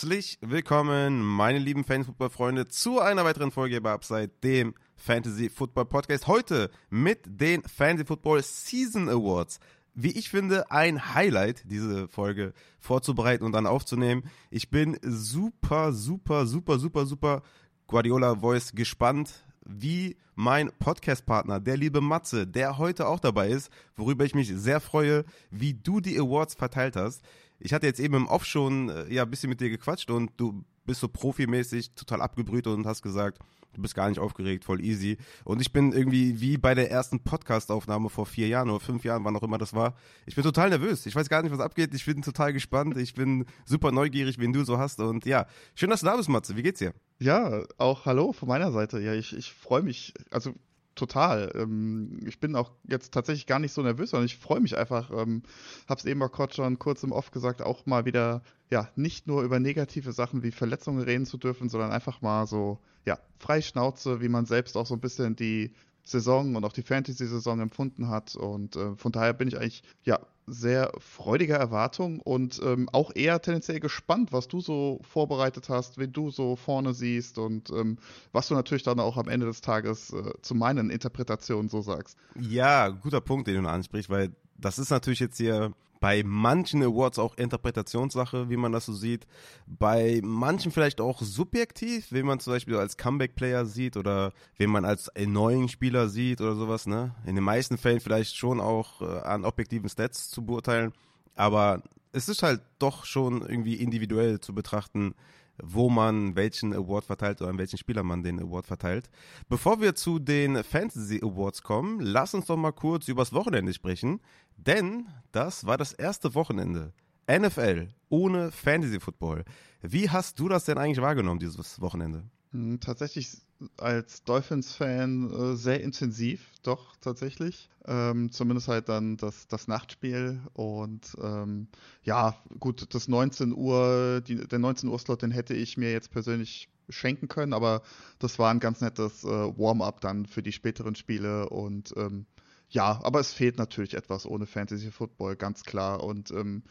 [0.00, 6.26] Herzlich willkommen, meine lieben Fantasy-Football-Freunde, zu einer weiteren Folge bei Upside, dem Fantasy-Football-Podcast.
[6.26, 9.60] Heute mit den Fantasy-Football Season Awards.
[9.92, 14.22] Wie ich finde, ein Highlight, diese Folge vorzubereiten und dann aufzunehmen.
[14.48, 17.42] Ich bin super, super, super, super, super
[17.86, 24.24] Guardiola Voice gespannt, wie mein Podcast-Partner, der liebe Matze, der heute auch dabei ist, worüber
[24.24, 27.22] ich mich sehr freue, wie du die Awards verteilt hast.
[27.60, 30.32] Ich hatte jetzt eben im Off schon äh, ja, ein bisschen mit dir gequatscht und
[30.36, 33.38] du bist so profimäßig total abgebrüht und hast gesagt,
[33.74, 35.18] du bist gar nicht aufgeregt, voll easy.
[35.44, 39.24] Und ich bin irgendwie wie bei der ersten Podcast-Aufnahme vor vier Jahren oder fünf Jahren,
[39.24, 39.94] wann auch immer das war.
[40.26, 41.06] Ich bin total nervös.
[41.06, 41.94] Ich weiß gar nicht, was abgeht.
[41.94, 42.96] Ich bin total gespannt.
[42.96, 45.00] Ich bin super neugierig, wen du so hast.
[45.00, 46.56] Und ja, schön, dass du da bist, Matze.
[46.56, 46.94] Wie geht's dir?
[47.18, 49.00] Ja, auch hallo von meiner Seite.
[49.00, 50.14] Ja, ich, ich freue mich.
[50.30, 50.54] Also
[51.00, 51.50] total.
[51.54, 55.10] Ähm, ich bin auch jetzt tatsächlich gar nicht so nervös, sondern ich freue mich einfach.
[55.10, 55.42] Ähm,
[55.88, 59.58] hab's eben kurz schon kurz im Off gesagt, auch mal wieder, ja, nicht nur über
[59.58, 64.28] negative Sachen wie Verletzungen reden zu dürfen, sondern einfach mal so, ja, frei Schnauze, wie
[64.28, 68.36] man selbst auch so ein bisschen die Saison und auch die Fantasy-Saison empfunden hat.
[68.36, 73.40] Und äh, von daher bin ich eigentlich, ja, sehr freudiger Erwartung und ähm, auch eher
[73.40, 77.98] tendenziell gespannt, was du so vorbereitet hast, wen du so vorne siehst und ähm,
[78.32, 82.16] was du natürlich dann auch am Ende des Tages äh, zu meinen Interpretationen so sagst.
[82.38, 87.18] Ja, guter Punkt, den du ansprichst, weil das ist natürlich jetzt hier bei manchen Awards
[87.18, 89.26] auch Interpretationssache, wie man das so sieht.
[89.66, 94.86] Bei manchen vielleicht auch subjektiv, wen man zum Beispiel als Comeback-Player sieht oder wen man
[94.86, 96.86] als neuen Spieler sieht oder sowas.
[96.86, 97.14] Ne?
[97.26, 100.92] In den meisten Fällen vielleicht schon auch äh, an objektiven Stats zu beurteilen.
[101.34, 105.14] Aber es ist halt doch schon irgendwie individuell zu betrachten,
[105.62, 109.10] wo man welchen Award verteilt oder an welchen Spieler man den Award verteilt.
[109.48, 114.20] Bevor wir zu den Fantasy Awards kommen, lass uns doch mal kurz übers Wochenende sprechen,
[114.56, 116.92] denn das war das erste Wochenende.
[117.30, 119.44] NFL ohne Fantasy Football.
[119.82, 122.24] Wie hast du das denn eigentlich wahrgenommen, dieses Wochenende?
[122.52, 123.38] Hm, tatsächlich
[123.76, 127.68] als Dolphins-Fan äh, sehr intensiv, doch tatsächlich.
[127.86, 131.68] Ähm, zumindest halt dann das, das Nachtspiel und ähm,
[132.02, 136.10] ja, gut, das 19 Uhr, die, der 19 Uhr Slot, den hätte ich mir jetzt
[136.10, 137.82] persönlich schenken können, aber
[138.18, 142.26] das war ein ganz nettes äh, Warm-up dann für die späteren Spiele und ähm,
[142.68, 146.62] ja, aber es fehlt natürlich etwas ohne Fantasy Football, ganz klar und ähm,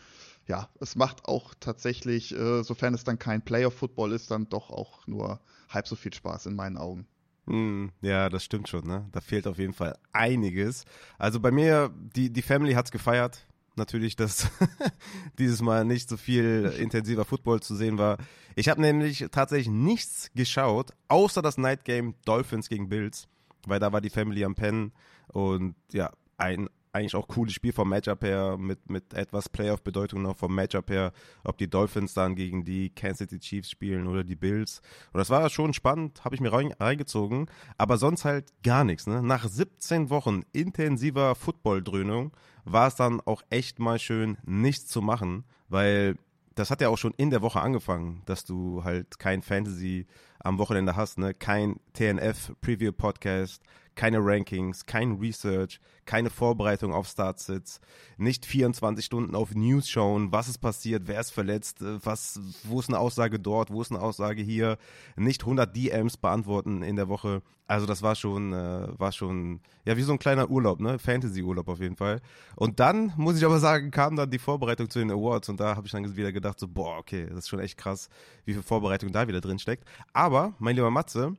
[0.49, 5.05] ja, es macht auch tatsächlich, äh, sofern es dann kein Playoff-Football ist, dann doch auch
[5.05, 5.39] nur
[5.69, 7.05] halb so viel Spaß in meinen Augen.
[7.45, 9.07] Mm, ja, das stimmt schon, ne?
[9.11, 10.85] Da fehlt auf jeden Fall einiges.
[11.19, 13.45] Also bei mir, die, die Family hat's gefeiert.
[13.75, 14.49] Natürlich, dass
[15.37, 18.17] dieses Mal nicht so viel intensiver Football zu sehen war.
[18.55, 23.27] Ich habe nämlich tatsächlich nichts geschaut, außer das Night Game Dolphins gegen Bills,
[23.67, 24.93] weil da war die Family am Pennen
[25.27, 30.38] und ja, ein eigentlich auch cooles Spiel vom Matchup her, mit, mit etwas Playoff-Bedeutung noch
[30.38, 31.11] vom Matchup her,
[31.44, 34.81] ob die Dolphins dann gegen die Kansas City Chiefs spielen oder die Bills.
[35.13, 37.47] Und das war schon spannend, habe ich mir reingezogen,
[37.78, 39.07] aber sonst halt gar nichts.
[39.07, 39.22] Ne?
[39.22, 42.31] Nach 17 Wochen intensiver Football-Dröhnung
[42.66, 46.16] war es dann auch echt mal schön, nichts zu machen, weil
[46.55, 50.07] das hat ja auch schon in der Woche angefangen, dass du halt kein Fantasy
[50.39, 51.33] am Wochenende hast, ne?
[51.33, 53.63] Kein TNF Preview Podcast,
[53.99, 57.81] keine Rankings, kein Research, keine Vorbereitung auf Startsits,
[58.15, 62.79] nicht 24 Stunden auf News schauen, was ist passiert, wer ist verletzt, äh, was, wo
[62.79, 64.77] ist eine Aussage dort, wo ist eine Aussage hier,
[65.17, 67.41] nicht 100 DMs beantworten in der Woche.
[67.67, 71.67] Also das war schon, äh, war schon, ja, wie so ein kleiner Urlaub, ne, Fantasy-Urlaub
[71.67, 72.21] auf jeden Fall.
[72.55, 75.75] Und dann, muss ich aber sagen, kam dann die Vorbereitung zu den Awards und da
[75.75, 78.07] habe ich dann wieder gedacht so, boah, okay, das ist schon echt krass,
[78.45, 79.83] wie viel Vorbereitung da wieder drin steckt.
[80.13, 81.35] Aber, mein lieber Matze,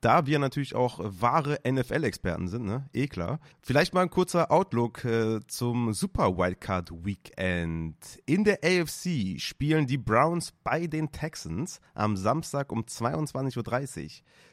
[0.00, 2.88] da wir natürlich auch wahre NFL-Experten sind, ne?
[2.92, 3.40] Eh klar.
[3.62, 7.96] Vielleicht mal ein kurzer Outlook äh, zum Super Wildcard Weekend.
[8.26, 14.10] In der AFC spielen die Browns bei den Texans am Samstag um 22.30 Uhr.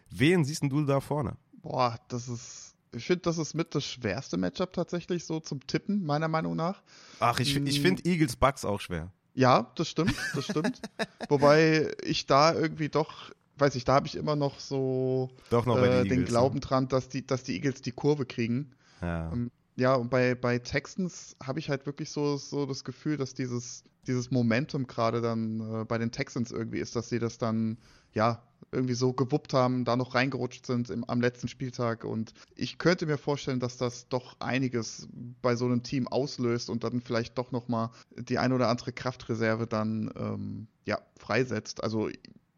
[0.10, 1.38] Wen siehst du da vorne?
[1.62, 6.04] Boah, das ist ich finde, das ist mit das schwerste Matchup tatsächlich so zum Tippen,
[6.04, 6.82] meiner Meinung nach.
[7.20, 7.82] Ach, ich, ich mm.
[7.82, 9.12] finde Eagles Bucks auch schwer.
[9.34, 10.82] Ja, das stimmt, das stimmt.
[11.30, 13.32] Wobei ich da irgendwie doch
[13.62, 16.62] weiß ich, da habe ich immer noch so noch äh, den Glauben ne?
[16.62, 18.72] dran, dass die, dass die Eagles die Kurve kriegen.
[19.02, 19.32] Ja.
[19.32, 23.34] Ähm, ja, und bei, bei Texans habe ich halt wirklich so, so das Gefühl, dass
[23.34, 27.78] dieses, dieses Momentum gerade dann äh, bei den Texans irgendwie ist, dass sie das dann,
[28.14, 32.04] ja, irgendwie so gewuppt haben, da noch reingerutscht sind im, am letzten Spieltag.
[32.04, 35.08] Und ich könnte mir vorstellen, dass das doch einiges
[35.42, 39.68] bei so einem Team auslöst und dann vielleicht doch nochmal die ein oder andere Kraftreserve
[39.68, 41.84] dann, ähm, ja, freisetzt.
[41.84, 42.10] Also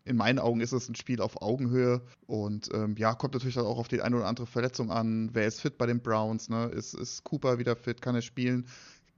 [0.06, 3.78] in meinen Augen ist es ein Spiel auf Augenhöhe und ähm, ja, kommt natürlich auch
[3.78, 5.30] auf die eine oder andere Verletzung an.
[5.34, 6.50] Wer ist fit bei den Browns?
[6.50, 6.66] Ne?
[6.66, 8.02] Ist, ist Cooper wieder fit?
[8.02, 8.68] Kann er spielen?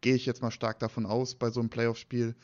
[0.01, 2.35] Gehe ich jetzt mal stark davon aus bei so einem Playoff-Spiel.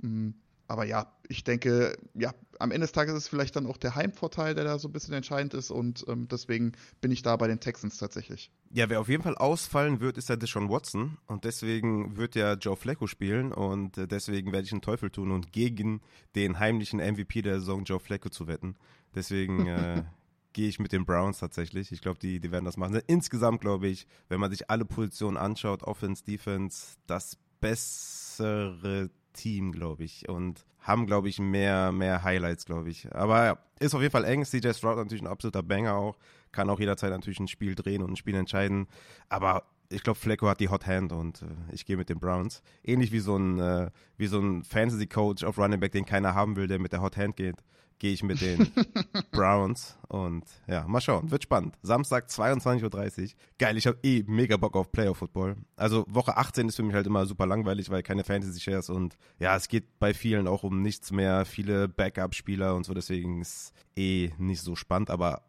[0.00, 0.30] Mm,
[0.70, 3.96] aber ja, ich denke, ja, am Ende des Tages ist es vielleicht dann auch der
[3.96, 7.48] Heimvorteil, der da so ein bisschen entscheidend ist und ähm, deswegen bin ich da bei
[7.48, 8.52] den Texans tatsächlich.
[8.70, 12.54] Ja, wer auf jeden Fall ausfallen wird, ist ja Deshaun Watson und deswegen wird ja
[12.54, 16.02] Joe Flacco spielen und äh, deswegen werde ich einen Teufel tun und gegen
[16.36, 18.76] den heimlichen MVP der Saison Joe Flacco zu wetten.
[19.12, 20.04] Deswegen äh,
[20.52, 21.90] gehe ich mit den Browns tatsächlich.
[21.90, 23.00] Ich glaube, die, die werden das machen.
[23.08, 30.04] Insgesamt glaube ich, wenn man sich alle Positionen anschaut, Offense, Defense, das bessere Team, glaube
[30.04, 30.28] ich.
[30.28, 33.12] Und haben, glaube ich, mehr, mehr Highlights, glaube ich.
[33.14, 34.44] Aber ja, ist auf jeden Fall eng.
[34.44, 36.16] CJ Stroud natürlich ein absoluter Banger auch.
[36.52, 38.88] Kann auch jederzeit natürlich ein Spiel drehen und ein Spiel entscheiden.
[39.28, 42.62] Aber ich glaube, Flecko hat die Hot Hand und äh, ich gehe mit den Browns.
[42.84, 43.90] Ähnlich wie so ein, äh,
[44.20, 47.36] so ein Fantasy-Coach auf Running Back, den keiner haben will, der mit der Hot Hand
[47.36, 47.56] geht,
[48.00, 48.72] gehe ich mit den
[49.30, 49.96] Browns.
[50.08, 51.30] Und ja, mal schauen.
[51.30, 51.76] Wird spannend.
[51.82, 53.28] Samstag 22.30 Uhr.
[53.58, 55.56] Geil, ich habe eh mega Bock auf Playoff-Football.
[55.76, 59.54] Also Woche 18 ist für mich halt immer super langweilig, weil keine Fantasy-Shares und ja,
[59.54, 61.44] es geht bei vielen auch um nichts mehr.
[61.44, 65.10] Viele Backup-Spieler und so, deswegen ist eh nicht so spannend.
[65.10, 65.42] Aber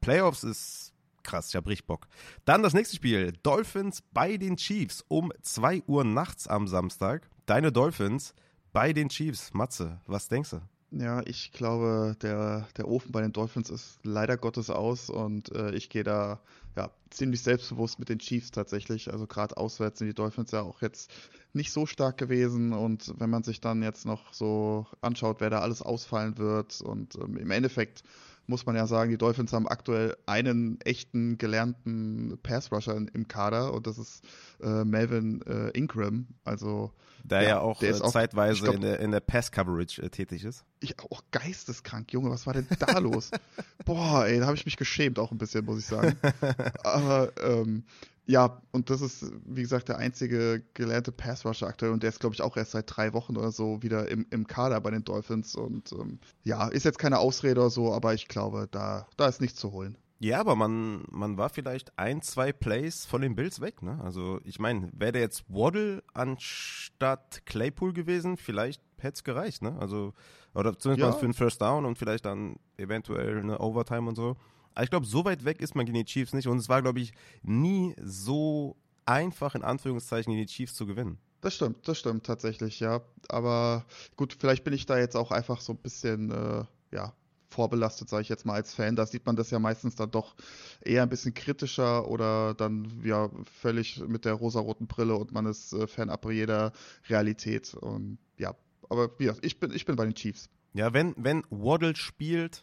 [0.00, 0.94] Playoffs ist
[1.24, 2.06] krass, ich habe richtig Bock.
[2.44, 7.28] Dann das nächste Spiel, Dolphins bei den Chiefs um 2 Uhr nachts am Samstag.
[7.46, 8.32] Deine Dolphins
[8.72, 9.52] bei den Chiefs.
[9.52, 10.60] Matze, was denkst du?
[10.90, 15.74] Ja, ich glaube, der, der Ofen bei den Dolphins ist leider Gottes aus und äh,
[15.74, 16.40] ich gehe da
[16.76, 19.12] ja, ziemlich selbstbewusst mit den Chiefs tatsächlich.
[19.12, 21.10] Also gerade auswärts sind die Dolphins ja auch jetzt
[21.52, 25.60] nicht so stark gewesen und wenn man sich dann jetzt noch so anschaut, wer da
[25.60, 28.04] alles ausfallen wird und ähm, im Endeffekt
[28.46, 33.86] muss man ja sagen, die Dolphins haben aktuell einen echten gelernten Pass-Rusher im Kader und
[33.86, 34.24] das ist
[34.62, 36.26] äh, Melvin äh, Ingram.
[36.44, 36.92] Also
[37.24, 40.10] der ja, ja auch, der äh, auch zeitweise glaub, in der, in der Pass-Coverage äh,
[40.10, 40.64] tätig ist.
[40.80, 43.30] Ich auch geisteskrank, Junge, was war denn da los?
[43.84, 46.16] Boah, ey, da habe ich mich geschämt auch ein bisschen, muss ich sagen.
[46.84, 47.84] Aber ähm,
[48.26, 52.34] ja, und das ist, wie gesagt, der einzige gelernte Pass-Rusher aktuell und der ist, glaube
[52.34, 55.54] ich, auch erst seit drei Wochen oder so wieder im, im Kader bei den Dolphins
[55.54, 59.40] und ähm, ja, ist jetzt keine Ausrede oder so, aber ich glaube, da, da ist
[59.40, 59.96] nichts zu holen.
[60.18, 64.00] Ja, aber man, man war vielleicht ein, zwei Plays von den Bills weg, ne?
[64.02, 69.76] Also ich meine, wäre der jetzt Waddle anstatt Claypool gewesen, vielleicht hätte es gereicht, ne?
[69.78, 70.14] Also,
[70.54, 71.12] oder zumindest ja.
[71.12, 74.36] mal für einen First Down und vielleicht dann eventuell eine Overtime und so.
[74.76, 76.48] Aber ich glaube, so weit weg ist man gegen die Chiefs nicht.
[76.48, 77.12] Und es war, glaube ich,
[77.42, 78.76] nie so
[79.06, 81.18] einfach, in Anführungszeichen, gegen die Chiefs zu gewinnen.
[81.40, 83.00] Das stimmt, das stimmt tatsächlich, ja.
[83.28, 83.86] Aber
[84.16, 87.14] gut, vielleicht bin ich da jetzt auch einfach so ein bisschen, äh, ja,
[87.48, 88.96] vorbelastet, sage ich jetzt mal als Fan.
[88.96, 90.34] Da sieht man das ja meistens dann doch
[90.82, 93.30] eher ein bisschen kritischer oder dann ja
[93.60, 96.72] völlig mit der rosaroten Brille und man ist äh, fernab jeder
[97.08, 97.72] Realität.
[97.72, 98.54] Und ja,
[98.90, 100.50] aber ja, ich bin, ich bin bei den Chiefs.
[100.74, 102.62] Ja, wenn, wenn Waddle spielt,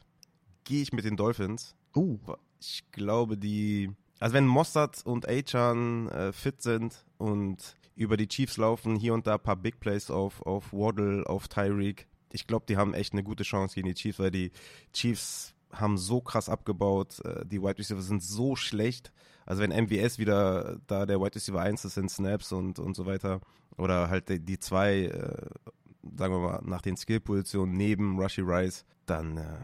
[0.64, 1.74] gehe ich mit den Dolphins.
[1.96, 2.18] Uh.
[2.60, 3.92] Ich glaube, die.
[4.20, 9.28] Also, wenn Mossad und Achan äh, fit sind und über die Chiefs laufen, hier und
[9.28, 12.08] da ein paar Big Plays auf, auf Waddle, auf Tyreek.
[12.32, 14.52] Ich glaube, die haben echt eine gute Chance gegen die Chiefs, weil die
[14.94, 17.20] Chiefs haben so krass abgebaut.
[17.26, 19.12] Äh, die Wide Receiver sind so schlecht.
[19.46, 23.06] Also wenn MVS wieder da der Wide Receiver 1 ist in Snaps und, und so
[23.06, 23.42] weiter,
[23.78, 25.48] oder halt die, die zwei, äh,
[26.18, 29.58] sagen wir mal, nach den Skill-Positionen neben Rushy Rice, dann äh,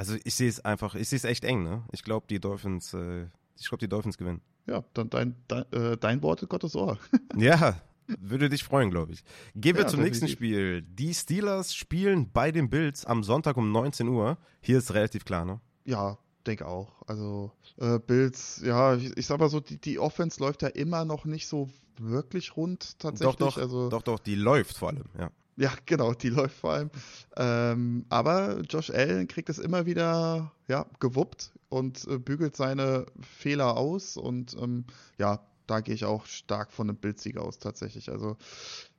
[0.00, 1.84] also ich sehe es einfach, ich sehe es echt eng, ne?
[1.92, 3.26] Ich glaube, die Dolphins, äh,
[3.58, 4.40] ich glaube, die Dolphins gewinnen.
[4.66, 6.96] Ja, dann dein, dein, äh, dein Wort in Gottes Ohr.
[7.36, 9.22] ja, würde dich freuen, glaube ich.
[9.54, 10.80] Gehen wir ja, zum nächsten Spiel.
[10.80, 14.38] Die Steelers spielen bei den Bills am Sonntag um 19 Uhr.
[14.62, 15.60] Hier ist relativ klar, ne?
[15.84, 16.16] Ja,
[16.46, 17.02] denke auch.
[17.06, 21.04] Also äh, Bills, ja, ich, ich sag mal so, die, die Offense läuft ja immer
[21.04, 23.36] noch nicht so wirklich rund tatsächlich.
[23.36, 25.30] Doch, doch, also, doch, doch, die läuft vor allem, ja.
[25.56, 26.90] Ja, genau, die läuft vor allem.
[27.36, 33.76] Ähm, aber Josh Allen kriegt es immer wieder ja, gewuppt und äh, bügelt seine Fehler
[33.76, 34.16] aus.
[34.16, 34.84] Und ähm,
[35.18, 38.10] ja, da gehe ich auch stark von einem Bildsieg aus tatsächlich.
[38.10, 38.36] Also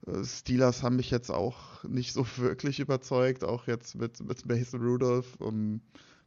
[0.08, 4.81] äh, Steelers haben mich jetzt auch nicht so wirklich überzeugt, auch jetzt mit, mit Mason
[4.81, 5.36] Rudolph.
[5.39, 5.81] Um,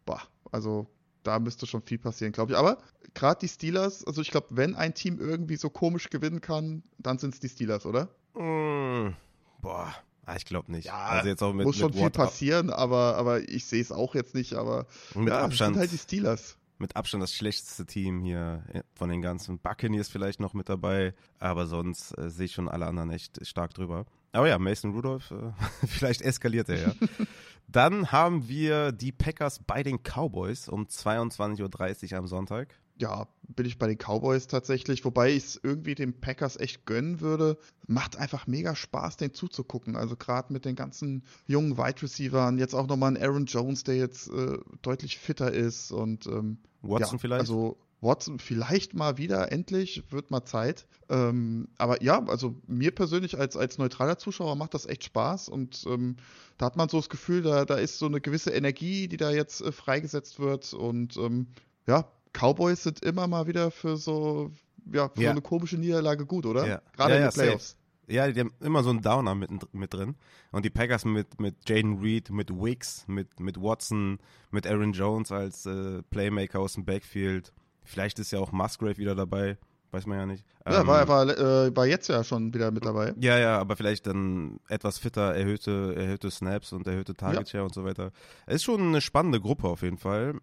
[0.05, 0.21] boah,
[0.53, 0.87] also
[1.23, 2.59] da müsste schon viel passieren, glaube ich.
[2.59, 2.79] Aber
[3.15, 7.19] gerade die Steelers, also ich glaube, wenn ein Team irgendwie so komisch gewinnen kann, dann
[7.19, 8.09] sind es die Steelers, oder?
[8.35, 9.15] Mm,
[9.61, 9.95] boah,
[10.27, 10.87] Ah, ich glaube nicht.
[10.87, 13.93] Ja, also jetzt auch mit, muss schon mit viel passieren, aber, aber ich sehe es
[13.93, 14.55] auch jetzt nicht.
[14.55, 16.57] Aber mit ja, Abstand sind halt die Steelers.
[16.79, 18.65] Mit Abstand das schlechteste Team hier
[18.95, 19.59] von den ganzen.
[19.59, 23.75] Buccaneers vielleicht noch mit dabei, aber sonst äh, sehe ich schon alle anderen echt stark
[23.75, 24.07] drüber.
[24.33, 25.53] Aber ja, Mason Rudolph, äh,
[25.87, 26.95] vielleicht eskaliert er ja.
[27.69, 33.67] Dann haben wir die Packers bei den Cowboys um 22.30 Uhr am Sonntag ja, bin
[33.67, 37.59] ich bei den Cowboys tatsächlich, wobei ich es irgendwie den Packers echt gönnen würde.
[37.87, 39.97] Macht einfach mega Spaß, den zuzugucken.
[39.97, 43.97] Also gerade mit den ganzen jungen Wide Receivern, jetzt auch nochmal ein Aaron Jones, der
[43.97, 47.41] jetzt äh, deutlich fitter ist und ähm, Watson ja, vielleicht?
[47.41, 50.87] Also Watson vielleicht mal wieder, endlich, wird mal Zeit.
[51.09, 55.85] Ähm, aber ja, also mir persönlich als, als neutraler Zuschauer macht das echt Spaß und
[55.89, 56.17] ähm,
[56.59, 59.31] da hat man so das Gefühl, da, da ist so eine gewisse Energie, die da
[59.31, 61.49] jetzt äh, freigesetzt wird und ähm,
[61.87, 62.07] ja,
[62.39, 64.51] Cowboys sind immer mal wieder für so,
[64.93, 65.29] ja, für Ja.
[65.29, 66.67] so eine komische Niederlage gut, oder?
[66.67, 66.83] Ja.
[66.95, 67.77] Gerade Ja, in ja, den Playoffs.
[68.07, 70.15] Ja, die haben immer so einen Downer mit, mit drin.
[70.53, 74.19] Und die Packers mit, mit Jaden Reed, mit Wicks, mit, mit Watson,
[74.51, 77.53] mit Aaron Jones als äh, Playmaker aus dem Backfield.
[77.83, 79.57] Vielleicht ist ja auch Musgrave wieder dabei,
[79.93, 80.45] weiß man ja nicht.
[80.67, 83.15] Ja, Ähm, war, war, äh, war jetzt ja schon wieder mit dabei.
[83.19, 87.73] ja, ja, aber vielleicht dann etwas fitter, erhöhte, erhöhte Snaps und erhöhte Target Share und
[87.73, 88.11] so weiter.
[88.45, 90.35] Es ist schon eine spannende Gruppe auf jeden Fall.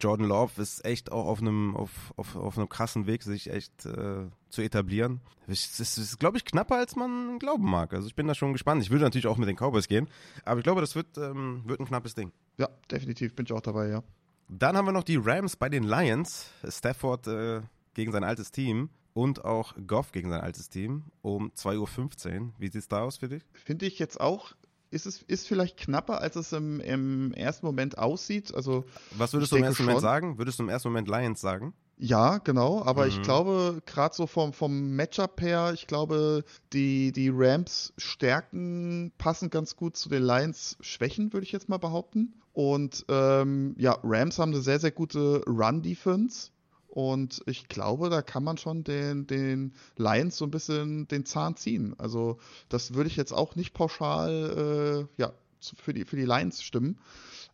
[0.00, 3.86] Jordan Love ist echt auch auf einem, auf, auf, auf einem krassen Weg, sich echt
[3.86, 5.20] äh, zu etablieren.
[5.46, 7.92] Es ist, ist glaube ich, knapper, als man glauben mag.
[7.92, 8.82] Also ich bin da schon gespannt.
[8.82, 10.08] Ich würde natürlich auch mit den Cowboys gehen,
[10.44, 12.32] aber ich glaube, das wird, ähm, wird ein knappes Ding.
[12.58, 14.02] Ja, definitiv bin ich auch dabei, ja.
[14.48, 16.50] Dann haben wir noch die Rams bei den Lions.
[16.68, 17.60] Stafford äh,
[17.94, 22.52] gegen sein altes Team und auch Goff gegen sein altes Team um 2.15 Uhr.
[22.58, 23.42] Wie sieht's da aus für dich?
[23.52, 24.54] Finde ich jetzt auch,
[24.90, 28.54] ist es ist vielleicht knapper, als es im, im ersten Moment aussieht.
[28.54, 30.02] Also Was würdest Ich du im ersten Moment schon.
[30.02, 30.38] sagen?
[30.38, 31.74] Würdest du im ersten Moment Lions sagen?
[32.02, 33.22] ja, genau, aber ich Mhm.
[33.22, 39.76] glaube, gerade so vom, vom Matchup her, ich glaube, die, die Rams Stärken passen ganz
[39.76, 42.40] gut zu den Lions Schwächen, würde ich jetzt mal behaupten.
[42.52, 46.50] Und ähm, ja, Rams haben eine sehr, sehr gute Run-Defense.
[46.90, 51.56] Und ich glaube, da kann man schon den, den Lions so ein bisschen den Zahn
[51.56, 51.94] ziehen.
[51.98, 56.62] Also, das würde ich jetzt auch nicht pauschal äh, ja, für die, für die Lions
[56.62, 56.98] stimmen.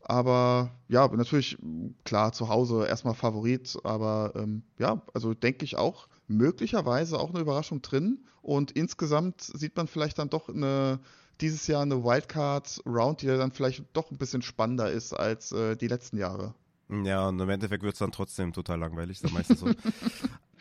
[0.00, 1.58] Aber ja, natürlich,
[2.04, 3.76] klar, zu Hause erstmal Favorit.
[3.84, 8.24] Aber ähm, ja, also denke ich auch, möglicherweise auch eine Überraschung drin.
[8.40, 11.00] Und insgesamt sieht man vielleicht dann doch eine,
[11.42, 15.88] dieses Jahr eine Wildcard-Round, die dann vielleicht doch ein bisschen spannender ist als äh, die
[15.88, 16.54] letzten Jahre.
[16.88, 19.70] Ja, und im Endeffekt wird es dann trotzdem total langweilig, ist ja meistens so.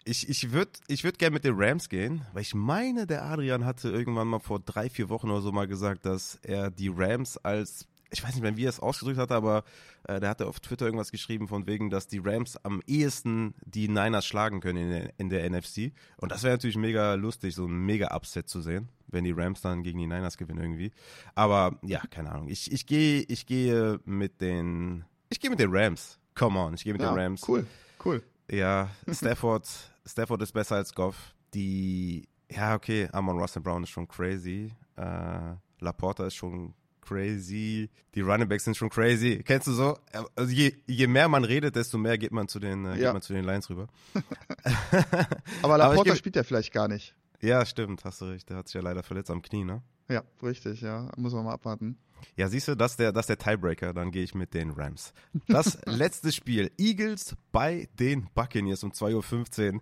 [0.08, 3.66] Ich, ich würde ich würd gerne mit den Rams gehen, weil ich meine, der Adrian
[3.66, 7.38] hatte irgendwann mal vor drei, vier Wochen oder so mal gesagt, dass er die Rams
[7.38, 9.64] als, ich weiß nicht mehr, wie er es ausgedrückt hatte, aber
[10.08, 13.88] äh, der hatte auf Twitter irgendwas geschrieben von wegen, dass die Rams am ehesten die
[13.88, 15.92] Niners schlagen können in der, in der NFC.
[16.18, 19.62] Und das wäre natürlich mega lustig, so ein mega Upset zu sehen, wenn die Rams
[19.62, 20.92] dann gegen die Niners gewinnen irgendwie.
[21.34, 22.50] Aber ja, keine Ahnung.
[22.50, 25.04] Ich, ich gehe ich gehe mit den,
[25.36, 26.18] ich gehe mit den Rams.
[26.34, 27.48] Come on, ich gehe mit ja, den Rams.
[27.48, 27.66] cool,
[28.06, 28.24] cool.
[28.50, 29.68] Ja, Stafford,
[30.06, 31.34] Stafford ist besser als Goff.
[31.54, 34.72] Die, ja, okay, Amon Russell Brown ist schon crazy.
[34.96, 37.90] Äh, Laporta ist schon crazy.
[38.16, 39.42] Die Running Backs sind schon crazy.
[39.46, 39.98] Kennst du so?
[40.36, 42.96] Also je, je mehr man redet, desto mehr geht man zu den, äh, Ja.
[42.96, 43.88] geht man zu den Lions rüber.
[45.62, 47.16] Aber Laporta geb- spielt ja vielleicht gar nicht.
[47.42, 48.50] Ja, stimmt, hast du recht.
[48.50, 49.82] Der hat sich ja leider verletzt am Knie, ne?
[50.10, 51.10] Ja, richtig, ja.
[51.18, 51.98] Muss man mal abwarten.
[52.36, 54.72] Ja, siehst du, das ist der, das ist der Tiebreaker, dann gehe ich mit den
[54.72, 55.14] Rams.
[55.48, 59.82] Das letzte Spiel, Eagles bei den Buccaneers um 2.15 Uhr,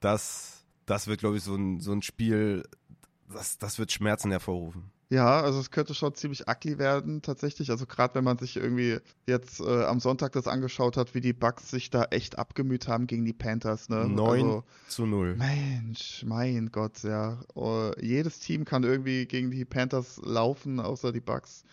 [0.00, 2.64] das, das wird, glaube ich, so ein, so ein Spiel,
[3.32, 4.90] das, das wird Schmerzen hervorrufen.
[5.10, 7.70] Ja, also es könnte schon ziemlich ugly werden, tatsächlich.
[7.70, 11.32] Also gerade wenn man sich irgendwie jetzt äh, am Sonntag das angeschaut hat, wie die
[11.32, 14.08] Bucks sich da echt abgemüht haben gegen die Panthers, ne?
[14.08, 15.36] 9 Also, zu 0.
[15.36, 17.38] Mensch, mein Gott, ja.
[17.54, 21.64] Oh, jedes Team kann irgendwie gegen die Panthers laufen, außer die Bucks.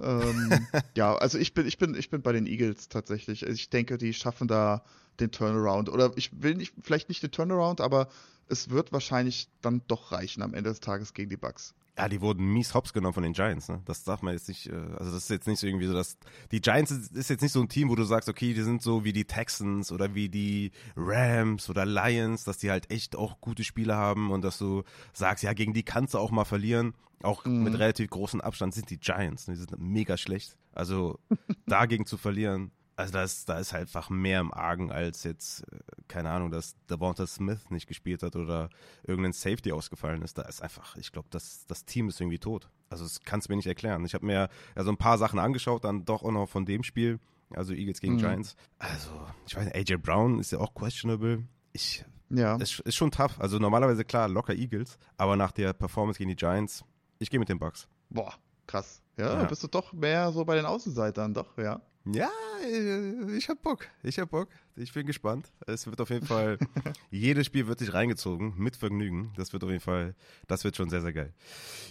[0.00, 3.44] Ähm, ja, also ich bin, ich bin, ich bin bei den Eagles tatsächlich.
[3.44, 4.84] Ich denke, die schaffen da
[5.20, 5.88] den Turnaround.
[5.88, 8.08] Oder ich will nicht, vielleicht nicht den Turnaround, aber
[8.48, 11.74] es wird wahrscheinlich dann doch reichen am Ende des Tages gegen die Bucks.
[11.96, 13.80] Ja, die wurden mies hops genommen von den Giants, ne?
[13.84, 16.18] Das darf man jetzt nicht, äh, also das ist jetzt nicht so irgendwie so, dass
[16.50, 18.82] die Giants ist, ist jetzt nicht so ein Team, wo du sagst, okay, die sind
[18.82, 23.40] so wie die Texans oder wie die Rams oder Lions, dass die halt echt auch
[23.40, 24.82] gute Spiele haben und dass du
[25.12, 26.94] sagst, ja, gegen die kannst du auch mal verlieren.
[27.22, 27.62] Auch Mhm.
[27.62, 29.54] mit relativ großem Abstand sind die Giants, ne?
[29.54, 30.56] die sind mega schlecht.
[30.72, 31.20] Also
[31.66, 35.62] dagegen zu verlieren, also da ist, da ist halt einfach mehr im Argen als jetzt,
[35.72, 38.70] äh, keine Ahnung, dass Devonta Smith nicht gespielt hat oder
[39.02, 40.38] irgendein Safety ausgefallen ist.
[40.38, 42.68] Da ist einfach, ich glaube, das, das Team ist irgendwie tot.
[42.90, 44.04] Also das kannst du mir nicht erklären.
[44.04, 47.18] Ich habe mir so ein paar Sachen angeschaut, dann doch auch noch von dem Spiel,
[47.50, 48.18] also Eagles gegen Mhm.
[48.18, 48.56] Giants.
[48.78, 49.10] Also,
[49.46, 51.44] ich weiß AJ Brown ist ja auch questionable.
[51.72, 52.56] Ich, Ja.
[52.56, 53.40] ist, ist schon tough.
[53.40, 56.84] Also normalerweise klar, locker Eagles, aber nach der Performance gegen die Giants,
[57.18, 57.88] ich gehe mit den Bucks.
[58.10, 58.34] Boah,
[58.66, 59.02] krass.
[59.16, 59.44] Ja, Ja.
[59.44, 61.80] bist du doch mehr so bei den Außenseitern, doch, ja.
[62.06, 62.28] Ja,
[62.70, 63.86] äh, ich hab Bock.
[64.02, 64.48] Ich hab Bock.
[64.76, 65.50] Ich bin gespannt.
[65.66, 66.58] Es wird auf jeden Fall,
[67.10, 69.32] jedes Spiel wird sich reingezogen, mit Vergnügen.
[69.36, 70.14] Das wird auf jeden Fall,
[70.46, 71.32] das wird schon sehr, sehr geil.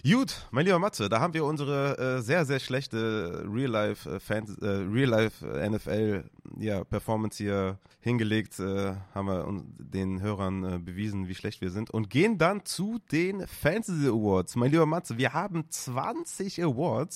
[0.03, 4.55] Gut, mein lieber Matze, da haben wir unsere äh, sehr, sehr schlechte Real-Life äh, Fans-
[4.59, 11.35] äh, Real-Life äh, NFL ja, Performance hier hingelegt, äh, haben wir den Hörern bewiesen, wie
[11.35, 14.57] schlecht wir sind und gehen dann zu den Fantasy Awards.
[14.57, 17.12] Mein lieber Matze, wir haben 20 Awards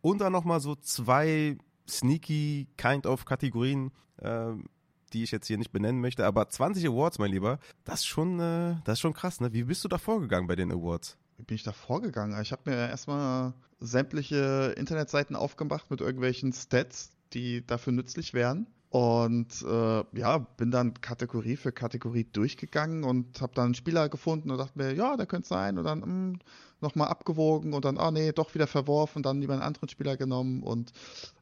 [0.00, 3.90] und dann nochmal so zwei sneaky kind of Kategorien.
[4.20, 4.66] Ähm,
[5.12, 8.38] die ich jetzt hier nicht benennen möchte, aber 20 Awards, mein Lieber, das ist schon,
[8.38, 9.52] äh, das ist schon krass, ne?
[9.52, 11.16] Wie bist du da vorgegangen bei den Awards?
[11.36, 12.40] Wie bin ich da vorgegangen?
[12.40, 18.66] Ich habe mir erstmal sämtliche Internetseiten aufgemacht mit irgendwelchen Stats, die dafür nützlich wären.
[18.90, 24.50] Und äh, ja, bin dann Kategorie für Kategorie durchgegangen und habe dann einen Spieler gefunden
[24.50, 25.78] und dachte mir, ja, der könnte sein.
[25.78, 26.38] Und dann hm,
[26.80, 30.64] nochmal abgewogen und dann, ah nee, doch wieder verworfen, dann lieber einen anderen Spieler genommen.
[30.64, 30.92] Und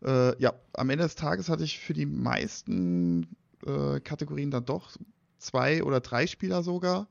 [0.05, 3.35] äh, ja, am Ende des Tages hatte ich für die meisten
[3.67, 4.91] äh, Kategorien dann doch
[5.39, 7.09] zwei oder drei Spieler sogar.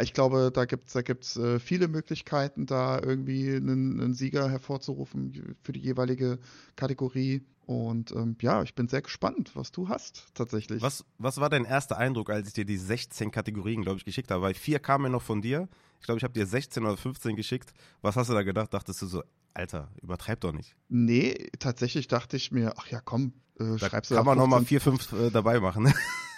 [0.00, 4.48] Ich glaube, da gibt es da gibt's, äh, viele Möglichkeiten, da irgendwie einen, einen, Sieger
[4.48, 6.38] hervorzurufen für die jeweilige
[6.76, 7.42] Kategorie.
[7.66, 10.82] Und ähm, ja, ich bin sehr gespannt, was du hast tatsächlich.
[10.82, 14.30] Was, was war dein erster Eindruck, als ich dir die 16 Kategorien, glaube ich, geschickt
[14.30, 14.42] habe?
[14.42, 15.68] Weil vier kamen ja noch von dir.
[16.00, 17.72] Ich glaube, ich habe dir 16 oder 15 geschickt.
[18.00, 18.74] Was hast du da gedacht?
[18.74, 19.22] Dachtest du so,
[19.54, 20.74] Alter, übertreib doch nicht.
[20.88, 24.64] Nee, tatsächlich dachte ich mir, ach ja, komm, äh, da schreibst du Kann man nochmal
[24.64, 25.92] vier, fünf äh, dabei machen.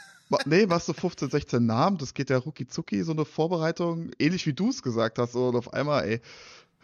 [0.46, 4.46] nee, was so 15, 16 Namen, das geht ja rucki zucki, so eine Vorbereitung, ähnlich
[4.46, 6.20] wie du es gesagt hast, und auf einmal, ey,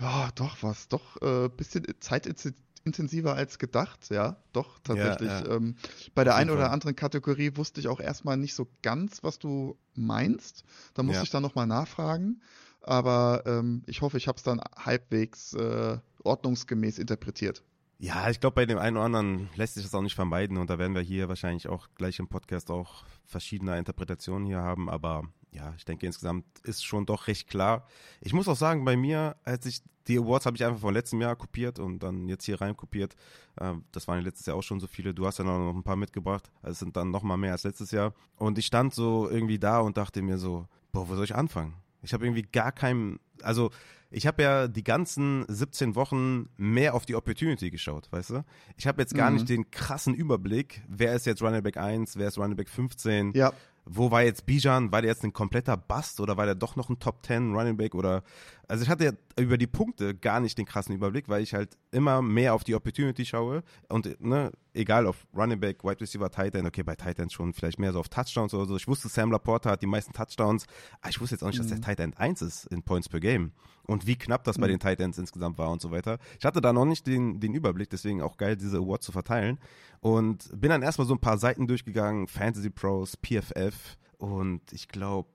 [0.01, 5.31] ja, doch, was, doch, ein äh, bisschen zeitintensiver als gedacht, ja, doch, tatsächlich.
[5.31, 5.57] Ja, ja.
[5.57, 5.77] Ähm,
[6.15, 9.77] bei der einen oder anderen Kategorie wusste ich auch erstmal nicht so ganz, was du
[9.95, 10.65] meinst.
[10.95, 11.23] Da musste ja.
[11.25, 12.41] ich dann nochmal nachfragen.
[12.83, 17.63] Aber ähm, ich hoffe, ich habe es dann halbwegs äh, ordnungsgemäß interpretiert.
[18.03, 20.71] Ja, ich glaube, bei dem einen oder anderen lässt sich das auch nicht vermeiden und
[20.71, 25.25] da werden wir hier wahrscheinlich auch gleich im Podcast auch verschiedene Interpretationen hier haben, aber
[25.53, 27.87] ja, ich denke insgesamt ist schon doch recht klar.
[28.23, 31.21] Ich muss auch sagen, bei mir, als ich die Awards habe ich einfach von letztem
[31.21, 33.17] Jahr kopiert und dann jetzt hier rein kopiert.
[33.61, 35.13] Ähm, das waren letztes Jahr auch schon so viele.
[35.13, 36.51] Du hast ja noch ein paar mitgebracht.
[36.63, 38.15] Also es sind dann noch mal mehr als letztes Jahr.
[38.37, 41.75] Und ich stand so irgendwie da und dachte mir so, boah, wo soll ich anfangen?
[42.03, 43.71] Ich habe irgendwie gar keinen, also
[44.11, 48.45] ich habe ja die ganzen 17 Wochen mehr auf die Opportunity geschaut, weißt du?
[48.77, 49.37] Ich habe jetzt gar mhm.
[49.37, 53.33] nicht den krassen Überblick, wer ist jetzt Running Back 1, wer ist Running Back 15.
[53.35, 53.53] Ja.
[53.87, 54.93] Wo war jetzt Bijan?
[54.93, 57.77] War der jetzt ein kompletter Bust oder war der doch noch ein Top 10 Running
[57.77, 58.23] Back oder
[58.71, 61.77] also ich hatte ja über die Punkte gar nicht den krassen Überblick, weil ich halt
[61.91, 66.55] immer mehr auf die Opportunity schaue und ne, egal auf Running Back, Wide Receiver, Tight
[66.55, 68.77] End, okay, bei Tight End schon vielleicht mehr so auf Touchdowns oder so.
[68.77, 70.67] Ich wusste, Sam Laporta hat die meisten Touchdowns,
[71.01, 71.63] aber ich wusste jetzt auch nicht, mhm.
[71.63, 71.83] dass der mhm.
[71.83, 73.51] Tight End 1 ist in Points per Game
[73.83, 74.73] und wie knapp das bei mhm.
[74.73, 76.19] den Tight Ends insgesamt war und so weiter.
[76.39, 79.59] Ich hatte da noch nicht den, den Überblick, deswegen auch geil, diese Awards zu verteilen
[79.99, 85.29] und bin dann erstmal so ein paar Seiten durchgegangen, Fantasy Pros, PFF und ich glaube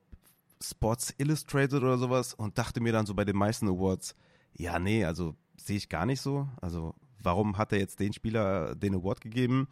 [0.61, 4.15] Sports Illustrated oder sowas und dachte mir dann so bei den meisten Awards,
[4.53, 6.47] ja, nee, also sehe ich gar nicht so.
[6.61, 9.67] Also warum hat er jetzt den Spieler den Award gegeben?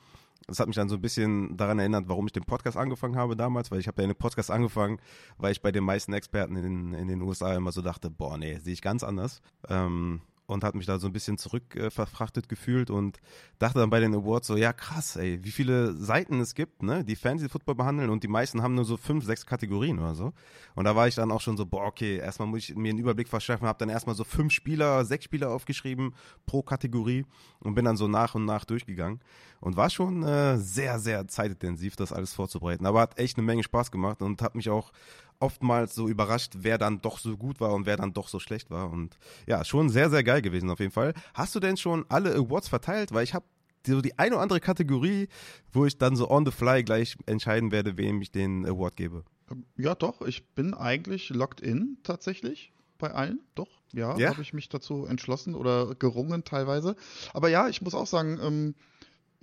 [0.48, 3.38] Das hat mich dann so ein bisschen daran erinnert, warum ich den Podcast angefangen habe
[3.38, 5.00] damals, weil ich habe ja den Podcast angefangen,
[5.38, 8.58] weil ich bei den meisten Experten in in den USA immer so dachte, boah, nee,
[8.58, 9.42] sehe ich ganz anders.
[9.70, 10.22] Ähm,
[10.54, 13.20] und hat mich da so ein bisschen zurückverfrachtet äh, gefühlt und
[13.60, 17.04] dachte dann bei den Awards so, ja krass, ey, wie viele Seiten es gibt, ne,
[17.04, 20.34] die Fantasy Football behandeln und die meisten haben nur so fünf, sechs Kategorien oder so.
[20.76, 23.00] Und da war ich dann auch schon so, boah, okay, erstmal muss ich mir einen
[23.00, 26.14] Überblick verschaffen, habe dann erstmal so fünf Spieler, sechs Spieler aufgeschrieben
[26.46, 27.26] pro Kategorie
[27.60, 29.20] und bin dann so nach und nach durchgegangen
[29.60, 32.86] und war schon äh, sehr, sehr zeitintensiv, das alles vorzubereiten.
[32.86, 34.92] Aber hat echt eine Menge Spaß gemacht und hat mich auch
[35.44, 38.72] oftmals so überrascht, wer dann doch so gut war und wer dann doch so schlecht
[38.72, 38.90] war.
[38.90, 41.14] Und ja, schon sehr, sehr geil gewesen auf jeden Fall.
[41.34, 43.14] Hast du denn schon alle Awards verteilt?
[43.14, 43.46] Weil ich habe
[43.86, 45.28] so die eine oder andere Kategorie,
[45.74, 49.26] wo ich dann so on the fly gleich entscheiden werde, wem ich den Award gebe.
[49.78, 50.22] Ja, doch.
[50.22, 53.42] Ich bin eigentlich locked in tatsächlich bei allen.
[53.56, 54.30] Doch, ja, ja?
[54.30, 56.96] habe ich mich dazu entschlossen oder gerungen teilweise.
[57.34, 58.76] Aber ja, ich muss auch sagen, ähm,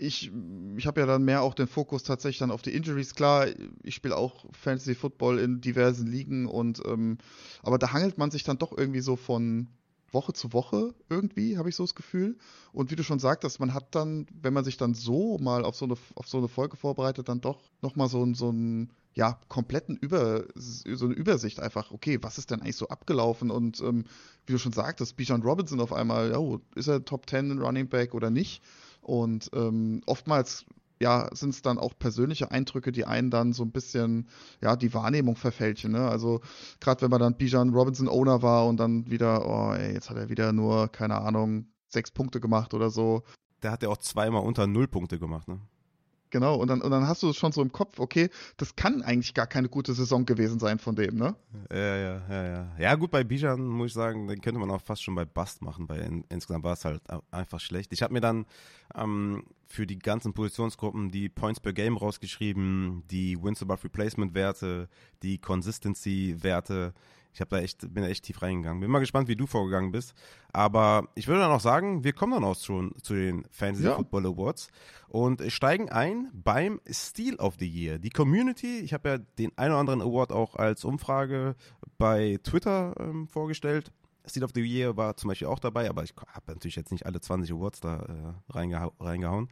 [0.01, 0.33] ich,
[0.77, 3.15] ich habe ja dann mehr auch den Fokus tatsächlich dann auf die Injuries.
[3.15, 3.47] Klar,
[3.83, 7.19] ich spiele auch Fantasy Football in diversen Ligen und ähm,
[7.63, 9.69] aber da hangelt man sich dann doch irgendwie so von
[10.13, 12.37] Woche zu Woche irgendwie, habe ich so das Gefühl.
[12.73, 15.77] Und wie du schon sagtest, man hat dann, wenn man sich dann so mal auf
[15.77, 19.97] so eine, auf so eine Folge vorbereitet, dann doch nochmal so, so einen ja, kompletten
[19.97, 23.51] Über, so eine Übersicht einfach, okay, was ist denn eigentlich so abgelaufen?
[23.51, 24.05] Und ähm,
[24.47, 28.15] wie du schon sagtest, Bijan Robinson auf einmal, oh, ist er Top 10 Running Back
[28.15, 28.63] oder nicht?
[29.01, 30.67] Und ähm, oftmals
[31.01, 34.29] ja, sind es dann auch persönliche Eindrücke, die einen dann so ein bisschen,
[34.61, 35.93] ja, die Wahrnehmung verfälschen.
[35.93, 36.07] Ne?
[36.07, 36.41] Also
[36.79, 40.19] gerade wenn man dann Bijan Robinson Owner war und dann wieder, oh, ey, jetzt hat
[40.19, 43.23] er wieder nur, keine Ahnung, sechs Punkte gemacht oder so.
[43.63, 45.61] Der hat ja auch zweimal unter null Punkte gemacht, ne?
[46.31, 49.03] Genau, und dann, und dann hast du es schon so im Kopf, okay, das kann
[49.03, 51.35] eigentlich gar keine gute Saison gewesen sein von dem, ne?
[51.73, 52.69] Ja, ja, ja, ja.
[52.79, 55.61] Ja, gut, bei Bijan muss ich sagen, den könnte man auch fast schon bei Bust
[55.63, 57.93] machen, weil in, insgesamt war es halt einfach schlecht.
[57.93, 58.47] Ich habe mir dann
[58.95, 64.89] ähm, für die ganzen Positionsgruppen die Points per Game rausgeschrieben, die Wins above Replacement Werte,
[65.23, 66.95] die Consistency Werte.
[67.33, 68.81] Ich habe da echt, bin da echt tief reingegangen.
[68.81, 70.15] Bin mal gespannt, wie du vorgegangen bist.
[70.53, 73.95] Aber ich würde dann auch sagen, wir kommen dann auch schon zu den Fantasy ja.
[73.95, 74.69] Football Awards
[75.09, 77.99] und steigen ein beim Steel of the Year.
[77.99, 81.55] Die Community, ich habe ja den einen oder anderen Award auch als Umfrage
[81.99, 83.93] bei Twitter ähm, vorgestellt.
[84.27, 87.07] Steel of the Year war zum Beispiel auch dabei, aber ich habe natürlich jetzt nicht
[87.07, 87.97] alle 20 Awards da
[88.49, 89.49] äh, reingeha reingehauen.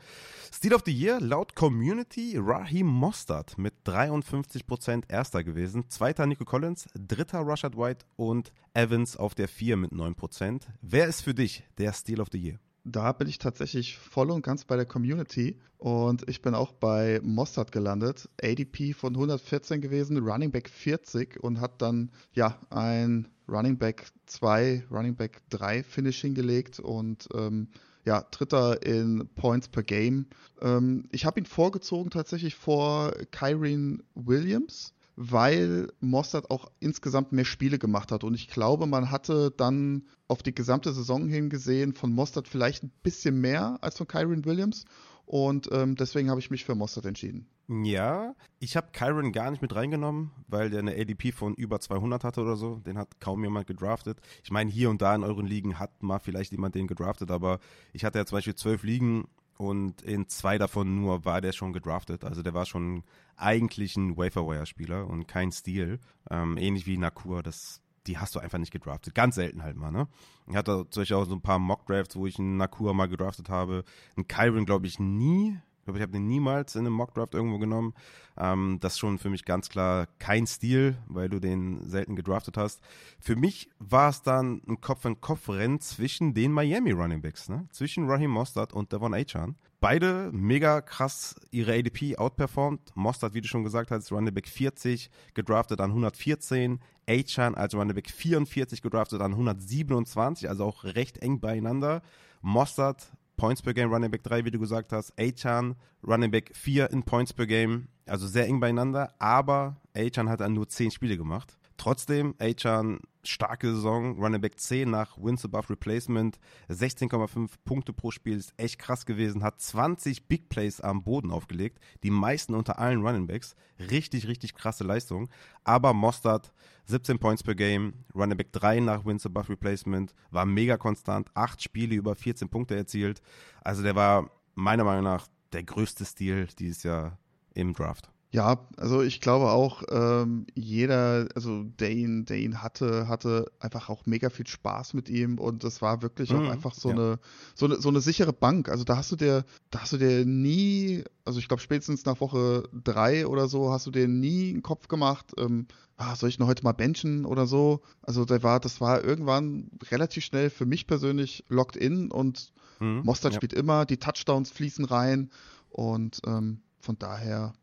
[0.52, 6.88] Steel of the Year laut Community Raheem Mostert mit 53% erster gewesen, zweiter Nico Collins,
[6.94, 10.62] dritter Rashad White und Evans auf der 4 mit 9%.
[10.80, 12.58] Wer ist für dich der Steel of the Year?
[12.90, 17.20] Da bin ich tatsächlich voll und ganz bei der Community und ich bin auch bei
[17.22, 18.30] Mossad gelandet.
[18.42, 24.86] ADP von 114 gewesen, Running Back 40 und hat dann ja ein Running Back 2,
[24.90, 27.68] Running Back 3 Finish hingelegt und ähm,
[28.06, 30.26] ja, Dritter in Points per Game.
[30.62, 37.80] Ähm, ich habe ihn vorgezogen tatsächlich vor Kyrene Williams weil Mostert auch insgesamt mehr Spiele
[37.80, 38.22] gemacht hat.
[38.22, 42.92] Und ich glaube, man hatte dann auf die gesamte Saison hingesehen von Mostert vielleicht ein
[43.02, 44.84] bisschen mehr als von Kyron Williams.
[45.26, 47.48] Und ähm, deswegen habe ich mich für Mostert entschieden.
[47.66, 52.22] Ja, ich habe Kyron gar nicht mit reingenommen, weil der eine ADP von über 200
[52.22, 52.76] hatte oder so.
[52.76, 54.20] Den hat kaum jemand gedraftet.
[54.44, 57.58] Ich meine, hier und da in euren Ligen hat mal vielleicht jemand den gedraftet, aber
[57.92, 59.26] ich hatte ja zum Beispiel zwölf Ligen
[59.58, 62.24] und in zwei davon nur war der schon gedraftet.
[62.24, 63.02] Also der war schon
[63.36, 65.98] eigentlich ein Waferwire-Spieler und kein Stil.
[66.30, 69.16] Ähm, ähnlich wie Nakur, das, die hast du einfach nicht gedraftet.
[69.16, 70.06] Ganz selten halt mal, ne?
[70.46, 73.48] Ich hatte zum Beispiel auch so ein paar Mock-Drafts, wo ich einen Nakur mal gedraftet
[73.48, 73.84] habe.
[74.16, 77.94] Einen Kyron, glaube ich, nie glaube, ich habe den niemals in einem Mockdraft irgendwo genommen.
[78.36, 82.58] Ähm, das ist schon für mich ganz klar kein Stil, weil du den selten gedraftet
[82.58, 82.80] hast.
[83.18, 87.66] Für mich war es dann ein Kopf-an-Kopf-Rennen zwischen den Miami Running Backs, ne?
[87.72, 89.56] zwischen Raheem Mostert und Devon Achan.
[89.80, 92.80] Beide mega krass ihre ADP outperformed.
[92.94, 96.80] Mostert, wie du schon gesagt hast, Running Back 40, gedraftet an 114.
[97.08, 102.02] Achan als Running Back 44 gedraftet an 127, also auch recht eng beieinander.
[102.42, 105.14] Mostert Points per Game, Running Back 3, wie du gesagt hast.
[105.18, 107.88] Achan, Running Back 4 in Points per Game.
[108.04, 109.14] Also sehr eng beieinander.
[109.18, 111.57] Aber Achan hat dann nur 10 Spiele gemacht.
[111.78, 118.36] Trotzdem, Achan, starke Saison, Running Back 10 nach Wins above Replacement, 16,5 Punkte pro Spiel,
[118.36, 123.06] ist echt krass gewesen, hat 20 Big Plays am Boden aufgelegt, die meisten unter allen
[123.06, 125.30] Running Backs, richtig, richtig krasse Leistung,
[125.62, 126.52] aber Mostard,
[126.86, 131.62] 17 Points per Game, Running Back 3 nach Wins above Replacement, war mega konstant, 8
[131.62, 133.22] Spiele über 14 Punkte erzielt,
[133.62, 137.18] also der war meiner Meinung nach der größte Stil dieses Jahr
[137.54, 138.10] im Draft.
[138.30, 143.88] Ja, also ich glaube auch, ähm, jeder, also der ihn, der ihn hatte, hatte einfach
[143.88, 146.94] auch mega viel Spaß mit ihm und es war wirklich mhm, auch einfach so ja.
[146.94, 147.18] eine,
[147.54, 148.68] so eine, so eine sichere Bank.
[148.68, 152.20] Also da hast du dir, da hast du dir nie, also ich glaube spätestens nach
[152.20, 156.38] Woche drei oder so, hast du dir nie einen Kopf gemacht, ähm, ah, soll ich
[156.38, 157.80] noch heute mal benchen oder so?
[158.02, 163.04] Also der war, das war irgendwann relativ schnell für mich persönlich locked in und mhm,
[163.04, 163.36] Mostert ja.
[163.36, 165.30] spielt immer, die Touchdowns fließen rein
[165.70, 167.54] und ähm, von daher,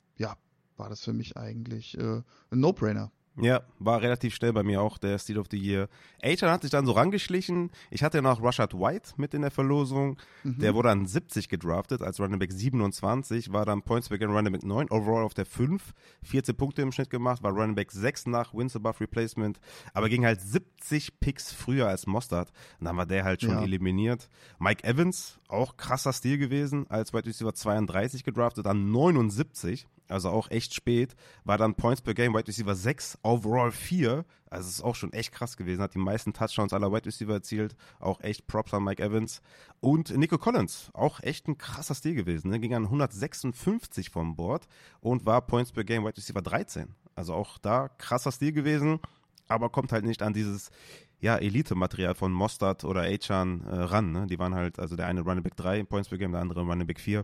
[0.77, 3.11] war das für mich eigentlich äh, ein No-Brainer.
[3.37, 5.89] Ja, war relativ schnell bei mir auch der Steel of the Year.
[6.23, 7.69] Achan hat sich dann so rangeschlichen.
[7.91, 10.17] Ich hatte noch Rashad White mit in der Verlosung.
[10.43, 10.59] Mhm.
[10.59, 14.53] Der wurde dann 70 gedraftet als Running Back 27, war dann Points per Game Running
[14.53, 18.27] Back 9, overall auf der 5, 14 Punkte im Schnitt gemacht, war Running Back 6
[18.27, 19.59] nach Wins above Replacement,
[19.93, 22.53] aber ging halt 70 Picks früher als Mostard.
[22.79, 23.63] Und dann war der halt schon ja.
[23.63, 24.29] eliminiert.
[24.59, 30.49] Mike Evans, auch krasser Stil gewesen, als Wide Receiver 32 gedraftet, dann 79 also auch
[30.51, 34.95] echt spät, war dann Points per Game Wide Receiver 6, overall 4, also ist auch
[34.95, 38.73] schon echt krass gewesen, hat die meisten Touchdowns aller Wide Receiver erzielt, auch echt Props
[38.73, 39.41] an Mike Evans
[39.79, 42.59] und Nico Collins, auch echt ein krasser Stil gewesen, ne?
[42.59, 44.67] ging an 156 vom Board
[44.99, 48.99] und war Points per Game Wide Receiver 13, also auch da krasser Stil gewesen,
[49.47, 50.71] aber kommt halt nicht an dieses
[51.19, 54.11] ja, Elite-Material von Mostard oder Achan äh, ran.
[54.11, 54.27] Ne?
[54.27, 56.87] Die waren halt, also der eine Running Back 3 Points per Game, der andere Running
[56.87, 57.23] Back 4.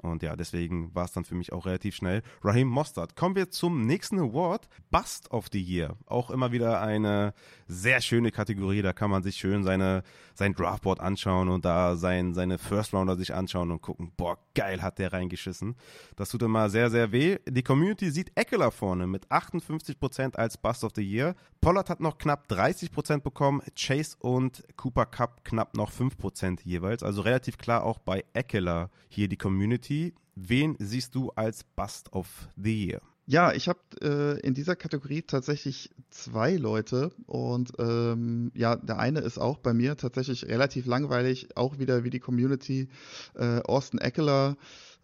[0.00, 2.22] Und ja, deswegen war es dann für mich auch relativ schnell.
[2.42, 3.16] Raheem Mostert.
[3.16, 4.68] Kommen wir zum nächsten Award.
[4.90, 5.96] Bust of the Year.
[6.06, 7.34] Auch immer wieder eine
[7.66, 8.82] sehr schöne Kategorie.
[8.82, 10.02] Da kann man sich schön seine,
[10.34, 14.82] sein Draftboard anschauen und da sein, seine First Rounder sich anschauen und gucken, boah, geil
[14.82, 15.76] hat der reingeschissen.
[16.16, 17.38] Das tut immer sehr, sehr weh.
[17.48, 21.34] Die Community sieht Eckler vorne mit 58% als Bust of the Year.
[21.60, 23.62] Pollard hat noch knapp 30% bekommen.
[23.76, 27.02] Chase und Cooper Cup knapp noch 5% jeweils.
[27.02, 29.87] Also relativ klar auch bei Eckler hier die Community.
[30.34, 33.00] Wen siehst du als Bust of the Year?
[33.26, 39.20] Ja, ich habe äh, in dieser Kategorie tatsächlich zwei Leute und ähm, ja, der eine
[39.20, 42.88] ist auch bei mir tatsächlich relativ langweilig, auch wieder wie die Community.
[43.34, 44.56] Äh, Austin Eckler,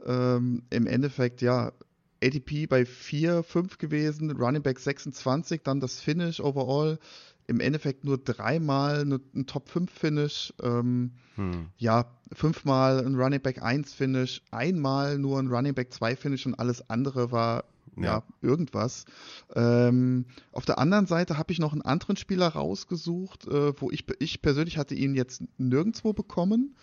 [0.07, 1.73] ähm, im Endeffekt ja
[2.23, 6.99] ADP bei 4, 5 gewesen, Running Back 26, dann das Finish overall
[7.47, 11.69] im Endeffekt nur dreimal ein Top 5 Finish, ähm, hm.
[11.77, 16.55] ja, fünfmal ein Running Back 1 Finish, einmal nur ein Running Back 2 Finish und
[16.55, 17.65] alles andere war
[17.97, 19.05] ja, ja irgendwas.
[19.55, 24.05] Ähm, auf der anderen Seite habe ich noch einen anderen Spieler rausgesucht, äh, wo ich,
[24.19, 26.75] ich persönlich hatte ihn jetzt nirgendwo bekommen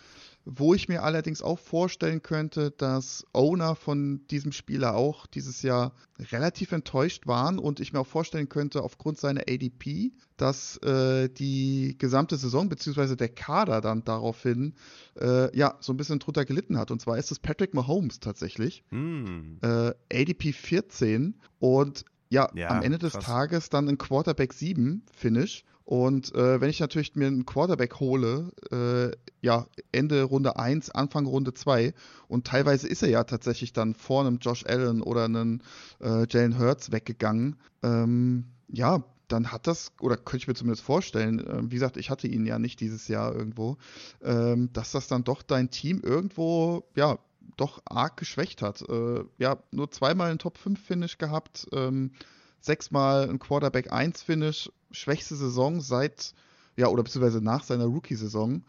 [0.44, 5.92] wo ich mir allerdings auch vorstellen könnte, dass Owner von diesem Spieler auch dieses Jahr
[6.30, 11.96] relativ enttäuscht waren und ich mir auch vorstellen könnte, aufgrund seiner ADP, dass äh, die
[11.98, 13.14] gesamte Saison bzw.
[13.14, 14.74] der Kader dann daraufhin
[15.20, 16.90] äh, ja so ein bisschen drunter gelitten hat.
[16.90, 18.82] Und zwar ist es Patrick Mahomes tatsächlich.
[18.90, 19.58] Mm.
[19.62, 23.24] Äh, ADP 14 und ja, ja am Ende des krass.
[23.24, 25.64] Tages dann ein Quarterback 7 Finish.
[25.84, 31.26] Und äh, wenn ich natürlich mir einen Quarterback hole, äh, ja, Ende Runde 1, Anfang
[31.26, 31.92] Runde 2,
[32.28, 35.60] und teilweise ist er ja tatsächlich dann vor einem Josh Allen oder einem
[36.00, 41.40] äh, Jalen Hurts weggegangen, ähm, ja, dann hat das, oder könnte ich mir zumindest vorstellen,
[41.40, 43.78] äh, wie gesagt, ich hatte ihn ja nicht dieses Jahr irgendwo,
[44.22, 47.18] ähm, dass das dann doch dein Team irgendwo, ja,
[47.56, 48.82] doch arg geschwächt hat.
[48.88, 52.12] Äh, ja, nur zweimal einen Top-5-Finish gehabt, ähm,
[52.60, 56.34] sechsmal ein Quarterback 1-Finish, schwächste Saison seit,
[56.76, 58.62] ja, oder beziehungsweise nach seiner Rookie-Saison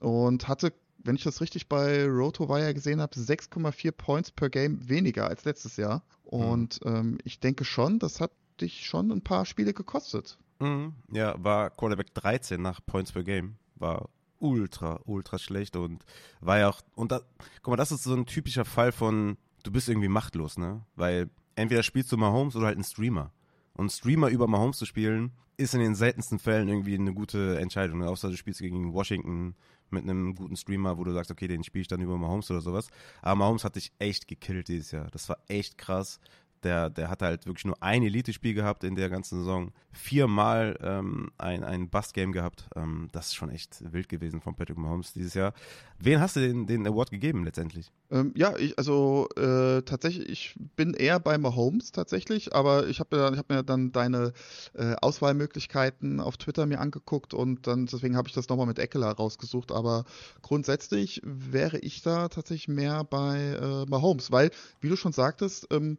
[0.00, 5.26] und hatte, wenn ich das richtig bei RotoWire gesehen habe, 6,4 Points per Game weniger
[5.26, 6.02] als letztes Jahr.
[6.24, 6.96] Und mhm.
[6.96, 10.38] ähm, ich denke schon, das hat dich schon ein paar Spiele gekostet.
[10.60, 10.94] Mhm.
[11.12, 13.56] Ja, war Quarterback 13 nach Points per Game.
[13.76, 16.04] War ultra, ultra schlecht und
[16.40, 17.20] war ja auch, und da,
[17.62, 20.82] guck mal, das ist so ein typischer Fall von, du bist irgendwie machtlos, ne?
[20.96, 23.32] Weil entweder spielst du Mahomes oder halt einen Streamer.
[23.74, 28.02] Und Streamer über Mahomes zu spielen, ist in den seltensten Fällen irgendwie eine gute Entscheidung.
[28.02, 29.54] Außer du spielst gegen Washington
[29.90, 32.60] mit einem guten Streamer, wo du sagst, okay, den spiele ich dann über Mahomes oder
[32.60, 32.88] sowas.
[33.22, 35.08] Aber Mahomes hat dich echt gekillt dieses Jahr.
[35.10, 36.18] Das war echt krass.
[36.62, 39.72] Der, der hat halt wirklich nur ein Elite-Spiel gehabt in der ganzen Saison.
[39.92, 42.68] Viermal ähm, ein, ein Bust-Game gehabt.
[42.76, 45.54] Ähm, das ist schon echt wild gewesen von Patrick Mahomes dieses Jahr.
[45.98, 47.90] Wen hast du den, den Award gegeben letztendlich?
[48.10, 53.34] Ähm, ja, ich, also äh, tatsächlich, ich bin eher bei Mahomes tatsächlich, aber ich habe
[53.36, 54.32] hab mir dann deine
[54.74, 59.10] äh, Auswahlmöglichkeiten auf Twitter mir angeguckt und dann deswegen habe ich das nochmal mit Eckler
[59.10, 59.72] rausgesucht.
[59.72, 60.04] Aber
[60.42, 65.98] grundsätzlich wäre ich da tatsächlich mehr bei äh, Mahomes, weil, wie du schon sagtest, ähm,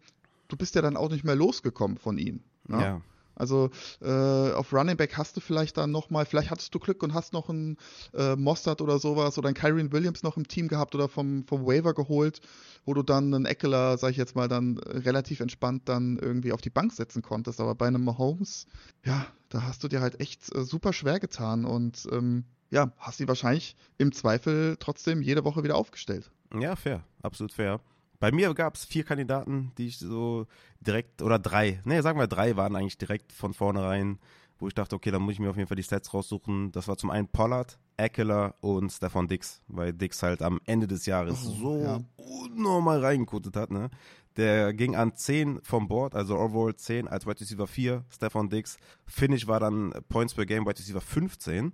[0.52, 2.42] du bist ja dann auch nicht mehr losgekommen von ihm.
[2.68, 2.82] Ne?
[2.82, 3.02] Ja.
[3.36, 7.14] Also äh, auf Running Back hast du vielleicht dann nochmal, vielleicht hattest du Glück und
[7.14, 7.78] hast noch einen
[8.14, 11.66] äh, Mostert oder sowas oder einen Kyrie Williams noch im Team gehabt oder vom, vom
[11.66, 12.42] Waiver geholt,
[12.86, 16.62] wo du dann einen Eckler, sag ich jetzt mal, dann relativ entspannt dann irgendwie auf
[16.62, 17.60] die Bank setzen konntest.
[17.60, 18.68] Aber bei einem Mahomes,
[19.04, 23.18] ja, da hast du dir halt echt äh, super schwer getan und ähm, ja, hast
[23.18, 26.30] sie wahrscheinlich im Zweifel trotzdem jede Woche wieder aufgestellt.
[26.54, 27.80] Ja, fair, absolut fair.
[28.22, 30.46] Bei mir gab es vier Kandidaten, die ich so
[30.80, 34.20] direkt, oder drei, ne, sagen wir drei waren eigentlich direkt von vornherein,
[34.60, 36.72] wo ich dachte, okay, dann muss ich mir auf jeden Fall die Stats raussuchen.
[36.72, 41.08] Das war zum einen Pollard, Eckler und Stefan Dix, weil Dix halt am Ende des
[41.08, 42.00] Jahres oh, so ja.
[42.16, 43.90] unnormal reingekotet hat, ne?
[44.38, 48.78] Der ging an 10 vom Board, also overall 10 als Wide Receiver 4, Stefan Dix.
[49.08, 51.74] Finish war dann Points per Game Wide Receiver 15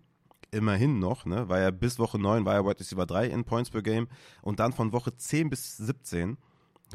[0.52, 3.70] immerhin noch, ne, war er bis Woche 9 war er Wide Receiver 3 in Points
[3.70, 4.08] per Game
[4.42, 6.38] und dann von Woche 10 bis 17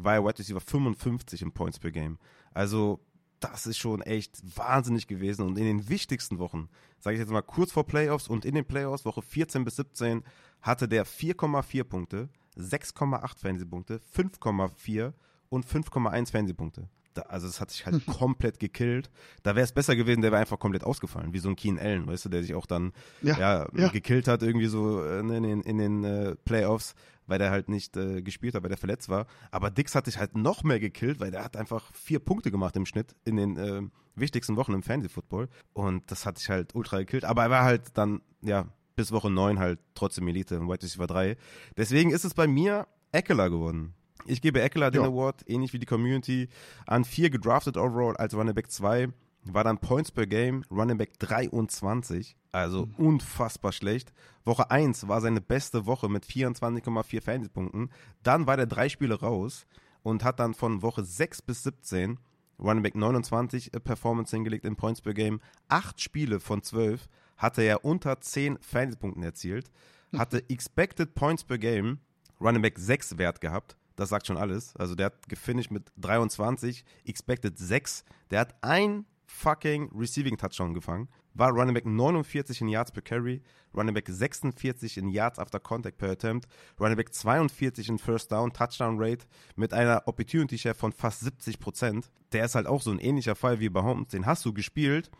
[0.00, 2.18] war er Wide Receiver 55 in Points per Game.
[2.52, 3.00] Also
[3.40, 6.68] das ist schon echt wahnsinnig gewesen und in den wichtigsten Wochen,
[7.00, 10.22] sage ich jetzt mal kurz vor Playoffs und in den Playoffs, Woche 14 bis 17,
[10.60, 15.12] hatte der 4,4 Punkte, 6,8 Fernsehpunkte, 5,4
[15.48, 19.10] und 5,1 Fernsehpunkte da, also es hat sich halt komplett gekillt.
[19.42, 22.06] Da wäre es besser gewesen, der wäre einfach komplett ausgefallen, wie so ein Keen Allen,
[22.06, 23.88] weißt du, der sich auch dann ja, ja, ja.
[23.88, 26.94] gekillt hat irgendwie so äh, in den, in den äh, Playoffs,
[27.26, 29.26] weil der halt nicht äh, gespielt hat, weil der verletzt war.
[29.50, 32.76] Aber Dix hat sich halt noch mehr gekillt, weil der hat einfach vier Punkte gemacht
[32.76, 33.82] im Schnitt in den äh,
[34.14, 37.24] wichtigsten Wochen im Fantasy-Football und das hat sich halt ultra gekillt.
[37.24, 41.36] Aber er war halt dann, ja, bis Woche 9 halt trotzdem Elite, White Receiver 3.
[41.76, 43.94] Deswegen ist es bei mir Eckler geworden.
[44.26, 45.08] Ich gebe Eckler den ja.
[45.08, 46.48] Award, ähnlich wie die Community,
[46.86, 49.08] an vier gedraftet overall als Running Back 2.
[49.44, 52.94] War dann Points per Game, Running Back 23, also mhm.
[52.94, 54.12] unfassbar schlecht.
[54.44, 57.90] Woche 1 war seine beste Woche mit 24,4 Fantasy-Punkten.
[58.22, 59.66] Dann war der drei Spiele raus
[60.04, 62.18] und hat dann von Woche 6 bis 17
[62.60, 65.40] Running Back 29 Performance hingelegt in Points per Game.
[65.68, 69.70] Acht Spiele von 12 hatte er unter 10 Fantasy-Punkten erzielt.
[70.16, 71.98] Hatte Expected Points per Game
[72.38, 74.76] Running Back 6 Wert gehabt das sagt schon alles.
[74.76, 78.04] Also der hat gefinisht mit 23, expected 6.
[78.30, 81.08] Der hat ein fucking Receiving Touchdown gefangen.
[81.34, 83.40] War Running Back 49 in Yards per Carry,
[83.74, 86.46] Running Back 46 in Yards after Contact per Attempt,
[86.78, 89.24] Running Back 42 in First Down Touchdown Rate
[89.56, 93.60] mit einer Opportunity Share von fast 70% Der ist halt auch so ein ähnlicher Fall
[93.60, 94.08] wie bei Holmes.
[94.08, 95.10] Den hast du gespielt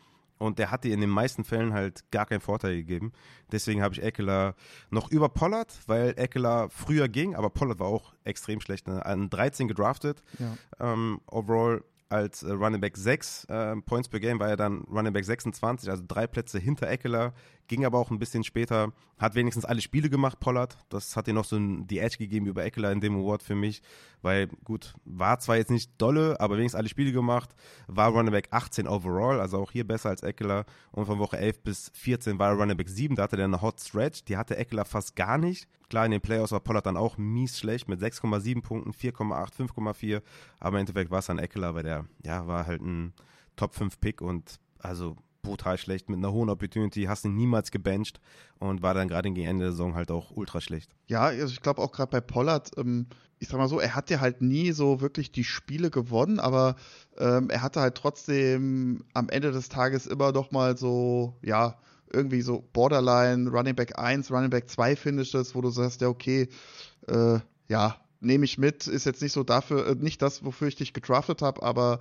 [0.42, 3.12] und der hat dir in den meisten Fällen halt gar keinen Vorteil gegeben.
[3.50, 4.54] Deswegen habe ich Eckler
[4.90, 8.88] noch über Pollard, weil Eckler früher ging, aber Pollard war auch extrem schlecht.
[8.88, 9.04] Ne?
[9.06, 10.22] An 13 gedraftet.
[10.38, 10.92] Ja.
[10.92, 15.12] Ähm, overall als äh, Running Back 6 äh, Points per Game war er dann Running
[15.12, 17.32] Back 26, also drei Plätze hinter Eckler,
[17.68, 20.76] ging aber auch ein bisschen später, hat wenigstens alle Spiele gemacht, Pollard.
[20.88, 23.54] Das hat ihm noch so ein, die Edge gegeben über Eckler in dem Award für
[23.54, 23.82] mich,
[24.20, 27.54] weil gut, war zwar jetzt nicht dolle, aber wenigstens alle Spiele gemacht,
[27.86, 30.64] war Running Back 18 overall, also auch hier besser als Eckler.
[30.90, 33.62] Und von Woche 11 bis 14 war er Running Back 7, da hatte er eine
[33.62, 35.68] Hot Stretch, die hatte Eckler fast gar nicht.
[35.88, 40.22] Klar, in den Playoffs war Pollard dann auch mies schlecht mit 6,7 Punkten, 4,8, 5,4,
[40.58, 43.12] aber im Endeffekt war es dann Eckler, weil der, ja, war halt ein
[43.56, 48.20] Top 5 Pick und also brutal schlecht mit einer hohen Opportunity, hast ihn niemals gebencht
[48.58, 50.94] und war dann gerade gegen Ende der Saison halt auch ultra schlecht.
[51.08, 53.06] Ja, also ich glaube auch gerade bei Pollard, ähm,
[53.38, 56.76] ich sag mal so, er hat ja halt nie so wirklich die Spiele gewonnen, aber
[57.18, 61.76] ähm, er hatte halt trotzdem am Ende des Tages immer noch mal so, ja,
[62.12, 66.48] irgendwie so Borderline, Running Back 1, Running Back 2 Finishes, wo du sagst, ja, okay,
[67.08, 70.76] äh, ja, nehme ich mit, ist jetzt nicht so dafür, äh, nicht das, wofür ich
[70.76, 72.00] dich gedraftet habe, aber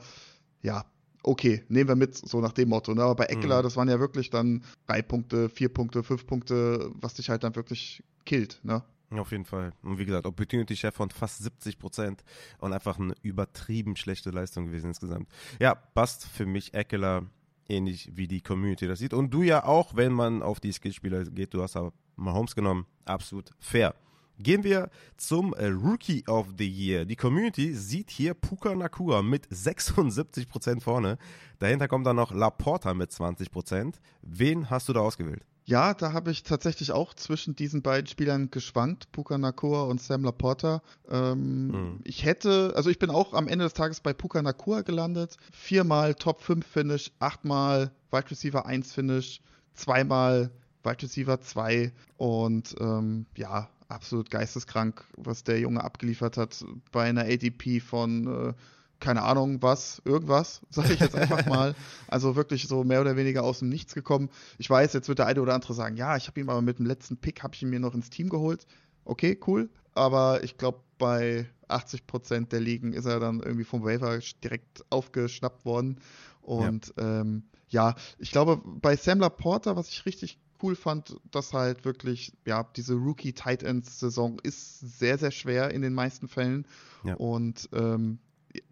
[0.61, 0.85] ja,
[1.23, 2.93] okay, nehmen wir mit, so nach dem Motto.
[2.93, 3.03] Ne?
[3.03, 3.63] Aber bei Eckler, mhm.
[3.63, 7.55] das waren ja wirklich dann drei Punkte, vier Punkte, fünf Punkte, was dich halt dann
[7.55, 8.83] wirklich killt, ne?
[9.11, 9.73] Auf jeden Fall.
[9.83, 12.23] Und wie gesagt, Opportunity Share von fast 70 Prozent
[12.59, 15.27] und einfach eine übertrieben schlechte Leistung gewesen insgesamt.
[15.59, 17.25] Ja, passt für mich Eckler
[17.67, 19.13] ähnlich wie die Community das sieht.
[19.13, 22.85] Und du ja auch, wenn man auf die Skillspieler geht, du hast aber Mahomes genommen,
[23.05, 23.95] absolut fair.
[24.43, 27.05] Gehen wir zum äh, Rookie of the Year.
[27.05, 31.17] Die Community sieht hier Puka Nakua mit 76% vorne.
[31.59, 33.95] Dahinter kommt dann noch Laporta mit 20%.
[34.23, 35.45] Wen hast du da ausgewählt?
[35.65, 40.23] Ja, da habe ich tatsächlich auch zwischen diesen beiden Spielern geschwankt, Puka Nakua und Sam
[40.23, 40.81] Laporta.
[41.09, 41.99] Ähm, mhm.
[42.03, 45.37] Ich hätte, also ich bin auch am Ende des Tages bei Puka Nakua gelandet.
[45.51, 49.41] Viermal Top 5 Finish, achtmal Wide Receiver 1 Finish,
[49.75, 50.51] zweimal
[50.83, 57.21] Wide Receiver 2 und ähm, ja, absolut geisteskrank, was der Junge abgeliefert hat bei einer
[57.21, 58.53] ADP von äh,
[59.01, 61.75] keine Ahnung was, irgendwas, sage ich jetzt einfach mal.
[62.07, 64.29] Also wirklich so mehr oder weniger aus dem Nichts gekommen.
[64.57, 66.79] Ich weiß, jetzt wird der eine oder andere sagen, ja, ich habe ihn aber mit
[66.79, 68.65] dem letzten Pick, habe ich ihn mir noch ins Team geholt.
[69.03, 69.69] Okay, cool.
[69.93, 74.85] Aber ich glaube, bei 80 Prozent der Ligen ist er dann irgendwie vom Waiver direkt
[74.89, 75.99] aufgeschnappt worden.
[76.41, 81.53] Und ja, ähm, ja ich glaube, bei Sam Laporta, was ich richtig cool fand, dass
[81.53, 86.65] halt wirklich, ja, diese Rookie-Tight Ends-Saison ist sehr, sehr schwer in den meisten Fällen.
[87.03, 87.15] Ja.
[87.15, 88.19] Und ähm,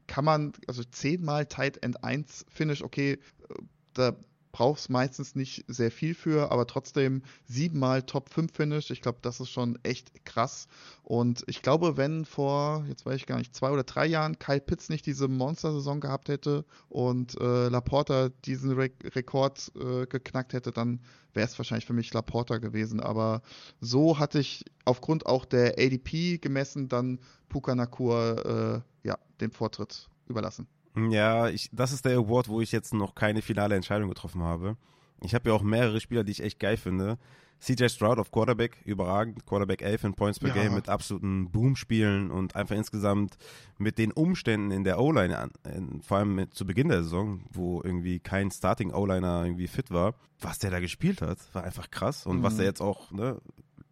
[0.08, 3.17] kann man, also zehnmal Tight End 1 Finish, okay, äh,
[3.93, 4.15] da
[4.51, 8.89] brauchst meistens nicht sehr viel für, aber trotzdem siebenmal Top 5 Finish.
[8.91, 10.67] Ich glaube, das ist schon echt krass.
[11.03, 14.59] Und ich glaube, wenn vor, jetzt weiß ich gar nicht, zwei oder drei Jahren Kyle
[14.59, 20.71] Pitts nicht diese Monster-Saison gehabt hätte und äh, Laporta diesen Re Rekord äh, geknackt hätte,
[20.71, 20.99] dann
[21.33, 22.99] wäre es wahrscheinlich für mich Laporta gewesen.
[22.99, 23.41] Aber
[23.81, 30.09] so hatte ich aufgrund auch der ADP gemessen dann Puka Nakua äh, ja, den Vortritt
[30.27, 30.67] überlassen.
[31.12, 34.77] Ja, ich, das ist der Award, wo ich jetzt noch keine finale Entscheidung getroffen habe.
[35.21, 37.17] Ich habe ja auch mehrere Spieler, die ich echt geil finde.
[37.59, 39.45] CJ Stroud auf Quarterback, überragend.
[39.45, 40.63] Quarterback 11 in Points per ja.
[40.63, 43.38] Game mit absoluten Boom-Spielen und einfach insgesamt
[43.77, 45.49] mit den Umständen in der O-Line,
[46.01, 50.15] vor allem mit, zu Beginn der Saison, wo irgendwie kein Starting O-Liner irgendwie fit war.
[50.39, 52.25] Was der da gespielt hat, war einfach krass.
[52.25, 52.43] Und mhm.
[52.43, 53.41] was er jetzt auch, ne,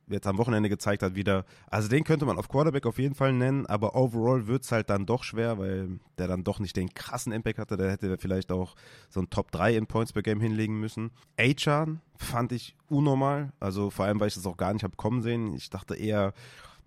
[0.10, 1.46] jetzt am Wochenende gezeigt hat wieder.
[1.70, 4.89] Also den könnte man auf Quarterback auf jeden Fall nennen, aber overall wird es halt
[4.89, 7.78] dann doch schwer, weil der dann doch nicht den krassen Impact hatte.
[7.78, 8.76] Der hätte vielleicht auch
[9.10, 11.12] so ein Top 3 in Points per Game hinlegen müssen.
[11.38, 15.22] Achan fand ich unnormal, also vor allem, weil ich das auch gar nicht habe kommen
[15.22, 15.54] sehen.
[15.54, 16.34] Ich dachte eher,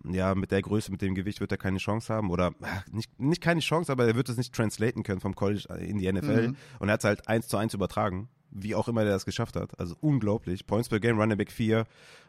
[0.04, 2.30] ja, mit der Größe, mit dem Gewicht wird er keine Chance haben.
[2.30, 2.52] Oder
[2.90, 6.10] nicht, nicht keine Chance, aber er wird es nicht translaten können vom College in die
[6.10, 6.48] NFL.
[6.48, 6.56] Mhm.
[6.78, 8.28] Und er hat es halt eins zu eins übertragen.
[8.50, 9.78] Wie auch immer der das geschafft hat.
[9.78, 10.66] Also unglaublich.
[10.66, 11.84] Points per Game, Running Back 4.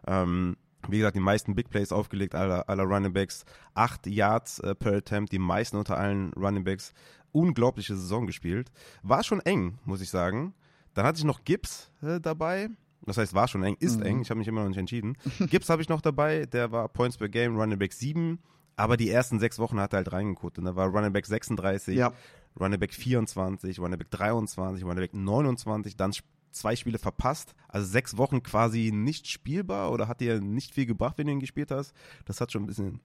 [0.06, 3.46] Ähm, wie gesagt, die meisten Big Plays aufgelegt, aller, aller Running Backs.
[3.74, 6.94] Acht Yards äh, per Attempt, die meisten unter allen Running Backs.
[7.32, 8.72] Unglaubliche Saison gespielt.
[9.04, 10.54] War schon eng, muss ich sagen.
[10.94, 12.70] Dann hatte ich noch Gibbs äh, dabei.
[13.06, 14.06] Das heißt, war schon eng, ist mhm.
[14.06, 14.22] eng.
[14.22, 15.18] Ich habe mich immer noch nicht entschieden.
[15.50, 16.46] Gibbs habe ich noch dabei.
[16.46, 18.40] Der war Points per Game, Running Back 7.
[18.76, 20.60] Aber die ersten sechs Wochen hat er halt reingekuttet.
[20.60, 22.14] Und da war Running Back 36, ja.
[22.60, 25.96] Running Back 24, Running Back 23, Running Back 29.
[25.96, 26.14] Dann
[26.52, 31.18] zwei Spiele verpasst, also sechs Wochen quasi nicht spielbar oder hat dir nicht viel gebracht,
[31.18, 31.94] wenn du ihn gespielt hast.
[32.26, 33.00] Das hat schon ein bisschen,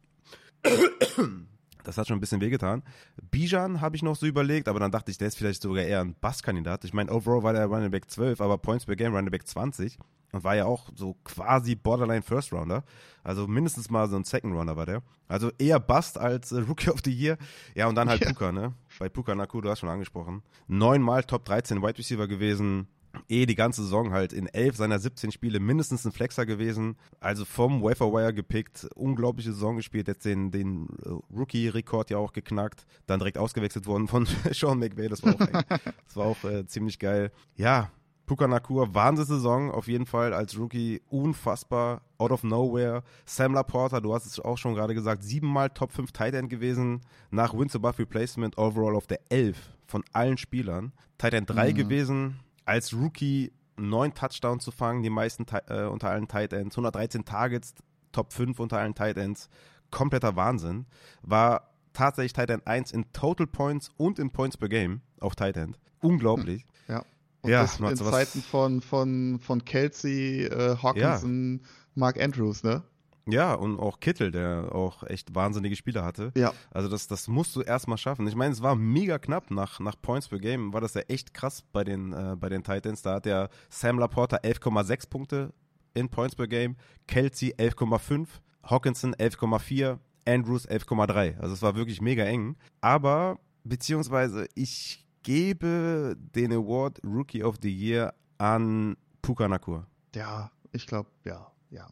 [1.87, 2.83] Das hat schon ein bisschen wehgetan.
[3.31, 6.01] Bijan habe ich noch so überlegt, aber dann dachte ich, der ist vielleicht sogar eher
[6.01, 6.85] ein Basskandidat.
[6.85, 9.97] Ich meine, overall war der Running Back 12, aber Points per Game Running Back 20
[10.33, 12.83] und war ja auch so quasi Borderline First Rounder.
[13.23, 15.03] Also mindestens mal so ein Second Rounder war der.
[15.29, 17.39] Also eher Bust als äh, Rookie of the Year.
[17.77, 18.31] Ja, und dann halt ja.
[18.31, 18.75] Puka, ne?
[18.99, 20.43] Bei Puka Naku, du hast schon angesprochen.
[20.67, 22.89] Neunmal Top 13 Wide Receiver gewesen
[23.29, 26.97] eh die ganze Saison halt in elf seiner 17 Spiele mindestens ein Flexer gewesen.
[27.21, 32.87] Also vom Waferwire gepickt, unglaubliche Saison gespielt, jetzt den, den äh, Rookie-Rekord ja auch geknackt,
[33.07, 35.63] dann direkt ausgewechselt worden von Sean McVay, das war auch,
[36.07, 37.31] das war auch äh, ziemlich geil.
[37.57, 37.91] Ja,
[38.27, 43.05] Puka Nakur, Wahnsinnssaison auf jeden Fall als Rookie, unfassbar, out of nowhere.
[43.25, 47.03] Sam Laporta, du hast es auch schon gerade gesagt, siebenmal Top 5 Tight End gewesen,
[47.31, 49.57] nach Wins Above Replacement, overall auf der 11
[49.87, 50.93] von allen Spielern.
[51.19, 51.75] Tight End 3 mhm.
[51.77, 57.25] gewesen, als Rookie neun Touchdowns zu fangen, die meisten äh, unter allen Tight Ends, 113
[57.25, 57.75] Targets,
[58.13, 59.49] Top 5 unter allen Tight Ends,
[59.91, 60.87] kompletter Wahnsinn.
[61.23, 65.57] War tatsächlich Tight End 1 in Total Points und in Points per Game auf Tight
[65.57, 65.79] End.
[66.01, 66.67] Unglaublich.
[66.89, 67.05] Ja.
[67.43, 71.69] Und ja, das in Zeiten von, von, von Kelsey, äh, Hawkinson, ja.
[71.95, 72.83] Mark Andrews, ne?
[73.29, 76.33] Ja, und auch Kittel, der auch echt wahnsinnige Spiele hatte.
[76.37, 76.53] Ja.
[76.71, 78.27] Also das, das musst du erstmal schaffen.
[78.29, 81.35] Ich meine, es war mega knapp nach, nach Points per Game, war das ja echt
[81.35, 83.03] krass bei den, äh, bei den Titans.
[83.03, 85.53] Da hat der Sam Laporta 11,6 Punkte
[85.95, 86.77] in Points per Game,
[87.09, 88.29] Kelsey 11,5,
[88.63, 91.39] Hawkinson 11,4, Andrews 11,3.
[91.39, 92.57] Also es war wirklich mega eng.
[92.81, 99.87] Aber, beziehungsweise ich gebe den Award Rookie of the Year an Puka Nakur.
[100.15, 101.89] Ja, ich glaube, ja, ja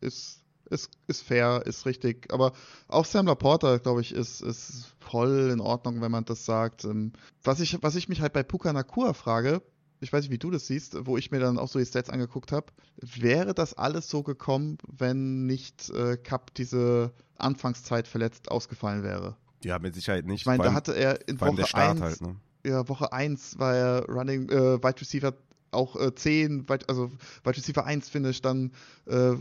[0.00, 2.32] ist, ist, ist fair, ist richtig.
[2.32, 2.52] Aber
[2.88, 6.84] auch Sam Laporta, glaube ich, ist, ist voll in Ordnung, wenn man das sagt.
[6.84, 9.62] Ähm, was ich, was ich mich halt bei Puka Nakua frage,
[10.00, 12.10] ich weiß nicht, wie du das siehst, wo ich mir dann auch so die Stats
[12.10, 12.66] angeguckt habe,
[13.00, 19.36] wäre das alles so gekommen, wenn nicht äh, Cup diese Anfangszeit verletzt ausgefallen wäre?
[19.64, 20.42] Ja, mit Sicherheit nicht.
[20.42, 22.36] Ich meine, da hatte er in Woche 1, halt, ne?
[22.64, 25.34] ja, Woche 1 war er Running, äh, Wide Receiver
[25.70, 27.10] auch äh, 10, also
[27.44, 28.72] Wide Receiver 1 Finish, dann
[29.06, 29.34] äh,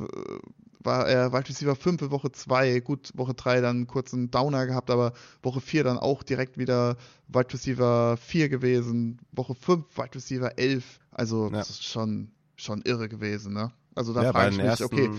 [0.80, 4.66] war er Wide Receiver 5 in Woche 2, gut, Woche 3 dann kurz einen Downer
[4.66, 6.98] gehabt, aber Woche 4 dann auch direkt wieder
[7.28, 11.52] Wide Receiver 4 gewesen, Woche 5 Wide Receiver 11, also ja.
[11.52, 13.72] das ist schon, schon irre gewesen, ne?
[13.96, 15.10] Also da ja, frage ich mich, ersten, okay,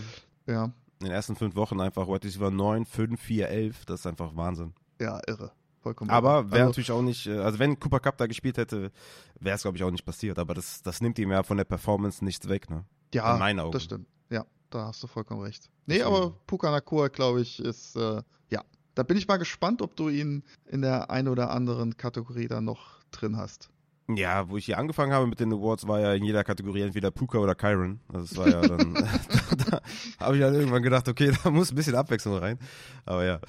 [0.47, 0.65] ja.
[1.01, 4.35] In den ersten fünf Wochen einfach Wide Receiver 9, 5, 4, 11, das ist einfach
[4.37, 4.73] Wahnsinn.
[5.01, 5.53] Ja, irre
[5.89, 6.11] vollkommen.
[6.11, 8.93] Aber wäre also, natürlich auch nicht, äh, also wenn Cooper Cup da gespielt hätte,
[9.41, 10.39] wäre es glaube ich auch nicht passiert.
[10.39, 12.85] Aber das, das nimmt ihm ja von der Performance nichts weg, ne?
[13.15, 13.73] Ja, In meinen Augen.
[13.73, 14.07] das stimmt.
[14.31, 15.71] Ja, da hast du vollkommen recht.
[15.87, 18.63] Nee, aber Puka Nakua, glaube ich, ist, äh, ja.
[18.95, 22.65] Da bin ich mal gespannt, ob du ihn in der einen oder anderen Kategorie dann
[22.65, 23.71] noch drin hast.
[24.15, 27.11] Ja, wo ich hier angefangen habe mit den Awards, war ja in jeder Kategorie entweder
[27.11, 28.01] Puka oder Kyron.
[28.13, 28.95] Also das war ja dann,
[29.71, 29.81] da, da
[30.19, 32.59] habe ich dann irgendwann gedacht, okay, da muss ein bisschen Abwechslung rein.
[33.05, 33.41] Aber ja.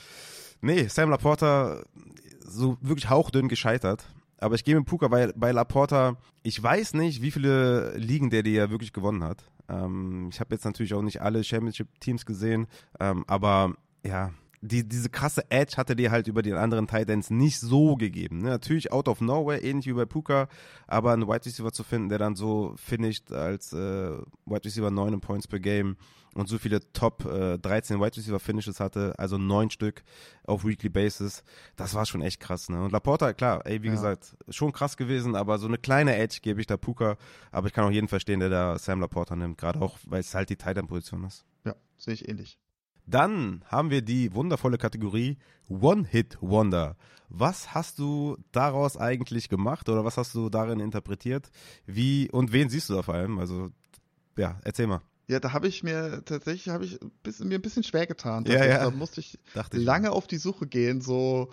[0.62, 1.82] Nee, Sam Laporta
[2.50, 4.06] so wirklich hauchdünn gescheitert.
[4.38, 6.16] Aber ich gehe mit Puka bei, bei Laporta.
[6.44, 9.44] Ich weiß nicht, wie viele Ligen der dir wirklich gewonnen hat.
[9.68, 12.68] Ähm, ich habe jetzt natürlich auch nicht alle Championship-Teams gesehen.
[13.00, 13.76] Ähm, aber
[14.06, 14.32] ja,
[14.62, 18.40] die, diese krasse Edge hatte dir halt über den anderen Titans nicht so gegeben.
[18.40, 18.50] Ne?
[18.50, 20.48] Natürlich out of nowhere, ähnlich wie bei Puka,
[20.88, 25.20] aber einen Wide Receiver zu finden, der dann so finisht als äh, Wide Receiver 9
[25.22, 25.98] Points per Game
[26.34, 30.04] und so viele Top äh, 13 Wide Receiver Finishes hatte, also neun Stück
[30.44, 31.44] auf Weekly Basis,
[31.76, 32.70] das war schon echt krass.
[32.70, 32.84] Ne?
[32.84, 33.94] Und Laporta, klar, ey, wie ja.
[33.94, 37.18] gesagt, schon krass gewesen, aber so eine kleine Edge gebe ich da Puka,
[37.52, 40.34] aber ich kann auch jeden verstehen, der da Sam Laporta nimmt, gerade auch, weil es
[40.36, 41.46] halt die Titan-Position ist.
[41.66, 42.60] Ja, sehe ich ähnlich.
[43.10, 46.96] Dann haben wir die wundervolle Kategorie One-Hit-Wonder.
[47.28, 51.50] Was hast du daraus eigentlich gemacht oder was hast du darin interpretiert?
[51.88, 53.40] Wie und wen siehst du da vor allem?
[53.40, 53.70] Also,
[54.38, 55.02] ja, erzähl mal.
[55.30, 58.46] Ja, da habe ich mir tatsächlich habe ich bisschen, mir ein bisschen schwer getan.
[58.48, 58.84] Ja, ja.
[58.84, 61.02] Da musste ich Dachte lange ich auf die Suche gehen.
[61.02, 61.52] So,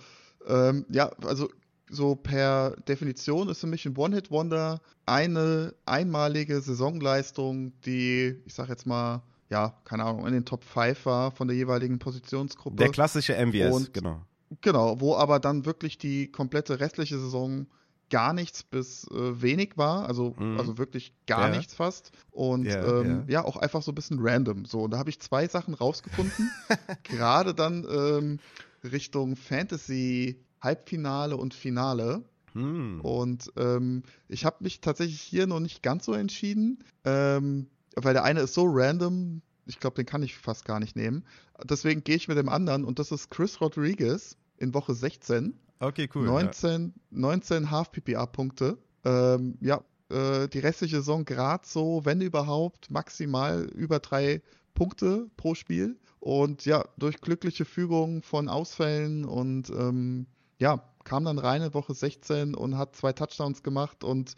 [0.48, 1.50] ähm, ja, also
[1.90, 8.86] so per Definition ist für mich ein One-Hit-Wonder eine einmalige Saisonleistung, die, ich sag jetzt
[8.86, 12.76] mal, ja, keine Ahnung, in den Top 5 war von der jeweiligen Positionsgruppe.
[12.76, 14.22] Der klassische MVS, Und, genau.
[14.62, 17.66] Genau, wo aber dann wirklich die komplette restliche Saison
[18.10, 20.58] gar nichts bis äh, wenig war, also, mhm.
[20.58, 21.56] also wirklich gar ja.
[21.56, 22.12] nichts fast.
[22.30, 23.40] Und ja, ähm, ja.
[23.40, 24.64] ja, auch einfach so ein bisschen random.
[24.64, 26.50] So, und da habe ich zwei Sachen rausgefunden.
[27.02, 28.38] Gerade dann ähm,
[28.84, 32.24] Richtung Fantasy Halbfinale und Finale.
[32.54, 33.00] Mhm.
[33.02, 38.24] Und ähm, ich habe mich tatsächlich hier noch nicht ganz so entschieden, ähm, weil der
[38.24, 41.24] eine ist so random, ich glaube, den kann ich fast gar nicht nehmen.
[41.64, 45.58] Deswegen gehe ich mit dem anderen und das ist Chris Rodriguez in Woche 16.
[45.78, 46.26] Okay, cool.
[46.26, 47.02] 19, ja.
[47.10, 48.78] 19 Half-PPA-Punkte.
[49.04, 54.42] Ähm, ja, äh, die restliche Saison gerade so, wenn überhaupt, maximal über drei
[54.74, 55.98] Punkte pro Spiel.
[56.20, 60.26] Und ja, durch glückliche Fügung von Ausfällen und ähm,
[60.58, 64.02] ja, kam dann rein in Woche 16 und hat zwei Touchdowns gemacht.
[64.02, 64.34] Und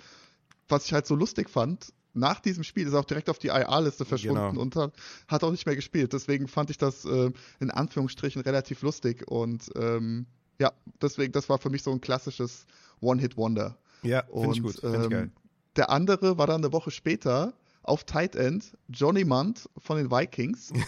[0.68, 3.49] was ich halt so lustig fand, nach diesem Spiel ist er auch direkt auf die
[3.49, 4.61] IR-Liste verschwunden genau.
[4.61, 4.93] und hat,
[5.28, 6.12] hat, auch nicht mehr gespielt.
[6.12, 7.30] Deswegen fand ich das äh,
[7.61, 9.28] in Anführungsstrichen relativ lustig.
[9.28, 10.26] Und ähm,
[10.59, 12.67] ja, deswegen, das war für mich so ein klassisches
[13.01, 13.77] One-Hit-Wonder.
[14.03, 14.81] Ja, finde ich gut.
[14.81, 15.33] Find ich ähm,
[15.77, 20.73] der andere war dann eine Woche später auf Tight End Johnny Munt von den Vikings.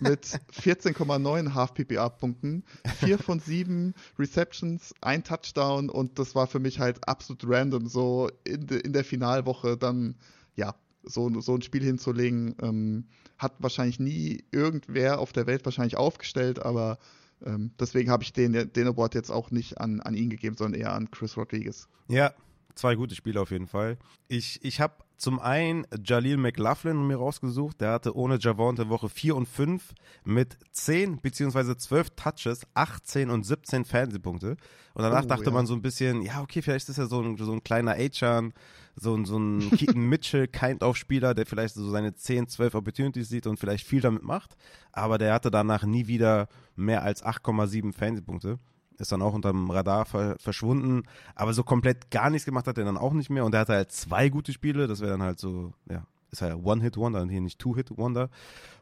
[0.00, 2.64] mit 14,9 Half-PPA-Punkten,
[3.00, 8.30] 4 von 7 Receptions, ein Touchdown und das war für mich halt absolut random, so
[8.44, 10.16] in, de, in der Finalwoche dann,
[10.56, 13.04] ja, so, so ein Spiel hinzulegen, ähm,
[13.38, 16.98] hat wahrscheinlich nie irgendwer auf der Welt wahrscheinlich aufgestellt, aber
[17.44, 20.80] ähm, deswegen habe ich den, den Award jetzt auch nicht an, an ihn gegeben, sondern
[20.80, 21.88] eher an Chris Rodriguez.
[22.08, 22.32] Ja,
[22.74, 23.98] zwei gute Spiele auf jeden Fall.
[24.28, 27.80] Ich, ich habe zum einen Jalil McLaughlin mir rausgesucht.
[27.80, 29.92] Der hatte ohne Javonte Woche 4 und 5
[30.24, 31.76] mit 10 bzw.
[31.76, 34.56] 12 Touches, 18 und 17 Fernsehpunkte.
[34.94, 35.50] Und danach oh, dachte ja.
[35.50, 38.54] man so ein bisschen, ja, okay, vielleicht ist er so ein, so ein kleiner Achan,
[38.96, 42.74] so ein, so ein Keaton Mitchell kind of Spieler, der vielleicht so seine 10, 12
[42.74, 44.56] Opportunities sieht und vielleicht viel damit macht.
[44.92, 48.58] Aber der hatte danach nie wieder mehr als 8,7 Fernsehpunkte
[49.00, 52.84] ist dann auch unterm Radar ver verschwunden, aber so komplett gar nichts gemacht hat er
[52.84, 55.40] dann auch nicht mehr und er hatte halt zwei gute Spiele, das wäre dann halt
[55.40, 58.28] so, ja, ist ja One-Hit-Wonder und hier nicht Two-Hit-Wonder.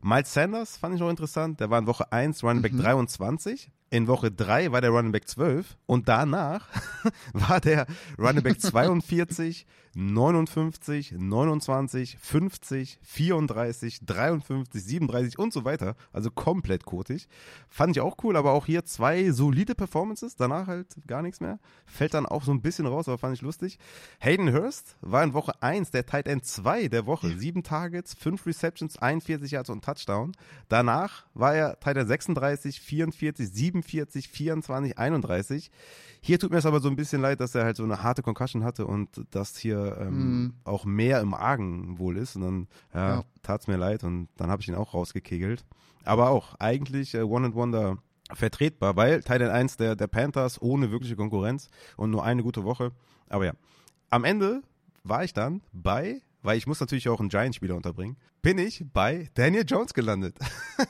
[0.03, 2.81] Miles Sanders fand ich noch interessant, der war in Woche 1 Running Back mhm.
[2.81, 6.69] 23, in Woche 3 war der Running Back 12 und danach
[7.33, 7.87] war der
[8.19, 15.97] Running Back 42, 59, 29, 50, 34, 53, 37 und so weiter.
[16.13, 17.29] Also komplett kotig.
[17.69, 21.59] Fand ich auch cool, aber auch hier zwei solide Performances, danach halt gar nichts mehr.
[21.87, 23.79] Fällt dann auch so ein bisschen raus, aber fand ich lustig.
[24.21, 27.37] Hayden Hurst war in Woche 1 der Tight End 2 der Woche.
[27.37, 30.33] Sieben Targets, fünf Receptions, 41 Yards und Touchdown.
[30.69, 35.71] Danach war er Tight End 36, 44, 7 47, 24, 31.
[36.21, 38.23] Hier tut mir es aber so ein bisschen leid, dass er halt so eine harte
[38.23, 40.55] Concussion hatte und das hier ähm, mm.
[40.65, 42.37] auch mehr im Argen wohl ist.
[42.37, 43.25] Und dann ja, ja.
[43.43, 45.65] tat es mir leid und dann habe ich ihn auch rausgekegelt.
[46.05, 47.99] Aber auch eigentlich äh, One and Wonder
[48.33, 52.93] vertretbar, weil Teil 1 der, der Panthers ohne wirkliche Konkurrenz und nur eine gute Woche.
[53.29, 53.53] Aber ja,
[54.11, 54.63] am Ende
[55.05, 59.29] war ich dann bei, weil ich muss natürlich auch einen Giant-Spieler unterbringen, bin ich bei
[59.35, 60.39] Daniel Jones gelandet.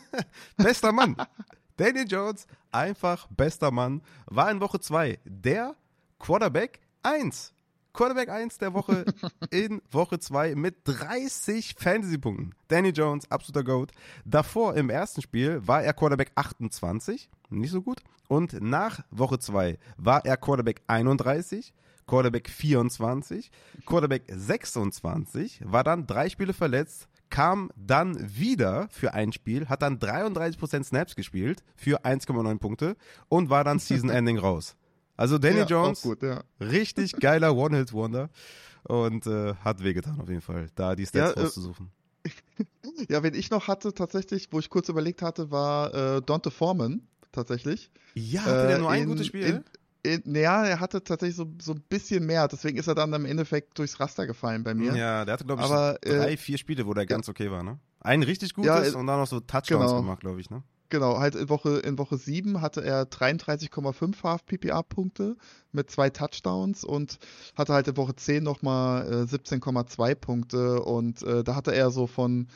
[0.56, 1.16] Bester Mann.
[1.76, 5.74] Daniel Jones, einfach bester Mann, war in Woche 2 der
[6.18, 7.52] Quarterback 1.
[7.92, 9.04] Quarterback 1 der Woche
[9.50, 12.54] in Woche 2 mit 30 Fantasy-Punkten.
[12.68, 13.92] Danny Jones, absoluter Goat.
[14.24, 18.00] Davor im ersten Spiel war er Quarterback 28, nicht so gut.
[18.28, 21.72] Und nach Woche 2 war er Quarterback 31,
[22.06, 23.50] Quarterback 24,
[23.86, 29.98] Quarterback 26, war dann drei Spiele verletzt, kam dann wieder für ein Spiel, hat dann
[29.98, 32.96] 33% Snaps gespielt für 1,9 Punkte
[33.28, 34.76] und war dann Season Ending raus.
[35.16, 36.42] Also Danny ja, Jones, gut, ja.
[36.60, 38.30] richtig geiler One-Hit-Wonder
[38.84, 41.90] und äh, hat wehgetan auf jeden Fall, da die Stats ja, äh, rauszusuchen.
[43.08, 47.02] ja, wen ich noch hatte tatsächlich, wo ich kurz überlegt hatte, war äh, Dante Foreman
[47.32, 47.90] tatsächlich.
[48.14, 49.44] Ja, hatte äh, der nur ein in, gutes Spiel?
[49.44, 49.64] In,
[50.24, 53.78] ja, er hatte tatsächlich so, so ein bisschen mehr, deswegen ist er dann im Endeffekt
[53.78, 54.94] durchs Raster gefallen bei mir.
[54.94, 57.62] Ja, der hatte, glaube ich, Aber, drei, äh, vier Spiele, wo der ganz okay war,
[57.62, 57.78] ne?
[58.00, 59.96] Ein richtig gutes ja, äh, und dann noch so Touchdowns genau.
[60.00, 60.62] gemacht, glaube ich, ne?
[60.90, 65.36] Genau, halt in Woche, in Woche 7 hatte er 33,5 Half-PPA-Punkte
[65.70, 67.18] mit zwei Touchdowns und
[67.56, 72.06] hatte halt in Woche 10 nochmal äh, 17,2 Punkte und äh, da hatte er so
[72.06, 72.48] von,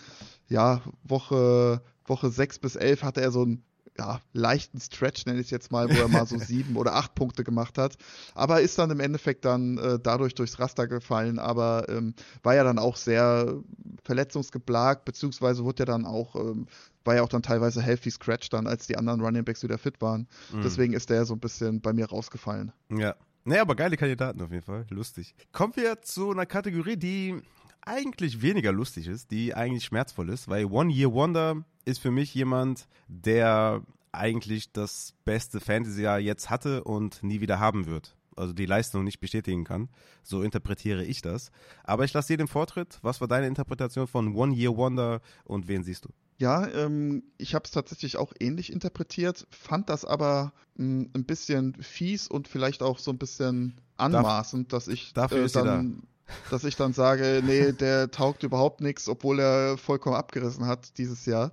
[0.48, 3.62] ja, Woche, Woche 6 bis 11 hatte er so ein
[3.98, 7.14] ja, leichten Stretch, nenne ich es jetzt mal, wo er mal so sieben oder acht
[7.14, 7.96] Punkte gemacht hat.
[8.34, 12.64] Aber ist dann im Endeffekt dann äh, dadurch durchs Raster gefallen, aber ähm, war ja
[12.64, 13.60] dann auch sehr
[14.04, 16.66] verletzungsgeplagt, beziehungsweise wurde ja dann auch, ähm,
[17.04, 20.00] war ja auch dann teilweise healthy Scratch dann, als die anderen Running Backs wieder fit
[20.00, 20.26] waren.
[20.52, 20.62] Mhm.
[20.62, 22.72] Deswegen ist der so ein bisschen bei mir rausgefallen.
[22.90, 23.14] Ja.
[23.44, 24.86] Naja, aber geile Kandidaten auf jeden Fall.
[24.90, 25.34] Lustig.
[25.50, 27.42] Kommen wir zu einer Kategorie, die
[27.84, 32.34] eigentlich weniger lustig ist, die eigentlich schmerzvoll ist, weil One Year Wonder ist für mich
[32.34, 38.16] jemand, der eigentlich das beste Fantasy-Jahr jetzt hatte und nie wieder haben wird.
[38.36, 39.88] Also die Leistung nicht bestätigen kann.
[40.22, 41.50] So interpretiere ich das.
[41.84, 42.98] Aber ich lasse dir den Vortritt.
[43.02, 46.10] Was war deine Interpretation von One Year Wonder und wen siehst du?
[46.38, 51.24] Ja, ähm, ich habe es tatsächlich auch ähnlich interpretiert, fand das aber mh, hm, ein
[51.24, 56.02] bisschen fies und vielleicht auch so ein bisschen anmaßend, dass ich dafür äh, dann
[56.50, 61.26] dass ich dann sage, nee, der taugt überhaupt nichts, obwohl er vollkommen abgerissen hat dieses
[61.26, 61.52] Jahr.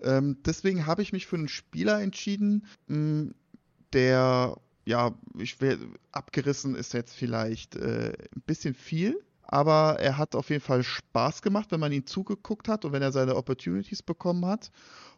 [0.00, 3.34] Ähm, deswegen habe ich mich für einen Spieler entschieden, mh, mm,
[3.92, 5.78] der, ja, ich will,
[6.12, 11.40] abgerissen ist jetzt vielleicht äh, ein bisschen viel, aber er hat auf jeden Fall Spaß
[11.40, 14.70] gemacht, wenn man ihn zugeguckt hat und wenn er seine Opportunities bekommen hat.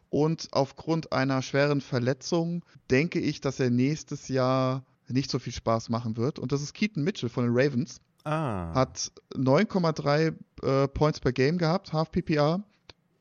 [0.09, 5.89] Und aufgrund einer schweren Verletzung denke ich, dass er nächstes Jahr nicht so viel Spaß
[5.89, 6.39] machen wird.
[6.39, 8.01] Und das ist Keaton Mitchell von den Ravens.
[8.23, 8.73] Ah.
[8.73, 12.63] Hat 9,3 äh, Points per Game gehabt, Half PPR.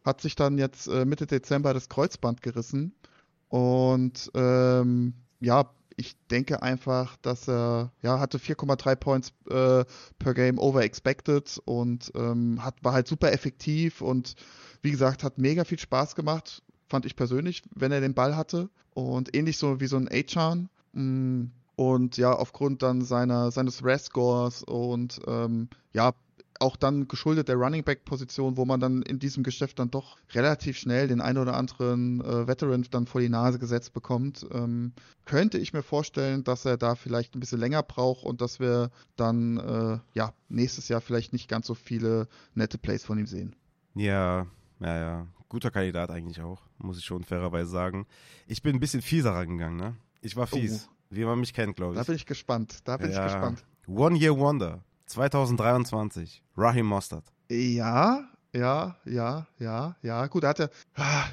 [0.04, 2.94] Hat sich dann jetzt äh, Mitte Dezember das Kreuzband gerissen.
[3.48, 9.84] Und ähm, ja, ich denke einfach, dass er, ja, hatte 4,3 Points äh,
[10.18, 14.36] per Game over expected und ähm, hat, war halt super effektiv und
[14.82, 18.70] wie gesagt, hat mega viel Spaß gemacht, fand ich persönlich, wenn er den Ball hatte.
[18.94, 20.68] Und ähnlich so wie so ein Achan.
[21.78, 26.12] Und ja, aufgrund dann seiner, seines Rest-Scores und ähm, ja,
[26.58, 30.16] auch dann geschuldet der Running Back Position, wo man dann in diesem Geschäft dann doch
[30.32, 34.92] relativ schnell den einen oder anderen äh, Veteran dann vor die Nase gesetzt bekommt, ähm,
[35.24, 38.90] könnte ich mir vorstellen, dass er da vielleicht ein bisschen länger braucht und dass wir
[39.14, 42.26] dann äh, ja nächstes Jahr vielleicht nicht ganz so viele
[42.56, 43.54] nette Plays von ihm sehen.
[43.94, 44.48] Ja,
[44.80, 45.26] ja, ja.
[45.48, 48.04] Guter Kandidat eigentlich auch, muss ich schon fairerweise sagen.
[48.48, 49.94] Ich bin ein bisschen fieser rangegangen, ne?
[50.22, 50.88] Ich war fies.
[50.90, 50.97] Oh.
[51.10, 51.98] Wie man mich kennt, glaube ich.
[51.98, 52.80] Da bin ich gespannt.
[52.84, 53.26] Da bin ja.
[53.26, 53.64] ich gespannt.
[53.86, 56.42] One Year Wonder 2023.
[56.56, 57.24] Raheem Mostert.
[57.50, 60.26] Ja, ja, ja, ja, ja.
[60.26, 60.70] Gut, er hatte,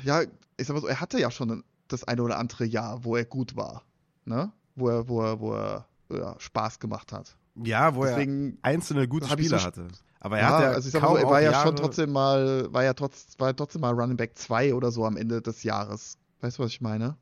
[0.04, 0.22] ja,
[0.58, 3.26] ich sag mal so, er hatte ja schon das eine oder andere Jahr, wo er
[3.26, 3.84] gut war.
[4.26, 4.52] Ne?
[4.76, 7.36] Wo er, wo er, wo er ja, Spaß gemacht hat.
[7.64, 9.88] Ja, wo Deswegen er einzelne gute Spieler so, hatte.
[10.20, 11.76] Aber er ja, hat ja also ich sag mal so, er war ja Jahre schon
[11.76, 15.42] trotzdem mal, war ja trotz, war trotzdem mal Running Back 2 oder so am Ende
[15.42, 16.18] des Jahres.
[16.42, 17.16] Weißt du, was ich meine?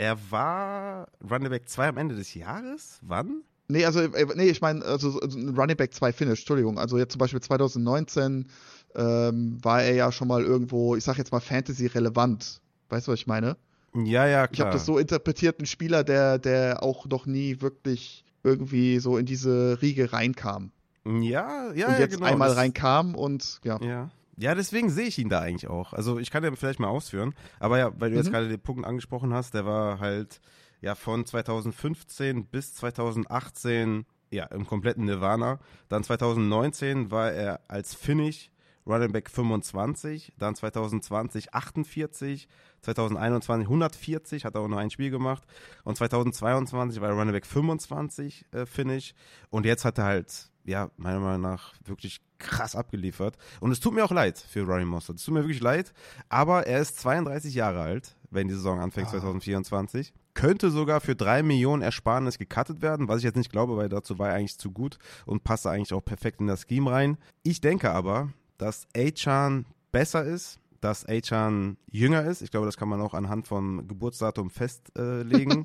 [0.00, 2.98] Er war Running Back 2 am Ende des Jahres?
[3.02, 3.42] Wann?
[3.68, 6.78] Nee, also, äh, nee, ich meine, also, Running Back 2 Finish, Entschuldigung.
[6.78, 8.46] Also jetzt zum Beispiel 2019
[8.94, 12.62] ähm, war er ja schon mal irgendwo, ich sag jetzt mal Fantasy relevant.
[12.88, 13.58] Weißt du, was ich meine?
[13.94, 14.52] Ja, ja, klar.
[14.52, 19.18] Ich habe das so interpretiert, ein Spieler, der, der auch noch nie wirklich irgendwie so
[19.18, 20.72] in diese Riege reinkam.
[21.04, 22.24] Ja, ja, Und jetzt ja, genau.
[22.24, 23.78] einmal reinkam und ja.
[23.82, 24.10] Ja.
[24.40, 25.92] Ja, deswegen sehe ich ihn da eigentlich auch.
[25.92, 28.22] Also ich kann ja vielleicht mal ausführen, aber ja, weil du mhm.
[28.22, 30.40] jetzt gerade den Punkt angesprochen hast, der war halt
[30.80, 35.58] ja von 2015 bis 2018 ja im kompletten Nirvana.
[35.88, 38.50] Dann 2019 war er als Finish
[38.86, 42.48] Running Back 25, dann 2020 48,
[42.80, 45.42] 2021 140, hat er auch nur ein Spiel gemacht
[45.84, 49.14] und 2022 war er Running Back 25 äh, Finish
[49.50, 53.36] und jetzt hat er halt ja, meiner Meinung nach wirklich krass abgeliefert.
[53.60, 55.16] Und es tut mir auch leid für Ronnie Mostert.
[55.16, 55.92] Es tut mir wirklich leid.
[56.28, 59.10] Aber er ist 32 Jahre alt, wenn die Saison anfängt, ah.
[59.10, 60.14] 2024.
[60.32, 64.18] Könnte sogar für 3 Millionen Ersparnis gecuttet werden, was ich jetzt nicht glaube, weil dazu
[64.18, 67.18] war er eigentlich zu gut und passt eigentlich auch perfekt in das Scheme rein.
[67.42, 72.42] Ich denke aber, dass Achan besser ist dass Achan jünger ist.
[72.42, 75.64] Ich glaube, das kann man auch anhand von Geburtsdatum festlegen.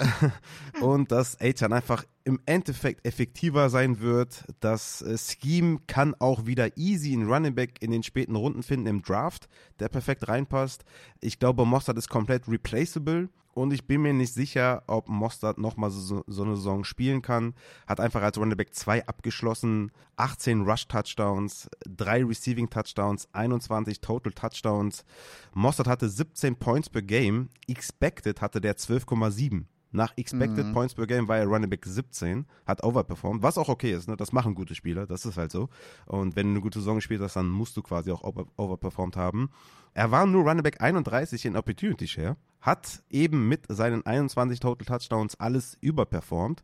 [0.80, 4.44] und dass Achan einfach im Endeffekt effektiver sein wird.
[4.60, 8.86] Das äh, Scheme kann auch wieder easy einen Running Back in den späten Runden finden
[8.86, 9.48] im Draft,
[9.78, 10.84] der perfekt reinpasst.
[11.20, 15.90] Ich glaube, Mossad ist komplett replaceable und ich bin mir nicht sicher, ob Mostert nochmal
[15.90, 17.54] so, so eine Saison spielen kann.
[17.86, 25.06] Hat einfach als Running Back 2 abgeschlossen, 18 Rush-Touchdowns, 3 Receiving-Touchdowns, 21 Total Touchdowns.
[25.54, 29.64] Mostert hatte 17 Points per Game, Expected hatte der 12,7.
[29.96, 30.72] Nach Expected mhm.
[30.74, 34.16] Points per Game war er Running Back 17, hat overperformed, was auch okay ist, ne?
[34.16, 35.70] Das machen gute Spieler, das ist halt so.
[36.04, 39.16] Und wenn du eine gute Saison gespielt hast, dann musst du quasi auch over overperformed
[39.16, 39.48] haben.
[39.94, 44.84] Er war nur Running Back 31 in Opportunity Share, hat eben mit seinen 21 Total
[44.84, 46.62] Touchdowns alles überperformt.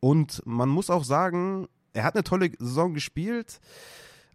[0.00, 3.60] Und man muss auch sagen, er hat eine tolle Saison gespielt.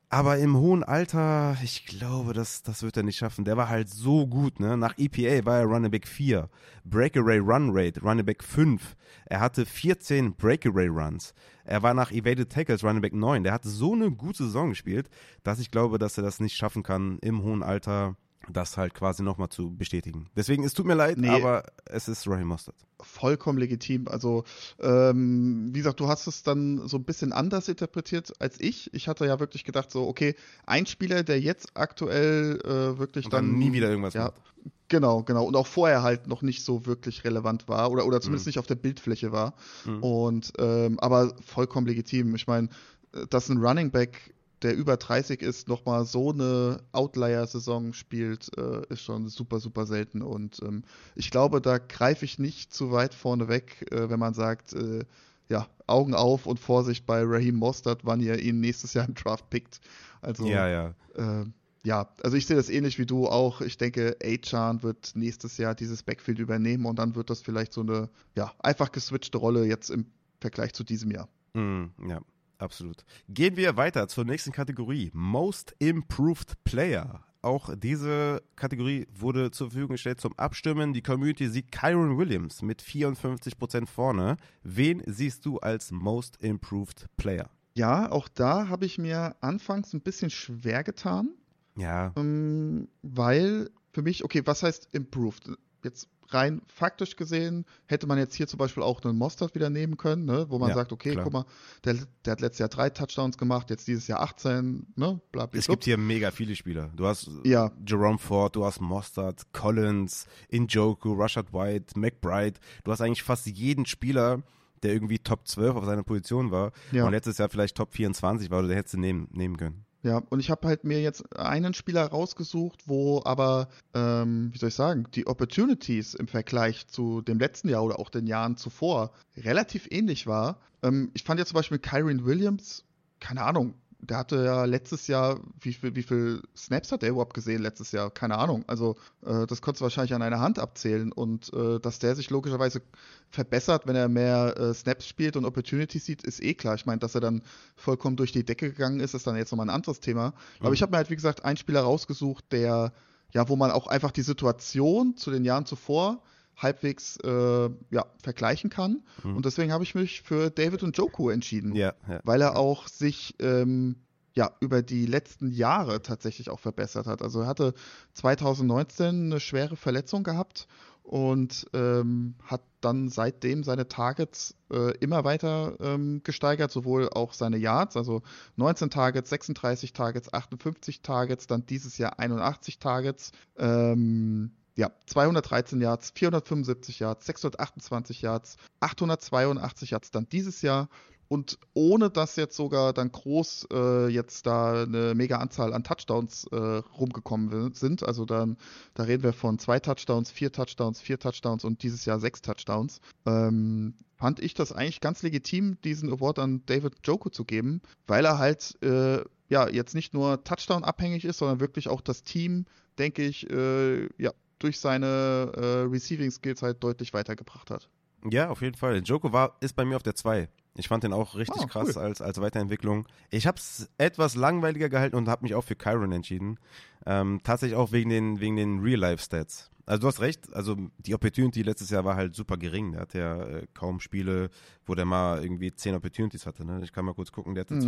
[0.10, 3.44] Aber im hohen Alter, ich glaube, das, das wird er nicht schaffen.
[3.44, 4.78] Der war halt so gut, ne?
[4.78, 6.50] Nach EPA war er Running Back 4.
[6.86, 8.96] Breakaway Run Rate, Running Back 5.
[9.26, 11.34] Er hatte 14 Breakaway Runs.
[11.66, 13.44] Er war nach Evaded Tackles Running Back 9.
[13.44, 15.10] Der hat so eine gute Saison gespielt,
[15.44, 18.16] dass ich glaube, dass er das nicht schaffen kann, im hohen Alter
[18.50, 20.30] das halt quasi nochmal zu bestätigen.
[20.36, 22.76] Deswegen, es tut mir leid, nee, aber es ist Raheem Mostert.
[23.00, 24.08] Vollkommen legitim.
[24.08, 24.44] Also,
[24.80, 28.94] ähm, wie gesagt, du hast es dann so ein bisschen anders interpretiert als ich.
[28.94, 30.36] Ich hatte ja wirklich gedacht, so, okay,
[30.66, 34.42] ein Spieler, der jetzt aktuell äh, wirklich Und dann, dann nie wieder irgendwas ja, macht.
[34.88, 35.46] Genau, genau.
[35.46, 38.50] Und auch vorher halt noch nicht so wirklich relevant war oder, oder zumindest mhm.
[38.50, 39.54] nicht auf der Bildfläche war.
[39.86, 40.04] Mhm.
[40.04, 42.34] Und ähm, aber vollkommen legitim.
[42.36, 42.70] Ich meine,
[43.14, 48.82] äh, dass ein Running Back der über 30 ist, nochmal so eine Outlier-Saison spielt, äh,
[48.90, 50.22] ist schon super, super selten.
[50.22, 50.84] Und ähm,
[51.16, 55.06] ich glaube, da greife ich nicht zu weit vorne weg, äh, wenn man sagt, äh,
[55.50, 59.50] ja, Augen auf und Vorsicht bei Raheem Mostert, wann ihr ihn nächstes Jahr im Draft
[59.50, 59.80] pickt.
[60.22, 60.94] Also, ja, ja.
[61.16, 61.46] Äh,
[61.84, 63.62] ja, also ich sehe das ähnlich wie du auch.
[63.62, 67.82] Ich denke, Achan wird nächstes Jahr dieses Backfield übernehmen und dann wird das vielleicht so
[67.82, 70.06] eine, ja, einfach geswitchte Rolle jetzt im
[70.42, 71.30] Vergleich zu diesem Jahr.
[71.54, 72.20] Mm, ja,
[72.58, 73.04] absolut.
[73.30, 75.12] Gehen wir weiter zur nächsten Kategorie.
[75.14, 77.24] Most Improved Player.
[77.42, 80.94] Auch diese Kategorie wurde zur Verfügung gestellt zum Abstimmen.
[80.94, 84.38] Die Community sieht Kyron Williams mit 54% vorne.
[84.64, 87.50] Wen siehst du als Most Improved Player?
[87.76, 91.30] Ja, auch da habe ich mir anfangs ein bisschen schwer getan.
[91.78, 92.12] Ja.
[92.18, 95.52] Ähm, weil für mich, okay, was heißt improved?
[95.84, 99.98] Jetzt rein faktisch gesehen hätte man jetzt hier zum Beispiel auch einen Mostert wieder nehmen
[99.98, 100.46] können, ne?
[100.50, 101.24] wo man Ja, sagt, okay, klar.
[101.24, 101.46] guck mal,
[101.86, 105.20] der, der hat letztes Jahr drei Touchdowns gemacht, jetzt dieses Jahr 18, ne?
[105.32, 106.90] Bla, bla, Es gibt hier mega viele Spieler.
[106.96, 107.72] Du hast Ja.
[107.88, 112.60] Jerome Ford, du hast Mostert, Collins, Injoku, Rashad White, McBride.
[112.84, 114.44] Du hast eigentlich fast jeden Spieler,
[114.84, 117.06] der irgendwie Top 12 auf seiner Position war Ja.
[117.06, 119.86] und letztes Jahr vielleicht Top 24 war oder der hättest du nehmen, nehmen können.
[120.08, 124.70] Ja, und ich habe halt mir jetzt einen Spieler rausgesucht, wo aber, ähm, wie soll
[124.70, 129.12] ich sagen, die Opportunities im Vergleich zu dem letzten Jahr oder auch den Jahren zuvor
[129.36, 130.62] relativ ähnlich war.
[130.82, 132.86] Ähm, ich fand ja zum Beispiel Kyron Williams,
[133.20, 137.34] keine Ahnung, der hatte ja letztes Jahr, wie viel, wie viel Snaps hat der überhaupt
[137.34, 138.12] gesehen letztes Jahr?
[138.12, 138.64] Keine Ahnung.
[138.68, 138.96] Also,
[139.26, 142.82] äh, das konntest du wahrscheinlich an einer Hand abzählen und äh, dass der sich logischerweise
[143.30, 146.76] verbessert, wenn er mehr äh, Snaps spielt und Opportunities sieht, ist eh klar.
[146.76, 147.42] Ich meine, dass er dann
[147.76, 150.34] vollkommen durch die Decke gegangen ist, ist dann jetzt nochmal ein anderes Thema.
[150.60, 150.74] Aber Mhm.
[150.76, 152.94] ich habe mir halt, wie gesagt, einen Spieler rausgesucht, der,
[153.34, 156.22] ja, wo man auch einfach die Situation zu den Jahren zuvor
[156.58, 159.04] halbwegs äh, ja, vergleichen kann.
[159.24, 159.38] Mhm.
[159.38, 162.20] Und deswegen habe ich mich für David und Joku entschieden Ja, ja.
[162.24, 163.96] weil er auch sich ähm,
[164.34, 167.22] ja über die letzten Jahre tatsächlich auch verbessert hat.
[167.22, 167.74] Also er hatte
[168.14, 170.68] 2019 eine schwere Verletzung gehabt
[171.04, 177.58] und ähm, hat dann seitdem seine Targets äh, immer weiter ähm, gesteigert, sowohl auch seine
[177.58, 178.24] Yards, also
[178.58, 183.32] 19 Targets, 36 Targets, 58 Targets, dann dieses Jahr 81 Targets.
[183.58, 190.88] Ähm, ja, 213 Yards, 475 Yards, 628 Yards, 882 Yards dann dieses Jahr
[191.30, 196.46] und ohne dass jetzt sogar dann groß äh, jetzt da eine mega Anzahl an Touchdowns
[196.52, 198.04] äh, rumgekommen sind.
[198.04, 198.56] Also dann,
[198.94, 203.02] da reden wir von zwei Touchdowns, vier Touchdowns, vier Touchdowns und dieses Jahr sechs Touchdowns.
[203.26, 208.26] Ähm, fand ich das eigentlich ganz legitim, diesen Award an David Joko zu geben, weil
[208.26, 212.66] er halt äh, ja jetzt nicht nur Touchdown abhängig ist, sondern wirklich auch das Team,
[212.98, 217.90] denke ich, äh, ja durch seine äh, Receiving Skills halt deutlich weitergebracht hat.
[218.30, 219.02] Ja, auf jeden Fall.
[219.04, 220.50] Joko war, ist bei mir auf der 2.
[220.76, 222.02] Ich fand den auch richtig Ah, krass cool.
[222.04, 223.08] als, als Weiterentwicklung.
[223.32, 226.60] Ich habe es etwas langweiliger gehalten und habe mich auch für Kyron entschieden.
[227.06, 229.72] Ähm, tatsächlich auch wegen den, wegen den Real-Life-Stats.
[229.86, 232.92] Also du hast recht, also die Opportunity letztes Jahr war halt super gering.
[232.92, 234.50] Der hatte ja äh, kaum Spiele,
[234.86, 236.66] wo der mal irgendwie 10 Opportunities hatte.
[236.66, 236.82] Ne?
[236.84, 237.82] Ich kann mal kurz gucken, der hatte Mhm.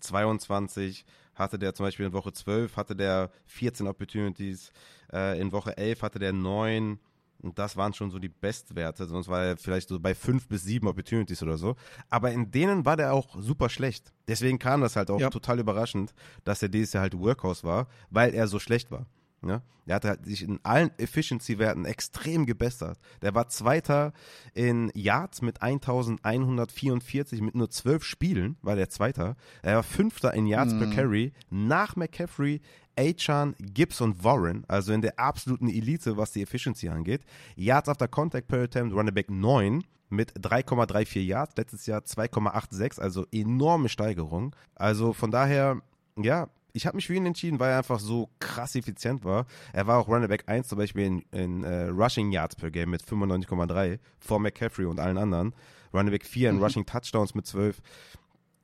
[0.00, 4.72] 2022 hatte der zum Beispiel in Woche 12 hatte der 14 Opportunities,
[5.12, 6.98] äh, in Woche 11 hatte der 9
[7.42, 10.64] und das waren schon so die Bestwerte, sonst war er vielleicht so bei 5 bis
[10.64, 11.74] 7 Opportunities oder so.
[12.10, 14.12] Aber in denen war der auch super schlecht.
[14.28, 15.30] Deswegen kam das halt auch Ja.
[15.30, 16.12] total überraschend,
[16.44, 19.06] dass er dieses Jahr halt Workhorse war, weil er so schlecht war.
[19.42, 19.62] Ne?
[19.86, 22.98] Der hat halt sich in allen Efficiency-Werten extrem gebessert.
[23.22, 24.12] Der war Zweiter
[24.54, 29.36] in Yards mit 1144 mit nur 12 Spielen, war der Zweiter.
[29.62, 32.60] Er war Fünfter in Yards per Carry nach McCaffrey,
[32.96, 37.22] Achan, Gibbs und Warren, also in der absoluten Elite, was die Efficiency angeht.
[37.56, 43.26] Yards after Contact per Attempt, Running Back 9 mit 3,34 Yards, letztes Jahr 2,86, also
[43.32, 44.54] enorme Steigerung.
[44.74, 45.80] Also von daher,
[46.16, 49.46] ja, ich habe mich für ihn entschieden, weil er einfach so krass effizient war.
[49.72, 52.90] Er war auch Running Back 1 zum Beispiel in, in äh, Rushing Yards per Game
[52.90, 55.54] mit 95,3 vor McCaffrey und allen anderen.
[55.92, 56.62] Running Back 4 in Mhm.
[56.62, 57.80] Rushing Touchdowns mit 12.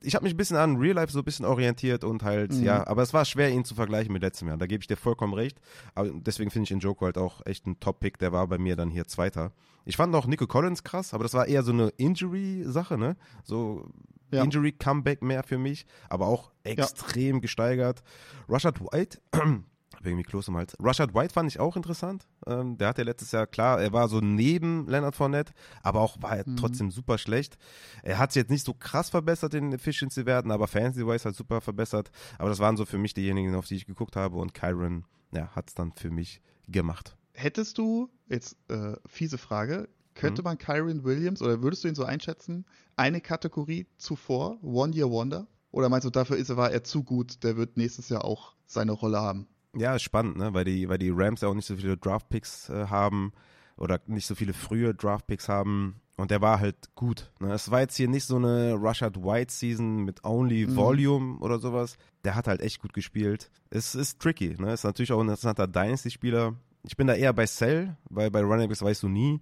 [0.03, 2.63] Ich habe mich ein bisschen an Real Life so ein bisschen orientiert und halt, Mhm.
[2.63, 4.57] ja, aber es war schwer, ihn zu vergleichen mit letztem Jahr.
[4.57, 5.59] Da gebe ich dir vollkommen recht.
[5.95, 8.19] Aber deswegen finde ich den Joko halt auch echt ein Top-Pick.
[8.19, 9.51] Der war bei mir dann hier Zweiter.
[9.85, 13.15] Ich fand auch Nico Collins krass, aber das war eher so eine Injury-Sache, ne?
[13.43, 13.89] So
[14.31, 14.43] Ja.
[14.43, 18.03] Injury-Comeback mehr für mich, aber auch extrem gesteigert.
[18.49, 19.19] Rashad White,
[20.03, 20.75] irgendwie Kloß im Hals.
[20.79, 22.27] Rashad White fand ich auch interessant.
[22.45, 26.37] Ähm, der hatte letztes Jahr, klar, er war so neben Leonard Fournette, aber auch war
[26.37, 26.57] er Mhm.
[26.57, 27.57] trotzdem super schlecht.
[28.03, 31.61] Er hat sich jetzt nicht so krass verbessert in den Efficiency-Werten, aber Fantasy-wise halt super
[31.61, 32.11] verbessert.
[32.37, 35.47] Aber das waren so für mich diejenigen, auf die ich geguckt habe und Kyron, ja,
[35.55, 37.15] hat es dann für mich gemacht.
[37.33, 39.87] Hättest du, jetzt äh, fiese Frage,
[40.17, 40.45] könnte Mhm.
[40.45, 42.65] man Kyron Williams oder würdest du ihn so einschätzen,
[42.95, 45.47] eine Kategorie zuvor, One Year Wonder?
[45.71, 48.53] Oder meinst du, dafür ist er, war er zu gut, der wird nächstes Jahr auch
[48.65, 49.47] seine Rolle haben?
[49.75, 50.53] Ja, spannend, ne?
[50.53, 53.31] weil, die, weil die Rams ja auch nicht so viele Draftpicks äh, haben
[53.77, 56.01] oder nicht so viele frühe Draftpicks haben.
[56.15, 57.31] Und der war halt gut.
[57.39, 57.53] Ne?
[57.53, 60.75] Es war jetzt hier nicht so eine Rashad White Season mit Only Mhm.
[60.75, 61.97] Volume oder sowas.
[62.23, 63.51] Der hat halt echt gut gespielt.
[63.69, 64.55] Es ist tricky.
[64.57, 64.73] Ne?
[64.73, 66.55] Ist natürlich auch ein interessanter Dynasty-Spieler.
[66.83, 69.41] Ich bin da eher bei Cell, weil bei Running Backs weißt du nie,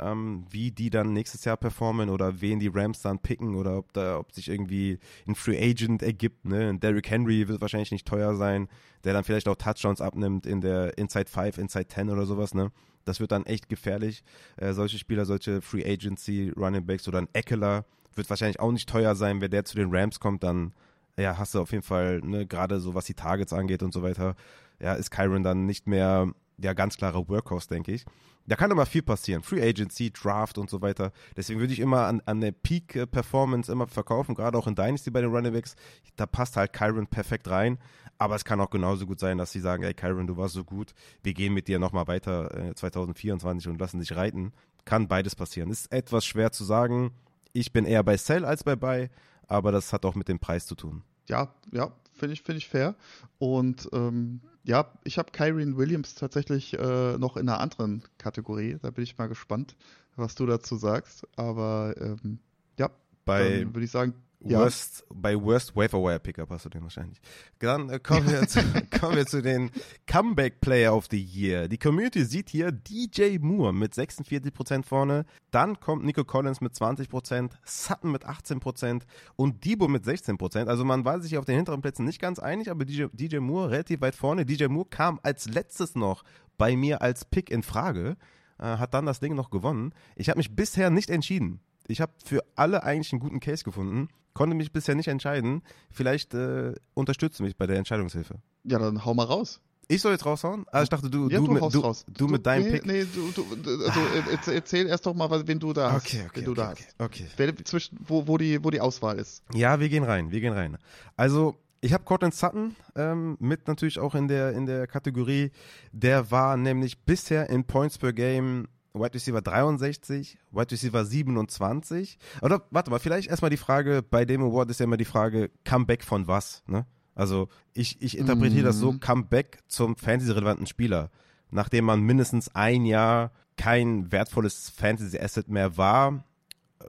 [0.00, 3.92] ähm, wie die dann nächstes Jahr performen oder wen die Rams dann picken oder ob
[3.92, 6.46] da, ob sich irgendwie ein Free Agent ergibt.
[6.46, 6.78] Ne?
[6.78, 8.68] Derrick Henry wird wahrscheinlich nicht teuer sein,
[9.04, 12.54] der dann vielleicht auch Touchdowns abnimmt in der Inside 5, Inside 10 oder sowas.
[12.54, 12.72] Ne?
[13.04, 14.22] Das wird dann echt gefährlich.
[14.56, 18.88] Äh, solche Spieler, solche Free Agency Running Backs oder ein Eckler wird wahrscheinlich auch nicht
[18.88, 19.40] teuer sein.
[19.40, 20.72] Wenn der zu den Rams kommt, dann
[21.18, 24.02] ja, hast du auf jeden Fall, ne, gerade so was die Targets angeht und so
[24.02, 24.36] weiter,
[24.80, 28.04] ja, ist Kyron dann nicht mehr der ganz klare Workhorse, denke ich.
[28.46, 29.42] Da kann immer viel passieren.
[29.42, 31.12] Free Agency, Draft und so weiter.
[31.36, 35.20] Deswegen würde ich immer an, an der Peak-Performance immer verkaufen, gerade auch in Dynasty bei
[35.20, 35.76] den Running Backs.
[36.16, 37.78] Da passt halt Kyron perfekt rein.
[38.16, 40.64] Aber es kann auch genauso gut sein, dass sie sagen, ey Kyron, du warst so
[40.64, 40.92] gut,
[41.22, 44.52] wir gehen mit dir nochmal weiter äh, 2024 und lassen dich reiten.
[44.84, 45.70] Kann beides passieren.
[45.70, 47.12] Ist etwas schwer zu sagen.
[47.52, 49.08] Ich bin eher bei Sell als bei Buy,
[49.46, 51.02] aber das hat auch mit dem Preis zu tun.
[51.28, 52.96] Ja, ja, finde ich, find ich fair.
[53.38, 58.76] Und ähm, ja, ich habe Kyrie Williams tatsächlich äh, noch in einer anderen Kategorie.
[58.82, 59.74] Da bin ich mal gespannt,
[60.14, 61.26] was du dazu sagst.
[61.36, 62.38] Aber ähm,
[62.78, 62.90] ja,
[63.24, 65.16] bei würde ich sagen, Worst, ja.
[65.16, 67.20] Bei Worst Waferwire Pickup hast du den wahrscheinlich.
[67.58, 68.60] Dann äh, kommen, wir zu,
[69.00, 69.70] kommen wir zu den
[70.06, 71.66] Comeback Player of the Year.
[71.66, 75.24] Die Community sieht hier DJ Moore mit 46% vorne.
[75.50, 79.02] Dann kommt Nico Collins mit 20%, Sutton mit 18%
[79.34, 80.66] und Debo mit 16%.
[80.66, 83.70] Also man war sich auf den hinteren Plätzen nicht ganz einig, aber DJ, DJ Moore
[83.70, 84.46] relativ weit vorne.
[84.46, 86.22] DJ Moore kam als letztes noch
[86.56, 88.16] bei mir als Pick in Frage,
[88.58, 89.92] äh, hat dann das Ding noch gewonnen.
[90.14, 91.60] Ich habe mich bisher nicht entschieden.
[91.88, 94.08] Ich habe für alle eigentlich einen guten Case gefunden
[94.38, 95.62] konnte mich bisher nicht entscheiden.
[95.90, 98.36] Vielleicht äh, unterstützt du mich bei der Entscheidungshilfe.
[98.62, 99.60] Ja, dann hau mal raus.
[99.88, 100.64] Ich soll jetzt raushauen?
[100.70, 102.04] Ah, ich dachte, du, ja, du, du, mit, du, raus.
[102.06, 102.86] du, mit deinem nee, Pick.
[102.86, 104.52] Nee, du, du, also ah.
[104.52, 106.06] erzähl erst doch mal, wen du da hast.
[106.06, 107.00] Okay, okay, du okay, da okay, hast.
[107.00, 107.26] okay.
[107.36, 109.42] Wer, zwischen, wo, wo, die, wo die Auswahl ist.
[109.54, 110.78] Ja, wir gehen rein, wir gehen rein.
[111.16, 115.50] Also, ich habe Cortland Sutton ähm, mit natürlich auch in der, in der Kategorie.
[115.90, 118.68] Der war nämlich bisher in Points per Game
[118.98, 122.18] Wide Receiver 63, Wide Receiver 27.
[122.42, 125.50] Oder warte mal, vielleicht erstmal die Frage, bei dem Award ist ja immer die Frage,
[125.64, 126.62] Comeback von was?
[126.66, 126.86] Ne?
[127.14, 128.66] Also ich, ich interpretiere mm.
[128.66, 129.00] das so, mhm.
[129.00, 131.10] Comeback zum fantasy-relevanten Spieler.
[131.50, 136.24] Nachdem man mindestens ein Jahr kein wertvolles Fantasy-Asset mehr war,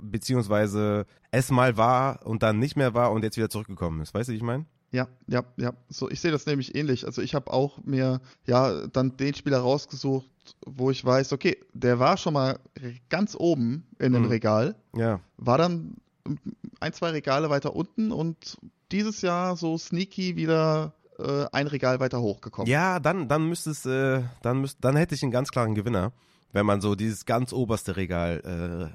[0.01, 4.14] beziehungsweise es mal war und dann nicht mehr war und jetzt wieder zurückgekommen ist.
[4.14, 4.66] Weißt du, wie ich meine?
[4.91, 5.73] Ja, ja, ja.
[5.89, 7.05] So, ich sehe das nämlich ähnlich.
[7.05, 10.27] Also ich habe auch mir ja dann den Spieler rausgesucht,
[10.65, 12.59] wo ich weiß, okay, der war schon mal
[13.09, 14.29] ganz oben in dem mhm.
[14.29, 14.75] Regal.
[14.95, 15.19] Ja.
[15.37, 15.97] War dann
[16.79, 18.57] ein, zwei Regale weiter unten und
[18.91, 22.69] dieses Jahr so sneaky wieder äh, ein Regal weiter hochgekommen.
[22.69, 26.11] Ja, dann, dann müsste es, äh, dann müsste, dann hätte ich einen ganz klaren Gewinner
[26.52, 28.41] wenn man so dieses ganz oberste Regal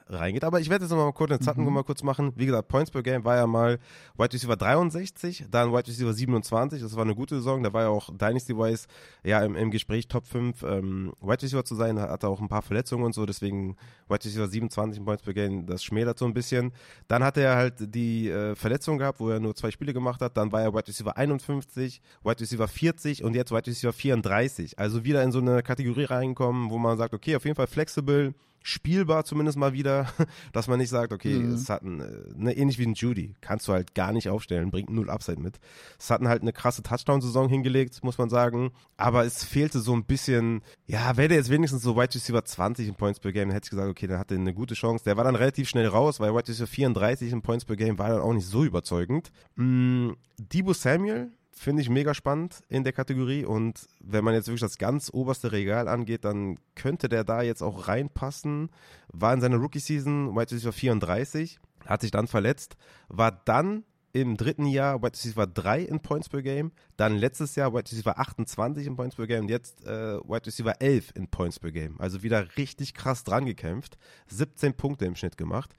[0.08, 0.44] äh, reingeht.
[0.44, 1.72] Aber ich werde jetzt nochmal kurz den Zacken mhm.
[1.72, 2.32] mal kurz machen.
[2.36, 3.78] Wie gesagt, Points per Game war ja mal
[4.16, 6.82] Wide Receiver 63, dann Wide Receiver 27.
[6.82, 7.62] Das war eine gute Saison.
[7.62, 8.86] Da war ja auch Dynasty-wise
[9.22, 11.98] ja im, im Gespräch Top 5 ähm, Wide Receiver zu sein.
[11.98, 13.24] Hatte auch ein paar Verletzungen und so.
[13.24, 13.76] Deswegen
[14.08, 16.72] Wide Receiver 27 in Points per Game, das schmälert so ein bisschen.
[17.08, 20.36] Dann hatte er halt die äh, Verletzung gehabt, wo er nur zwei Spiele gemacht hat.
[20.36, 24.78] Dann war er Wide Receiver 51, Wide Receiver 40 und jetzt Wide Receiver 34.
[24.78, 28.34] Also wieder in so eine Kategorie reinkommen, wo man sagt, okay, auf jeden Fall flexibel,
[28.64, 30.08] spielbar zumindest mal wieder,
[30.52, 31.56] dass man nicht sagt, okay, mhm.
[31.56, 35.10] Sutton, äh, ne, ähnlich wie ein Judy, kannst du halt gar nicht aufstellen, bringt null
[35.10, 35.60] Upside mit.
[35.98, 40.62] Sutton halt eine krasse Touchdown-Saison hingelegt, muss man sagen, aber es fehlte so ein bisschen,
[40.86, 43.66] ja, wäre der jetzt wenigstens so Wide Receiver 20 in Points per Game, dann hätte
[43.66, 45.04] ich gesagt, okay, der hatte eine gute Chance.
[45.04, 48.08] Der war dann relativ schnell raus, weil Wide Receiver 34 in Points per Game war
[48.08, 49.30] dann auch nicht so überzeugend.
[49.56, 54.60] Mm, Debo Samuel, finde ich mega spannend in der Kategorie und wenn man jetzt wirklich
[54.60, 58.70] das ganz oberste Regal angeht, dann könnte der da jetzt auch reinpassen.
[59.08, 62.76] War in seiner Rookie-Season Wide Receiver 34, hat sich dann verletzt,
[63.08, 63.84] war dann
[64.14, 68.16] im dritten Jahr Wide Receiver 3 in Points per Game, dann letztes Jahr Wide Receiver
[68.16, 72.00] 28 in Points per Game und jetzt äh, Wide Receiver 11 in Points per Game.
[72.00, 73.98] Also wieder richtig krass dran gekämpft,
[74.28, 75.74] 17 Punkte im Schnitt gemacht.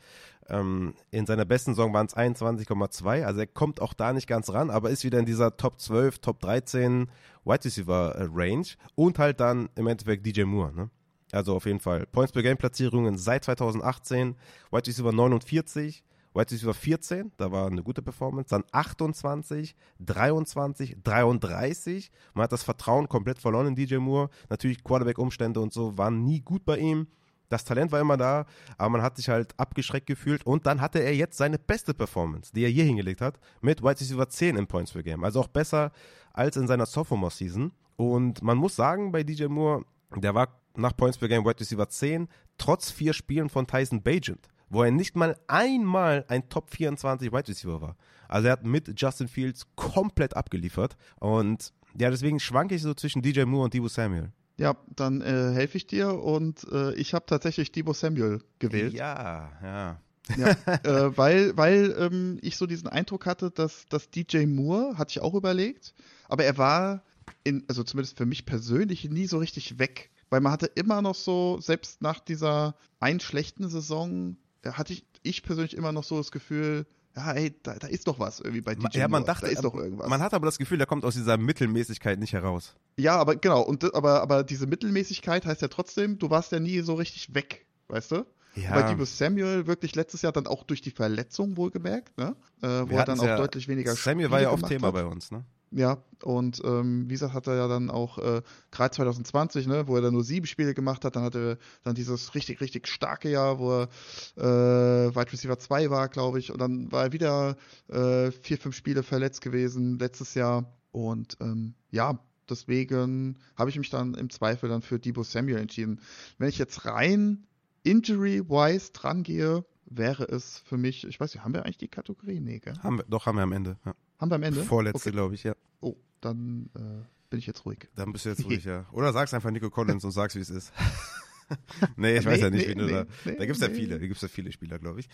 [0.50, 4.52] Ähm, in seiner besten Saison waren es 21,2, also er kommt auch da nicht ganz
[4.52, 7.10] ran, aber ist wieder in dieser Top 12, Top 13
[7.46, 10.74] Wide Receiver äh, Range und halt dann im Endeffekt DJ Moore.
[10.74, 10.90] Ne?
[11.32, 14.36] Also auf jeden Fall Points per Game Platzierungen seit 2018,
[14.72, 16.04] Wide Receiver 49,
[16.36, 22.12] Wide Receiver 14, da war eine gute Performance, dann 28, 23, 33.
[22.34, 24.30] Man hat das Vertrauen komplett verloren in DJ Moore.
[24.50, 27.08] Natürlich Quarterback-Umstände und so waren nie gut bei ihm.
[27.50, 28.46] Das Talent war immer da,
[28.78, 32.52] aber man hat sich halt abgeschreckt gefühlt und dann hatte er jetzt seine beste Performance,
[32.54, 35.24] die er hier hingelegt hat, mit White Receiver 10 in Points per Game.
[35.24, 35.92] Also auch besser
[36.34, 37.72] als in seiner Sophomore-Season.
[37.98, 41.88] Und man muss sagen, bei DJ Moore, der war nach Points per Game White Receiver
[41.88, 42.28] 10,
[42.58, 47.47] trotz vier Spielen von Tyson Bagent, wo er nicht mal einmal ein Top 24 Wide
[47.47, 47.95] Receiver war.
[48.28, 53.22] Also er hat mit Justin Fields komplett abgeliefert und ja, deswegen schwanke ich so zwischen
[53.22, 54.32] DJ Moore und Debo Samuel.
[54.57, 58.93] Ja, dann äh, helfe ich dir und äh, ich habe tatsächlich Debo Samuel gewählt.
[58.93, 60.01] Ja, ja.
[60.38, 60.49] Ja,
[60.84, 65.22] äh, weil, weil ähm, ich so diesen Eindruck hatte, dass, dass DJ Moore, hatte ich
[65.22, 65.93] auch überlegt,
[66.28, 67.03] aber er war,
[67.43, 70.09] in, also zumindest für mich persönlich, nie so richtig weg.
[70.30, 74.38] Weil man hatte immer noch so, selbst nach dieser einen schlechten Saison,
[74.74, 76.86] hatte ich, ich persönlich immer noch so das Gefühl,
[77.16, 79.63] ja, ey, da, da ist doch was irgendwie bei DJ Ja, man dachte, da ist
[79.63, 80.09] doch irgendwas.
[80.09, 82.76] man hat aber das Gefühl, der kommt aus dieser Mittelmäßigkeit nicht heraus.
[82.97, 86.82] ja, aber genau, und aber, aber diese Mittelmäßigkeit heißt ja trotzdem, du warst ja nie
[86.82, 88.26] so richtig weg, weißt du?
[88.70, 92.38] Bei Debo Samuel wirklich letztes Jahr dann auch durch die Verletzung wohlgemerkt, ne?
[92.61, 94.93] Äh, wo er dann auch ja- deutlich weniger Samuel war Spiele ja oft Thema hat.
[94.93, 95.43] bei uns, ne?
[95.76, 99.98] Ja, und ähm, wie gesagt, hat er ja dann auch äh, gerade 2020, ne, wo
[99.98, 103.30] er dann nur sieben Spiele gemacht hat, dann hatte er dann dieses richtig, richtig starke
[103.30, 103.90] Jahr, wo er
[104.38, 107.58] äh, Wide Receiver 2 war, glaube ich, und dann war er wieder
[107.90, 110.74] äh, vier, fünf Spiele verletzt gewesen letztes Jahr.
[110.92, 112.20] Und ähm, ja,
[112.50, 116.00] deswegen habe ich mich dann im Zweifel dann für Debo Samuel entschieden.
[116.38, 117.48] Wenn ich jetzt rein
[117.84, 122.40] injury-wise dran gehe, wäre es für mich, ich weiß nicht, haben wir eigentlich die Kategorie?
[122.40, 122.76] Nee, gell?
[122.82, 123.76] Haben wir, doch, haben wir am Ende.
[123.86, 123.94] Ja.
[124.20, 124.63] Haben wir am Ende?
[124.63, 125.11] Vorletzte, Okay.
[125.11, 125.55] glaube ich, ja.
[125.82, 127.88] Oh, dann äh, bin ich jetzt ruhig.
[127.95, 128.86] Dann bist du jetzt ruhig, ja.
[128.91, 130.72] Oder sagst einfach Nico Collins und sagst, wie es ist.
[131.95, 133.05] nee, ich weiß Nee, ja nicht, nee, wie du nee, da.
[133.26, 135.09] nee, da gibt es ja viele, da gibt es ja viele Spieler, glaube ich.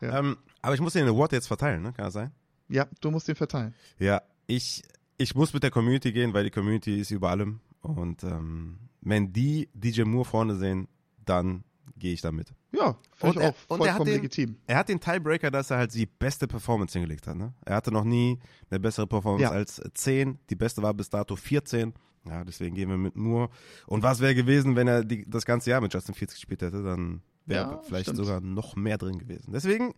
[0.00, 0.18] Ja.
[0.18, 1.92] Ähm, aber ich muss den Award jetzt verteilen, ne?
[1.92, 2.32] Kann das sein?
[2.68, 3.74] Ja, du musst den verteilen.
[3.98, 4.82] Ja, ich,
[5.18, 7.60] ich muss mit der Community gehen, weil die Community ist über allem.
[7.82, 10.88] Und ähm, wenn die DJ Moore vorne sehen,
[11.24, 11.62] dann
[11.98, 12.52] gehe ich damit.
[12.72, 14.56] Ja, Und er- auch und er hat vollkommen den- legitim.
[14.66, 17.36] Er hat den Tiebreaker, dass er halt die beste Performance hingelegt hat.
[17.36, 17.54] Ne?
[17.64, 18.38] Er hatte noch nie
[18.70, 19.50] eine bessere Performance Ja.
[19.50, 20.38] als 10.
[20.50, 21.94] Die beste war bis dato 14.
[22.28, 23.50] Ja, deswegen gehen wir mit Moore.
[23.86, 26.82] Und was wäre gewesen, wenn er die, das ganze Jahr mit Justin Fields gespielt hätte?
[26.82, 28.18] Dann wäre Ja, vielleicht stimmt.
[28.18, 29.52] sogar noch mehr drin gewesen.
[29.52, 29.94] Deswegen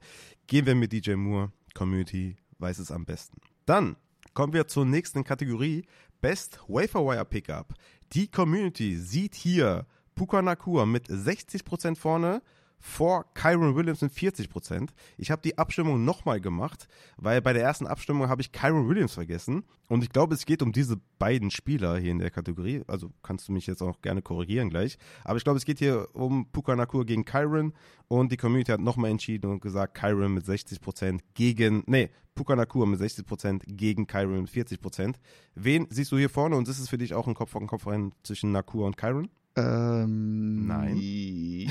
[0.47, 1.51] gehen wir mit DJ Moore.
[1.75, 3.39] Community weiß es am besten.
[3.65, 3.97] Dann
[4.35, 5.85] kommen wir zur nächsten Kategorie.
[6.21, 7.73] Best Waferwire Pickup.
[8.13, 9.87] Die Community sieht hier
[10.19, 12.43] Puka Nakua mit 60% vorne
[12.81, 14.89] vor Kyron Williams mit 40%.
[15.17, 19.15] Ich habe die Abstimmung nochmal gemacht, weil bei der ersten Abstimmung habe ich Kyron Williams
[19.15, 19.63] vergessen.
[19.89, 22.83] Und ich glaube, es geht um diese beiden Spieler hier in der Kategorie.
[22.89, 24.99] Also kannst du mich jetzt auch gerne korrigieren gleich.
[25.23, 27.73] Aber ich glaube, es geht hier um Puka Nakua gegen Kyron.
[28.09, 32.87] Und die Community hat nochmal entschieden und gesagt, Kyron mit 60% gegen, nee, Puka Nakua
[32.87, 35.15] mit 60% gegen Kyron mit 40%.
[35.55, 36.57] Wen siehst du hier vorne?
[36.57, 39.31] Und ist es für dich auch ein Kopf an Kopf rein zwischen Nakua und Kyron?
[39.59, 40.99] Ähm, Nein.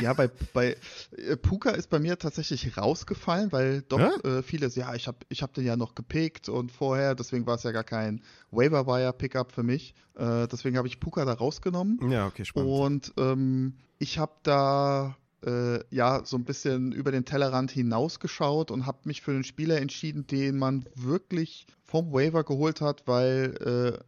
[0.02, 0.76] Ja, bei, bei
[1.16, 4.16] äh, Puka ist bei mir tatsächlich rausgefallen, weil doch Ja?
[4.24, 7.56] äh, vieles, ja, ich habe ich hab den ja noch gepickt und vorher, deswegen war
[7.56, 8.22] es ja gar kein
[8.52, 9.94] Waiver-Wire-Pickup für mich.
[10.16, 12.00] Äh, deswegen habe ich Puka da rausgenommen.
[12.12, 12.70] Ja, okay, spannend.
[12.70, 15.16] Und ähm, ich habe da
[15.46, 19.80] äh, ja so ein bisschen über den Tellerrand hinausgeschaut und habe mich für einen Spieler
[19.80, 23.56] entschieden, den man wirklich vom Waiver geholt hat, weil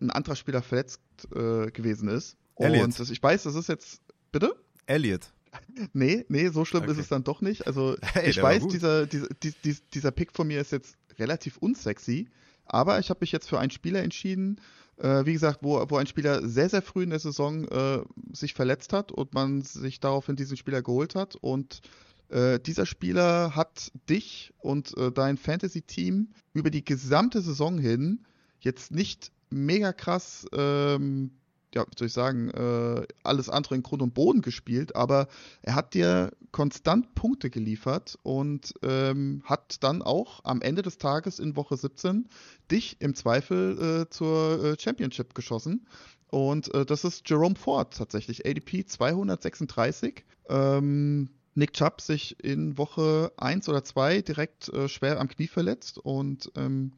[0.01, 1.01] äh, ein anderer Spieler verletzt
[1.31, 2.37] gewesen ist.
[2.65, 2.85] Elliott.
[2.85, 4.01] Und das, ich weiß, das ist jetzt.
[4.31, 4.55] Bitte?
[4.85, 5.31] Elliot.
[5.93, 6.99] Nee, nee, so schlimm ist Okay.
[7.01, 7.65] es dann doch nicht.
[7.65, 11.57] Also Hey, ich weiß, dieser, dieser, dies- dies- dieser Pick von mir ist jetzt relativ
[11.57, 12.29] unsexy,
[12.65, 14.61] aber ich habe mich jetzt für einen Spieler entschieden,
[14.97, 18.01] äh, wie gesagt, wo, wo ein Spieler sehr, sehr früh in der Saison äh,
[18.31, 21.35] sich verletzt hat und man sich daraufhin diesen Spieler geholt hat.
[21.35, 21.81] Und
[22.29, 28.23] äh, dieser Spieler hat dich und äh, dein Fantasy-Team über die gesamte Saison hin
[28.59, 31.31] jetzt nicht mega krass ähm,
[31.73, 35.27] ja, wie soll ich sagen, äh, alles andere in Grund und Boden gespielt, aber
[35.61, 41.39] er hat dir konstant Punkte geliefert und ähm, hat dann auch am Ende des Tages
[41.39, 42.27] in Woche 17
[42.71, 45.85] dich im Zweifel äh, zur äh, Championship geschossen.
[46.31, 50.23] Und äh, das ist Jerome Ford tatsächlich, ADP 236.
[50.47, 55.97] Ähm, Nick Chubb sich in Woche 1 oder 2 direkt äh, schwer am Knie verletzt
[55.97, 56.93] und ähm,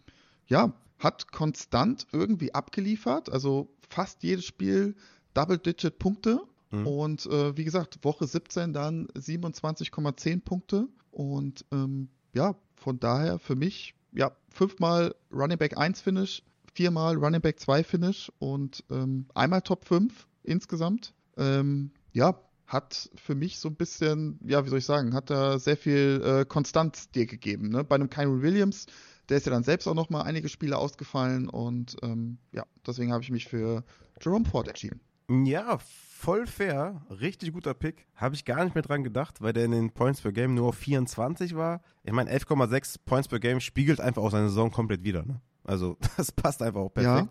[0.47, 3.31] ja, hat konstant irgendwie abgeliefert.
[3.31, 4.95] Also fast jedes Spiel
[5.33, 6.41] Double-Digit Punkte.
[6.71, 6.87] Mhm.
[6.87, 10.87] Und äh, wie gesagt, Woche 17 dann 27,10 Punkte.
[11.11, 16.43] Und ähm, ja, von daher für mich, ja, fünfmal Running Back 1 Finish,
[16.73, 21.13] viermal Running Back 2 Finish und ähm, einmal Top 5 insgesamt.
[21.37, 25.59] Ähm, ja, hat für mich so ein bisschen, ja, wie soll ich sagen, hat da
[25.59, 27.69] sehr viel äh, Konstanz dir gegeben.
[27.69, 27.83] Ne?
[27.83, 28.85] Bei einem Kyron Williams,
[29.29, 33.11] der ist ja dann selbst auch noch mal einige Spiele ausgefallen und ähm, ja, deswegen
[33.13, 33.83] habe ich mich für
[34.21, 34.99] Jerome Ford entschieden.
[35.29, 37.05] Ja, voll fair.
[37.09, 38.05] Richtig guter Pick.
[38.15, 40.67] Habe ich gar nicht mehr dran gedacht, weil der in den Points per Game nur
[40.67, 41.81] auf 24 war.
[42.03, 45.25] Ich meine, 11,6 Points per Game spiegelt einfach auch seine Saison komplett wieder.
[45.25, 45.41] Ne?
[45.63, 47.29] Also, das passt einfach auch perfekt.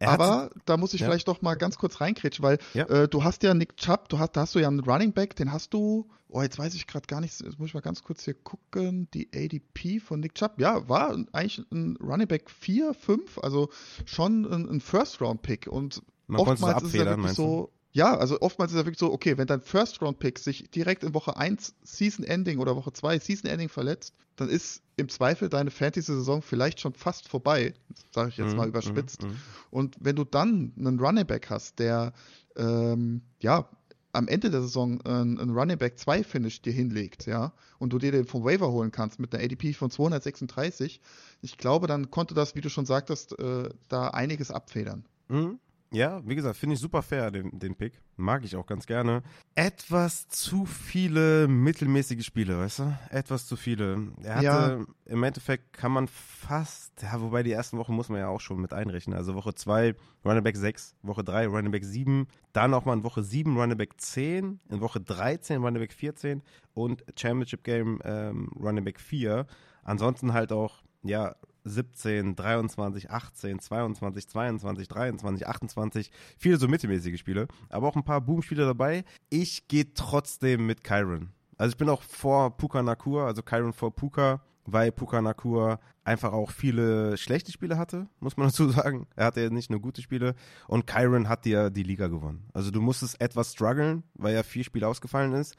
[0.00, 1.08] Er hat- Aber da muss ich Ja.
[1.08, 2.84] vielleicht doch mal ganz kurz reinkrätschen, weil Ja.
[2.86, 5.34] äh, du hast ja Nick Chubb, du hast, da hast du ja einen Running Back,
[5.34, 8.04] den hast du, oh, jetzt weiß ich gerade gar nicht, jetzt muss ich mal ganz
[8.04, 12.94] kurz hier gucken, die ADP von Nick Chubb, ja, war eigentlich ein Running Back 4,
[12.94, 13.70] 5, also
[14.04, 18.70] schon ein, ein First-Round-Pick und man oftmals ist es ja wirklich so, Ja, also oftmals
[18.70, 22.76] ist es wirklich so, okay, wenn dein First-Round-Pick sich direkt in Woche 1 Season-Ending oder
[22.76, 27.74] Woche 2 Season-Ending verletzt, dann ist im Zweifel deine Fantasy-Saison vielleicht schon fast vorbei,
[28.14, 29.24] sage ich jetzt Mhm, mal überspitzt.
[29.24, 29.36] mhm, mhm.
[29.72, 32.12] Und wenn du dann einen Running Back hast, der
[32.54, 33.68] ähm, ja
[34.12, 37.98] am Ende der Saison einen, einen Running Back 2 Finish dir hinlegt, ja, und du
[37.98, 41.00] dir den vom Waiver holen kannst mit einer ADP von 236,
[41.42, 45.04] ich glaube, dann konnte das, wie du schon sagtest, äh, da einiges abfedern.
[45.28, 45.58] Mhm.
[45.90, 47.98] Ja, wie gesagt, finde ich super fair, den, den Pick.
[48.16, 49.22] Mag ich auch ganz gerne.
[49.54, 52.98] Etwas zu viele mittelmäßige Spiele, weißt du?
[53.10, 54.08] Etwas zu viele.
[54.22, 54.78] Er hatte, Ja.
[55.06, 58.60] im Endeffekt kann man fast, ja, wobei die ersten Wochen muss man ja auch schon
[58.60, 59.16] mit einrechnen.
[59.16, 59.94] Also Woche 2
[60.26, 63.98] Running Back 6, Woche 3 Running Back 7, dann nochmal in Woche 7 Running Back
[63.98, 66.42] 10, in Woche 13 Running Back 14
[66.74, 69.46] und Championship Game ähm, Running Back 4.
[69.84, 71.34] Ansonsten halt auch, ja,
[71.64, 76.10] 17, 23, 18, 22, 22, 23, 28.
[76.36, 79.04] Viele so mittelmäßige Spiele, aber auch ein paar Boom-Spiele dabei.
[79.30, 81.30] Ich gehe trotzdem mit Kyron.
[81.56, 86.32] Also ich bin auch vor Puka Nakur, also Kyron vor Puka, weil Puka Nakur einfach
[86.32, 89.06] auch viele schlechte Spiele hatte, muss man dazu sagen.
[89.16, 90.34] Er hatte ja nicht nur gute Spiele
[90.66, 92.48] und Kyron hat dir die Liga gewonnen.
[92.52, 95.56] Also du musstest etwas strugglen, weil ja vier Spiele ausgefallen ist.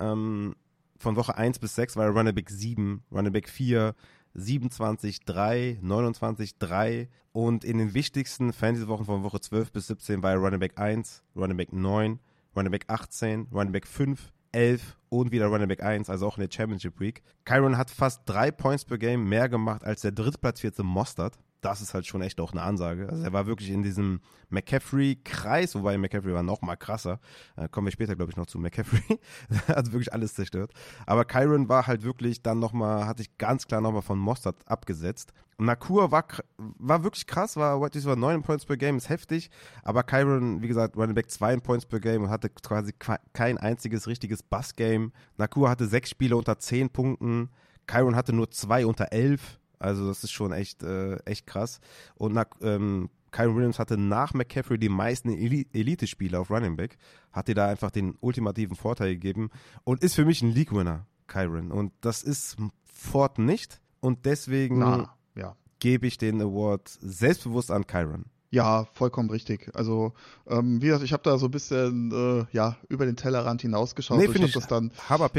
[0.00, 0.54] Ähm,
[0.96, 3.94] von Woche 1 bis 6 war er Running Back 7, Running Back 4,
[4.34, 10.32] 27, 3, 29, 3 und in den wichtigsten Fantasy-Wochen von Woche 12 bis 17 war
[10.32, 12.18] er Running Back 1, Running Back 9,
[12.56, 16.42] Running Back 18, Running Back 5, 11 und wieder Running Back 1, also auch in
[16.42, 17.22] der Championship Week.
[17.44, 21.38] Kyron hat fast drei Points per Game mehr gemacht als der drittplatzierte Mostert.
[21.64, 23.08] Das ist halt schon echt auch eine Ansage.
[23.08, 27.20] Also er war wirklich in diesem McCaffrey-Kreis, wobei McCaffrey war noch mal krasser.
[27.56, 29.18] Äh, kommen wir später, glaube ich, noch zu McCaffrey.
[29.68, 30.72] hat wirklich alles zerstört.
[31.06, 34.18] Aber Kyron war halt wirklich dann noch mal, hat sich ganz klar noch mal von
[34.18, 35.32] Mostert abgesetzt.
[35.56, 36.24] Nakur war,
[36.58, 39.50] war wirklich krass, war White Receiver 9 Points per Game, ist heftig.
[39.84, 43.56] Aber Kyron, wie gesagt, Running Back 2 Points per Game und hatte quasi qua- kein
[43.58, 45.12] einziges richtiges Bass-Game.
[45.36, 47.50] Nakur hatte sechs Spiele unter 10 Punkten.
[47.86, 49.60] Kyron hatte nur zwei unter 11.
[49.84, 51.80] Also das ist schon echt, äh, echt krass.
[52.14, 56.96] Und nach, ähm, Kyron Williams hatte nach McCaffrey die meisten Eli Elite-Spieler auf Running Back.
[57.32, 59.50] Hat dir da einfach den ultimativen Vorteil gegeben.
[59.82, 61.70] Und ist für mich ein League-Winner, Kyron.
[61.70, 63.80] Und das ist Ford nicht.
[64.00, 65.56] Und deswegen Na, ja.
[65.80, 68.24] gebe ich den Award selbstbewusst an Kyron.
[68.50, 69.70] Ja, vollkommen richtig.
[69.74, 70.12] Also,
[70.46, 74.16] ähm, wie gesagt, ich habe da so ein bisschen äh, ja, über den Tellerrand hinausgeschaut.
[74.16, 74.92] Nee, und finde ich habe das dann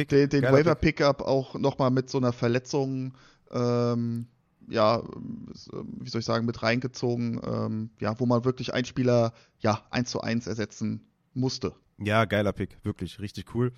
[0.06, 0.44] den, den.
[0.44, 3.14] Waiver-Pickup auch nochmal mit so einer Verletzung,
[3.52, 4.28] ähm,
[4.68, 9.84] ja, wie soll ich sagen, mit reingezogen, ähm, ja, wo man wirklich einen Spieler, ja,
[9.92, 11.74] eins zu eins ersetzen musste.
[11.98, 13.72] Ja, geiler Pick, wirklich, richtig cool.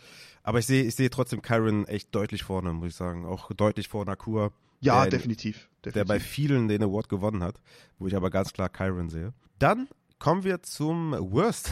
[0.44, 3.26] Aber ich sehe ich sehe trotzdem Kyron echt deutlich vorne, muss ich sagen.
[3.26, 5.70] Auch deutlich vor Nakur, Ja, Der- definitiv.
[5.84, 6.08] der definitiv.
[6.08, 7.60] bei vielen den Award gewonnen hat,
[8.00, 9.34] wo ich aber ganz klar Kyron sehe.
[9.60, 9.88] Dann
[10.20, 11.70] kommen wir zum Worst.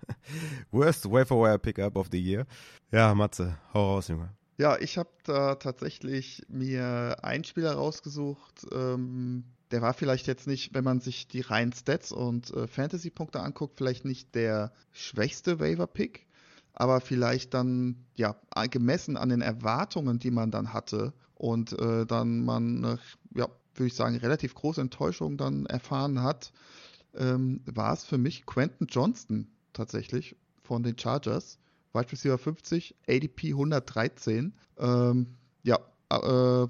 [0.70, 2.46] Worst Waiver Pickup of the Year.
[2.90, 4.30] Ja, Matze, hau raus, Junge.
[4.58, 10.74] Ja, ich habe da tatsächlich mir einen Spieler rausgesucht, ähm, der war vielleicht jetzt nicht,
[10.74, 16.26] wenn man sich die reinen Stats und äh, Fantasy-Punkte anguckt, vielleicht nicht der schwächste Waiver-Pick,
[16.72, 18.34] aber vielleicht dann, ja,
[18.68, 22.96] gemessen an den Erwartungen, die man dann hatte und äh, dann man, äh,
[23.38, 26.52] ja, würde ich sagen, relativ große Enttäuschung dann erfahren hat,
[27.14, 30.34] ähm, war es für mich Quentin Johnston tatsächlich
[30.64, 31.58] von den Chargers.
[31.92, 34.52] Wide Receiver 50, ADP 113.
[34.78, 35.26] Ähm,
[35.62, 35.78] ja,
[36.10, 36.16] äh,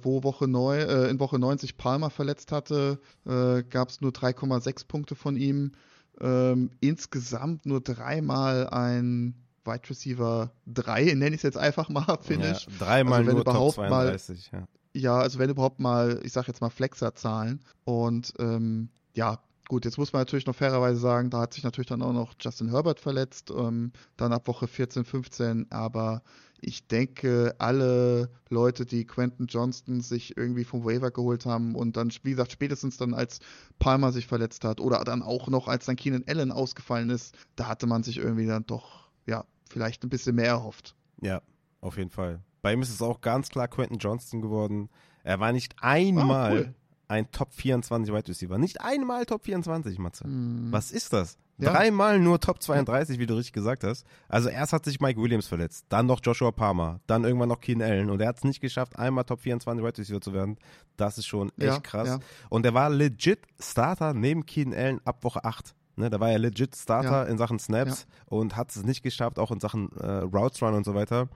[0.03, 4.87] wo Woche 9, äh, in Woche 90 Palmer verletzt hatte, äh, gab es nur 3,6
[4.87, 5.73] Punkte von ihm.
[6.21, 12.67] Ähm, insgesamt nur dreimal ein Wide Receiver 3, nenne ich es jetzt einfach mal, Finish.
[12.67, 14.51] Ja, dreimal Also wenn nur Top überhaupt mal- 32.
[14.53, 14.67] ja.
[14.95, 17.61] Ja, also wenn überhaupt mal, ich sag jetzt mal Flexer-Zahlen.
[17.85, 19.39] Und ähm, ja,
[19.69, 22.35] gut, jetzt muss man natürlich noch fairerweise sagen, da hat sich natürlich dann auch noch
[22.41, 25.71] Justin Herbert verletzt, ähm, dann ab Woche 14, 15.
[25.71, 26.23] Aber
[26.61, 32.11] ich denke, alle Leute, die Quentin Johnston sich irgendwie vom Waiver geholt haben und dann,
[32.23, 33.41] wie gesagt, spätestens dann als
[33.79, 37.69] Palmer sich verletzt hat oder dann auch noch als dann Keenan Allen ausgefallen ist, da
[37.69, 40.97] hatte man sich irgendwie dann doch, ja, vielleicht ein bisschen mehr erhofft.
[41.21, 41.43] Ja,
[41.81, 42.41] auf jeden Fall.
[42.63, 44.89] Bei ihm ist es auch ganz klar Quentin Johnston geworden.
[45.23, 46.75] Er war nicht einmal Ah, cool.
[47.09, 48.59] Ein Top 24 Wide Receiver.
[48.59, 50.25] Nicht einmal Top 24, Matze.
[50.25, 50.69] Hm.
[50.71, 51.39] Was ist das?
[51.61, 51.73] Ja.
[51.73, 54.07] Dreimal nur Top 32, wie du richtig gesagt hast.
[54.29, 57.83] Also erst hat sich Mike Williams verletzt, dann noch Joshua Palmer, dann irgendwann noch Keen
[57.83, 60.57] Allen und er hat es nicht geschafft, einmal Top 24 Wide Receiver zu werden.
[60.97, 62.07] Das ist schon echt Ja, krass.
[62.09, 62.19] ja.
[62.49, 65.75] Und er war legit Starter neben Keen Allen ab Woche 8.
[65.97, 69.51] Ne, da war er legit Starter in Sachen Snaps und hat es nicht geschafft, auch
[69.51, 71.29] in Sachen äh, Routes Run und so weiter.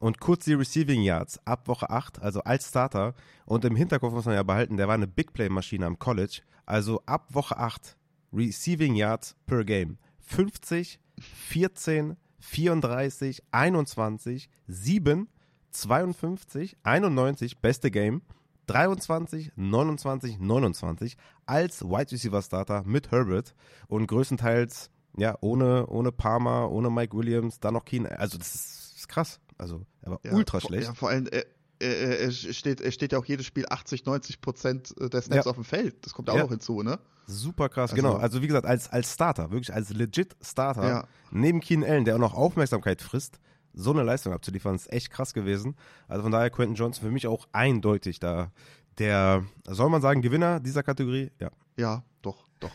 [0.00, 3.14] Und kurz die Receiving Yards ab Woche 8, also als Starter.
[3.44, 6.40] Und im Hinterkopf muss man ja behalten, der war eine Big Play-Maschine am College.
[6.64, 7.98] Also ab Woche 8
[8.32, 9.98] Receiving Yards per Game.
[10.20, 15.28] 50, 14, 34, 21, 7,
[15.70, 18.22] 52, 91, beste Game.
[18.68, 23.54] 23, 29, 29 als Wide Receiver Starter mit Herbert
[23.88, 28.06] und größtenteils ja ohne ohne Palmer, ohne Mike Williams, dann noch Keen.
[28.06, 29.40] Also das ist, ist krass.
[29.60, 30.88] Also er war Ja, ultra vor, schlecht.
[30.88, 31.44] Ja, vor allem, er,
[31.80, 35.50] er, er, steht, er steht ja auch jedes Spiel 80, 90 Prozent der Snaps Ja.
[35.50, 36.04] auf dem Feld.
[36.04, 36.42] Das kommt auch Ja.
[36.42, 36.98] noch hinzu, ne?
[37.26, 38.16] Super krass, Also- genau.
[38.16, 41.04] Also wie gesagt, als, als Starter, wirklich als legit Starter, Ja.
[41.30, 43.38] neben Keen Allen, der auch noch Aufmerksamkeit frisst,
[43.72, 45.76] so eine Leistung abzuliefern, ist echt krass gewesen.
[46.08, 48.50] Also von daher Quentin Johnson für mich auch eindeutig da
[48.98, 51.30] der, soll man sagen, Gewinner dieser Kategorie?
[51.38, 51.50] Ja.
[51.76, 52.72] Ja, doch, doch.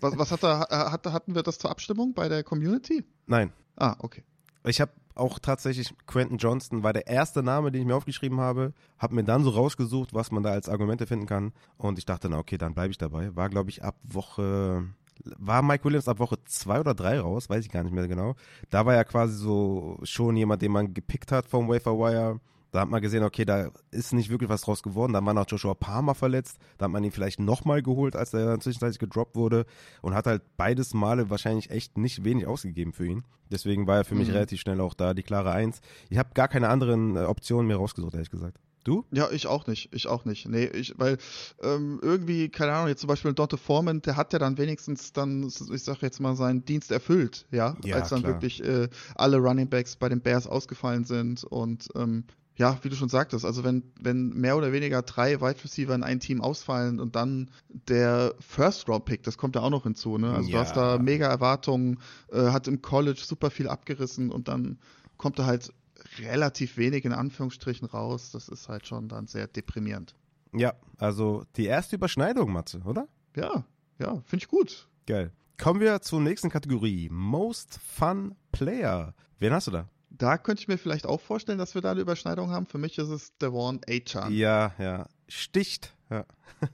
[0.00, 0.60] was, was hat er,
[0.90, 3.04] hat, hatten wir das zur Abstimmung bei der Community?
[3.26, 3.52] Nein.
[3.76, 4.24] Ah, okay.
[4.64, 8.72] Ich habe auch tatsächlich Quentin Johnston war der erste Name, den ich mir aufgeschrieben habe,
[8.98, 12.28] habe mir dann so rausgesucht, was man da als Argumente finden kann und ich dachte,
[12.28, 13.34] na okay, dann bleibe ich dabei.
[13.36, 14.88] War glaube ich ab Woche
[15.38, 18.34] war Mike Williams ab Woche zwei oder drei raus, weiß ich gar nicht mehr genau.
[18.70, 22.40] Da war ja quasi so schon jemand, den man gepickt hat vom Wafer Wire.
[22.70, 25.12] Da hat man gesehen, okay, da ist nicht wirklich was draus geworden.
[25.14, 26.58] Dann war noch Joshua Palmer verletzt.
[26.76, 29.64] Da hat man ihn vielleicht nochmal geholt, als er dann zwischenzeitlich gedroppt wurde.
[30.02, 33.24] Und hat halt beides Male wahrscheinlich echt nicht wenig ausgegeben für ihn.
[33.50, 34.34] Deswegen war er für mich Mhm.
[34.34, 35.80] relativ schnell auch da die klare Eins.
[36.10, 38.58] Ich habe gar keine anderen äh, Optionen mehr rausgesucht, ehrlich gesagt.
[38.84, 39.04] Du?
[39.10, 39.92] Ja, ich auch nicht.
[39.94, 40.48] Ich auch nicht.
[40.48, 41.18] Nee, ich, weil
[41.62, 45.42] ähm, irgendwie, keine Ahnung, jetzt zum Beispiel Dante Foreman, der hat ja dann wenigstens dann,
[45.46, 48.34] ich sag jetzt mal, seinen Dienst erfüllt, ja, Ja, als dann klar.
[48.34, 52.24] wirklich äh, alle Running Backs bei den Bears ausgefallen sind und ähm,
[52.58, 56.02] ja, wie du schon sagtest, also wenn, wenn mehr oder weniger drei Wide Receiver in
[56.02, 57.50] ein Team ausfallen und dann
[57.88, 60.32] der First Round Pick, das kommt ja auch noch hinzu, ne?
[60.34, 60.52] Also Ja.
[60.54, 61.98] du hast da mega Erwartungen,
[62.32, 64.78] äh, hat im College super viel abgerissen und dann
[65.16, 65.72] kommt er halt
[66.18, 68.30] relativ wenig in Anführungsstrichen raus.
[68.32, 70.14] Das ist halt schon dann sehr deprimierend.
[70.54, 73.06] Ja, also die erste Überschneidung, Matze, oder?
[73.36, 73.64] Ja,
[73.98, 74.88] ja, finde ich gut.
[75.06, 75.32] Geil.
[75.60, 77.08] Kommen wir zur nächsten Kategorie.
[77.10, 79.14] Most Fun Player.
[79.38, 79.88] Wen hast du da?
[80.18, 82.66] Da könnte ich mir vielleicht auch vorstellen, dass wir da eine Überschneidung haben.
[82.66, 84.32] Für mich ist es Devon Achan.
[84.32, 85.06] Ja, ja.
[85.28, 85.94] Sticht.
[86.10, 86.24] Ja.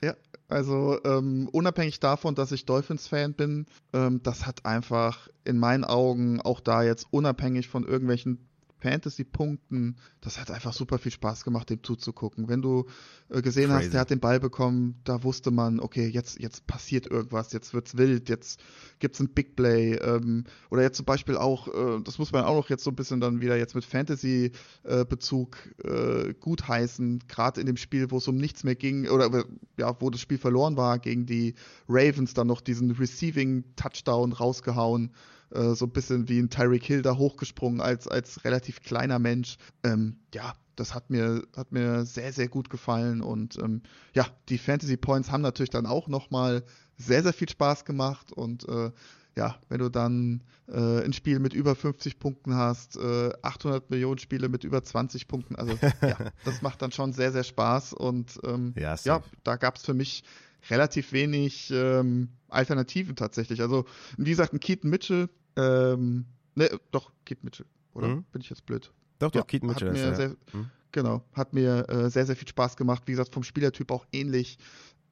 [0.00, 0.14] Ja,
[0.48, 6.40] also ähm, unabhängig davon, dass ich Dolphins-Fan bin, ähm, das hat einfach in meinen Augen
[6.40, 8.48] auch da jetzt unabhängig von irgendwelchen
[8.80, 12.48] Fantasy-Punkten, das hat einfach super viel Spaß gemacht, dem zuzugucken.
[12.48, 12.86] Wenn du
[13.28, 13.84] äh, gesehen Crazy.
[13.84, 17.74] hast, der hat den Ball bekommen, da wusste man, okay, jetzt, jetzt passiert irgendwas, jetzt
[17.74, 18.60] wird's wild, jetzt
[18.98, 19.94] gibt's ein Big Play.
[19.94, 22.96] Ähm, oder jetzt zum Beispiel auch, äh, das muss man auch noch jetzt so ein
[22.96, 28.28] bisschen dann wieder jetzt mit Fantasy-Bezug äh, gut heißen, gerade in dem Spiel, wo es
[28.28, 29.44] um nichts mehr ging, oder äh,
[29.78, 31.54] ja, wo das Spiel verloren war gegen die
[31.88, 35.12] Ravens, dann noch diesen Receiving-Touchdown rausgehauen
[35.50, 39.56] äh, so ein bisschen wie ein Tyreek Hill da hochgesprungen als, als relativ kleiner Mensch.
[39.84, 43.82] Ähm, ja, das hat mir, hat mir sehr, sehr gut gefallen und ähm,
[44.14, 46.62] ja, die Fantasy Points haben natürlich dann auch nochmal
[46.96, 48.90] sehr, sehr viel Spaß gemacht und äh,
[49.36, 54.18] ja, wenn du dann äh, ein Spiel mit über 50 Punkten hast, äh, 800 Millionen
[54.18, 58.38] Spiele mit über 20 Punkten, also ja, das macht dann schon sehr, sehr Spaß und
[58.44, 60.24] ähm, Ja, ja, da gab es für mich
[60.70, 63.60] relativ wenig ähm, Alternativen tatsächlich.
[63.60, 63.84] Also,
[64.16, 68.08] wie gesagt, ein Keaton Mitchell, ähm, ne, doch, Keaton Mitchell, oder?
[68.08, 68.24] Mhm.
[68.32, 68.92] Bin ich jetzt blöd?
[69.18, 70.52] Doch, doch, Ja, Keaton hat Mitchell ist mir er, sehr, ja.
[70.52, 70.70] Hm.
[70.92, 73.02] Genau, hat mir äh, sehr, sehr viel Spaß gemacht.
[73.06, 74.58] Wie gesagt, vom Spielertyp auch ähnlich.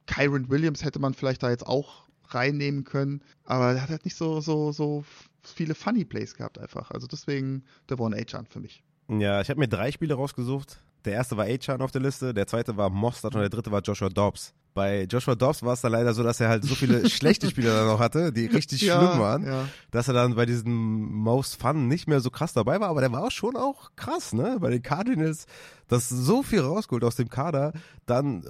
[0.06, 4.16] Kyron Williams hätte man vielleicht da jetzt auch reinnehmen können, aber er hat halt nicht
[4.16, 5.04] so, so, so
[5.42, 6.90] viele Funny Plays gehabt einfach.
[6.90, 8.82] Also deswegen Devon Achan für mich.
[9.08, 10.80] Ja, ich habe mir drei Spiele rausgesucht.
[11.04, 13.80] Der erste war Achan auf der Liste, der zweite war Mostert und der dritte war
[13.80, 14.54] Joshua Dobbs.
[14.76, 17.70] Bei Joshua Dobbs war es dann leider so, dass er halt so viele schlechte Spiele
[17.74, 19.68] dann noch hatte, die richtig schlimm waren, Ja.
[19.90, 20.70] dass er dann bei diesem
[21.14, 24.34] Most Fun nicht mehr so krass dabei war, aber der war auch schon auch krass,
[24.34, 24.58] ne?
[24.60, 25.46] Bei den Cardinals,
[25.88, 27.72] das so viel rausgeholt aus dem Kader,
[28.04, 28.48] dann äh,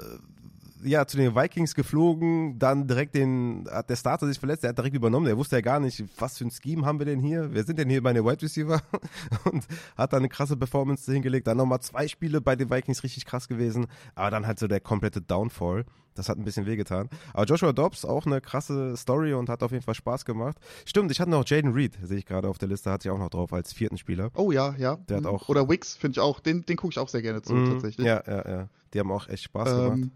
[0.83, 4.79] ja, zu den Vikings geflogen, dann direkt den, hat der Starter sich verletzt, der hat
[4.79, 7.49] direkt übernommen, der wusste ja gar nicht, was für ein Scheme haben wir denn hier,
[7.53, 8.81] wer sind denn hier meine Wide Receiver
[9.45, 9.67] und
[9.97, 13.49] hat dann eine krasse Performance hingelegt, dann nochmal zwei Spiele bei den Vikings richtig krass
[13.49, 15.85] gewesen, aber dann halt so der komplette Downfall,
[16.15, 17.11] das hat ein bisschen wehgetan.
[17.35, 20.57] Aber Joshua Dobbs, auch eine krasse Story und hat auf jeden Fall Spaß gemacht.
[20.87, 23.19] Stimmt, ich hatte noch Jaden Reed, sehe ich gerade auf der Liste, hatte ich auch
[23.19, 24.31] noch drauf als vierten Spieler.
[24.35, 24.97] Oh ja, ja.
[25.09, 25.31] Der hat Mhm.
[25.31, 27.67] auch- Oder Wix finde ich auch, den, den gucke ich auch sehr gerne zu, Mhm,
[27.67, 28.07] tatsächlich.
[28.07, 28.69] Ja, ja, ja.
[28.95, 29.99] Die haben auch echt Spaß gemacht.
[29.99, 30.09] Ähm, Ja.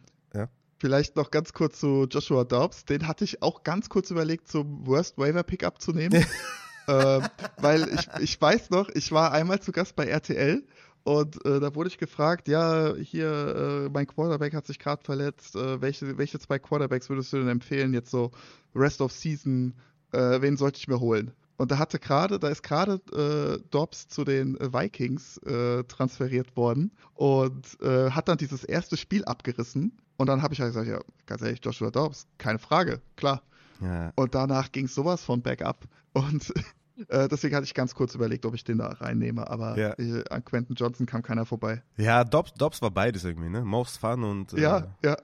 [0.81, 2.86] Vielleicht noch ganz kurz zu Joshua Dobbs.
[2.86, 6.24] Den hatte ich auch ganz kurz überlegt, zum Worst Waiver Pickup zu nehmen.
[6.89, 7.23] ähm,
[7.59, 10.65] weil ich, ich weiß noch, ich war einmal zu Gast bei RTL
[11.05, 15.55] und äh, da wurde ich gefragt, ja, hier, äh, mein Quarterback hat sich gerade verletzt.
[15.55, 18.31] Äh, welche, welche zwei Quarterbacks würdest du denn empfehlen, jetzt so
[18.74, 19.74] Rest of Season?
[20.12, 21.32] Äh, wen sollte ich mir holen?
[21.61, 26.57] Und da hatte gerade, da ist gerade äh, Dobbs zu den äh, Vikings äh, transferiert
[26.57, 29.93] worden und äh, hat dann dieses erste Spiel abgerissen.
[30.16, 33.43] Und dann habe ich halt gesagt, ja, ganz ehrlich, Joshua Dobbs, keine Frage, klar.
[33.82, 34.11] Ja.
[34.16, 35.85] Und danach ging es sowas von Backup.
[36.15, 36.53] Und
[37.09, 39.99] Äh, deswegen hatte ich ganz kurz überlegt, ob ich den da reinnehme, aber Ja.
[39.99, 41.82] äh, an Quentin Johnson kam keiner vorbei.
[41.97, 43.65] Ja, Dobbs, Dobbs war beides irgendwie, ne?
[43.65, 45.16] Most Fun und Ja, ja.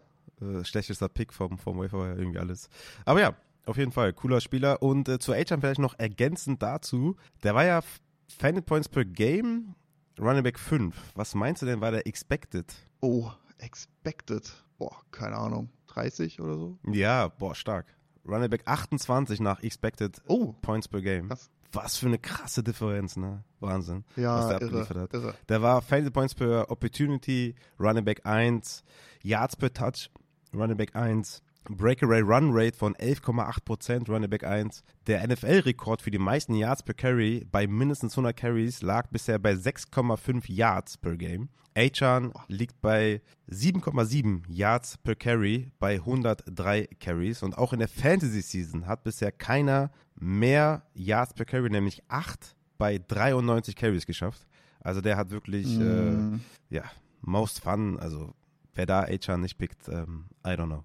[0.65, 2.71] schlechtester Pick vom, vom Waiver, irgendwie alles.
[3.05, 3.35] Aber ja,
[3.67, 4.83] auf jeden Fall, cooler Spieler.
[4.83, 9.05] Und äh, zu Achan vielleicht noch ergänzend dazu, der war ja F- Fantasy Points per
[9.05, 9.75] Game,
[10.19, 10.95] Running Back 5.
[11.15, 12.73] Was meinst du denn, war der Expected?
[13.01, 14.51] Oh, expected.
[14.79, 15.69] Boah, keine Ahnung.
[15.89, 16.79] 30 oder so?
[16.91, 17.87] Ja, boah, stark.
[18.27, 21.29] Running Back 28 nach Expected Oh, Points per Game.
[21.29, 21.51] krass.
[21.73, 23.45] Was für eine krasse Differenz, ne?
[23.61, 24.05] Wahnsinn.
[24.15, 25.15] was Ja, der irre, abgeliefert hat.
[25.15, 25.35] irre.
[25.49, 28.83] Der war Fantasy Points per Opportunity, Running Back 1,
[29.23, 30.11] Yards per Touch,
[30.55, 34.83] Running Back 1, Breakaway Run Rate von 11,8%, Running Back 1.
[35.07, 39.53] Der NFL-Rekord für die meisten Yards per Carry bei mindestens 100 Carries lag bisher bei
[39.53, 41.49] 6,5 Yards per Game.
[41.75, 43.21] Achan liegt bei
[43.51, 49.31] 7,7 Yards per Carry bei 103 Carries und auch in der Fantasy Season hat bisher
[49.31, 54.47] keiner mehr Yards per Carry, nämlich 8 bei 93 Carries geschafft.
[54.81, 56.41] Also der hat wirklich, Mm,
[56.71, 56.85] äh, ja,
[57.21, 57.99] most fun.
[57.99, 58.33] Also
[58.75, 60.85] wer da Achan nicht pickt, ähm, I don't know.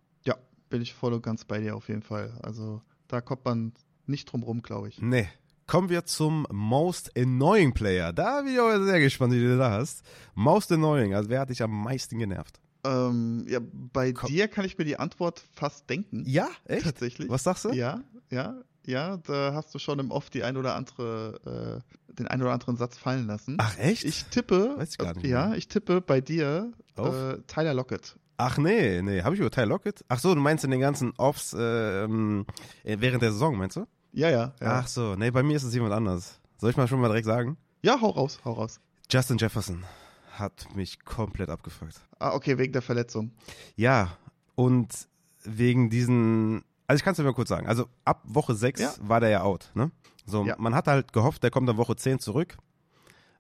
[0.72, 2.34] Bin ich voll und ganz bei dir auf jeden Fall.
[2.42, 3.74] Also da kommt man
[4.08, 5.00] nicht drum rum, glaube ich.
[5.00, 5.30] Nee.
[5.68, 8.12] Kommen wir zum Most Annoying Player.
[8.12, 10.04] Da bin ich auch sehr gespannt, wie du da hast.
[10.34, 12.60] Most Annoying, also wer hat dich am meisten genervt?
[12.84, 14.30] Ähm, ja, bei Komm.
[14.30, 16.24] dir kann ich mir die Antwort fast denken.
[16.26, 16.84] Ja, echt?
[16.84, 17.30] Tatsächlich.
[17.30, 17.70] Was sagst du?
[17.72, 22.28] Ja, ja, ja, da hast du schon im Off die ein oder andere, äh, den
[22.28, 23.58] ein oder anderen Satz fallen lassen.
[23.60, 24.04] Ach, echt?
[24.04, 25.58] Ich tippe, Weiß ich gar nicht ja, mehr.
[25.58, 28.18] ich tippe bei dir äh, Tyler Lockett.
[28.38, 30.04] Ach nee, nee, habe ich über Ty Lockett?
[30.08, 32.46] Ach so, du meinst in den ganzen Offs ähm,
[32.84, 33.86] äh, während der Saison, meinst du?
[34.14, 34.80] Ja, ja, ja.
[34.80, 36.40] Ach so, nee, bei mir ist es jemand anders.
[36.58, 37.58] Soll ich mal schon mal direkt sagen?
[37.84, 38.80] Ja, hau raus, hau raus.
[39.12, 39.84] Justin Jefferson
[40.32, 42.02] hat mich komplett abgefuckt.
[42.20, 43.32] Ah, okay, wegen der Verletzung.
[43.76, 44.18] Ja,
[44.56, 45.08] und
[45.44, 48.94] wegen diesen, also ich kann es dir mal kurz sagen, also ab Woche 6 Ja.
[49.00, 49.92] war der ja out, ne?
[50.26, 50.56] So, Ja.
[50.60, 52.58] man hat halt gehofft, der kommt dann Woche 10 zurück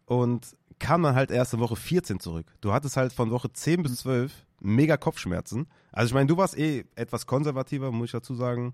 [0.05, 2.47] und kam dann halt erst in Woche 14 zurück.
[2.61, 5.67] Du hattest halt von Woche 10 bis 12 mega Kopfschmerzen.
[5.91, 8.73] Also ich meine, du warst eh etwas konservativer, muss ich dazu sagen.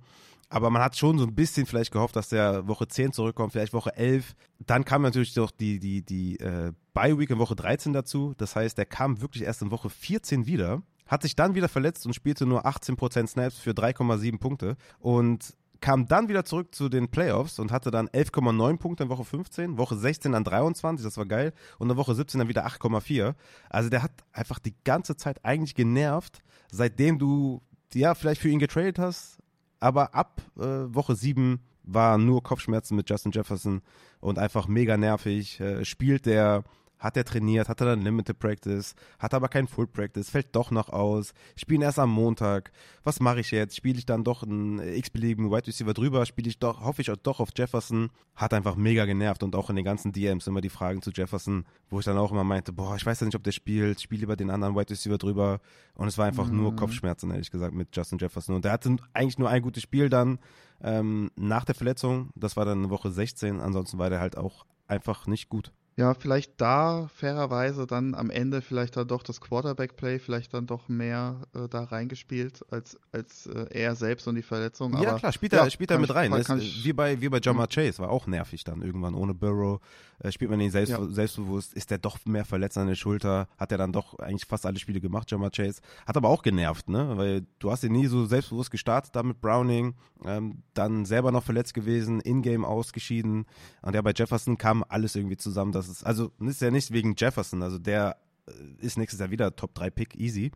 [0.49, 3.73] Aber man hat schon so ein bisschen vielleicht gehofft, dass der Woche 10 zurückkommt, vielleicht
[3.73, 4.35] Woche 11.
[4.59, 8.33] Dann kam natürlich noch die, die, die äh, Bye-Week in Woche 13 dazu.
[8.37, 12.05] Das heißt, der kam wirklich erst in Woche 14 wieder, hat sich dann wieder verletzt
[12.05, 17.09] und spielte nur 18% Snaps für 3,7 Punkte und kam dann wieder zurück zu den
[17.09, 21.25] Playoffs und hatte dann 11,9 Punkte in Woche 15, Woche 16 dann 23, das war
[21.25, 23.35] geil, und in Woche 17 dann wieder 8,4.
[23.69, 27.61] Also der hat einfach die ganze Zeit eigentlich genervt, seitdem du,
[27.93, 29.38] ja, vielleicht für ihn getradet hast,
[29.79, 33.81] aber ab äh, Woche 7 war nur Kopfschmerzen mit Justin Jefferson
[34.19, 35.59] und einfach mega nervig.
[35.59, 36.63] Äh, spielt der,
[36.99, 40.72] hat er trainiert, hat er dann Limited Practice, hat aber kein Full Practice, fällt doch
[40.72, 42.72] noch aus, spielen erst am Montag.
[43.03, 43.76] Was mache ich jetzt?
[43.76, 46.26] Spiele ich dann doch einen x-beliebigen Wide Receiver drüber?
[46.26, 48.10] Spiele ich doch, hoffe ich auch doch auf Jefferson?
[48.36, 51.65] Hat einfach mega genervt und auch in den ganzen DMs immer die Fragen zu Jefferson,
[51.90, 54.22] wo ich dann auch immer meinte, boah, ich weiß ja nicht, ob der spielt, spiele
[54.22, 55.60] lieber den anderen Wide Receiver drüber.
[55.95, 56.76] Und es war einfach nur Mhm.
[56.78, 58.56] Kopfschmerzen, ehrlich gesagt, mit Justin Jefferson.
[58.56, 60.40] Und der hatte eigentlich nur ein gutes Spiel dann
[60.82, 62.30] ähm, nach der Verletzung.
[62.36, 63.60] Das war dann Woche 16.
[63.60, 65.74] Ansonsten war der halt auch einfach nicht gut.
[65.99, 70.88] Ja, vielleicht da fairerweise dann am Ende vielleicht dann doch das Quarterback-Play vielleicht dann doch
[70.88, 74.94] mehr äh, da reingespielt als, als äh, er selbst und die Verletzung.
[75.02, 76.32] ja, Aber, klar, spielt er, ja, spielt er mit ich- rein.
[76.34, 79.15] Ist, ich- wie bei, wie bei Jamar Chase, war auch nervig dann irgendwann.
[79.15, 79.82] Ohne Burrow
[80.19, 81.06] äh, spielt man ihn selbst, Ja.
[81.07, 84.65] selbstbewusst, ist der doch mehr verletzt an der Schulter, hat er dann doch eigentlich fast
[84.65, 85.81] alle Spiele gemacht, Jamar Chase.
[86.06, 87.18] Hat aber auch genervt, ne?
[87.18, 89.95] Weil du hast ihn nie so selbstbewusst gestartet da mit Browning,
[90.26, 93.45] ähm, dann selber noch verletzt gewesen, in-game ausgeschieden.
[93.81, 95.72] Und ja, bei Jefferson kam alles irgendwie zusammen.
[95.72, 98.18] Das ist, also, das ist ja nicht wegen Jefferson, also der
[98.48, 98.52] äh,
[98.85, 100.52] ist nächstes Jahr wieder Top 3 Pick, easy.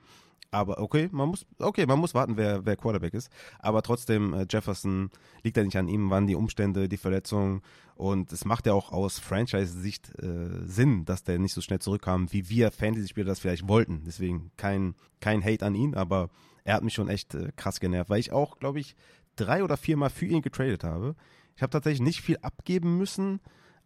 [0.53, 3.32] Aber okay, man muss, okay, man muss warten, wer, wer Quarterback ist.
[3.60, 5.10] Aber trotzdem, äh, Jefferson
[5.44, 7.61] liegt ja nicht an ihm, waren die Umstände, die Verletzung.
[7.95, 12.32] Und es macht ja auch aus Franchise-Sicht äh, Sinn, dass der nicht so schnell zurückkam,
[12.34, 14.03] wie wir Fantasy-Spieler das vielleicht wollten.
[14.06, 16.30] Deswegen kein, kein Hate an ihn, aber
[16.65, 18.95] er hat mich schon echt äh, krass genervt, weil ich auch, glaube ich,
[19.38, 21.15] drei oder viermal für ihn getradet habe.
[21.56, 23.40] Ich habe tatsächlich nicht viel abgeben müssen,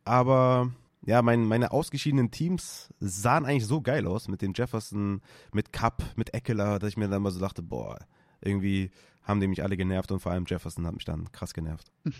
[0.03, 0.71] aber
[1.05, 5.21] ja, mein, meine ausgeschiedenen Teams sahen eigentlich so geil aus mit dem Jefferson,
[5.53, 7.99] mit Cup, mit Eckler, dass ich mir dann mal so dachte, boah,
[8.41, 8.91] irgendwie
[9.23, 11.91] haben die mich alle genervt und vor allem Jefferson hat mich dann krass genervt.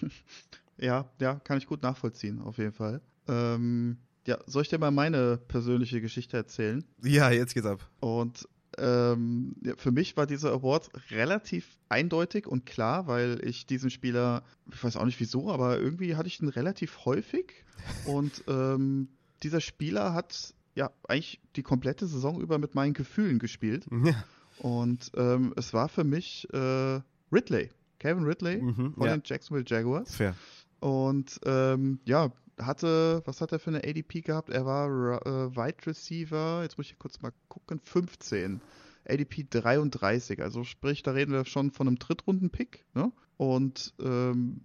[0.78, 3.02] Ja, ja, kann ich gut nachvollziehen, auf jeden Fall.
[3.30, 3.98] Ähm,
[4.28, 6.84] ja, soll ich dir mal meine persönliche Geschichte erzählen?
[7.02, 7.90] Ja, jetzt geht's ab.
[8.00, 14.44] Und ähm, für mich war dieser Award relativ eindeutig und klar, weil ich diesen Spieler,
[14.72, 17.64] ich weiß auch nicht wieso, aber irgendwie hatte ich ihn relativ häufig.
[18.06, 19.10] Und ähm,
[19.44, 23.86] dieser Spieler hat ja eigentlich die komplette Saison über mit meinen Gefühlen gespielt.
[24.06, 24.24] Ja.
[24.60, 29.18] Und ähm, es war für mich äh, Ridley, Kevin Ridley Mhm, von ja.
[29.18, 30.16] den Jacksonville Jaguars.
[30.16, 30.34] Fair.
[30.80, 34.50] Und ähm, ja, hatte, was hat er für eine ADP gehabt?
[34.50, 34.88] Er war
[35.26, 38.62] äh, Wide Receiver, jetzt muss ich kurz mal gucken, 15.
[39.08, 42.86] ADP 33, also sprich, da reden wir schon von einem Drittrunden-Pick.
[42.94, 43.12] Ne?
[43.38, 44.62] Und ähm,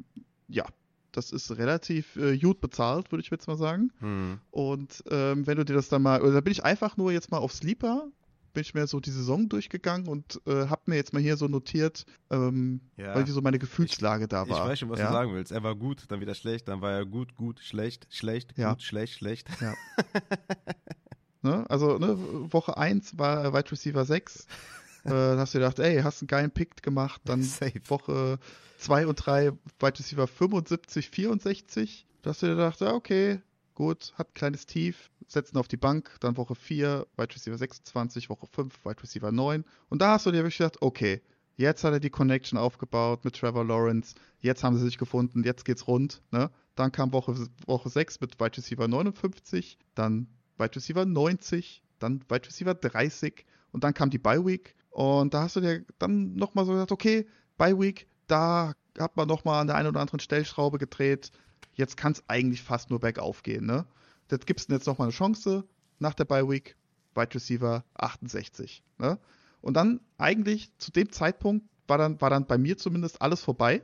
[0.48, 0.64] ja,
[1.12, 3.92] das ist relativ äh, gut bezahlt, würde ich jetzt mal sagen.
[3.98, 4.38] Hm.
[4.50, 7.30] Und ähm, wenn du dir das dann mal, oder da bin ich einfach nur jetzt
[7.30, 8.08] mal auf Sleeper,
[8.52, 11.46] bin ich mir so die Saison durchgegangen und äh, habe mir jetzt mal hier so
[11.46, 13.14] notiert, ähm, ja.
[13.14, 14.64] weil so meine Gefühlslage ich, da war.
[14.64, 15.08] Ich weiß schon, was ja?
[15.08, 15.52] du sagen willst.
[15.52, 18.70] Er war gut, dann wieder schlecht, dann war er gut, gut, schlecht, schlecht, ja.
[18.70, 19.48] gut, schlecht, schlecht.
[19.60, 19.74] Ja.
[21.42, 21.64] ne?
[21.68, 22.16] Also ne,
[22.52, 24.46] Woche 1 war er Wide Receiver 6.
[25.04, 27.20] äh, dann hast du gedacht, ey, hast einen geilen Pick gemacht.
[27.24, 27.80] Dann Safe.
[27.86, 28.38] Woche
[28.78, 32.06] 2 und 3 Wide Receiver 75, 64.
[32.22, 33.40] Da hast du gedacht, ja, okay,
[33.74, 38.28] gut, hat ein kleines Tief, setzen auf die Bank, dann Woche 4, Wide Receiver 26,
[38.30, 39.64] Woche 5, Wide Receiver 9.
[39.88, 41.22] Und da hast du dir wirklich gedacht, okay,
[41.56, 45.64] jetzt hat er die Connection aufgebaut mit Trevor Lawrence, jetzt haben sie sich gefunden, jetzt
[45.64, 46.22] geht's rund.
[46.30, 46.50] Ne?
[46.74, 47.36] Dann kam Woche,
[47.66, 50.26] Woche 6 mit Wide Receiver 59, dann
[50.58, 55.42] Wide Receiver 90, dann Wide Receiver 30 und dann kam die Bye Week und da
[55.42, 57.26] hast du dir dann nochmal so gesagt, okay,
[57.56, 61.30] Bye Week, da hat man nochmal an der einen oder anderen Stellschraube gedreht,
[61.74, 63.86] jetzt kann es eigentlich fast nur bergauf gehen, ne?
[64.30, 65.64] Das gibst du jetzt nochmal eine Chance
[65.98, 66.76] nach der Bye Week,
[67.14, 69.18] Wide Receiver 68, ne?
[69.60, 73.82] Und dann eigentlich zu dem Zeitpunkt war dann, war dann bei mir zumindest alles vorbei.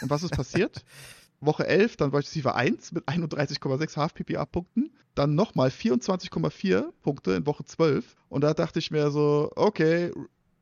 [0.00, 0.84] Und was ist passiert?
[1.40, 4.92] Woche 11, dann Wide Receiver 1 mit 31,6 Half-PPA-Punkten.
[5.14, 8.16] Dann nochmal 24,4 Punkte in Woche 12.
[8.28, 10.12] Und da dachte ich mir so, okay,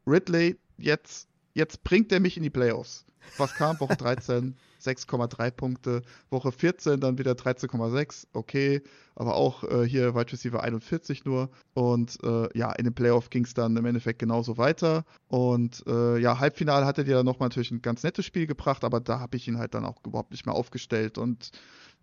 [0.06, 3.04] Ridley, jetzt, jetzt bringt er mich in die Playoffs.
[3.38, 3.78] Was kam?
[3.80, 6.02] Woche 13, 6,3 Punkte.
[6.30, 8.26] Woche 14 dann wieder 13,6.
[8.32, 8.82] Okay,
[9.14, 11.50] aber auch äh, hier Wide Receiver 41 nur.
[11.74, 15.04] Und äh, ja, in den Playoff ging es dann im Endeffekt genauso weiter.
[15.28, 19.00] Und äh, ja, Halbfinale hatte dir dann nochmal natürlich ein ganz nettes Spiel gebracht, aber
[19.00, 21.18] da habe ich ihn halt dann auch überhaupt nicht mehr aufgestellt.
[21.18, 21.50] Und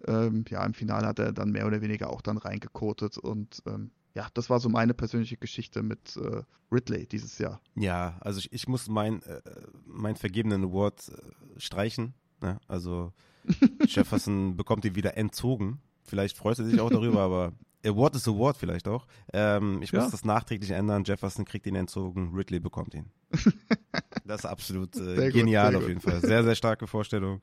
[0.07, 3.91] ähm, ja, im Finale hat er dann mehr oder weniger auch dann reingekotet und ähm,
[4.17, 7.61] ja, das war so meine persönliche Geschichte mit äh, Ridley dieses Jahr.
[7.75, 9.41] Ja, also ich, ich muss mein, äh,
[9.85, 12.15] mein vergebenen Award äh, streichen.
[12.41, 12.59] Ne?
[12.67, 13.13] Also
[13.85, 15.81] Jefferson bekommt ihn wieder entzogen.
[16.03, 17.53] Vielleicht freut er sich auch darüber, aber
[17.85, 19.05] Award ist Award vielleicht auch.
[19.33, 20.09] Ähm, ich muss ja.
[20.09, 21.03] das nachträglich ändern.
[21.05, 23.11] Jefferson kriegt ihn entzogen, Ridley bekommt ihn.
[24.25, 26.21] das ist absolut äh, genial gut, auf jeden Fall.
[26.21, 27.41] Sehr, sehr starke Vorstellung.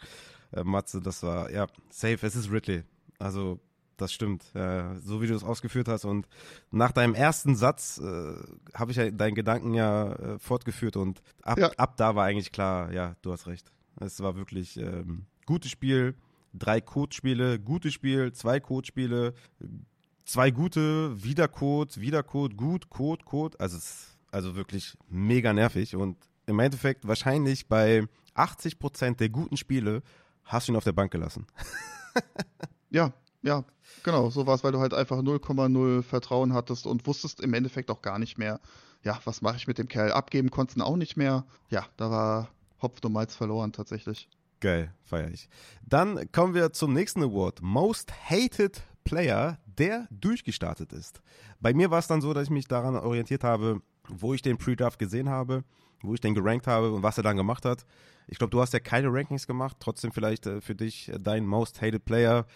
[0.53, 2.83] Äh, Matze, das war, ja, safe, es ist Ridley.
[3.19, 3.61] Also
[3.97, 4.55] das stimmt.
[4.55, 6.05] Äh, so wie du es ausgeführt hast.
[6.05, 6.27] Und
[6.71, 8.35] nach deinem ersten Satz äh,
[8.75, 11.71] habe ich ja deinen Gedanken ja äh, fortgeführt und ab, ja.
[11.77, 13.73] ab da war eigentlich klar, ja, du hast recht.
[14.01, 16.15] Es war wirklich ähm, gutes Spiel,
[16.53, 19.35] drei Codespiele, gutes Spiel, zwei Codespiele,
[20.25, 23.59] zwei gute, wieder Code, wieder Code, gut, Code, Code.
[23.61, 25.97] Also, es, also wirklich mega nervig.
[25.97, 30.03] Und im Endeffekt wahrscheinlich bei 80 Prozent der guten Spiele
[30.45, 31.47] hast du ihn auf der Bank gelassen.
[32.91, 33.65] ja, ja,
[34.03, 37.91] genau, so war es, weil du halt einfach 0,0 Vertrauen hattest und wusstest im Endeffekt
[37.91, 38.61] auch gar nicht mehr,
[39.03, 40.13] ja, was mache ich mit dem Kerl?
[40.13, 41.45] Abgeben konntest du auch nicht mehr.
[41.69, 42.49] Ja, da war
[42.81, 44.29] Hopf und Malz verloren tatsächlich.
[44.61, 45.49] Geil, feier ich.
[45.87, 47.61] Dann kommen wir zum nächsten Award.
[47.61, 51.21] Most Hated Player, der durchgestartet ist.
[51.61, 54.59] Bei mir war es dann so, dass ich mich daran orientiert habe, wo ich den
[54.59, 55.65] Pre-Draft gesehen habe,
[56.03, 57.85] wo ich den gerankt habe und was er dann gemacht hat.
[58.27, 61.47] Ich glaube, du hast ja keine Rankings gemacht, trotzdem vielleicht äh, für dich äh, dein
[61.47, 62.47] Most Hated Player,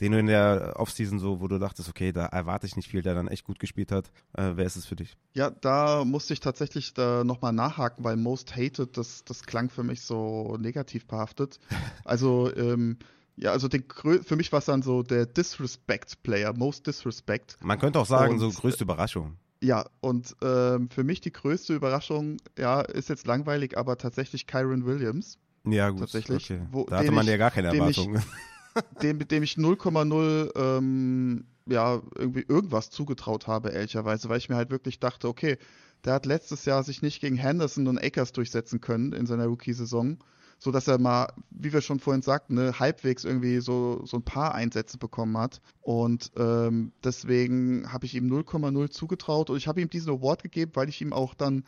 [0.00, 3.02] den du in der Offseason so, wo du dachtest, okay, da erwarte ich nicht viel,
[3.02, 4.10] der dann echt gut gespielt hat.
[4.32, 5.16] Äh, wer ist es für dich?
[5.34, 9.82] Ja, da musste ich tatsächlich da nochmal nachhaken, weil Most Hated, das, das klang für
[9.82, 11.58] mich so negativ behaftet.
[12.04, 12.96] Also, ähm,
[13.40, 13.84] ja, also den,
[14.22, 17.56] für mich war es dann so der Disrespect-Player, Most Disrespect.
[17.60, 19.36] Man könnte auch sagen, Und, so größte Überraschung.
[19.60, 24.86] Ja, und ähm, für mich die größte Überraschung, ja, ist jetzt langweilig, aber tatsächlich Kyron
[24.86, 25.38] Williams.
[25.64, 26.00] Ja, gut.
[26.00, 26.50] Tatsächlich.
[26.50, 26.62] Okay.
[26.70, 28.22] Wo, da hatte man ich, ja gar keine Erwartungen.
[29.02, 34.70] dem, dem ich 0,0 ähm, ja, irgendwie irgendwas zugetraut habe, ehrlicherweise, weil ich mir halt
[34.70, 35.58] wirklich dachte, okay,
[36.04, 40.18] der hat letztes Jahr sich nicht gegen Henderson und Akers durchsetzen können in seiner Rookie-Saison
[40.58, 44.24] so dass er mal, wie wir schon vorhin sagten, ne, halbwegs irgendwie so, so ein
[44.24, 45.60] paar Einsätze bekommen hat.
[45.80, 50.72] Und ähm, deswegen habe ich ihm 0,0 zugetraut und ich habe ihm diesen Award gegeben,
[50.74, 51.64] weil ich ihm auch dann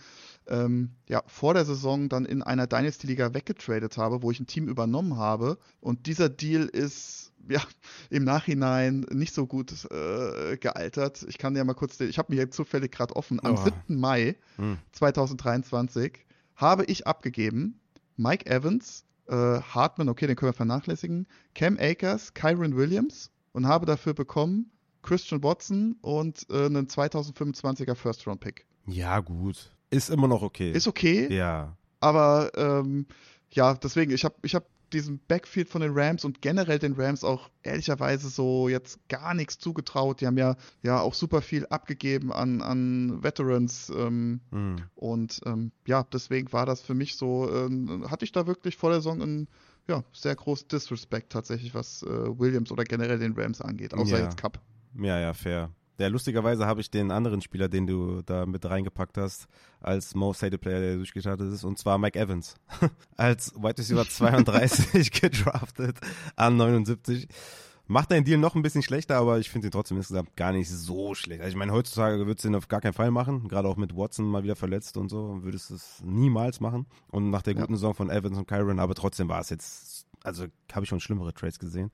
[0.48, 4.68] ähm, ja, vor der Saison dann in einer Dynasty-Liga weggetradet habe, wo ich ein Team
[4.68, 5.58] übernommen habe.
[5.80, 7.62] Und dieser Deal ist ja,
[8.10, 11.24] im Nachhinein nicht so gut äh, gealtert.
[11.28, 13.42] Ich kann ja mal kurz, ich habe mir jetzt zufällig gerade offen.
[13.42, 13.64] Am oh.
[13.86, 13.98] 7.
[13.98, 14.78] Mai hm.
[14.92, 16.26] 2023
[16.56, 17.79] habe ich abgegeben
[18.20, 23.86] Mike Evans, äh, Hartman, okay, den können wir vernachlässigen, Cam Akers, Kyron Williams und habe
[23.86, 24.70] dafür bekommen
[25.00, 28.66] Christian Watson und äh, einen 2025er First-Round-Pick.
[28.86, 29.74] Ja, gut.
[29.88, 30.70] Ist immer noch okay.
[30.70, 31.34] Ist okay.
[31.34, 31.78] Ja.
[32.00, 33.06] Aber ähm,
[33.52, 37.24] ja, deswegen, ich habe ich hab diesem Backfield von den Rams und generell den Rams
[37.24, 40.20] auch ehrlicherweise so jetzt gar nichts zugetraut.
[40.20, 43.90] Die haben ja, ja auch super viel abgegeben an, an Veterans.
[43.94, 44.76] Ähm, mhm.
[44.94, 48.90] Und ähm, ja, deswegen war das für mich so, äh, hatte ich da wirklich vor
[48.90, 49.48] der Saison ein
[49.88, 54.24] ja, sehr groß Disrespect tatsächlich, was äh, Williams oder generell den Rams angeht, außer ja.
[54.24, 54.60] jetzt Cup.
[54.98, 55.70] Ja, ja, fair.
[56.00, 59.48] Ja, lustigerweise habe ich den anderen Spieler, den du da mit reingepackt hast,
[59.82, 62.54] als Most Hated Player, der durchgestartet ist, und zwar Mike Evans.
[63.18, 65.98] als Wide Receiver 32 gedraftet
[66.36, 67.28] an 79.
[67.86, 70.70] Macht deinen Deal noch ein bisschen schlechter, aber ich finde ihn trotzdem insgesamt gar nicht
[70.70, 71.42] so schlecht.
[71.42, 73.94] Also ich meine, heutzutage würdest du ihn auf gar keinen Fall machen, gerade auch mit
[73.94, 76.86] Watson mal wieder verletzt und so, würdest du es niemals machen.
[77.10, 77.76] Und nach der guten ja.
[77.76, 81.32] Saison von Evans und Kyron, aber trotzdem war es jetzt also habe ich schon schlimmere
[81.32, 81.90] Trades gesehen.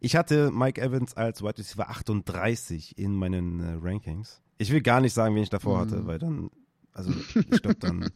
[0.00, 4.40] Ich hatte Mike Evans als Wide Receiver 38 in meinen äh, Rankings.
[4.58, 5.80] Ich will gar nicht sagen, wen ich davor mm.
[5.80, 6.50] hatte, weil dann,
[6.92, 7.10] also
[7.50, 8.10] ich glaube dann,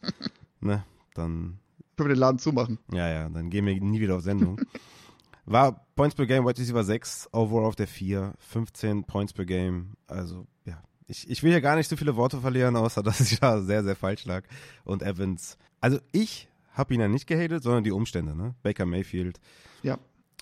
[0.59, 1.59] ne, dann.
[1.97, 2.77] Können wir den Laden zumachen.
[2.91, 4.59] Ja, ja, dann gehen wir nie wieder auf Sendung.
[5.45, 9.95] War Points per Game, Wide Receiver 6, Overall auf der 4, 15 Points per Game.
[10.07, 10.83] Also, ja.
[11.07, 13.83] Ich, ich will ja gar nicht so viele Worte verlieren, außer dass ich da sehr,
[13.83, 14.43] sehr falsch lag.
[14.83, 18.53] Und Evans, also ich habe ihn ja nicht gehatet, sondern die Umstände, ne?
[18.61, 19.39] Baker Mayfield.
[19.81, 19.97] Ja.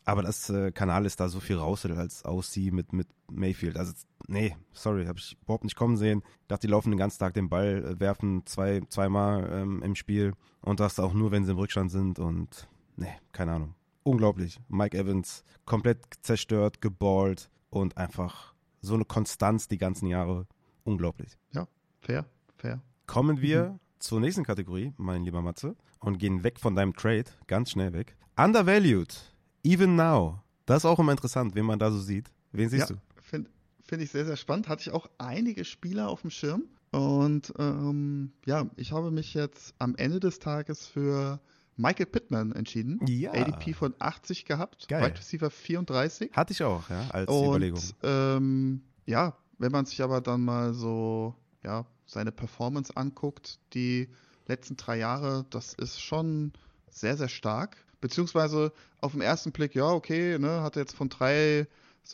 [0.06, 3.78] Aber das äh, Kanal ist da so viel raus als aussieht mit, mit Mayfield.
[3.78, 3.94] Also,
[4.28, 6.24] nee, sorry, habe ich überhaupt nicht kommen sehen.
[6.42, 9.96] Ich dachte, die laufen den ganzen Tag den Ball, äh, werfen zwei, zweimal ähm, im
[9.96, 13.76] Spiel und das auch nur, wenn sie im Rückstand sind und nee, keine Ahnung.
[14.04, 14.60] Unglaublich.
[14.68, 20.48] Mike Evans komplett zerstört, geballt und einfach so eine Konstanz die ganzen Jahre.
[20.84, 21.38] Unglaublich.
[21.54, 21.68] Ja,
[22.02, 22.26] fair,
[22.58, 22.82] fair.
[23.08, 23.80] Kommen wir mhm.
[24.00, 28.16] zur nächsten Kategorie, mein lieber Matze und gehen weg von deinem Trade, ganz schnell weg.
[28.38, 29.16] Undervalued,
[29.64, 30.42] even now.
[30.66, 32.32] Das ist auch immer interessant, wen man da so sieht.
[32.52, 33.02] Wen siehst ja, du?
[33.22, 33.50] Finde
[33.82, 34.70] find ich sehr, sehr spannend.
[34.70, 36.64] Hatte ich auch einige Spieler auf dem Schirm.
[36.92, 41.40] Und ähm, ja, ich habe mich jetzt am Ende des Tages für
[41.76, 43.00] Michael Pittman entschieden.
[43.08, 43.32] Ja.
[43.34, 44.88] ADP von 80 gehabt.
[44.88, 45.04] Geil.
[45.04, 46.32] Wide Receiver 34.
[46.34, 47.82] Hatte ich auch, ja, als Und, Überlegung.
[48.04, 54.10] Ähm, ja, wenn man sich aber dann mal so, ja, seine Performance anguckt, die
[54.48, 56.54] letzten drei Jahre, das ist schon
[56.90, 57.78] sehr, sehr stark.
[58.02, 61.68] Beziehungsweise auf den ersten Blick, ja, okay, ne, hat jetzt von drei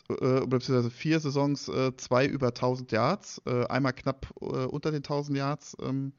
[0.08, 4.98] äh, beziehungsweise vier Saisons äh, zwei über 1000 Yards, äh, einmal knapp äh, unter den
[4.98, 6.12] 1000 Yards ähm,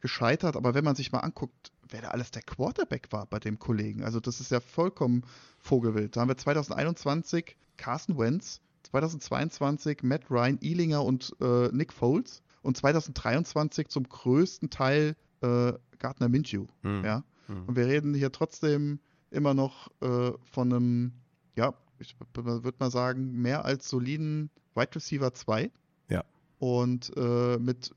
[0.00, 0.56] gescheitert.
[0.56, 4.04] Aber wenn man sich mal anguckt, wer da alles der Quarterback war bei dem Kollegen,
[4.04, 5.24] also das ist ja vollkommen
[5.58, 6.16] vogelwild.
[6.16, 12.76] Da haben wir 2021 Carson Wentz, 2022 Matt Ryan, Ealinger und äh, Nick Foles und
[12.76, 16.66] 2023 zum größten Teil äh, Gardner Minshew.
[16.82, 17.04] Mhm.
[17.04, 17.24] Ja?
[17.48, 17.64] Mhm.
[17.66, 19.00] Und wir reden hier trotzdem
[19.30, 21.12] immer noch äh, von einem,
[21.56, 25.70] ja, ich würde mal sagen, mehr als soliden Wide Receiver 2.
[26.08, 26.24] Ja.
[26.58, 27.94] Und äh, mit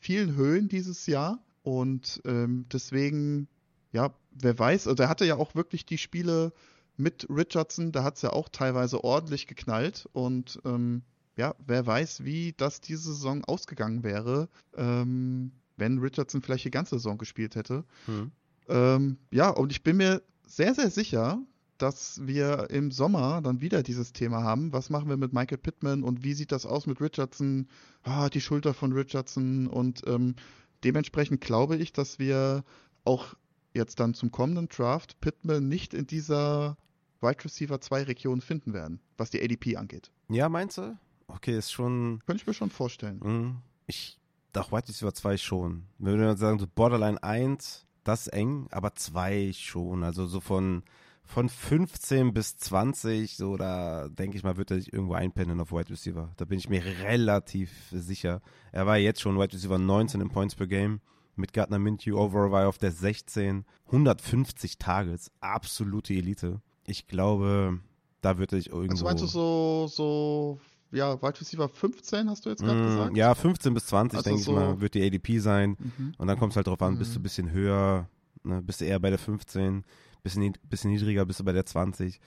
[0.00, 1.38] vielen Höhen dieses Jahr.
[1.62, 3.48] Und ähm, deswegen,
[3.92, 6.52] ja, wer weiß, also er hatte ja auch wirklich die Spiele
[6.96, 10.08] mit Richardson, da hat es ja auch teilweise ordentlich geknallt.
[10.12, 11.02] Und ähm,
[11.36, 14.48] ja, wer weiß, wie das diese Saison ausgegangen wäre.
[14.76, 17.84] Ähm, wenn Richardson vielleicht die ganze Saison gespielt hätte.
[18.06, 18.32] Mhm.
[18.68, 21.40] Ähm, ja, und ich bin mir sehr, sehr sicher,
[21.78, 24.72] dass wir im Sommer dann wieder dieses Thema haben.
[24.72, 27.68] Was machen wir mit Michael Pittman und wie sieht das aus mit Richardson?
[28.02, 30.36] Ah, die Schulter von Richardson und ähm,
[30.84, 32.64] dementsprechend glaube ich, dass wir
[33.04, 33.34] auch
[33.72, 36.76] jetzt dann zum kommenden Draft Pittman nicht in dieser
[37.20, 40.10] Wide Receiver 2 Region finden werden, was die ADP angeht.
[40.28, 40.96] Ja, meinst du?
[41.26, 42.20] Okay, ist schon.
[42.26, 43.20] Könnte ich mir schon vorstellen.
[43.22, 43.56] Mhm.
[43.86, 44.18] Ich
[44.54, 45.84] doch, White Receiver 2 schon.
[45.98, 50.04] Wenn wir sagen, so Borderline 1, das ist eng, aber 2 schon.
[50.04, 50.84] Also so von,
[51.24, 55.72] von 15 bis 20, so da denke ich mal, wird er sich irgendwo einpennen auf
[55.72, 56.32] White Receiver.
[56.36, 58.40] Da bin ich mir relativ sicher.
[58.72, 61.00] Er war jetzt schon White Receiver 19 in Points per Game.
[61.36, 63.64] Mit Gardner Minshew Overall war er auf der 16.
[63.86, 66.60] 150 Targets, absolute Elite.
[66.86, 67.80] Ich glaube,
[68.20, 68.92] da wird er sich irgendwo.
[68.92, 70.60] Also meinst du so, so
[70.94, 73.16] ja, Wide Receiver 15, hast du jetzt gerade mm, gesagt?
[73.16, 75.76] Ja, 15 bis 20, also denke so ich mal, wird die ADP sein.
[75.78, 76.14] Mhm.
[76.16, 76.98] Und dann kommt es halt drauf an, mhm.
[76.98, 78.08] bist du ein bisschen höher,
[78.42, 79.84] ne, bist du eher bei der 15,
[80.22, 82.20] bisschen, bisschen niedriger, bist du bei der 20.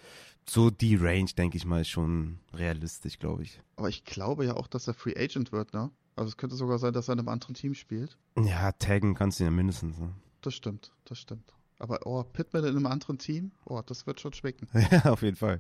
[0.50, 3.60] So die Range, denke ich mal, ist schon realistisch, glaube ich.
[3.76, 5.92] Aber ich glaube ja auch, dass er Free Agent wird, ne?
[6.16, 8.18] Also es könnte sogar sein, dass er in einem anderen Team spielt.
[8.38, 10.14] Ja, taggen kannst du ja mindestens, ne?
[10.42, 11.54] Das stimmt, das stimmt.
[11.80, 14.68] Aber oh, Pittman in einem anderen Team, oh, das wird schon schmecken.
[14.92, 15.60] Ja, auf jeden Fall.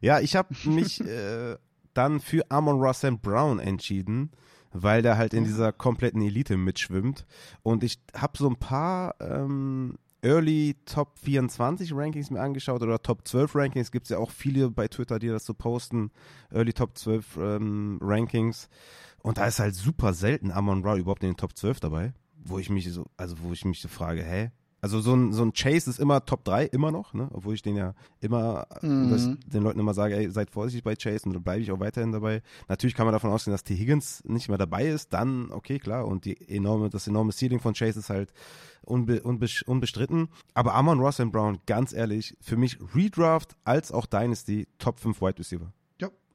[0.00, 1.56] Ja, ich habe mich äh,
[1.98, 4.30] dann für Amon Russell Brown entschieden,
[4.72, 7.26] weil der halt in dieser kompletten Elite mitschwimmt.
[7.62, 13.26] Und ich habe so ein paar ähm, Early Top 24 Rankings mir angeschaut oder Top
[13.26, 13.90] 12 Rankings.
[13.90, 16.12] Gibt es ja auch viele bei Twitter, die das so posten.
[16.50, 18.68] Early Top 12 ähm, Rankings.
[19.22, 22.14] Und da ist halt super selten Amon Ra überhaupt in den Top 12 dabei.
[22.36, 24.52] Wo ich mich so, also wo ich mich so frage, hä?
[24.80, 27.28] Also so ein, so ein Chase ist immer Top 3, immer noch, ne?
[27.32, 29.38] Obwohl ich den ja immer, mhm.
[29.46, 32.12] den Leuten immer sage, ey, seid vorsichtig bei Chase und da bleibe ich auch weiterhin
[32.12, 32.42] dabei.
[32.68, 33.74] Natürlich kann man davon ausgehen, dass T.
[33.74, 36.06] Higgins nicht mehr dabei ist, dann okay, klar.
[36.06, 38.32] Und die enorme, das enorme Ceiling von Chase ist halt
[38.82, 40.28] unbe, unbe, unbestritten.
[40.54, 45.20] Aber Amon Ross and Brown, ganz ehrlich, für mich Redraft als auch Dynasty Top 5
[45.20, 45.72] Wide Receiver.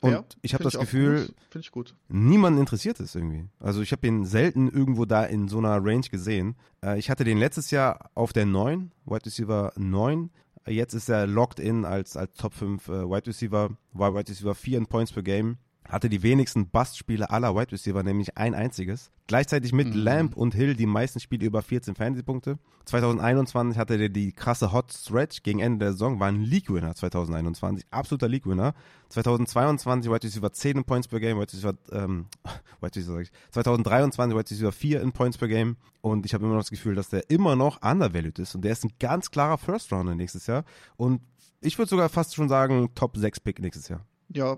[0.03, 1.95] Und ja, ich habe das Gefühl, ich gut.
[2.09, 3.45] niemand interessiert es irgendwie.
[3.61, 6.57] Also ich habe ihn selten irgendwo da in so einer Range gesehen.
[6.83, 10.29] Äh, ich hatte den letztes Jahr auf der 9, Wide Receiver 9.
[10.67, 14.53] Jetzt ist er locked in als, als Top 5 äh, Wide Receiver, war Wide Receiver
[14.53, 15.57] 4 in Points per Game
[15.89, 19.11] hatte die wenigsten Bust-Spiele aller Wide Receiver, nämlich ein einziges.
[19.27, 20.01] Gleichzeitig mit mhm.
[20.01, 22.57] Lamb und Hill die meisten Spiele über 14 Fantasy-Punkte.
[22.85, 27.85] 2021 hatte der die krasse Hot Stretch gegen Ende der Saison, war ein League-Winner 2021,
[27.91, 28.73] absoluter League-Winner.
[29.09, 32.25] 2022 Wide Receiver 10 in Points per Game, Wide Receiver, ähm,
[32.81, 36.43] Wide Receiver sag ich, 2023 Wide Receiver 4 in Points per Game und ich habe
[36.43, 39.31] immer noch das Gefühl, dass der immer noch undervalued ist und der ist ein ganz
[39.31, 40.65] klarer First-Rounder nächstes Jahr
[40.97, 41.21] und
[41.61, 44.05] ich würde sogar fast schon sagen Top 6 Pick nächstes Jahr.
[44.29, 44.57] Ja,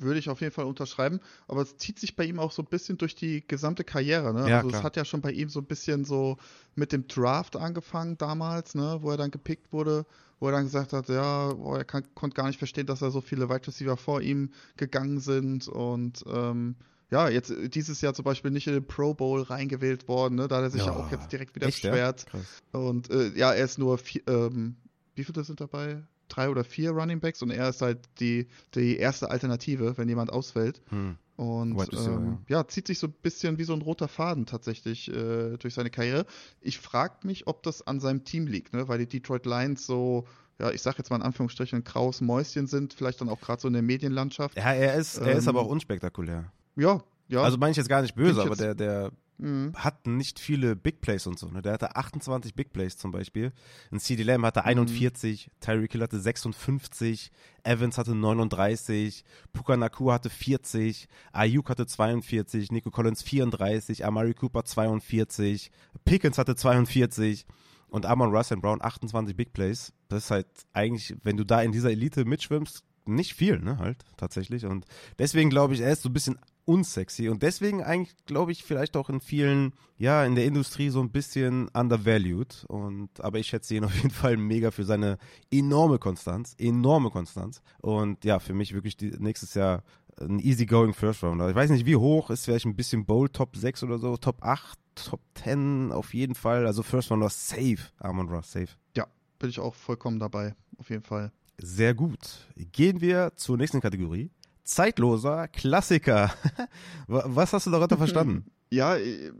[0.00, 1.20] würde ich auf jeden Fall unterschreiben.
[1.48, 4.32] Aber es zieht sich bei ihm auch so ein bisschen durch die gesamte Karriere.
[4.32, 4.48] Ne?
[4.48, 6.36] Ja, also es hat ja schon bei ihm so ein bisschen so
[6.74, 8.98] mit dem Draft angefangen damals, ne?
[9.00, 10.06] wo er dann gepickt wurde,
[10.38, 13.10] wo er dann gesagt hat, ja, oh, er kann, konnte gar nicht verstehen, dass da
[13.10, 16.76] so viele Wide Receiver vor ihm gegangen sind und ähm,
[17.10, 20.48] ja, jetzt dieses Jahr zum Beispiel nicht in den Pro Bowl reingewählt worden, ne?
[20.48, 22.26] da hat er sich ja, ja auch jetzt direkt wieder beschwert.
[22.32, 22.78] Ja?
[22.78, 24.76] Und äh, ja, er ist nur vier, ähm,
[25.14, 26.02] wie viele sind dabei?
[26.30, 30.32] Drei oder vier Running Backs und er ist halt die, die erste Alternative, wenn jemand
[30.32, 30.80] ausfällt.
[30.88, 31.16] Hm.
[31.36, 32.58] Und ähm, ja.
[32.58, 32.68] ja.
[32.68, 36.26] zieht sich so ein bisschen wie so ein roter Faden tatsächlich äh, durch seine Karriere.
[36.60, 38.88] Ich frage mich, ob das an seinem Team liegt, ne?
[38.88, 40.26] weil die Detroit Lions so,
[40.58, 43.62] ja, ich sag jetzt mal in Anführungsstrichen, ein graues Mäuschen sind, vielleicht dann auch gerade
[43.62, 44.54] so in der Medienlandschaft.
[44.58, 46.52] Ja, er ist, er ähm, ist aber auch unspektakulär.
[46.76, 47.42] Ja, ja.
[47.42, 49.72] Also meine ich jetzt gar nicht böse, aber der, der mhm.
[49.74, 51.48] hatten nicht viele Big Plays und so.
[51.48, 51.62] Ne?
[51.62, 53.52] Der hatte 28 Big Plays zum Beispiel.
[53.90, 55.50] Ein CD Lamb hatte 41, mhm.
[55.60, 57.30] Tyreek Hill hatte 56,
[57.62, 64.64] Evans hatte 39, Puka Naku hatte 40, Ayuk hatte 42, Nico Collins 34, Amari Cooper
[64.64, 65.70] 42,
[66.04, 67.46] Pickens hatte 42
[67.88, 69.92] und Amon Russell Brown 28 Big Plays.
[70.08, 74.04] Das ist halt eigentlich, wenn du da in dieser Elite mitschwimmst, nicht viel, ne, halt,
[74.16, 74.66] tatsächlich.
[74.66, 74.86] Und
[75.18, 76.38] deswegen glaube ich, er ist so ein bisschen
[76.70, 81.00] unsexy und deswegen eigentlich, glaube ich, vielleicht auch in vielen, ja, in der Industrie so
[81.00, 82.64] ein bisschen undervalued.
[82.68, 85.18] Und, aber ich schätze ihn auf jeden Fall mega für seine
[85.50, 87.60] enorme Konstanz, enorme Konstanz.
[87.82, 89.82] Und ja, für mich wirklich die, nächstes Jahr
[90.20, 91.48] ein easygoing First Rounder.
[91.48, 94.44] Ich weiß nicht, wie hoch ist vielleicht ein bisschen Bold, Top 6 oder so, Top
[94.44, 96.66] 8, Top 10 auf jeden Fall.
[96.66, 98.68] Also First Rounder safe, Armand Ross, safe.
[98.96, 99.06] Ja,
[99.40, 101.32] bin ich auch vollkommen dabei, auf jeden Fall.
[101.58, 102.46] Sehr gut.
[102.72, 104.30] Gehen wir zur nächsten Kategorie.
[104.70, 106.32] Zeitloser Klassiker.
[107.08, 108.44] Was hast du darunter verstanden?
[108.70, 109.32] Ja, äh,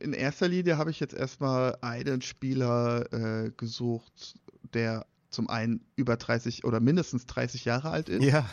[0.00, 4.34] in erster Linie habe ich jetzt erstmal einen Spieler äh, gesucht,
[4.74, 8.24] der zum einen über 30 oder mindestens 30 Jahre alt ist.
[8.24, 8.48] Ja.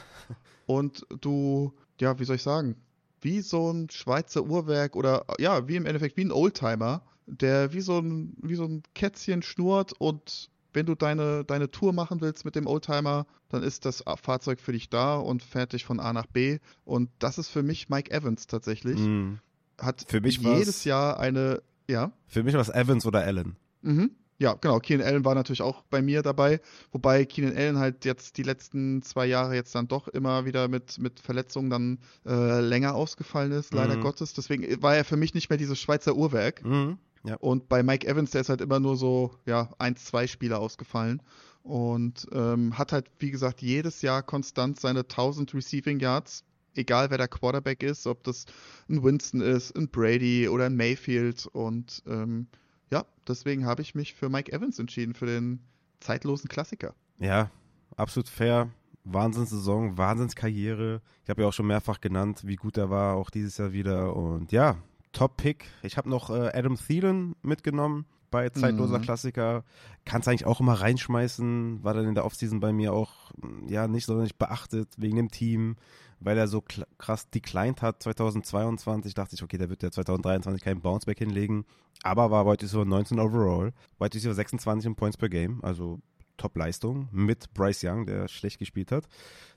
[0.67, 2.75] Und du, ja, wie soll ich sagen,
[3.21, 7.81] wie so ein Schweizer Uhrwerk oder ja, wie im Endeffekt wie ein Oldtimer, der wie
[7.81, 12.45] so ein, wie so ein Kätzchen schnurrt und wenn du deine, deine Tour machen willst
[12.45, 16.13] mit dem Oldtimer, dann ist das Fahrzeug für dich da und fährt dich von A
[16.13, 16.59] nach B.
[16.85, 18.99] Und das ist für mich Mike Evans tatsächlich.
[18.99, 19.35] Mm.
[19.79, 22.11] Hat für mich jedes Jahr eine, ja.
[22.27, 23.55] Für mich war es Evans oder Allen.
[23.81, 24.11] Mhm.
[24.39, 24.79] Ja, genau.
[24.79, 26.61] Keenan Allen war natürlich auch bei mir dabei,
[26.93, 30.97] wobei Keenan Allen halt jetzt die letzten zwei Jahre jetzt dann doch immer wieder mit,
[30.97, 34.01] mit Verletzungen dann äh, länger ausgefallen ist, leider mhm.
[34.01, 34.33] Gottes.
[34.33, 36.63] Deswegen war er für mich nicht mehr dieses Schweizer Uhrwerk.
[36.63, 36.97] Mhm.
[37.29, 37.35] Ja.
[37.35, 41.21] Und bei Mike Evans, der ist halt immer nur so, ja, eins, zwei Spieler ausgefallen.
[41.61, 46.43] Und ähm, hat halt, wie gesagt, jedes Jahr konstant seine 1000 Receiving Yards,
[46.73, 48.45] egal wer der Quarterback ist, ob das
[48.89, 51.45] ein Winston ist, ein Brady oder ein Mayfield.
[51.45, 52.47] Und ähm,
[52.91, 55.59] ja, deswegen habe ich mich für Mike Evans entschieden, für den
[55.99, 56.95] zeitlosen Klassiker.
[57.19, 57.51] Ja,
[57.95, 58.71] absolut fair.
[59.03, 61.01] Wahnsinnssaison, Wahnsinnskarriere.
[61.23, 64.15] Ich habe ja auch schon mehrfach genannt, wie gut er war, auch dieses Jahr wieder.
[64.15, 64.77] Und ja,
[65.11, 65.65] Top-Pick.
[65.83, 69.03] Ich habe noch äh, Adam Thielen mitgenommen bei zeitloser mhm.
[69.03, 69.63] Klassiker.
[70.05, 71.83] Kannst eigentlich auch immer reinschmeißen.
[71.83, 75.15] War dann in der Offseason bei mir auch hm, ja nicht so nicht beachtet wegen
[75.15, 75.77] dem Team,
[76.19, 76.63] weil er so
[76.97, 79.13] krass declined hat 2022.
[79.13, 81.65] Dachte ich, okay, der wird ja 2023 keinen Bounceback hinlegen.
[82.03, 83.73] Aber war White Receiver 19 overall.
[83.97, 85.63] White Receiver 26 in Points per Game.
[85.63, 85.99] Also
[86.37, 89.09] Top-Leistung mit Bryce Young, der schlecht gespielt hat.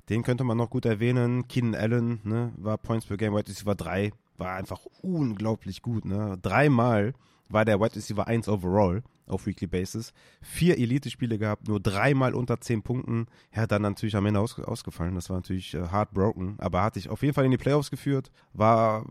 [0.08, 1.46] Den könnte man noch gut erwähnen.
[1.46, 4.12] Keenan Allen ne, war Points per Game, White Receiver 3
[4.44, 6.04] war einfach unglaublich gut.
[6.04, 6.38] Ne?
[6.40, 7.14] Dreimal
[7.48, 10.12] war der Wide Receiver 1 overall auf Weekly Basis.
[10.40, 13.26] Vier Elite-Spiele gehabt, nur dreimal unter zehn Punkten.
[13.50, 15.14] Er hat dann natürlich am Ende aus, ausgefallen.
[15.14, 18.30] Das war natürlich äh, heartbroken, aber hat sich auf jeden Fall in die Playoffs geführt.
[18.52, 19.06] War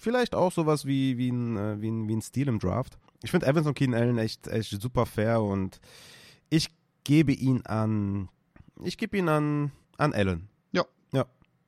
[0.00, 2.98] vielleicht auch sowas wie, wie, ein, äh, wie, ein, wie ein Stil im Draft.
[3.22, 5.80] Ich finde Evans und Keenan Allen echt, echt super fair und
[6.50, 6.70] ich
[7.04, 8.28] gebe ihn an,
[8.82, 10.48] ich gebe ihn an, an Allen.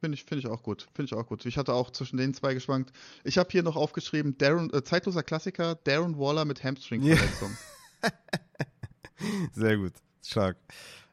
[0.04, 0.86] Finde ich, find ich auch gut.
[0.92, 1.46] Finde ich auch gut.
[1.46, 2.92] Ich hatte auch zwischen den zwei geschwankt.
[3.24, 7.56] Ich habe hier noch aufgeschrieben, Darren, äh, zeitloser Klassiker, Darren Waller mit Hamstring-Verletzung.
[9.54, 9.94] Sehr gut.
[10.22, 10.58] Stark.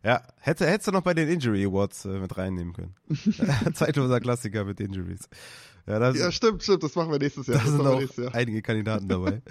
[0.03, 2.95] Ja, hätte, hättest du noch bei den Injury Awards äh, mit reinnehmen können.
[3.73, 5.29] Zeitloser Klassiker mit Injuries.
[5.87, 7.59] Ja, das, ja, stimmt, stimmt, das machen wir nächstes Jahr.
[7.63, 8.35] Da sind auch Jahr.
[8.35, 9.41] einige Kandidaten dabei.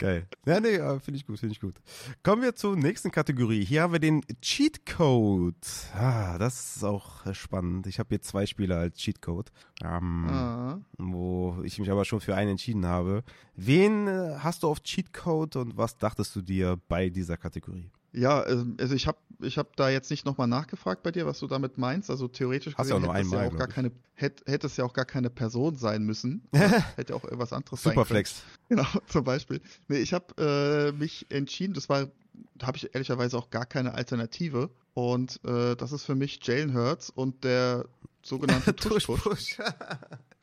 [0.00, 0.26] Geil.
[0.46, 1.74] Ja, nee, finde ich gut, finde ich gut.
[2.22, 3.62] Kommen wir zur nächsten Kategorie.
[3.62, 5.54] Hier haben wir den Cheat Code.
[5.92, 7.86] Ah, das ist auch spannend.
[7.86, 9.52] Ich habe hier zwei Spieler als Cheat Code,
[9.84, 10.80] ähm, ah.
[10.96, 13.24] wo ich mich aber schon für einen entschieden habe.
[13.56, 17.90] Wen äh, hast du auf Cheat Code und was dachtest du dir bei dieser Kategorie?
[18.12, 21.38] Ja, ähm, also ich habe ich hab da jetzt nicht nochmal nachgefragt bei dir, was
[21.38, 22.10] du damit meinst.
[22.10, 24.92] Also theoretisch Hast gesehen, hätte, es ja auch gar keine, hätte, hätte es ja auch
[24.92, 26.42] gar keine Person sein müssen.
[26.96, 28.36] hätte auch irgendwas anderes Superflex.
[28.36, 28.86] sein können.
[28.86, 29.60] Genau, zum Beispiel.
[29.88, 32.08] Nee, ich habe äh, mich entschieden, das war,
[32.56, 34.70] da habe ich ehrlicherweise auch gar keine Alternative.
[34.94, 37.86] Und äh, das ist für mich Jalen Hurts und der
[38.22, 39.58] sogenannte Tush-Push.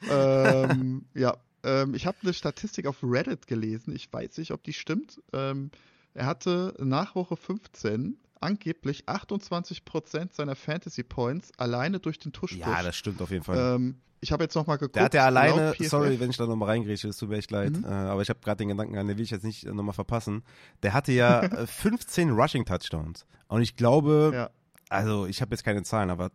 [0.10, 3.94] ähm, ja, ähm, ich habe eine Statistik auf Reddit gelesen.
[3.96, 5.22] Ich weiß nicht, ob die stimmt.
[5.34, 5.70] Ähm,
[6.18, 12.60] er hatte nach Woche 15 angeblich 28% seiner Fantasy Points alleine durch den Tuschpush.
[12.60, 13.76] Ja, das stimmt auf jeden Fall.
[13.76, 14.96] Ähm, ich habe jetzt nochmal geguckt.
[14.96, 17.74] Der hat ja alleine, sorry, wenn ich da nochmal reingrätsche, es tut mir echt leid,
[17.74, 17.84] mhm.
[17.84, 19.94] äh, aber ich habe gerade den Gedanken an, den will ich jetzt nicht äh, nochmal
[19.94, 20.44] verpassen.
[20.82, 23.26] Der hatte ja 15 äh, Rushing Touchdowns.
[23.48, 24.50] Und ich glaube, ja.
[24.90, 26.32] also ich habe jetzt keine Zahlen, aber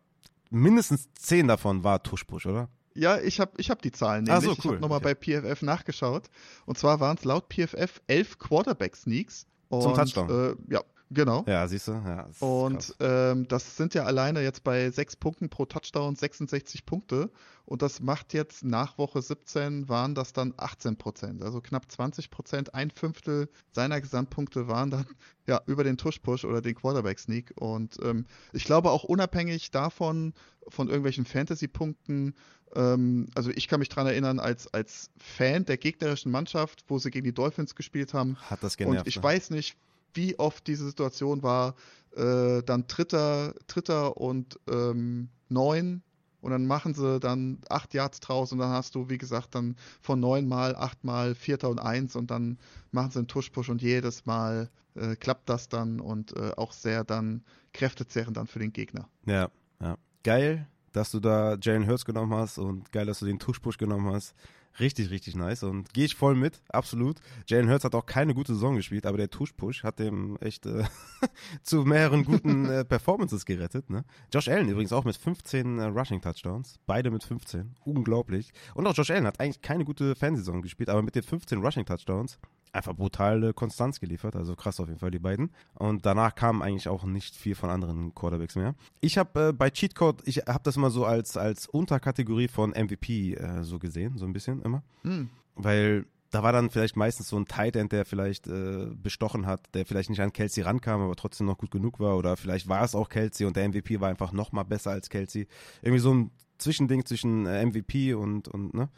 [0.50, 2.68] mindestens 10 davon war Tuschpush, oder?
[2.94, 4.36] Ja, ich habe ich hab die Zahlen nämlich.
[4.36, 4.56] Ah, so, cool.
[4.58, 5.14] Ich habe nochmal okay.
[5.14, 6.28] bei PFF nachgeschaut.
[6.66, 10.28] Und zwar waren es laut PFF 11 Quarterback-Sneaks und, Zum Touchdown.
[10.28, 10.80] Äh, ja,
[11.12, 11.44] genau.
[11.46, 11.92] Ja, siehst du.
[11.92, 17.30] Ja, und ähm, das sind ja alleine jetzt bei sechs Punkten pro Touchdown 66 Punkte.
[17.64, 21.42] Und das macht jetzt nach Woche 17 waren das dann 18 Prozent.
[21.42, 25.06] Also knapp 20 Prozent, ein Fünftel seiner Gesamtpunkte waren dann
[25.46, 27.52] ja über den Tush-Push oder den Quarterback-Sneak.
[27.56, 30.34] Und ähm, ich glaube auch unabhängig davon,
[30.68, 32.34] von irgendwelchen Fantasy-Punkten,
[32.74, 37.10] ähm, also ich kann mich daran erinnern, als, als Fan der gegnerischen Mannschaft, wo sie
[37.10, 38.36] gegen die Dolphins gespielt haben.
[38.48, 39.00] Hat das genervt.
[39.00, 39.22] Und ich ne?
[39.22, 39.76] weiß nicht,
[40.14, 41.74] wie oft diese Situation war,
[42.16, 46.02] äh, dann Dritter, Dritter und ähm, neun
[46.42, 49.76] und dann machen sie dann acht Yards draus und dann hast du, wie gesagt, dann
[50.00, 52.58] von neun mal acht mal Vierter und eins und dann
[52.90, 57.04] machen sie einen Tuschpush und jedes Mal äh, klappt das dann und äh, auch sehr
[57.04, 59.08] dann kräftezehrend dann für den Gegner.
[59.24, 59.96] Ja, ja.
[60.24, 64.12] Geil, dass du da Jalen Hurts genommen hast und geil, dass du den Tuschpush genommen
[64.12, 64.34] hast.
[64.80, 67.18] Richtig, richtig nice und gehe ich voll mit, absolut.
[67.46, 70.84] Jalen Hurts hat auch keine gute Saison gespielt, aber der Tuschpush hat dem echt äh,
[71.62, 73.90] zu mehreren guten äh, Performances gerettet.
[73.90, 74.04] Ne?
[74.32, 78.52] Josh Allen übrigens auch mit 15 äh, Rushing Touchdowns, beide mit 15, unglaublich.
[78.74, 81.84] Und auch Josh Allen hat eigentlich keine gute Fansaison gespielt, aber mit den 15 Rushing
[81.84, 82.38] Touchdowns
[82.72, 84.36] einfach brutale Konstanz geliefert.
[84.36, 85.50] Also krass auf jeden Fall die beiden.
[85.74, 88.74] Und danach kam eigentlich auch nicht viel von anderen Quarterbacks mehr.
[89.00, 93.34] Ich habe äh, bei Cheatcode, ich habe das immer so als, als Unterkategorie von MVP
[93.34, 94.82] äh, so gesehen, so ein bisschen immer.
[95.02, 95.28] Mhm.
[95.54, 99.60] Weil da war dann vielleicht meistens so ein Tight End, der vielleicht äh, bestochen hat,
[99.74, 102.16] der vielleicht nicht an Kelsey rankam, aber trotzdem noch gut genug war.
[102.16, 105.10] Oder vielleicht war es auch Kelsey und der MVP war einfach noch mal besser als
[105.10, 105.46] Kelsey.
[105.82, 108.88] Irgendwie so ein Zwischending zwischen äh, MVP und, und, ne?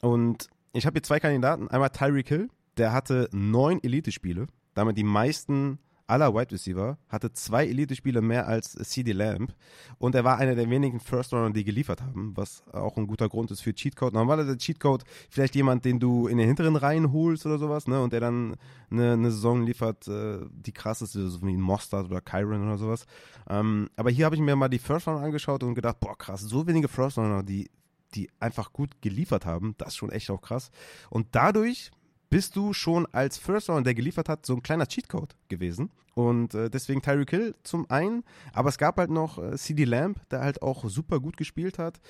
[0.00, 1.68] Und ich habe hier zwei Kandidaten.
[1.68, 7.66] Einmal Tyreek Hill, der hatte neun Elite-Spiele, damit die meisten aller Wide Receiver, hatte zwei
[7.66, 9.54] Elite-Spiele mehr als CD Lamb
[9.98, 13.50] und er war einer der wenigen First-Runner, die geliefert haben, was auch ein guter Grund
[13.50, 14.14] ist für Cheatcode.
[14.14, 18.00] Normalerweise der Cheatcode vielleicht jemand, den du in den hinteren Reihen holst oder sowas, ne,
[18.00, 18.56] und der dann
[18.90, 23.06] eine, eine Saison liefert, äh, die krass ist, so wie Mostard oder Kyron oder sowas.
[23.48, 26.66] Ähm, aber hier habe ich mir mal die First-Runner angeschaut und gedacht, boah, krass, so
[26.66, 27.70] wenige First-Runner, die
[28.14, 30.70] die einfach gut geliefert haben, das ist schon echt auch krass.
[31.10, 31.90] Und dadurch
[32.30, 35.90] bist du schon als First Round, der geliefert hat, so ein kleiner Cheatcode gewesen.
[36.14, 38.24] Und äh, deswegen Tyreek Hill zum einen,
[38.54, 42.00] aber es gab halt noch äh, CD Lamb, der halt auch super gut gespielt hat.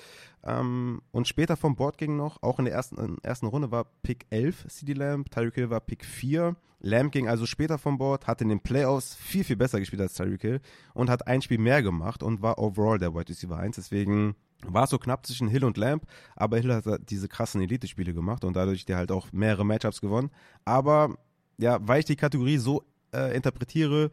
[0.45, 3.69] Ähm, und später vom Board ging noch, auch in der ersten, in der ersten Runde
[3.69, 6.55] war Pick 11 CD Lamb, Tyreek Hill war Pick 4.
[6.79, 10.13] Lamb ging also später vom Board, hat in den Playoffs viel, viel besser gespielt als
[10.13, 10.61] Tyreek Hill
[10.93, 13.75] und hat ein Spiel mehr gemacht und war overall der Wide Receiver 1.
[13.75, 14.35] Deswegen
[14.65, 16.03] war so knapp zwischen Hill und Lamb,
[16.35, 20.31] aber Hill hat diese krassen Elite-Spiele gemacht und dadurch der halt auch mehrere Matchups gewonnen.
[20.65, 21.17] Aber
[21.57, 24.11] ja, weil ich die Kategorie so äh, interpretiere,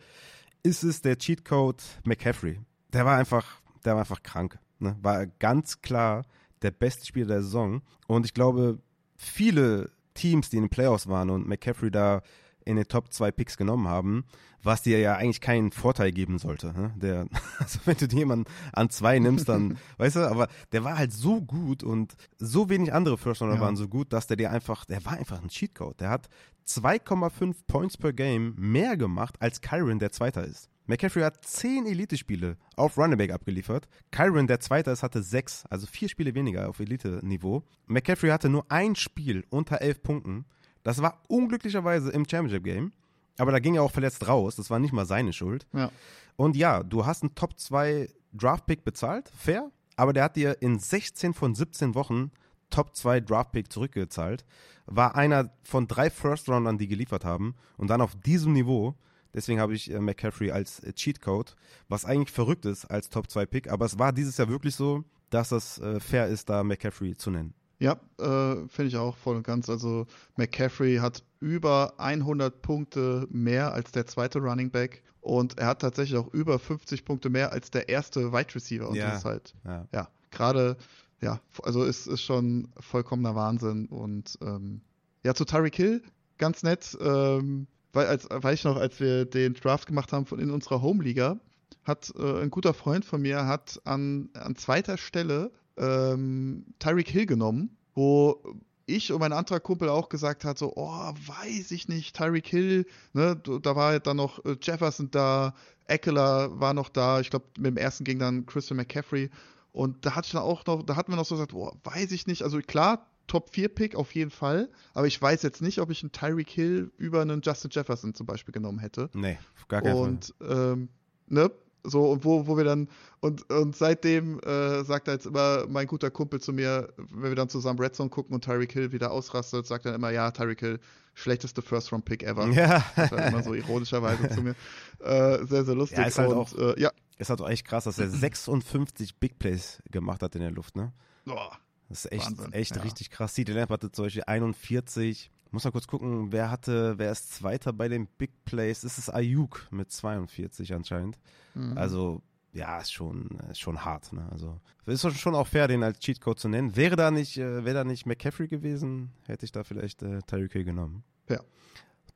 [0.63, 2.61] ist es der Cheatcode McCaffrey.
[2.93, 4.59] Der war einfach, der war einfach krank.
[4.79, 4.97] Ne?
[5.03, 6.25] War ganz klar
[6.63, 7.83] der beste Spieler der Saison.
[8.07, 8.79] Und ich glaube,
[9.17, 12.23] viele Teams, die in den Playoffs waren und McCaffrey da
[12.65, 14.25] in den Top 2 Picks genommen haben,
[14.63, 16.73] was dir ja eigentlich keinen Vorteil geben sollte.
[16.73, 16.93] Ne?
[16.97, 17.27] Der,
[17.59, 21.43] also wenn du jemanden an zwei nimmst, dann, weißt du, aber der war halt so
[21.43, 23.61] gut und so wenig andere First Runner ja.
[23.61, 26.01] waren so gut, dass der dir einfach, der war einfach ein Cheatcode.
[26.01, 26.29] Der hat
[26.67, 30.71] 2,5 Points per Game mehr gemacht als Kyron, der Zweiter ist.
[30.87, 33.89] McCaffrey hat 10 Elite-Spiele auf Running abgeliefert.
[34.11, 37.65] Kyron, der Zweite ist, hatte 6, also 4 Spiele weniger auf Elite-Niveau.
[37.87, 40.45] McCaffrey hatte nur ein Spiel unter 11 Punkten.
[40.85, 42.93] Das war unglücklicherweise im Championship-Game.
[43.39, 44.55] Aber da ging er auch verletzt raus.
[44.55, 45.67] Das war nicht mal seine Schuld.
[45.73, 45.91] Ja.
[46.37, 49.71] Und ja, du hast einen Top 2 Draft-Pick bezahlt, fair.
[49.97, 52.31] Aber der hat dir in 16 von 17 Wochen
[52.71, 54.45] Top 2 Draft-Pick zurückgezahlt.
[54.87, 57.55] War einer von drei First-Roundern, die geliefert haben.
[57.77, 58.95] Und dann auf diesem Niveau.
[59.33, 61.57] Deswegen habe ich äh, McCaffrey als äh, Cheatcode,
[61.89, 63.71] was eigentlich verrückt ist als Top 2 Pick.
[63.71, 67.31] Aber es war dieses Jahr wirklich so, dass es äh, fair ist, da McCaffrey zu
[67.31, 67.55] nennen.
[67.79, 69.69] Ja, äh, finde ich auch voll und ganz.
[69.69, 70.07] Also
[70.37, 76.19] McCaffrey hat über 100 Punkte mehr als der zweite Running Back und er hat tatsächlich
[76.19, 78.89] auch über 50 Punkte mehr als der erste Wide Receiver.
[78.89, 79.09] Und ja.
[79.09, 80.77] das ist halt, ja, ja gerade,
[81.23, 83.87] ja, also es ist schon vollkommener Wahnsinn.
[83.87, 84.83] Und ähm,
[85.23, 86.03] ja, zu Tyreek Hill,
[86.37, 90.39] ganz nett, ähm, weil, als, weiß ich noch, als wir den Draft gemacht haben von
[90.39, 91.39] in unserer Home-Liga,
[91.85, 97.27] hat äh, ein guter Freund von mir hat an, an zweiter Stelle ähm, Tyreek Hill
[97.27, 98.43] genommen, wo
[98.87, 102.87] ich und mein anderer Kumpel auch gesagt hat, so, oh, weiß ich nicht, Tyreek Hill,
[103.13, 105.55] ne, da war dann noch äh, Jefferson da,
[105.87, 109.31] Eckler war noch da, ich glaube, mit dem ersten ging dann Christian McCaffrey
[109.73, 112.13] und da hatte ich dann auch noch, da hatten wir noch so gesagt, oh, weiß
[112.13, 115.81] ich nicht, also klar, Top 4 Pick auf jeden Fall, aber ich weiß jetzt nicht,
[115.81, 119.09] ob ich einen Tyreek Hill über einen Justin Jefferson zum Beispiel genommen hätte.
[119.15, 120.49] Nee, auf gar keinen und, Fall.
[120.49, 120.89] Und, ähm,
[121.29, 121.51] ne,
[121.85, 122.89] so, und wo, wo wir dann,
[123.21, 127.37] und, und seitdem äh, sagt er jetzt immer mein guter Kumpel zu mir, wenn wir
[127.37, 130.61] dann zusammen Red Zone gucken und Tyreek Hill wieder ausrastet, sagt er immer, ja, Tyreek
[130.61, 130.81] Hill,
[131.15, 132.49] schlechteste First-Round-Pick ever.
[132.49, 132.85] Ja.
[132.97, 134.55] Das war immer so ironischerweise zu mir.
[135.01, 135.99] Äh, sehr, sehr lustig.
[135.99, 136.91] Ja, ist halt und, auch, äh, ja.
[137.19, 140.77] Ist halt auch echt krass, dass er 56 Big Plays gemacht hat in der Luft,
[140.77, 140.93] ne?
[141.25, 141.59] Boah.
[141.89, 142.83] Das ist echt, Wahnsinn, echt ja.
[142.83, 143.35] richtig krass.
[143.35, 147.73] CD Lamp hatte zum Beispiel 41, muss mal kurz gucken, wer hatte, wer ist Zweiter
[147.73, 148.81] bei den Big Plays?
[148.81, 151.17] Das ist Ayuk mit 42 anscheinend.
[151.55, 151.79] Mhm.
[151.79, 152.23] Also,
[152.53, 154.13] ja, ist schon, ist schon hart.
[154.13, 154.29] Ne?
[154.31, 156.77] Also, ist schon auch fair, den als Cheatcode zu nennen.
[156.77, 160.53] Wäre da nicht, äh, wäre da nicht McCaffrey gewesen, hätte ich da vielleicht äh, Tyreek
[160.53, 161.05] Hill genommen.
[161.29, 161.41] Ja.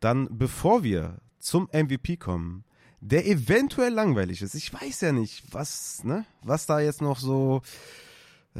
[0.00, 2.64] Dann, bevor wir zum MVP kommen,
[3.00, 4.54] der eventuell langweilig ist.
[4.54, 7.62] Ich weiß ja nicht, was, ne, was da jetzt noch so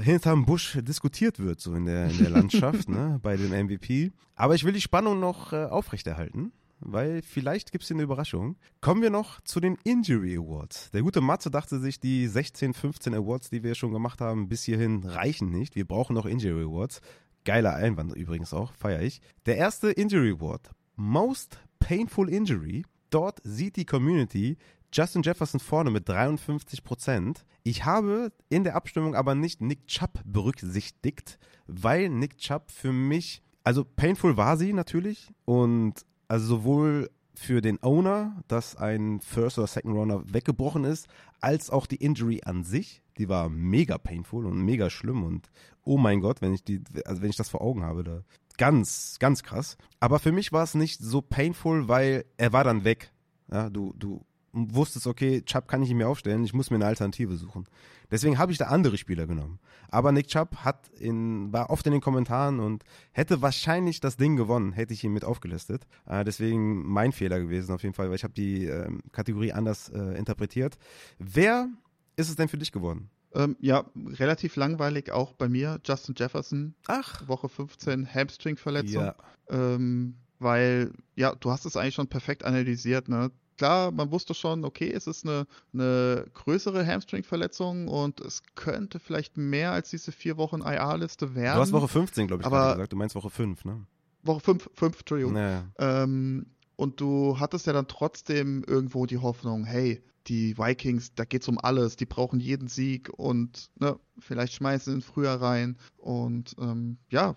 [0.01, 4.13] hinterm Busch diskutiert wird, so in der, in der Landschaft, ne, bei dem MVP.
[4.35, 8.57] Aber ich will die Spannung noch äh, aufrechterhalten, weil vielleicht gibt es eine Überraschung.
[8.81, 10.91] Kommen wir noch zu den Injury Awards.
[10.93, 14.65] Der gute Matze dachte sich, die 16, 15 Awards, die wir schon gemacht haben, bis
[14.65, 15.75] hierhin reichen nicht.
[15.75, 17.01] Wir brauchen noch Injury Awards.
[17.45, 19.21] Geiler Einwand übrigens auch, feiere ich.
[19.47, 22.85] Der erste Injury Award, Most Painful Injury.
[23.11, 24.59] Dort sieht die Community
[24.93, 27.45] Justin Jefferson vorne mit 53 Prozent.
[27.63, 33.43] Ich habe in der Abstimmung aber nicht Nick Chubb berücksichtigt, weil Nick Chubb für mich,
[33.65, 39.69] also painful war sie natürlich und also sowohl für den Owner, dass ein First oder
[39.69, 41.07] Second Runner weggebrochen ist,
[41.41, 45.49] als auch die Injury an sich, die war mega painful und mega schlimm und
[45.85, 48.23] oh mein Gott, wenn ich die, also wenn ich das vor Augen habe, da
[48.57, 49.77] ganz, ganz krass.
[50.01, 53.13] Aber für mich war es nicht so painful, weil er war dann weg.
[53.51, 56.87] Ja, du, du wusstest, okay, Chubb kann ich ihn mir aufstellen, ich muss mir eine
[56.87, 57.67] Alternative suchen.
[58.11, 59.59] Deswegen habe ich da andere Spieler genommen.
[59.91, 64.37] Aber Nick Chubb hat in, war oft in den Kommentaren und hätte wahrscheinlich das Ding
[64.37, 65.87] gewonnen, hätte ich ihn mit aufgelistet.
[66.07, 69.91] Äh, deswegen mein Fehler gewesen auf jeden Fall, weil ich habe die äh, Kategorie anders
[69.91, 70.79] äh, interpretiert.
[71.19, 71.69] Wer
[72.17, 73.11] ist es denn für dich geworden?
[73.35, 73.85] Ähm, ja,
[74.19, 75.81] relativ langweilig auch bei mir.
[75.85, 76.75] Justin Jefferson.
[76.87, 77.29] Ach.
[77.29, 79.05] Woche 15, Hamstring-Verletzung.
[79.05, 79.15] Ja.
[79.51, 83.31] Ähm, weil, ja, du hast es eigentlich schon perfekt analysiert, ne?
[83.59, 89.37] Klar, man wusste schon, okay, es ist eine, eine größere Hamstring-Verletzung und es könnte vielleicht
[89.37, 91.57] mehr als diese vier Wochen IA-Liste werden.
[91.57, 92.93] Du hast Woche 15, glaube ich, aber gesagt.
[92.93, 93.87] Du meinst Woche 5, ne?
[94.23, 95.35] Woche 5, 5 Entschuldigung.
[95.35, 95.65] Naja.
[95.79, 101.49] Ähm, und du hattest ja dann trotzdem irgendwo die Hoffnung, hey, die Vikings, da geht's
[101.49, 105.77] um alles, die brauchen jeden Sieg und ne, vielleicht schmeißen sie ihn früher rein.
[105.97, 107.37] Und ähm, ja,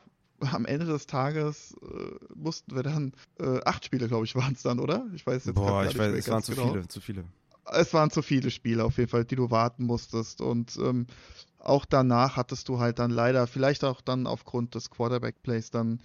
[0.51, 4.63] am Ende des Tages äh, mussten wir dann äh, acht Spiele, glaube ich, waren es
[4.63, 5.05] dann, oder?
[5.13, 6.71] Ich weiß jetzt Boah, ich weiß, es waren zu genau.
[6.71, 7.23] viele, zu viele.
[7.65, 10.41] Es waren zu viele Spiele auf jeden Fall, die du warten musstest.
[10.41, 11.07] Und ähm,
[11.59, 15.99] auch danach hattest du halt dann leider, vielleicht auch dann aufgrund des Quarterback-Plays, dann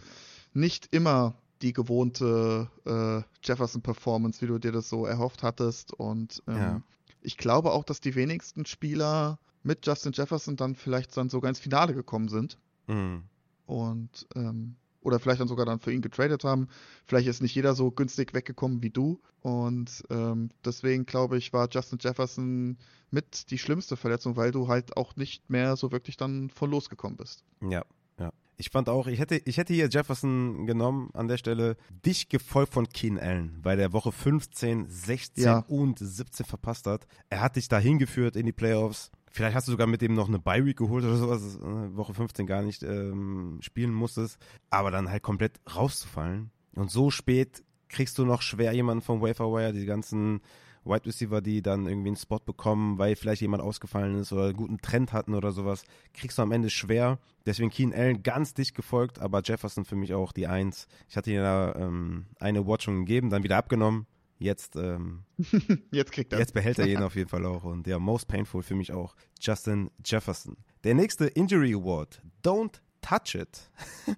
[0.52, 5.92] nicht immer die gewohnte äh, Jefferson-Performance, wie du dir das so erhofft hattest.
[5.92, 6.82] Und ähm, ja.
[7.22, 11.58] ich glaube auch, dass die wenigsten Spieler mit Justin Jefferson dann vielleicht dann sogar ins
[11.58, 12.58] Finale gekommen sind.
[12.86, 13.24] Mhm.
[13.66, 14.76] Und ähm,
[15.06, 16.66] oder vielleicht dann sogar dann für ihn getradet haben.
[17.05, 19.20] Vielleicht ist nicht jeder so günstig weggekommen wie du.
[19.40, 22.76] Und ähm, deswegen glaube ich, war Justin Jefferson
[23.12, 27.16] mit die schlimmste Verletzung, weil du halt auch nicht mehr so wirklich dann von losgekommen
[27.16, 27.44] bist.
[27.62, 27.84] Ja,
[28.18, 28.32] ja.
[28.56, 32.74] Ich fand auch, ich hätte, ich hätte hier Jefferson genommen an der Stelle, dich gefolgt
[32.74, 35.59] von Keen Allen, weil der Woche 15, 16 ja.
[35.68, 37.06] und 17 verpasst hat.
[37.30, 39.12] Er hat dich da hingeführt in die Playoffs.
[39.36, 42.46] Vielleicht hast du sogar mit dem noch eine Bye-Week geholt oder sowas, äh, Woche 15
[42.46, 44.38] gar nicht ähm, spielen musstest,
[44.70, 46.50] aber dann halt komplett rauszufallen.
[46.74, 50.40] Und so spät kriegst du noch schwer jemanden vom Waferwire, die ganzen
[50.86, 54.56] Wide Receiver, die dann irgendwie einen Spot bekommen, weil vielleicht jemand ausgefallen ist oder einen
[54.56, 55.84] guten Trend hatten oder sowas,
[56.14, 57.18] kriegst du am Ende schwer.
[57.44, 60.88] Deswegen Keen Allen ganz dicht gefolgt, aber Jefferson für mich auch die Eins.
[61.10, 64.06] Ich hatte ihm da ähm, eine Watchung gegeben, dann wieder abgenommen
[64.38, 65.24] Jetzt, ähm,
[65.90, 66.38] jetzt kriegt er.
[66.38, 67.64] Jetzt behält er ihn auf jeden Fall auch.
[67.64, 70.56] Und ja, most painful für mich auch Justin Jefferson.
[70.84, 72.22] Der nächste Injury Award.
[72.44, 73.70] Don't touch it.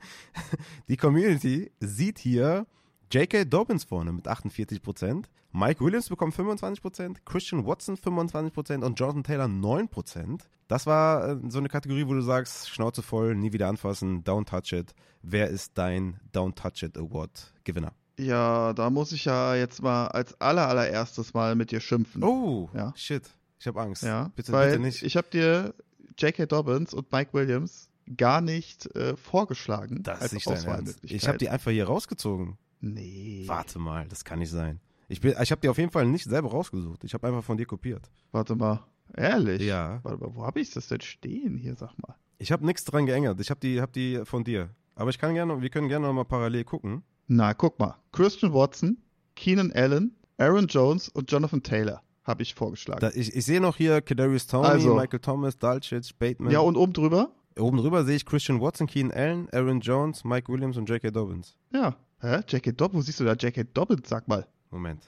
[0.88, 2.66] Die Community sieht hier
[3.10, 3.44] J.K.
[3.44, 10.42] Dobbins vorne mit 48% Mike Williams bekommt 25% Christian Watson 25% und Jonathan Taylor 9%
[10.68, 14.44] Das war äh, so eine Kategorie, wo du sagst, Schnauze voll, nie wieder anfassen, don't
[14.44, 14.94] touch it.
[15.22, 17.94] Wer ist dein Don't touch it Award Gewinner?
[18.18, 22.22] Ja, da muss ich ja jetzt mal als aller allererstes mal mit dir schimpfen.
[22.24, 22.92] Oh, ja?
[22.96, 23.22] shit.
[23.60, 24.02] Ich habe Angst.
[24.02, 25.02] Ja, bitte, weil bitte nicht.
[25.02, 25.74] Ich habe dir
[26.18, 26.46] J.K.
[26.46, 30.02] Dobbins und Mike Williams gar nicht äh, vorgeschlagen.
[30.02, 30.98] Das ist nicht dein Ernst.
[31.02, 32.56] Ich habe die einfach hier rausgezogen.
[32.80, 33.44] Nee.
[33.46, 34.80] Warte mal, das kann nicht sein.
[35.08, 37.02] Ich, ich habe die auf jeden Fall nicht selber rausgesucht.
[37.04, 38.10] Ich habe einfach von dir kopiert.
[38.30, 38.84] Warte mal.
[39.16, 39.62] Ehrlich?
[39.62, 40.00] Ja.
[40.02, 42.14] Warte mal, wo habe ich das denn stehen hier, sag mal?
[42.38, 43.40] Ich habe nichts dran geändert.
[43.40, 44.70] Ich habe die, hab die von dir.
[44.94, 47.02] Aber ich kann gerne, wir können gerne noch mal parallel gucken.
[47.28, 47.96] Na, guck mal.
[48.12, 48.98] Christian Watson,
[49.36, 53.00] Keenan Allen, Aaron Jones und Jonathan Taylor habe ich vorgeschlagen.
[53.00, 56.52] Da, ich, ich sehe noch hier Kadarius Tony, also, Michael Thomas, Dalcic, Bateman.
[56.52, 57.32] Ja, und oben drüber?
[57.58, 61.10] Oben drüber sehe ich Christian Watson, Keenan Allen, Aaron Jones, Mike Williams und J.K.
[61.10, 61.56] Dobbins.
[61.72, 61.96] Ja.
[62.20, 62.40] Hä?
[62.48, 62.72] J.K.
[62.72, 62.98] Dobbins?
[62.98, 63.64] Wo siehst du da J.K.
[63.74, 64.08] Dobbins?
[64.08, 64.46] Sag mal.
[64.70, 65.02] Moment.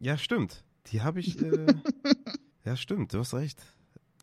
[0.00, 0.64] Ja, stimmt.
[0.86, 1.40] Die habe ich.
[1.42, 1.66] Äh,
[2.64, 3.12] ja, stimmt.
[3.12, 3.60] Du hast recht.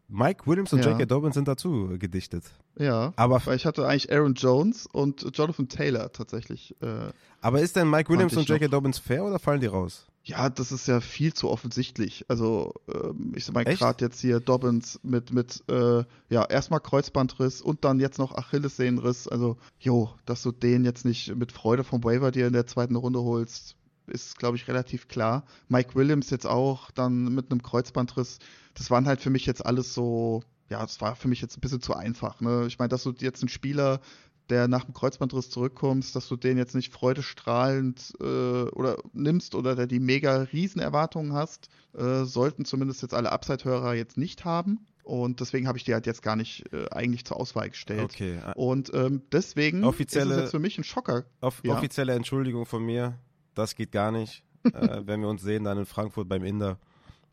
[0.07, 0.91] Mike Williams und ja.
[0.91, 1.05] J.K.
[1.05, 2.43] Dobbins sind dazu gedichtet.
[2.77, 6.75] Ja, aber weil ich hatte eigentlich Aaron Jones und Jonathan Taylor tatsächlich.
[6.81, 7.11] Äh,
[7.41, 8.67] aber ist denn Mike Williams und J.K.
[8.67, 10.07] Dobbins fair oder fallen die raus?
[10.23, 12.25] Ja, das ist ja viel zu offensichtlich.
[12.27, 17.85] Also ähm, ich mal gerade jetzt hier Dobbins mit mit äh, ja erstmal Kreuzbandriss und
[17.85, 19.27] dann jetzt noch Achillessehnenriss.
[19.27, 22.95] Also jo, dass du den jetzt nicht mit Freude vom Waiver dir in der zweiten
[22.95, 23.75] Runde holst,
[24.07, 25.45] ist glaube ich relativ klar.
[25.67, 28.39] Mike Williams jetzt auch dann mit einem Kreuzbandriss.
[28.73, 31.61] Das waren halt für mich jetzt alles so ja, das war für mich jetzt ein
[31.61, 32.41] bisschen zu einfach.
[32.41, 32.65] Ne?
[32.67, 33.99] Ich meine, dass du jetzt einen Spieler,
[34.49, 39.75] der nach dem Kreuzbandriss zurückkommst, dass du den jetzt nicht freudestrahlend äh, oder nimmst oder
[39.75, 44.85] der die mega Riesenerwartungen hast, äh, sollten zumindest jetzt alle Upside-Hörer jetzt nicht haben.
[45.03, 48.05] Und deswegen habe ich die halt jetzt gar nicht äh, eigentlich zur Auswahl gestellt.
[48.05, 48.39] Okay.
[48.55, 51.25] Und ähm, deswegen offizielle, ist es jetzt für mich ein Schocker.
[51.41, 51.75] Off ja?
[51.75, 53.19] Offizielle Entschuldigung von mir,
[53.55, 54.43] das geht gar nicht.
[54.63, 56.77] äh, wenn wir uns sehen, dann in Frankfurt beim Inder.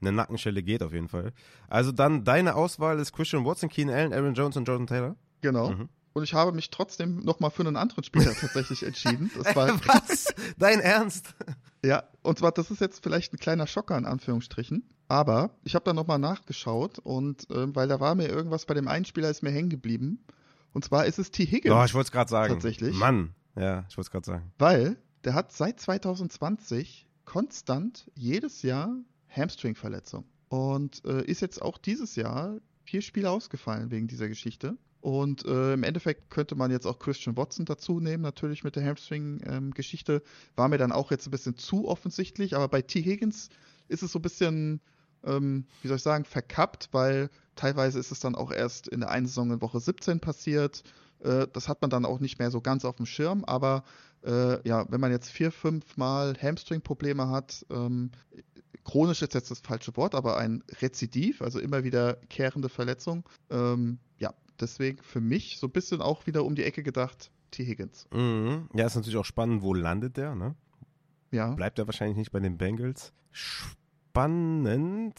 [0.00, 1.32] Eine Nackenschelle geht auf jeden Fall.
[1.68, 5.16] Also dann deine Auswahl ist Christian Watson, Keenan Allen, Aaron Jones und Jordan Taylor.
[5.42, 5.70] Genau.
[5.70, 5.88] Mhm.
[6.12, 9.30] Und ich habe mich trotzdem nochmal für einen anderen Spieler tatsächlich entschieden.
[9.36, 10.34] Das war Was?
[10.58, 11.34] Dein Ernst?
[11.84, 14.84] Ja, und zwar, das ist jetzt vielleicht ein kleiner Schocker in Anführungsstrichen.
[15.08, 18.86] Aber ich habe da nochmal nachgeschaut und äh, weil da war mir irgendwas bei dem
[18.86, 20.24] einen Spieler ist mir hängen geblieben.
[20.72, 21.44] Und zwar ist es T.
[21.44, 21.74] Higgins.
[21.74, 22.54] Oh, ich wollte es gerade sagen.
[22.54, 22.96] Tatsächlich.
[22.96, 23.34] Mann.
[23.56, 24.52] Ja, ich wollte es gerade sagen.
[24.58, 28.94] Weil der hat seit 2020 konstant jedes Jahr
[29.28, 30.24] Hamstring-Verletzung.
[30.48, 34.76] Und äh, ist jetzt auch dieses Jahr vier Spiele ausgefallen wegen dieser Geschichte.
[35.00, 38.84] Und äh, im Endeffekt könnte man jetzt auch Christian Watson dazu nehmen, natürlich mit der
[38.84, 40.14] Hamstring-Geschichte.
[40.14, 40.20] Ähm,
[40.54, 43.02] War mir dann auch jetzt ein bisschen zu offensichtlich, aber bei T.
[43.02, 43.48] Higgins
[43.88, 44.80] ist es so ein bisschen,
[45.24, 49.10] ähm, wie soll ich sagen, verkappt, weil teilweise ist es dann auch erst in der
[49.10, 50.84] einen Saison in Woche 17 passiert.
[51.18, 53.82] Äh, das hat man dann auch nicht mehr so ganz auf dem Schirm, aber
[54.24, 58.10] äh, ja, wenn man jetzt vier, fünf Mal Hamstring-Probleme hat, ähm,
[58.84, 63.28] chronisch ist jetzt das falsche Wort, aber ein Rezidiv, also immer wieder kehrende Verletzung.
[63.50, 67.64] Ähm, ja, deswegen für mich so ein bisschen auch wieder um die Ecke gedacht, T.
[67.64, 68.06] Higgins.
[68.12, 68.68] Mhm.
[68.74, 70.54] Ja, ist natürlich auch spannend, wo landet der, ne?
[71.30, 71.54] Ja.
[71.54, 73.12] Bleibt er wahrscheinlich nicht bei den Bengals.
[73.30, 75.14] Spannend.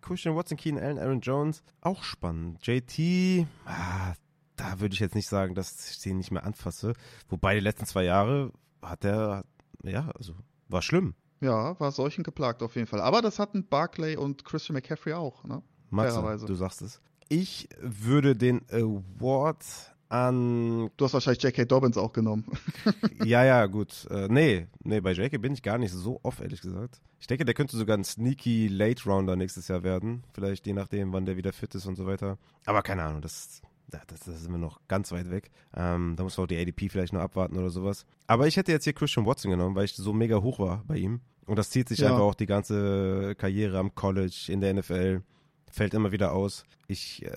[0.00, 2.64] Christian Watson, Keenan Allen, Aaron Jones, auch spannend.
[2.64, 4.14] JT, ah,
[4.56, 6.94] da würde ich jetzt nicht sagen, dass ich den nicht mehr anfasse.
[7.28, 8.52] Wobei die letzten zwei Jahre
[8.82, 9.44] hat er,
[9.82, 10.34] ja, also
[10.68, 11.14] war schlimm.
[11.40, 13.00] Ja, war solchen geplagt auf jeden Fall.
[13.00, 15.62] Aber das hatten Barclay und Christian McCaffrey auch, ne?
[15.90, 17.00] Matze, du sagst es.
[17.28, 19.64] Ich würde den Award
[20.08, 20.90] an.
[20.96, 21.64] Du hast wahrscheinlich J.K.
[21.64, 22.44] Dobbins auch genommen.
[23.24, 24.06] ja, ja, gut.
[24.10, 25.38] Äh, nee, nee, bei J.K.
[25.38, 27.00] bin ich gar nicht so oft, ehrlich gesagt.
[27.18, 30.22] Ich denke, der könnte sogar ein sneaky Late Rounder nächstes Jahr werden.
[30.32, 32.38] Vielleicht je nachdem, wann der wieder fit ist und so weiter.
[32.64, 35.50] Aber keine Ahnung, das da, das, das sind wir noch ganz weit weg.
[35.74, 38.06] Ähm, da muss man auch die ADP vielleicht noch abwarten oder sowas.
[38.26, 40.96] Aber ich hätte jetzt hier Christian Watson genommen, weil ich so mega hoch war bei
[40.96, 41.20] ihm.
[41.46, 42.08] Und das zieht sich ja.
[42.08, 45.22] einfach auch die ganze Karriere am College, in der NFL.
[45.70, 46.64] Fällt immer wieder aus.
[46.88, 47.30] Ich äh,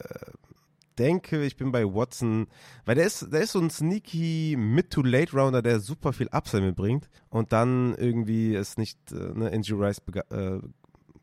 [0.97, 2.47] denke, ich bin bei Watson,
[2.85, 7.53] weil der ist, der ist so ein sneaky Mid-to-Late-Rounder, der super viel Upside mitbringt und
[7.53, 10.59] dann irgendwie es nicht äh, ne, Injury Rice äh,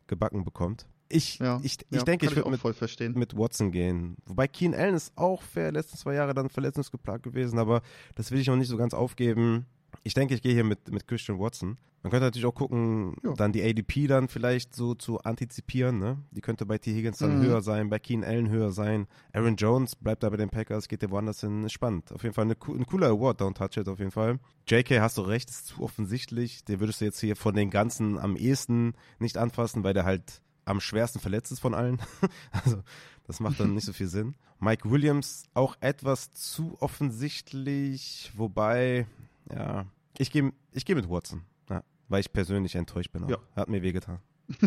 [0.07, 0.87] gebacken bekommt.
[1.09, 4.17] Ich, ja, ich, ich ja, denke, ich würde mit, mit, Watson gehen.
[4.25, 7.81] Wobei Keen Allen ist auch fair, letzten zwei Jahre dann verletzungsgeplagt gewesen, aber
[8.15, 9.65] das will ich noch nicht so ganz aufgeben.
[10.03, 11.77] Ich denke, ich gehe hier mit, mit Christian Watson.
[12.03, 13.33] Man könnte natürlich auch gucken, ja.
[13.33, 15.99] dann die ADP dann vielleicht so zu antizipieren.
[15.99, 16.17] Ne?
[16.31, 16.93] Die könnte bei T.
[16.93, 17.43] Higgins dann mhm.
[17.43, 19.07] höher sein, bei Keen Allen höher sein.
[19.33, 21.67] Aaron Jones bleibt da bei den Packers, geht der woanders hin.
[21.69, 22.11] Spannend.
[22.13, 24.39] Auf jeden Fall eine, ein cooler Award, Don't Touch It auf jeden Fall.
[24.67, 26.63] JK, hast du recht, ist zu offensichtlich.
[26.63, 30.41] Den würdest du jetzt hier von den ganzen am ehesten nicht anfassen, weil der halt
[30.67, 31.99] am schwersten verletzt ist von allen.
[32.51, 32.83] also
[33.25, 34.35] das macht dann nicht so viel Sinn.
[34.59, 39.07] Mike Williams auch etwas zu offensichtlich, wobei,
[39.53, 39.85] ja,
[40.17, 43.23] ich gehe ich geh mit Watson, ja, weil ich persönlich enttäuscht bin.
[43.23, 43.29] Auch.
[43.29, 43.37] Ja.
[43.55, 44.19] Hat mir wehgetan.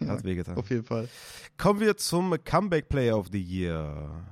[0.00, 0.56] ja, Hat wehgetan.
[0.56, 1.08] Auf jeden Fall.
[1.56, 4.24] Kommen wir zum Comeback Player of the Year.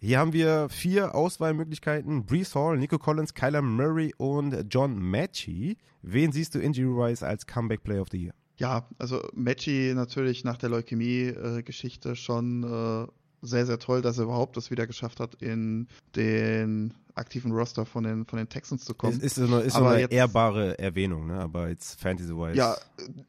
[0.00, 5.78] Hier haben wir vier Auswahlmöglichkeiten: Brees Hall, Nico Collins, Kyler Murray und John Matchy.
[6.02, 8.34] Wen siehst du injury-wise als Comeback Player of the Year?
[8.62, 13.08] Ja, also Matchy natürlich nach der Leukämie-Geschichte schon äh,
[13.44, 18.04] sehr, sehr toll, dass er überhaupt das wieder geschafft hat, in den aktiven Roster von
[18.04, 19.14] den, von den Texans zu kommen.
[19.14, 21.40] Ist, ist so eine, ist so eine jetzt, ehrbare Erwähnung, ne?
[21.40, 22.56] aber jetzt Fantasy-wise.
[22.56, 22.76] Ja,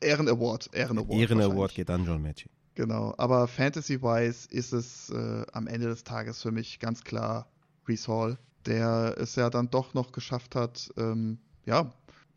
[0.02, 0.70] Ehren-Award.
[0.72, 2.52] Ehren-Award, Ehren-Award geht an John Matchy.
[2.76, 7.48] Genau, aber Fantasy-wise ist es äh, am Ende des Tages für mich ganz klar
[7.88, 8.38] Reese Hall,
[8.68, 11.92] der es ja dann doch noch geschafft hat, ähm, ja,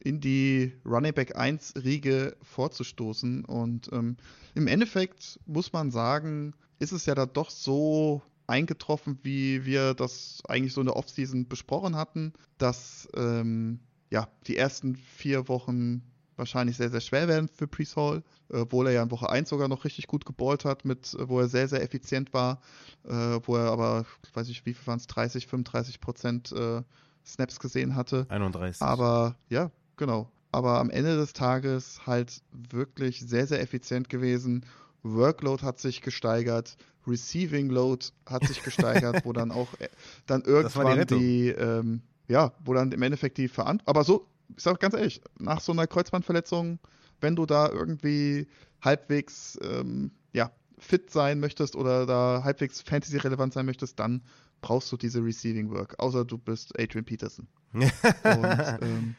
[0.06, 3.44] in die Running Back 1 Riege vorzustoßen.
[3.44, 4.16] Und ähm,
[4.54, 10.42] im Endeffekt muss man sagen, ist es ja da doch so eingetroffen, wie wir das
[10.46, 13.80] eigentlich so in der Offseason besprochen hatten, dass ähm,
[14.10, 16.02] ja, die ersten vier Wochen
[16.36, 19.48] wahrscheinlich sehr, sehr schwer werden für Priest Hall, äh, obwohl er ja in Woche 1
[19.48, 22.60] sogar noch richtig gut geballt hat, mit, wo er sehr, sehr effizient war,
[23.04, 26.82] äh, wo er aber, ich weiß nicht, wie viel waren es, 30, 35 Prozent äh,
[27.26, 28.26] Snaps gesehen hatte.
[28.28, 28.80] 31.
[28.82, 30.31] Aber ja, Genau.
[30.52, 34.64] Aber am Ende des Tages halt wirklich sehr, sehr effizient gewesen.
[35.02, 39.89] Workload hat sich gesteigert, Receiving Load hat sich gesteigert, wo dann auch äh,
[40.27, 44.62] dann irgendwann die, die ähm, ja, wo dann im Endeffekt die Verantwortung, aber so, ich
[44.62, 46.78] sag ganz ehrlich, nach so einer Kreuzbandverletzung,
[47.20, 48.48] wenn du da irgendwie
[48.82, 54.23] halbwegs, ähm, ja, fit sein möchtest oder da halbwegs Fantasy-relevant sein möchtest, dann
[54.60, 57.47] brauchst du diese Receiving Work, außer du bist Adrian Peterson.
[57.73, 57.82] Und,
[58.82, 59.16] ähm,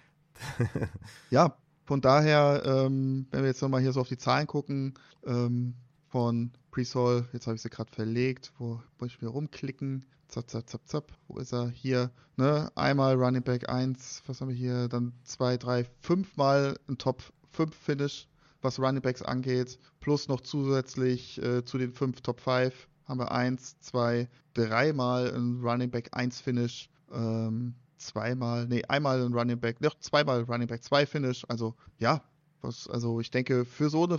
[1.30, 4.94] ja, von daher, ähm, wenn wir jetzt nochmal hier so auf die Zahlen gucken,
[5.26, 5.74] ähm,
[6.10, 10.06] von Presol, jetzt habe ich sie gerade verlegt, wo muss ich mir rumklicken?
[10.28, 11.12] Zap, zap, zap, zap.
[11.28, 11.70] Wo ist er?
[11.70, 12.70] Hier, ne?
[12.76, 14.90] Einmal Running Back 1, was haben wir hier?
[14.90, 18.28] Dann 2, 3, 5 Mal ein Top 5 Finish,
[18.62, 19.80] was Running Backs angeht.
[20.02, 22.74] Plus noch zusätzlich äh, zu den 5 Top 5
[23.06, 26.90] haben wir 1, 2, 3 Mal ein Running Back 1 Finish.
[27.14, 31.46] Ähm, zweimal, nee, einmal ein Running Back, noch zweimal Running Back, zwei Finish.
[31.48, 32.22] Also ja,
[32.62, 34.16] was, also ich denke, für so eine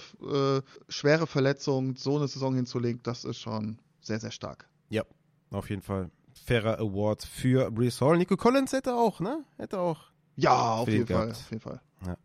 [0.59, 4.69] äh, schwere Verletzung so eine Saison hinzulegen, das ist schon sehr, sehr stark.
[4.89, 5.03] Ja,
[5.51, 6.11] auf jeden Fall.
[6.45, 8.17] Fairer Award für Brees Hall.
[8.17, 9.45] Nico Collins hätte auch, ne?
[9.57, 10.13] Hätte auch.
[10.37, 11.81] Ja, auf jeden Fall, auf jeden Fall.
[12.07, 12.17] Ja.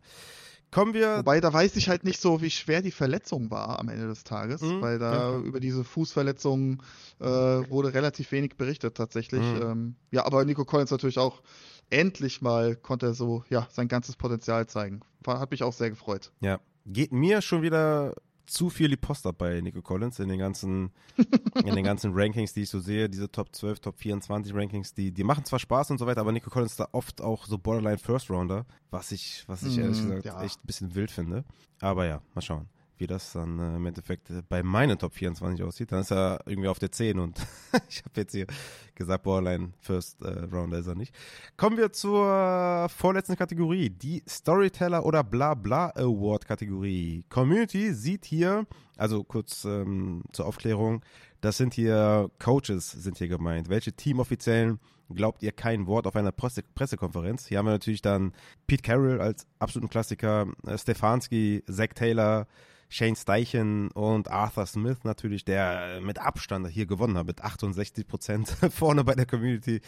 [0.74, 1.18] Kommen wir.
[1.18, 4.24] Wobei, da weiß ich halt nicht so, wie schwer die Verletzung war am Ende des
[4.24, 5.38] Tages, mhm, weil da ja.
[5.38, 6.82] über diese Fußverletzung
[7.20, 9.40] äh, wurde relativ wenig berichtet tatsächlich.
[9.40, 9.62] Mhm.
[9.62, 11.42] Ähm, ja, aber Nico Collins natürlich auch
[11.90, 15.02] endlich mal konnte er so ja sein ganzes Potenzial zeigen.
[15.24, 16.32] Hat mich auch sehr gefreut.
[16.40, 18.14] Ja, geht mir schon wieder
[18.46, 20.90] zu viel die Post ab bei Nico Collins in den ganzen,
[21.64, 25.12] in den ganzen Rankings, die ich so sehe, diese Top 12, Top 24 Rankings, die,
[25.12, 27.58] die machen zwar Spaß und so weiter, aber Nico Collins ist da oft auch so
[27.58, 30.42] Borderline First Rounder, was ich, was ich ehrlich mm, gesagt ja.
[30.42, 31.44] echt ein bisschen wild finde.
[31.80, 32.68] Aber ja, mal schauen
[32.98, 35.92] wie das dann äh, im Endeffekt bei meinen Top 24 aussieht.
[35.92, 37.38] Dann ist er irgendwie auf der 10 und
[37.88, 38.46] ich habe jetzt hier
[38.94, 41.14] gesagt, Borderline First äh, Rounder ist er nicht.
[41.56, 47.24] Kommen wir zur vorletzten Kategorie, die Storyteller oder Blabla Award Kategorie.
[47.28, 48.66] Community sieht hier,
[48.96, 51.04] also kurz ähm, zur Aufklärung,
[51.40, 53.68] das sind hier Coaches, sind hier gemeint.
[53.68, 54.80] Welche Teamoffiziellen
[55.14, 57.46] glaubt ihr kein Wort auf einer Presse Pressekonferenz?
[57.46, 58.32] Hier haben wir natürlich dann
[58.66, 62.46] Pete Carroll als absoluten Klassiker, äh, Stefanski, Zach Taylor,
[62.94, 68.48] Shane Steichen und Arthur Smith natürlich, der mit Abstand hier gewonnen hat, mit 68 Prozent
[68.70, 69.80] vorne bei der Community.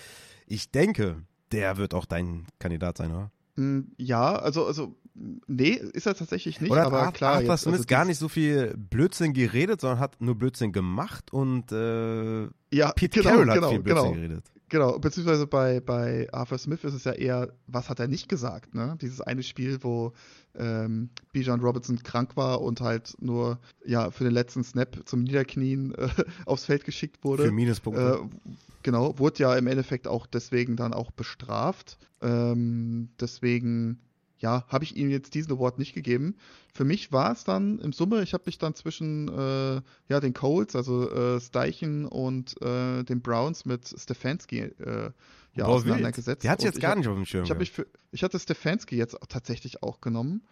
[0.48, 1.22] Ich denke,
[1.52, 3.30] der wird auch dein Kandidat sein, oder?
[3.54, 4.96] Hm, ja, also, also
[5.46, 7.34] nee, ist er tatsächlich nicht, Oder aber Arthur klar.
[7.34, 11.32] Arthur jetzt, Smith also gar nicht so viel Blödsinn geredet, sondern hat nur Blödsinn gemacht
[11.32, 14.14] und äh, ja, Pete genau, Carroll hat genau, viel Blödsinn genau.
[14.16, 14.44] geredet.
[14.68, 18.74] Genau, beziehungsweise bei, bei Arthur Smith ist es ja eher, was hat er nicht gesagt,
[18.74, 18.96] ne?
[19.00, 20.12] Dieses eine Spiel, wo
[20.56, 25.94] ähm, Bijan Robinson krank war und halt nur ja für den letzten Snap zum Niederknien
[25.94, 26.08] äh,
[26.46, 27.44] aufs Feld geschickt wurde.
[27.44, 28.20] Für Minuspunkte.
[28.24, 28.48] Äh,
[28.82, 31.96] genau, wurde ja im Endeffekt auch deswegen dann auch bestraft.
[32.20, 34.00] Ähm, deswegen,
[34.38, 36.36] ja, habe ich ihm jetzt diesen Award nicht gegeben.
[36.74, 40.34] Für mich war es dann im Summe, ich habe mich dann zwischen äh, ja, den
[40.34, 45.10] Colts, also äh, Steichen und äh, den Browns mit Stefanski äh,
[45.54, 46.44] ja, Boah, auseinandergesetzt.
[46.44, 47.44] Der hat jetzt gar hab- nicht auf dem Schirm.
[47.44, 50.42] ich, hab mich für, ich hatte Stefanski jetzt auch tatsächlich auch genommen,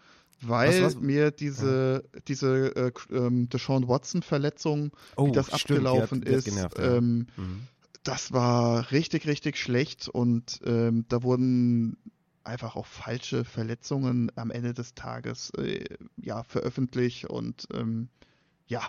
[0.41, 5.75] weil Was- was- mir diese, diese äh, ähm, Deshaun Watson-Verletzung, oh, wie das stimmt, die
[5.75, 6.97] abgelaufen hat, die hat ist, genervt, ja.
[6.97, 7.61] ähm, Mhm.
[8.03, 11.99] das war richtig, richtig schlecht und ähm, da wurden
[12.45, 15.85] einfach auch falsche Verletzungen am Ende des Tages äh,
[16.17, 18.09] ja, veröffentlicht und ähm,
[18.67, 18.83] ja,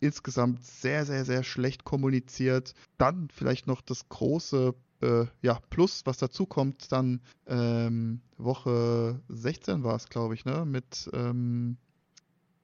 [0.00, 2.74] insgesamt sehr, sehr, sehr schlecht kommuniziert.
[2.98, 9.84] Dann vielleicht noch das große äh, ja, Plus, was dazu kommt, dann ähm, Woche 16
[9.84, 10.64] war es, glaube ich, ne?
[10.64, 11.76] Mit ähm,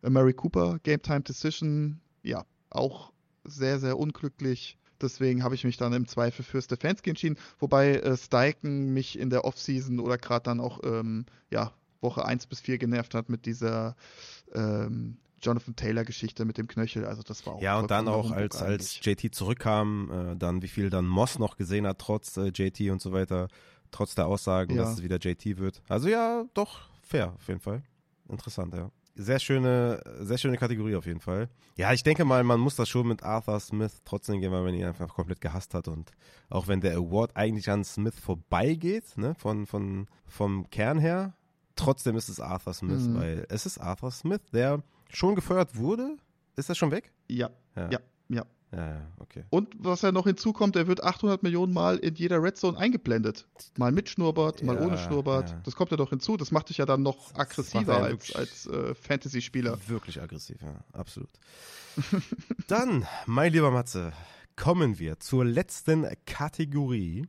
[0.02, 3.12] Mary Cooper, Game Time Decision, ja, auch
[3.44, 4.78] sehr, sehr unglücklich.
[5.02, 9.30] Deswegen habe ich mich dann im Zweifel für Stefanski entschieden, wobei äh, Steichen mich in
[9.30, 13.46] der Offseason oder gerade dann auch ähm, ja, Woche 1 bis 4 genervt hat mit
[13.46, 13.96] dieser
[14.54, 17.04] ähm, Jonathan Taylor-Geschichte mit dem Knöchel.
[17.04, 19.00] Also das war auch Ja, und dann auch, als, als.
[19.04, 23.02] JT zurückkam, äh, dann wie viel dann Moss noch gesehen hat, trotz äh, JT und
[23.02, 23.48] so weiter,
[23.90, 24.82] trotz der Aussagen, Ja.
[24.82, 25.82] dass es wieder JT wird.
[25.88, 27.82] Also ja, doch, fair auf jeden Fall.
[28.28, 28.90] Interessant, ja.
[29.14, 31.48] Sehr schöne, sehr schöne Kategorie auf jeden Fall.
[31.76, 34.74] Ja, ich denke mal, man muss das schon mit Arthur Smith trotzdem gehen, weil man
[34.74, 36.12] ihn einfach komplett gehasst hat und
[36.48, 41.34] auch wenn der Award eigentlich an Smith vorbeigeht, ne, von, von, vom Kern her,
[41.76, 43.14] trotzdem ist es Arthur Smith, Mhm.
[43.16, 46.16] weil es ist Arthur Smith, der schon gefeuert wurde.
[46.56, 47.12] Ist das schon weg?
[47.28, 47.90] Ja, Ja.
[47.90, 47.98] Ja,
[48.72, 48.78] ja.
[48.78, 49.44] Ja, ja, okay.
[49.50, 53.46] Und was ja noch hinzukommt, er wird 800 Millionen Mal in jeder Red Zone eingeblendet.
[53.76, 55.50] Mal mit Schnurrbart, mal Ja, ohne Schnurrbart.
[55.50, 55.60] ja.
[55.64, 56.36] Das kommt ja noch hinzu.
[56.38, 59.78] Das macht dich ja dann noch aggressiver einen als, als äh, Fantasy-Spieler.
[59.88, 61.28] Wirklich aggressiv, ja, absolut.
[62.66, 64.12] Dann, mein lieber Matze,
[64.56, 67.26] kommen wir zur letzten Kategorie.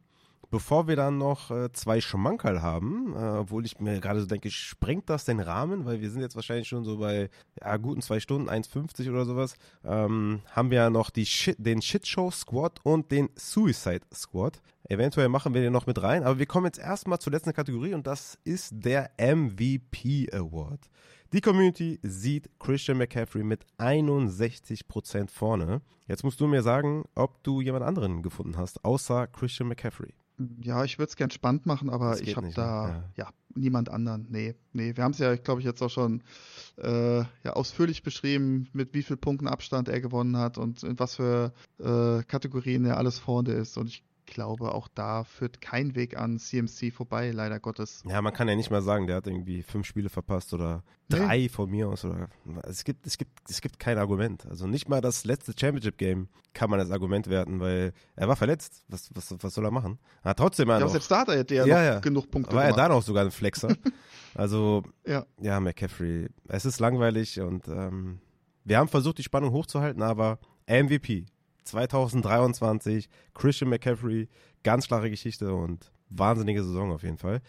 [0.53, 4.51] Bevor wir dann noch äh, zwei Schmankerl haben, äh, obwohl ich mir gerade so denke,
[4.51, 8.19] sprengt das den Rahmen, weil wir sind jetzt wahrscheinlich schon so bei ja, guten zwei
[8.19, 13.11] Stunden, 1,50 oder sowas, ähm, haben wir ja noch die Shit, den Shitshow Squad und
[13.11, 14.61] den Suicide Squad.
[14.87, 17.95] Eventuell machen wir den noch mit rein, aber wir kommen jetzt erstmal zur letzten Kategorie
[17.95, 20.87] und das ist der MVP Award.
[21.33, 25.81] Die Community sieht Christian McCaffrey mit 61% vorne.
[26.07, 30.13] Jetzt musst du mir sagen, ob du jemand anderen gefunden hast, außer Christian McCaffrey.
[30.61, 33.03] Ja, ich würde es gern spannend machen, aber ich habe da ne?
[33.15, 33.29] ja.
[33.55, 34.27] niemand anderen.
[34.29, 34.95] Nee, nee.
[34.95, 36.23] Wir haben es ja, glaube ich, jetzt auch schon
[36.77, 41.15] äh, ja, ausführlich beschrieben, mit wie viel Punkten Abstand er gewonnen hat und in was
[41.15, 43.77] für äh, Kategorien er alles vorne ist.
[43.77, 48.03] Und ich glaube, auch da führt kein Weg an CMC vorbei, leider Gottes.
[48.07, 51.17] Ja, man kann ja nicht mal sagen, der hat irgendwie fünf Spiele verpasst oder Nee.
[51.19, 52.05] drei von mir aus.
[52.05, 52.29] Oder,
[52.63, 54.45] es, gibt, es, gibt, es gibt kein Argument.
[54.47, 58.83] Also nicht mal das letzte Championship-Game kann man als Argument werten, weil er war verletzt.
[58.87, 59.99] Was, was, was soll er machen?
[60.23, 62.71] Er hat trotzdem Ja, noch, selbst da hat er ja, Ja, genug Punkte war er
[62.71, 62.79] gemacht.
[62.89, 63.75] da noch sogar ein Flexer.
[64.33, 65.25] also Ja.
[65.41, 66.27] ja, McCaffrey.
[66.47, 68.19] Es ist langweilig und ähm,
[68.63, 71.25] wir haben versucht, die Spannung hochzuhalten, aber MVP
[71.63, 74.29] 2023, Christian McCaffrey,
[74.63, 77.41] ganz klare Geschichte und wahnsinnige Saison auf jeden Fall.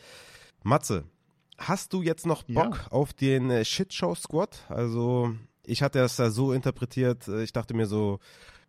[0.63, 1.05] Matze,
[1.59, 2.91] hast du jetzt noch Bock Ja.
[2.91, 4.65] auf den äh, Shitshow Squad?
[4.69, 5.35] Also,
[5.67, 8.19] ich hatte das ja so interpretiert, äh, ich dachte mir so,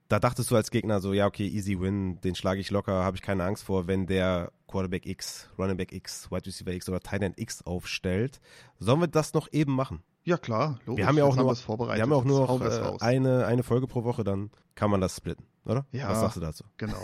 [0.07, 3.17] da dachtest du als Gegner so, ja, okay, easy win, den schlage ich locker, habe
[3.17, 6.99] ich keine Angst vor, wenn der Quarterback X, Running Back X, Wide Receiver X oder
[6.99, 8.39] Tight End X aufstellt.
[8.77, 10.03] Sollen wir das noch eben machen?
[10.25, 11.03] Ja, klar, logisch.
[11.03, 11.97] Wir haben ja auch nur, vorbereitet.
[11.97, 14.99] wir haben ja auch nur noch äh, eine, eine Folge pro Woche, dann kann man
[14.99, 15.85] das splitten, oder?
[15.91, 16.09] Ja.
[16.09, 16.63] Was sagst du dazu?
[16.77, 16.97] Genau.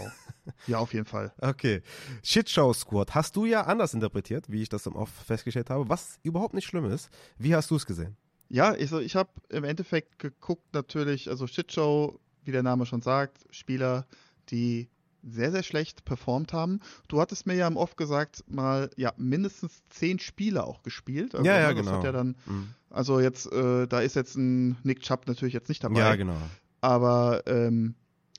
[0.66, 1.32] Ja, auf jeden Fall.
[1.40, 1.84] Okay.
[2.24, 6.20] Shitshow Squad hast du ja anders interpretiert, wie ich das im Off festgestellt habe, was
[6.24, 7.12] überhaupt nicht schlimm ist.
[7.38, 8.18] Wie hast du es gesehen?
[8.50, 13.04] Ja, ich, so, ich habe im Endeffekt geguckt natürlich, also Shitshow, wie der Name schon
[13.04, 14.08] sagt, Spieler,
[14.50, 14.90] die
[15.24, 16.80] sehr, sehr schlecht performt haben.
[17.08, 21.36] Du hattest mir ja im Off gesagt, mal ja mindestens zehn Spiele auch gespielt.
[21.36, 21.92] Also, Ja, ja, ne, genau.
[21.92, 22.70] Hat ja dann, Mhm.
[22.90, 26.00] also jetzt, äh, da ist jetzt ein Nick Chubb natürlich jetzt nicht dabei.
[26.00, 26.38] Ja, genau.
[26.82, 27.96] Aber ähm,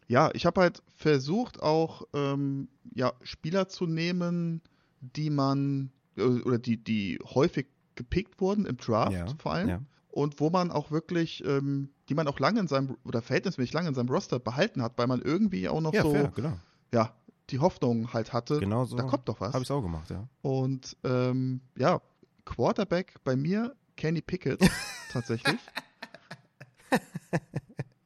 [0.09, 4.61] ja, ich habe halt versucht auch ähm, ja, Spieler zu nehmen,
[5.01, 9.81] die man äh, oder die, die häufig gepickt wurden im Draft Ja, vor allem ja.
[10.11, 13.89] und wo man auch wirklich, ähm, die man auch lange in seinem oder verhältnismäßig lange
[13.89, 16.59] in seinem Roster behalten hat, weil man irgendwie auch noch Ja, so fair, genau.
[16.93, 17.14] Ja
[17.51, 19.52] die Hoffnung halt hatte, Genau so da kommt doch was.
[19.52, 20.27] habe ich es auch gemacht, ja.
[20.43, 22.01] Und ähm, ja,
[22.44, 24.60] Quarterback bei mir Kenny Pickett
[25.12, 25.59] tatsächlich.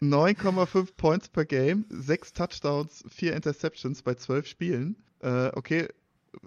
[0.03, 4.97] 9,5 Points per Game, 6 Touchdowns, 4 Interceptions bei 12 Spielen.
[5.21, 5.89] Äh, okay,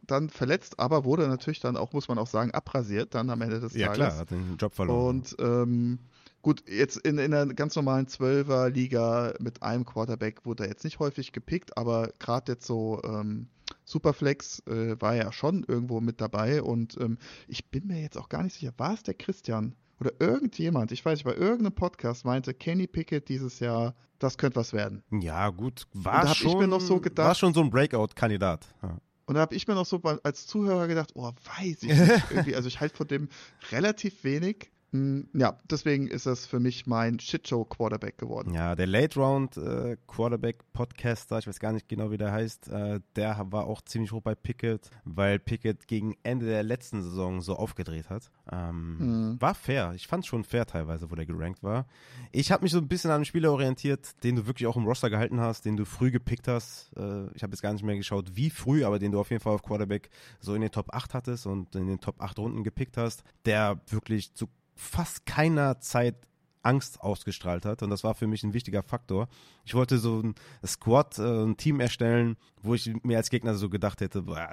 [0.06, 3.60] dann verletzt, aber wurde natürlich dann auch, muss man auch sagen, abrasiert dann am Ende
[3.60, 4.00] des ja, Tages.
[4.00, 5.18] Ja klar, hat den Job verloren.
[5.18, 6.00] Und ähm,
[6.42, 11.00] gut, jetzt in, in einer ganz normalen Zwölfer-Liga mit einem Quarterback wurde er jetzt nicht
[11.00, 13.48] häufig gepickt, aber gerade jetzt so ähm,
[13.86, 17.18] Superflex äh, war ja schon irgendwo mit dabei und ähm,
[17.48, 21.04] ich bin mir jetzt auch gar nicht sicher, war es der Christian oder irgendjemand, ich
[21.04, 25.04] weiß nicht, bei irgendeinem Podcast meinte Kenny Pickett dieses Jahr, das könnte was werden.
[25.12, 28.68] Ja, gut, war da schon, ich mir noch so gedacht, war schon so ein Breakout-Kandidat.
[28.82, 28.98] Ja.
[29.26, 32.32] Und da habe ich mir noch so als Zuhörer gedacht, oh, weiß ich nicht.
[32.32, 33.30] Irgendwie, also ich halte von dem
[33.72, 34.72] relativ wenig.
[34.92, 38.54] Hm, ja, deswegen ist das für mich mein Shitshow-Quarterback geworden.
[38.54, 43.82] Ja, der Late-Round-Quarterback-Podcaster, ich weiß gar nicht genau, wie der heißt, äh, der war auch
[43.82, 48.32] ziemlich hoch bei Pickett, weil Pickett gegen Ende der letzten Saison so aufgedreht hat.
[48.52, 49.40] Ähm, mhm.
[49.42, 49.94] War fair.
[49.96, 51.86] Ich fand es schon fair teilweise, wo der gerankt war.
[52.32, 54.86] Ich habe mich so ein bisschen an einem Spieler orientiert, den du wirklich auch im
[54.86, 56.92] Roster gehalten hast, den du früh gepickt hast.
[56.98, 59.42] Äh, ich habe jetzt gar nicht mehr geschaut, wie früh, aber den du auf jeden
[59.42, 60.10] Fall auf Quarterback
[60.40, 63.80] so in den Top 8 hattest und in den Top 8 Runden gepickt hast, der
[63.88, 64.48] wirklich zu
[64.80, 66.16] fast keiner Zeit
[66.62, 69.28] Angst ausgestrahlt hat und das war für mich ein wichtiger Faktor.
[69.66, 70.36] Ich wollte so ein
[70.66, 74.50] Squad, äh, ein Team erstellen, wo ich mir als Gegner so gedacht hätte, boah,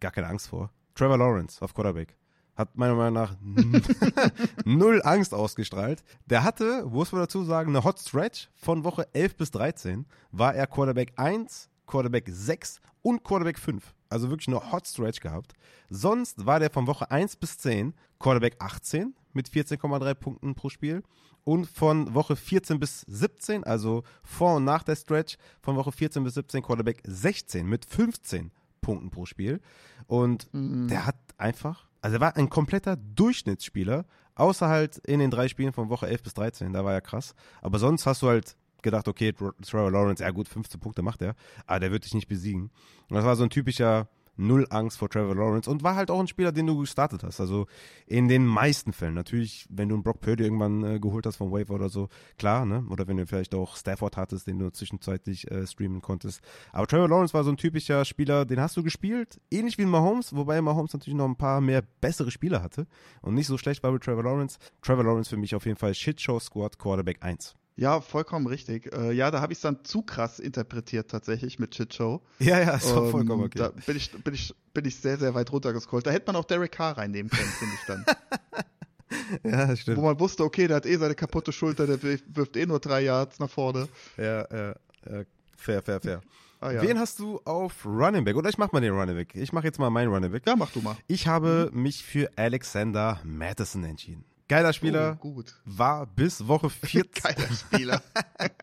[0.00, 0.70] gar keine Angst vor.
[0.94, 2.16] Trevor Lawrence auf Quarterback
[2.54, 3.36] hat meiner Meinung nach
[4.64, 6.04] null Angst ausgestrahlt.
[6.26, 10.54] Der hatte, muss man dazu sagen, eine Hot Stretch von Woche 11 bis 13 war
[10.54, 13.94] er Quarterback 1, Quarterback 6 und Quarterback 5.
[14.10, 15.54] Also wirklich eine Hot Stretch gehabt.
[15.88, 21.02] Sonst war der von Woche 1 bis 10 Quarterback 18 mit 14,3 Punkten pro Spiel.
[21.44, 26.22] Und von Woche 14 bis 17, also vor und nach der Stretch, von Woche 14
[26.22, 29.60] bis 17 Quarterback 16 mit 15 Punkten pro Spiel.
[30.06, 30.88] Und mhm.
[30.88, 34.04] der hat einfach, also er war ein kompletter Durchschnittsspieler,
[34.34, 37.34] außer halt in den drei Spielen von Woche 11 bis 13, da war er krass.
[37.60, 41.34] Aber sonst hast du halt gedacht, okay, Trevor Lawrence, ja gut, 15 Punkte macht er,
[41.66, 42.70] aber der wird dich nicht besiegen.
[43.08, 46.20] Und das war so ein typischer null Angst vor Trevor Lawrence und war halt auch
[46.20, 47.40] ein Spieler, den du gestartet hast.
[47.40, 47.66] Also
[48.06, 49.14] in den meisten Fällen.
[49.14, 52.64] Natürlich, wenn du einen Brock Purdy irgendwann äh, geholt hast vom Waiver oder so, klar,
[52.64, 52.84] ne?
[52.90, 56.40] Oder wenn du vielleicht auch Stafford hattest, den du zwischenzeitlich äh, streamen konntest.
[56.72, 60.34] Aber Trevor Lawrence war so ein typischer Spieler, den hast du gespielt, ähnlich wie Mahomes,
[60.34, 62.86] wobei Mahomes natürlich noch ein paar mehr bessere Spieler hatte
[63.20, 64.58] und nicht so schlecht war wie Trevor Lawrence.
[64.82, 67.54] Trevor Lawrence für mich auf jeden Fall Shitshow Squad Quarterback 1.
[67.76, 68.92] Ja, vollkommen richtig.
[68.92, 72.22] Äh, ja, da habe ich es dann zu krass interpretiert tatsächlich mit Shitshow.
[72.38, 73.58] Ja, ja, ist ähm, vollkommen okay.
[73.58, 76.06] Da bin ich, bin, ich, bin ich sehr, sehr weit runtergescrollt.
[76.06, 78.04] Da hätte man auch Derek Carr reinnehmen können, finde ich dann.
[79.50, 79.96] ja, stimmt.
[79.96, 83.02] Wo man wusste, okay, der hat eh seine kaputte Schulter, der wirft eh nur drei
[83.02, 83.88] Yards nach vorne.
[84.18, 84.74] Ja, ja,
[85.10, 85.24] ja.
[85.56, 86.20] fair, fair, fair.
[86.60, 86.82] Ah, ja.
[86.82, 88.36] Wen hast du auf Running Back?
[88.36, 89.34] Oder ich mach mal den Running Back.
[89.34, 90.46] Ich mach jetzt mal meinen Running Back.
[90.46, 90.96] Ja, mach du mal.
[91.08, 94.24] Ich habe mich für Alexander Madison entschieden.
[94.48, 95.16] Geiler Spieler.
[95.18, 95.60] Oh, gut.
[95.64, 97.22] War bis Woche 14.
[97.22, 98.02] Geiler Spieler.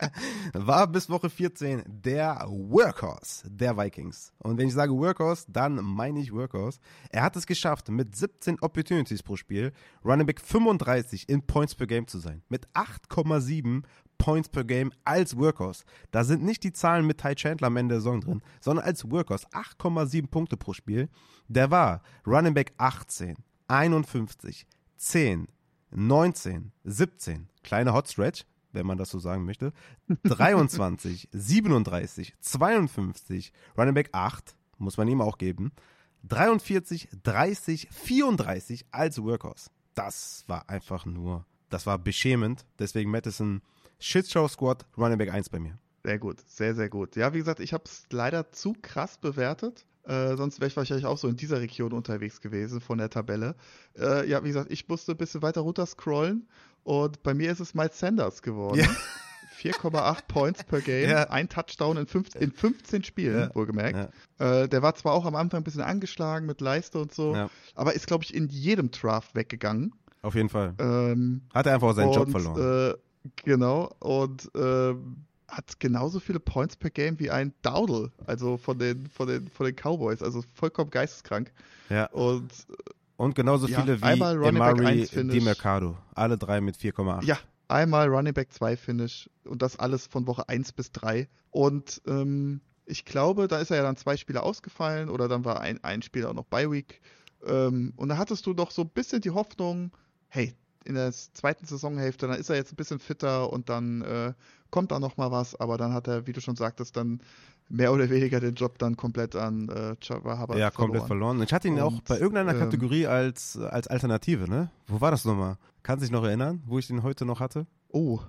[0.52, 4.32] war bis Woche 14 der Workhorse der Vikings.
[4.38, 6.78] Und wenn ich sage Workhorse, dann meine ich Workhorse.
[7.10, 9.72] Er hat es geschafft, mit 17 Opportunities pro Spiel
[10.04, 12.42] Running Back 35 in Points per Game zu sein.
[12.48, 13.82] Mit 8,7
[14.18, 15.84] Points per Game als Workhorse.
[16.10, 19.10] Da sind nicht die Zahlen mit Ty Chandler am Ende der Saison drin, sondern als
[19.10, 19.46] Workhorse.
[19.48, 21.08] 8,7 Punkte pro Spiel.
[21.48, 23.36] Der war Running Back 18,
[23.66, 24.66] 51,
[24.96, 25.48] 10,
[25.90, 29.72] 19, 17, kleine Hot Stretch, wenn man das so sagen möchte,
[30.24, 35.72] 23, 37, 52, Running Back 8, muss man ihm auch geben,
[36.24, 39.70] 43, 30, 34 als Workhorse.
[39.94, 42.64] Das war einfach nur, das war beschämend.
[42.78, 43.62] Deswegen Madison
[43.98, 45.78] Shitshow Squad Running Back 1 bei mir.
[46.02, 47.16] Sehr gut, sehr, sehr gut.
[47.16, 49.84] Ja, wie gesagt, ich habe es leider zu krass bewertet.
[50.04, 53.54] Äh, sonst wäre ich wahrscheinlich auch so in dieser Region unterwegs gewesen von der Tabelle.
[53.98, 56.48] Äh, ja, wie gesagt, ich musste ein bisschen weiter runter scrollen
[56.84, 58.80] und bei mir ist es Miles Sanders geworden.
[58.80, 58.86] Ja.
[59.60, 61.24] 4,8 Points per Game, ja.
[61.24, 63.54] ein Touchdown in, 15, in 15 Spielen, ja.
[63.54, 64.10] wohlgemerkt.
[64.38, 64.62] Ja.
[64.62, 67.36] Äh, der war zwar auch am Anfang ein bisschen angeschlagen mit Leiste und so,
[67.74, 69.94] aber ist, glaube ich, in jedem Draft weggegangen.
[70.22, 70.74] Auf jeden Fall.
[70.78, 72.94] Ähm, Hat er einfach auch seinen und, Job verloren.
[72.94, 78.78] Äh, genau, und ähm, hat genauso viele Points per Game wie ein Dowdle, also von
[78.78, 81.52] den, von den, von den Cowboys, also vollkommen geisteskrank.
[81.88, 82.06] Ja.
[82.10, 82.50] Und,
[83.16, 85.96] und genauso viele ja, wie Emari Di Mercado.
[86.14, 87.24] Alle drei mit 4,8.
[87.24, 91.28] Ja, einmal Running Back 2 Finish und das alles von Woche 1 bis 3.
[91.50, 95.60] Und ähm, ich glaube, da ist er ja dann zwei Spiele ausgefallen oder dann war
[95.60, 97.00] ein, ein Spieler auch noch bei Week.
[97.46, 99.92] Ähm, und da hattest du doch so ein bisschen die Hoffnung,
[100.28, 100.54] hey,
[100.84, 104.32] in der zweiten Saisonhälfte, dann ist er jetzt ein bisschen fitter und dann äh,
[104.70, 107.20] kommt da noch mal was, aber dann hat er, wie du schon sagtest, dann
[107.68, 111.40] mehr oder weniger den Job dann komplett an äh, Trevor Hubbard Ja, komplett verloren.
[111.42, 114.70] Ich hatte ihn Und, auch bei irgendeiner ähm, Kategorie als, als Alternative, ne?
[114.86, 115.56] Wo war das nochmal?
[115.82, 117.66] Kannst du dich noch erinnern, wo ich ihn heute noch hatte?
[117.92, 118.20] Oh,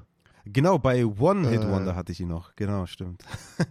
[0.46, 1.70] Genau, bei One Hit Äh.
[1.72, 2.56] Wonder hatte ich ihn noch.
[2.56, 3.24] Genau, stimmt.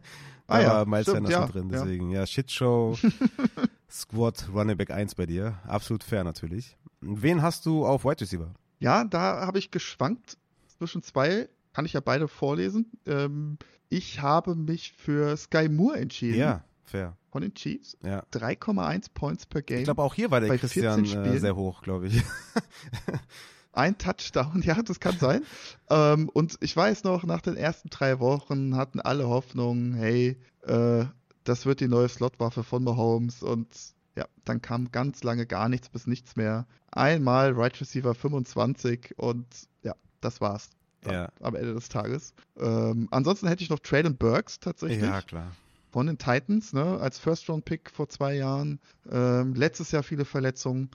[0.53, 1.79] Ah ja, Miles stimmt, Sanders ja, drin, ja.
[1.79, 2.11] deswegen.
[2.11, 2.99] Ja, Shitshow,
[3.89, 5.61] Squad, Running Back 1 bei dir.
[5.65, 6.77] Absolut fair natürlich.
[7.01, 8.53] Wen hast du auf Wide Receiver?
[8.81, 10.37] Ja, da habe ich geschwankt
[10.67, 11.49] zwischen zwei.
[11.73, 12.91] Kann ich ja beide vorlesen.
[13.07, 13.59] Ähm,
[13.89, 16.39] ich habe mich für Sky Moore entschieden.
[16.39, 17.17] Ja, fair.
[17.31, 17.97] Von den Chiefs.
[18.03, 18.25] Ja.
[18.33, 19.79] 3,1 Points per Game.
[19.79, 22.23] Ich glaube, auch hier war der Christian 14 äh, sehr hoch, glaube ich.
[23.73, 25.43] Ein Touchdown, ja, das kann sein.
[25.91, 31.05] ähm, und ich weiß noch, nach den ersten drei Wochen hatten alle Hoffnung, hey, äh,
[31.45, 33.43] das wird die neue Slotwaffe von Mahomes.
[33.45, 33.69] Und
[34.17, 36.67] ja, dann kam ganz lange gar nichts bis nichts mehr.
[36.93, 39.47] Einmal Right Receiver 25 und
[39.83, 40.71] ja, das war's.
[41.07, 41.31] Ja.
[41.41, 42.35] Am Ende des Tages.
[42.59, 45.53] Ähm, ansonsten hätte ich noch Traylon Burks tatsächlich Ja, klar.
[45.91, 48.81] von den Titans, ne, als First-Round-Pick vor zwei Jahren.
[49.11, 50.91] Ähm, letztes Jahr viele Verletzungen,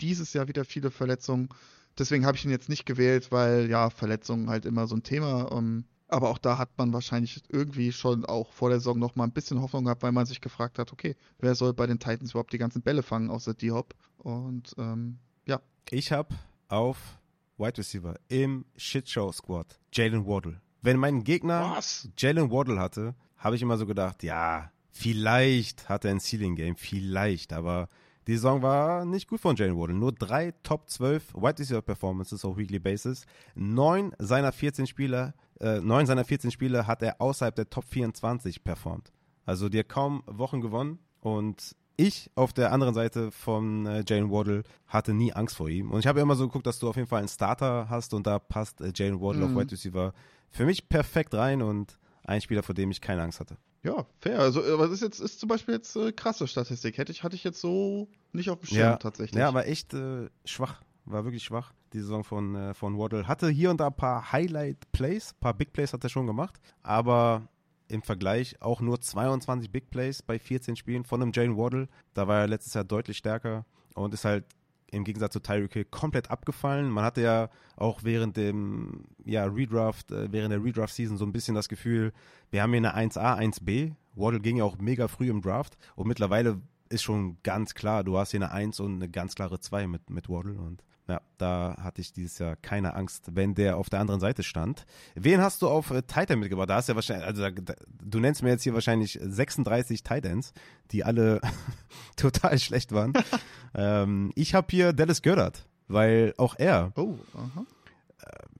[0.00, 1.50] dieses Jahr wieder viele Verletzungen.
[1.98, 5.50] Deswegen habe ich ihn jetzt nicht gewählt, weil ja, Verletzungen halt immer so ein Thema.
[5.52, 9.24] Ähm, aber auch da hat man wahrscheinlich irgendwie schon auch vor der Saison noch mal
[9.24, 12.30] ein bisschen Hoffnung gehabt, weil man sich gefragt hat, okay, wer soll bei den Titans
[12.30, 13.94] überhaupt die ganzen Bälle fangen, außer D-Hop?
[14.16, 15.60] Und ähm, ja,
[15.90, 16.34] Ich habe
[16.68, 17.18] auf
[17.58, 20.60] Wide Receiver im Shitshow Squad Jalen Waddle.
[20.82, 22.08] Wenn mein Gegner Was?
[22.16, 26.76] Jalen Waddle hatte, habe ich immer so gedacht, ja, vielleicht hat er ein Ceiling Game,
[26.76, 27.88] vielleicht, aber
[28.26, 29.96] die Saison war nicht gut von Jalen Waddle.
[29.96, 33.24] Nur drei Top 12 Wide Receiver Performances auf Weekly Basis.
[33.54, 38.62] Neun seiner 14 Spieler, äh, neun seiner 14 Spiele hat er außerhalb der Top 24
[38.62, 39.12] performt.
[39.44, 44.30] Also die hat kaum Wochen gewonnen und ich auf der anderen Seite von äh, Jalen
[44.30, 45.90] Waddle hatte nie Angst vor ihm.
[45.90, 48.26] Und ich habe immer so geguckt, dass du auf jeden Fall einen Starter hast und
[48.26, 49.56] da passt äh, Jalen Waddle Mhm.
[49.56, 50.12] auf Wide Receiver
[50.50, 53.56] für mich perfekt rein und ein Spieler, vor dem ich keine Angst hatte.
[53.82, 54.40] Ja, fair.
[54.40, 56.98] Also, aber das ist jetzt ist zum Beispiel jetzt äh, krasse Statistik.
[56.98, 59.38] Hätte ich, hatte ich jetzt so nicht auf dem Schirm Ja, tatsächlich.
[59.38, 60.82] Ja, war echt äh, schwach.
[61.06, 63.26] War wirklich schwach, die Saison von, äh, von Waddle.
[63.26, 66.60] Hatte hier und da ein paar Highlight-Plays, ein paar Big Plays hat er schon gemacht,
[66.82, 67.48] aber
[67.90, 71.88] im Vergleich auch nur 22 Big Plays bei 14 Spielen von einem Jalen Waddle.
[72.14, 73.64] Da war er letztes Jahr deutlich stärker
[73.94, 74.44] und ist halt
[74.92, 76.90] im Gegensatz zu Tyreek Hill komplett abgefallen.
[76.90, 81.54] Man hatte ja auch während dem ja, Redraft, äh, während der Redraft-Season so ein bisschen
[81.54, 82.12] das Gefühl,
[82.50, 83.94] wir haben hier eine 1A, 1B.
[84.14, 88.18] Waddle ging ja auch mega früh im Draft und mittlerweile ist schon ganz klar, du
[88.18, 91.76] hast hier eine 1 und eine ganz klare 2 mit, mit Waddle und ja, da
[91.82, 94.86] hatte ich dieses Jahr keine Angst, wenn der auf der anderen Seite stand.
[95.16, 96.70] Wen hast du auf äh, Titan mitgebracht?
[96.70, 100.52] Da hast du ja wahrscheinlich, also da, du nennst mir jetzt hier wahrscheinlich 36 Titans,
[100.92, 101.40] die alle
[102.16, 103.12] total schlecht waren.
[103.74, 107.66] ähm, ich habe hier Dallas Goddard, weil auch er, Oh, aha.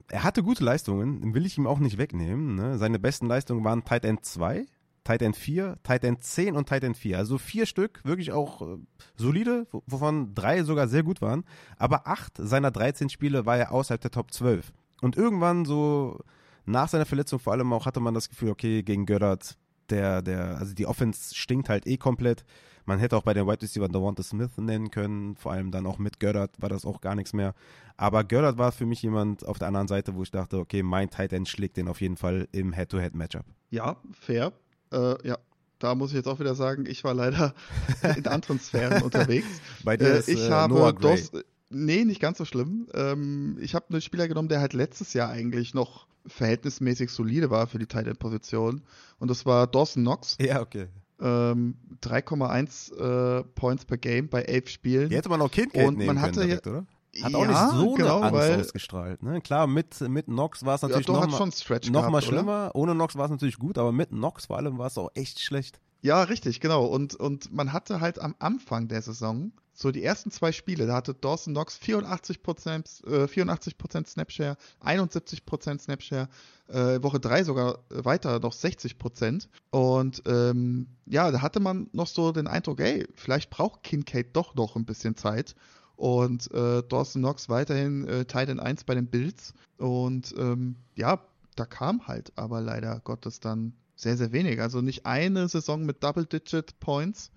[0.09, 2.55] er hatte gute Leistungen, will ich ihm auch nicht wegnehmen.
[2.55, 2.77] Ne?
[2.77, 4.65] Seine besten Leistungen waren Tight End 2,
[5.11, 7.17] Tight End 4, Tight End 10 und Tight End 4.
[7.17, 8.77] Also vier Stück, wirklich auch äh,
[9.17, 11.43] solide, wo- wovon drei sogar sehr gut waren.
[11.77, 14.71] Aber acht seiner 13 Spiele war er außerhalb der Top 12.
[15.01, 16.17] Und irgendwann so
[16.65, 19.57] nach seiner Verletzung vor allem auch hatte man das Gefühl, okay, gegen Goddard,
[19.89, 22.45] der, der, also die Offense stinkt halt eh komplett.
[22.85, 25.97] Man hätte auch bei den Wide Receiver Devonta Smith nennen können, vor allem dann auch
[25.99, 27.53] mit Goddard war das auch gar nichts mehr.
[27.97, 31.09] Aber Goddard war für mich jemand auf der anderen Seite, wo ich dachte, okay, mein
[31.09, 33.45] Tight End schlägt den auf jeden Fall im Head-to-Head-Matchup.
[33.69, 34.53] Ja, fair.
[34.91, 35.37] Äh, ja,
[35.79, 37.53] da muss ich jetzt auch wieder sagen, ich war leider
[38.17, 39.47] in anderen Sphären unterwegs.
[39.83, 41.17] Bei dir Äh, ist ich äh, habe Noah Gray.
[41.17, 41.31] Dos,
[41.69, 42.87] nee, nicht ganz so schlimm.
[42.93, 47.67] Ähm, ich habe einen Spieler genommen, der halt letztes Jahr eigentlich noch verhältnismäßig solide war
[47.67, 48.83] für die Tight End Position
[49.17, 50.37] und das war Dawson Knox.
[50.41, 50.87] Ja, okay.
[51.19, 52.95] Ähm, 3,1
[53.39, 55.09] äh, Points per Game bei elf Spielen.
[55.09, 56.85] Hier hätte man auch Kincaid Und nehmen man hatte können direkt, oder?
[57.21, 59.21] Hat auch Ja, nicht so genau, eine Angst ausgestrahlt.
[59.23, 59.41] Ne?
[59.41, 62.21] Klar, mit, mit Nox war es ja, natürlich doch noch, mal, noch mal oder?
[62.21, 62.71] schlimmer.
[62.73, 65.41] Ohne Nox war es natürlich gut, aber mit Nox vor allem war es auch echt
[65.41, 65.81] schlecht.
[66.01, 66.85] Ja, richtig, genau.
[66.85, 70.95] Und, und man hatte halt am Anfang der Saison so die ersten zwei Spiele, da
[70.95, 76.29] hatte Dawson Knox 84%, äh, 84% Snapshare, 71% Snapshare,
[76.67, 79.47] äh, Woche 3 sogar weiter noch 60%.
[79.69, 84.55] Und ähm, ja, da hatte man noch so den Eindruck, ey, vielleicht braucht Kincaid doch
[84.55, 85.55] noch ein bisschen Zeit.
[86.01, 89.53] Und äh, Dawson Knox weiterhin äh, End 1 bei den Bills.
[89.77, 91.23] Und ähm, ja,
[91.55, 94.59] da kam halt aber leider Gottes dann sehr, sehr wenig.
[94.59, 97.29] Also nicht eine Saison mit Double-Digit Points.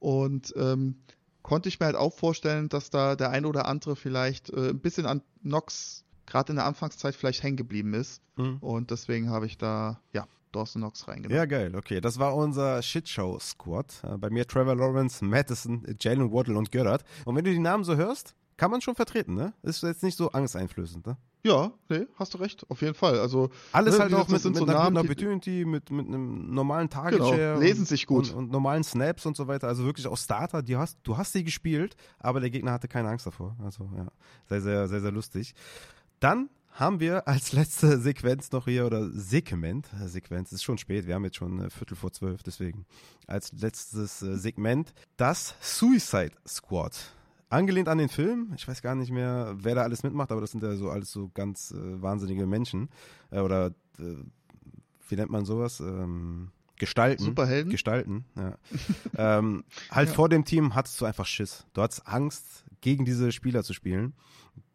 [0.00, 0.96] Und ähm,
[1.42, 4.80] konnte ich mir halt auch vorstellen, dass da der ein oder andere vielleicht äh, ein
[4.80, 8.22] bisschen an Knox gerade in der Anfangszeit vielleicht hängen geblieben ist.
[8.58, 11.36] Und deswegen habe ich da, ja, Dawson Knox reingenommen.
[11.36, 11.74] Ja, geil.
[11.74, 14.02] Okay, das war unser Shitshow-Squad.
[14.04, 17.04] Äh, Bei mir Trevor Lawrence, Madison, Jalen Waddle und Goddard.
[17.24, 19.54] Und wenn du die Namen so hörst, kann man schon vertreten, ne?
[19.62, 21.16] Ist jetzt nicht so angsteinflößend, ne?
[21.42, 23.18] Ja, nee, hast du recht, auf jeden Fall.
[23.18, 26.90] Also alles ne, halt auch mit, mit so einer Namen, Opportunity, mit, mit einem normalen
[26.90, 28.30] Target Genau, Share lesen und, sich gut.
[28.30, 29.66] Und, und normalen Snaps und so weiter.
[29.66, 33.08] Also wirklich auch Starter, die hast, du hast sie gespielt, aber der Gegner hatte keine
[33.08, 33.56] Angst davor.
[33.64, 34.08] Also ja,
[34.50, 35.54] sehr, sehr, sehr, sehr lustig.
[36.18, 41.06] Dann haben wir als letzte Sequenz noch hier, oder Segment, äh, Sequenz, ist schon spät,
[41.06, 42.86] wir haben jetzt schon äh, Viertel vor zwölf, deswegen
[43.26, 47.14] als letztes äh, Segment das Suicide Squad.
[47.48, 50.52] Angelehnt an den Film, ich weiß gar nicht mehr, wer da alles mitmacht, aber das
[50.52, 52.88] sind ja so alles so ganz äh, wahnsinnige Menschen.
[53.30, 53.72] Oder
[55.08, 55.80] wie nennt man sowas?
[55.80, 57.22] Ähm, Gestalten.
[57.22, 57.70] Superhelden?
[57.70, 58.56] Gestalten, ja.
[59.38, 61.66] ähm, halt vor dem Team hattest du einfach Schiss.
[61.74, 64.14] Du hattest Angst, gegen diese Spieler zu spielen.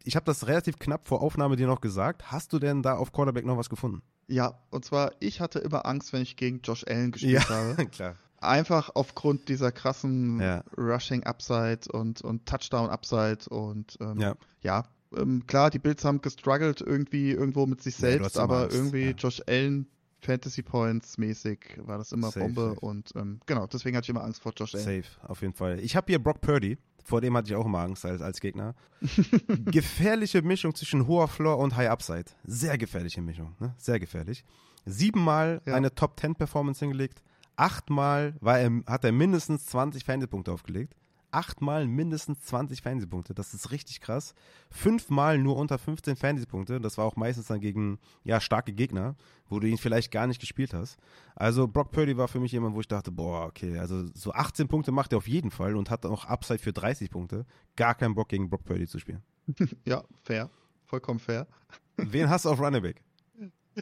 [0.06, 2.30] Ich habe das relativ knapp vor Aufnahme dir noch gesagt.
[2.30, 4.02] Hast du denn da auf Quarterback noch was gefunden?
[4.28, 7.74] Ja, und zwar, ich hatte immer Angst, wenn ich gegen Josh Allen gespielt habe.
[7.90, 8.14] klar.
[8.40, 10.62] Einfach aufgrund dieser krassen Ja.
[10.78, 14.34] Rushing Upside und, und Touchdown Upside und ähm, Ja.
[14.60, 14.84] ja,
[15.16, 19.06] ähm, klar, die Bills haben gestruggelt irgendwie irgendwo mit sich Ja, selbst, aber Angst, irgendwie
[19.06, 19.10] ja.
[19.16, 19.88] Josh Allen
[20.20, 22.80] Fantasy Points mäßig war das immer Safe, Bombe safe.
[22.80, 24.84] und ähm, genau, deswegen hatte ich immer Angst vor Josh Allen.
[24.84, 25.78] Safe, auf jeden Fall.
[25.80, 26.78] Ich habe hier Brock Purdy.
[27.04, 28.74] Vor dem hatte ich auch immer Angst als, als Gegner.
[29.66, 32.24] gefährliche Mischung zwischen hoher Floor und High Upside.
[32.44, 33.74] Sehr gefährliche Mischung, ne?
[33.78, 34.44] Sehr gefährlich.
[34.84, 35.74] Siebenmal Ja.
[35.74, 37.22] eine Top 10 Performance hingelegt.
[37.56, 40.94] Achtmal war er, hat er mindestens 20 Fantasy-Punkte aufgelegt.
[41.36, 43.34] Achtmal mindestens 20 Fantasy-Punkte.
[43.34, 44.34] Das ist richtig krass.
[44.70, 46.80] Fünfmal nur unter 15 Fantasy-Punkte.
[46.80, 49.16] Das war auch meistens dann gegen ja, starke Gegner,
[49.50, 50.96] wo du ihn vielleicht gar nicht gespielt hast.
[51.34, 54.66] Also Brock Purdy war für mich jemand, wo ich dachte, boah, okay, also so 18
[54.66, 57.44] Punkte macht er auf jeden Fall und hat auch Upside für 30 Punkte.
[57.76, 59.22] Gar keinen Bock gegen Brock Purdy zu spielen.
[59.84, 60.48] Ja, fair.
[60.86, 61.46] Vollkommen fair.
[61.98, 63.02] Wen hast du auf Running Back?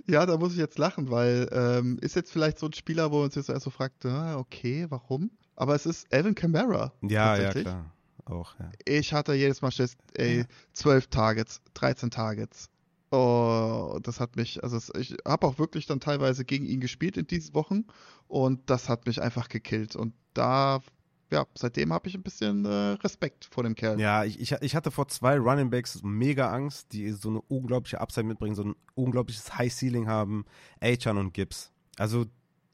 [0.08, 3.20] Ja, da muss ich jetzt lachen, weil ähm, ist jetzt vielleicht so ein Spieler, wo
[3.20, 5.30] man sich jetzt erst so fragt, ah, okay, warum?
[5.56, 6.92] Aber es ist Alvin Kamara.
[7.02, 7.90] Ja, ja, klar.
[8.24, 8.70] Auch, ja.
[8.86, 12.70] Ich hatte jedes Mal Schiss, ey, 12 Targets, 13 Targets.
[13.10, 17.26] Oh, das hat mich, also ich habe auch wirklich dann teilweise gegen ihn gespielt in
[17.26, 17.84] diesen Wochen
[18.26, 19.94] und das hat mich einfach gekillt.
[19.94, 20.80] Und da,
[21.30, 22.68] ja, seitdem habe ich ein bisschen äh,
[23.04, 24.00] Respekt vor dem Kerl.
[24.00, 28.00] Ja, ich, ich, ich hatte vor zwei Running Backs mega Angst, die so eine unglaubliche
[28.00, 30.44] Upside mitbringen, so ein unglaubliches High Ceiling haben.
[30.80, 31.70] Achan und Gibbs.
[31.98, 32.24] Also,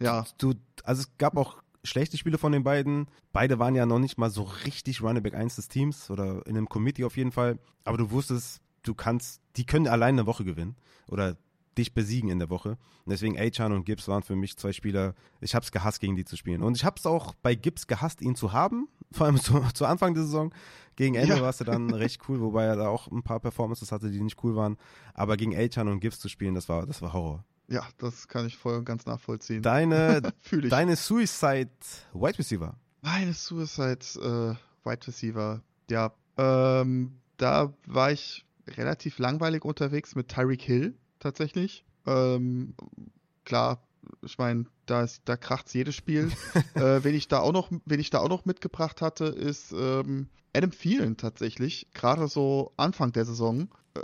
[0.01, 0.25] Ja.
[0.39, 0.55] du,
[0.85, 3.07] also es gab auch schlechte Spiele von den beiden.
[3.33, 6.57] Beide waren ja noch nicht mal so richtig Running Back 1 des Teams oder in
[6.57, 7.59] einem Committee auf jeden Fall.
[7.85, 10.77] Aber du wusstest, du kannst, die können allein eine Woche gewinnen
[11.09, 11.37] oder
[11.79, 12.71] dich besiegen in der Woche.
[13.05, 15.15] Und deswegen Achan und Gibbs waren für mich zwei Spieler.
[15.41, 16.63] Ich habe es gehasst, gegen die zu spielen.
[16.63, 18.89] Und ich habe es auch bei Gibbs gehasst, ihn zu haben.
[19.13, 20.53] Vor allem zu, zu Anfang der Saison.
[20.97, 21.43] Gegen Ende Ja.
[21.43, 24.21] war es ja dann recht cool, wobei er da auch ein paar Performances hatte, die
[24.21, 24.77] nicht cool waren.
[25.15, 27.45] Aber gegen Achan und Gibbs zu spielen, das war, das war Horror.
[27.71, 29.63] Ja, das kann ich voll und ganz nachvollziehen.
[29.63, 30.21] Deine,
[30.69, 31.71] deine Suicide
[32.13, 32.77] Wide Receiver.
[33.03, 40.63] Meine Suicide äh, Wide Receiver, ja, ähm, da war ich relativ langweilig unterwegs mit Tyreek
[40.63, 41.85] Hill tatsächlich.
[42.07, 42.75] Ähm,
[43.45, 43.83] klar,
[44.23, 46.31] ich meine, da, ist- da kracht's jedes Spiel.
[46.75, 50.29] äh, wen ich da auch noch, wen ich da auch noch mitgebracht hatte, ist ähm,
[50.55, 51.87] Adam Thielen tatsächlich.
[51.95, 54.01] Gerade so Anfang der Saison, äh,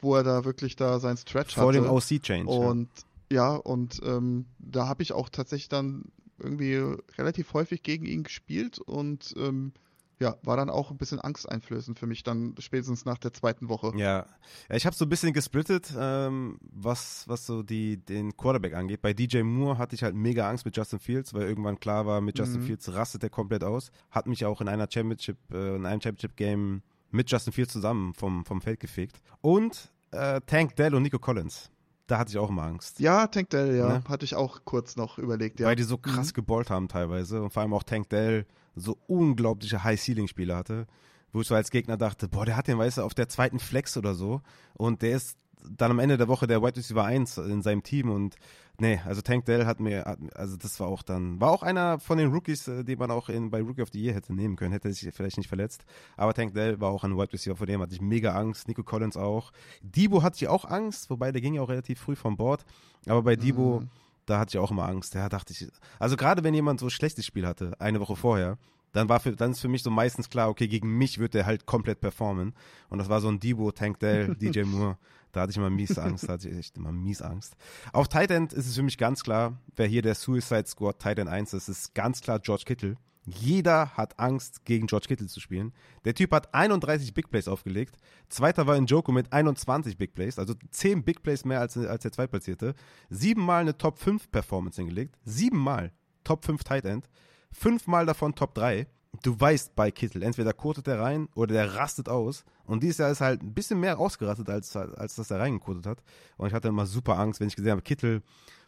[0.00, 1.80] wo er da wirklich da seinen Stretch Vor hatte.
[1.82, 2.50] dem OC-Change.
[2.50, 2.88] Und
[3.32, 6.06] ja, und ähm, da habe ich auch tatsächlich dann
[6.38, 6.82] irgendwie
[7.18, 9.72] relativ häufig gegen ihn gespielt und ähm,
[10.20, 13.92] ja, war dann auch ein bisschen angsteinflößend für mich dann spätestens nach der zweiten Woche.
[13.96, 14.26] Ja,
[14.68, 19.00] ja ich habe so ein bisschen gesplittet, ähm, was, was so die, den Quarterback angeht.
[19.00, 22.20] Bei DJ Moore hatte ich halt mega Angst mit Justin Fields, weil irgendwann klar war,
[22.20, 22.66] mit Justin Mhm.
[22.66, 23.90] Fields rastet er komplett aus.
[24.10, 28.44] Hat mich auch in einer Championship, äh, in einem Championship-Game mit Justin Fields zusammen vom,
[28.44, 29.20] vom Feld gefegt.
[29.40, 31.70] Und äh, Tank Dell und Nico Collins.
[32.06, 32.98] Da hatte ich auch immer Angst.
[32.98, 34.04] Ja, Tank Dell, ja, Ne?
[34.08, 35.66] hatte ich auch kurz noch überlegt, ja.
[35.68, 39.84] Weil die so krass geballt haben teilweise und vor allem auch Tank Dell so unglaubliche
[39.84, 40.86] High-Ceiling-Spiele hatte,
[41.32, 43.60] wo ich so als Gegner dachte, boah, der hat den, weißt du, auf der zweiten
[43.60, 44.40] Flex oder so
[44.74, 45.36] und der ist
[45.68, 48.36] dann am Ende der Woche der Wide Receiver 1 in seinem Team und
[48.78, 51.98] nee, also Tank Dell hat mir, hat, also das war auch dann, war auch einer
[52.00, 54.56] von den Rookies, äh, den man auch in, bei Rookie of the Year hätte nehmen
[54.56, 55.84] können, hätte sich vielleicht nicht verletzt,
[56.16, 58.82] aber Tank Dell war auch ein Wide Receiver, vor dem hatte ich mega Angst, Nico
[58.82, 62.36] Collins auch, Debo hatte ich auch Angst, wobei der ging ja auch relativ früh vom
[62.36, 62.64] Board,
[63.06, 63.88] aber bei Debo, Mhm.
[64.26, 65.14] da hatte ich auch immer Angst.
[65.14, 65.66] Da dachte ich,
[65.98, 68.58] also gerade wenn jemand so ein schlechtes Spiel hatte, eine Woche vorher,
[68.92, 71.46] dann war für, dann ist für mich so meistens klar, okay, gegen mich wird der
[71.46, 72.54] halt komplett performen.
[72.88, 74.98] Und das war so ein Debo, Tank Dell, DJ Moore.
[75.32, 77.56] Da hatte ich immer mies Angst, da hatte ich echt immer mies Angst.
[77.92, 81.18] Auf Tight End ist es für mich ganz klar, wer hier der Suicide Squad Tight
[81.18, 82.96] End 1 ist, ist ganz klar George Kittle.
[83.26, 85.72] Jeder hat Angst, gegen George Kittle zu spielen.
[86.04, 87.96] Der Typ hat 31 Big Plays aufgelegt.
[88.28, 92.12] Zweiter war Njoku mit 21 Big Plays, also 10 Big Plays mehr als, als der
[92.12, 92.74] Zweitplatzierte.
[93.10, 95.16] Siebenmal eine Top 5 Performance hingelegt.
[95.24, 95.92] Siebenmal
[96.24, 97.08] Top 5 Tight End.
[97.52, 98.86] Fünfmal davon Top 3.
[99.22, 102.44] du weißt bei Kittel, entweder kotet er rein oder der rastet aus.
[102.64, 106.02] Und dieses Jahr ist halt ein bisschen mehr ausgerastet, als, als dass er reingekotet hat.
[106.36, 108.22] Und ich hatte immer super Angst, wenn ich gesehen habe, Kittel,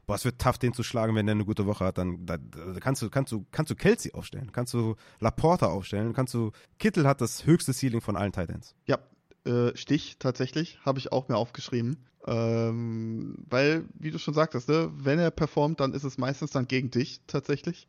[0.06, 1.98] boah, es wird tough, den zu schlagen, wenn der eine gute Woche hat.
[1.98, 6.12] Dann da, da kannst du, kannst du, kannst du Kelsey aufstellen, kannst du Laporta aufstellen,
[6.12, 6.50] kannst du.
[6.78, 8.74] Kittel hat das höchste Ceiling von allen Titans.
[8.86, 8.98] Ja,
[9.44, 12.04] äh, Stich tatsächlich, habe ich auch mir aufgeschrieben.
[12.24, 16.68] Ähm, weil, wie du schon sagtest, ne, wenn er performt, dann ist es meistens dann
[16.68, 17.88] gegen dich tatsächlich.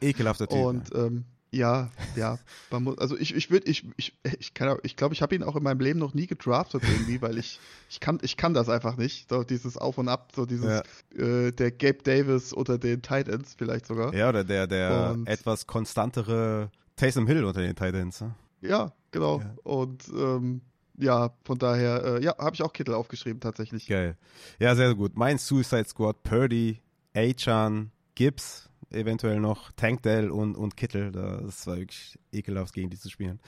[0.00, 0.58] Ekelhafter Typ.
[0.58, 2.38] Und ähm, ja, ja.
[2.70, 5.56] Muss, also ich, ich würde, ich, ich, ich kann, ich glaube, ich habe ihn auch
[5.56, 7.58] in meinem Leben noch nie gedraftet irgendwie, weil ich,
[7.88, 9.28] ich kann, ich kann das einfach nicht.
[9.28, 10.82] So dieses Auf und Ab, so dieses,
[11.16, 11.24] ja.
[11.24, 14.14] äh, der Gabe Davis unter den Titans vielleicht sogar.
[14.14, 18.20] Ja, oder der, der und, etwas konstantere Taysom Hill unter den Titans.
[18.20, 18.34] Ne?
[18.60, 19.40] Ja, genau.
[19.40, 19.54] Ja.
[19.64, 20.60] Und ähm,
[20.98, 23.86] ja, von daher, äh, ja, habe ich auch Kittel aufgeschrieben tatsächlich.
[23.86, 24.16] Geil.
[24.58, 25.16] Ja, sehr gut.
[25.16, 26.80] Mein Suicide Squad, Purdy,
[27.14, 31.12] Achan, Gibbs, eventuell noch Tankdale und, und Kittel.
[31.12, 33.40] Das war wirklich ekelhaft, gegen die zu spielen.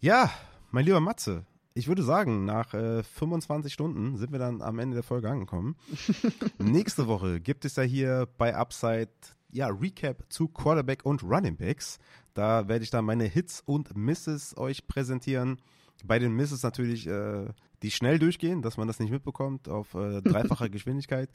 [0.00, 0.30] Ja,
[0.70, 1.44] mein lieber Matze,
[1.74, 5.76] ich würde sagen, nach äh, 25 Stunden sind wir dann am Ende der Folge angekommen.
[6.58, 9.10] Nächste Woche gibt es ja hier bei Upside
[9.52, 11.98] ja, Recap zu Quarterback und Running Backs.
[12.34, 15.60] Da werde ich dann meine Hits und Misses euch präsentieren.
[16.06, 17.46] Bei den Misses natürlich, äh,
[17.82, 21.30] die schnell durchgehen, dass man das nicht mitbekommt auf äh, dreifacher Geschwindigkeit.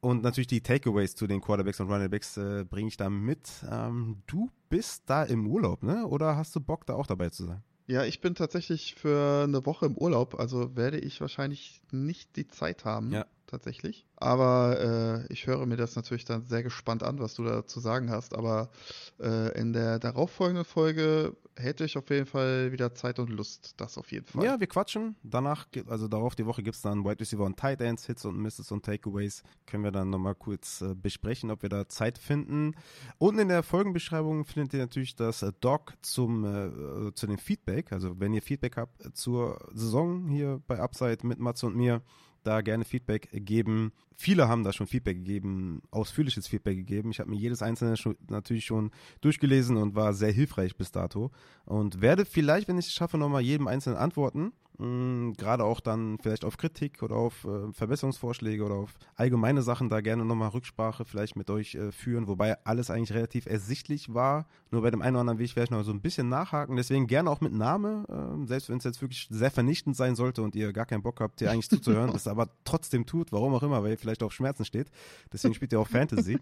[0.00, 3.48] Und natürlich die Takeaways zu den Quarterbacks und Runningbacks äh, bringe ich da mit.
[3.70, 6.06] Ähm, du bist da im Urlaub, ne?
[6.06, 7.62] Oder hast du Bock, da auch dabei zu sein?
[7.86, 12.46] Ja, ich bin tatsächlich für eine Woche im Urlaub, also werde ich wahrscheinlich nicht die
[12.46, 13.12] Zeit haben.
[13.12, 14.06] Ja tatsächlich.
[14.16, 17.80] Aber äh, ich höre mir das natürlich dann sehr gespannt an, was du da zu
[17.80, 18.34] sagen hast.
[18.34, 18.70] Aber
[19.20, 23.74] äh, in der darauffolgenden Folge hätte ich auf jeden Fall wieder Zeit und Lust.
[23.78, 24.44] Das auf jeden Fall.
[24.44, 25.16] Ja, wir quatschen.
[25.22, 28.38] Danach, also darauf die Woche gibt es dann Wide Receiver und Tight Ends, Hits und
[28.38, 29.42] Misses und Takeaways.
[29.66, 32.74] Können wir dann nochmal kurz äh, besprechen, ob wir da Zeit finden.
[33.18, 37.92] Unten in der Folgenbeschreibung findet ihr natürlich das äh, Doc zum, äh, zu dem Feedback.
[37.92, 42.02] Also wenn ihr Feedback habt zur Saison hier bei Upside mit Matze und mir,
[42.42, 43.92] da gerne Feedback geben.
[44.16, 47.10] Viele haben da schon Feedback gegeben, ausführliches Feedback gegeben.
[47.10, 48.90] Ich habe mir jedes einzelne schon, natürlich schon
[49.20, 51.30] durchgelesen und war sehr hilfreich bis dato.
[51.64, 54.52] Und werde vielleicht, wenn ich es schaffe, nochmal jedem einzelnen antworten.
[54.78, 59.88] Mm, gerade auch dann vielleicht auf Kritik oder auf äh, Verbesserungsvorschläge oder auf allgemeine Sachen
[59.88, 64.46] da gerne nochmal Rücksprache vielleicht mit euch äh, führen, wobei alles eigentlich relativ ersichtlich war.
[64.70, 66.76] Nur bei dem einen oder anderen will ich vielleicht noch so ein bisschen nachhaken.
[66.76, 70.42] Deswegen gerne auch mit Name, äh, selbst wenn es jetzt wirklich sehr vernichtend sein sollte
[70.42, 73.64] und ihr gar keinen Bock habt, hier eigentlich zuzuhören, es aber trotzdem tut, warum auch
[73.64, 74.92] immer, weil ihr vielleicht auf Schmerzen steht.
[75.32, 76.38] Deswegen spielt ihr auch Fantasy.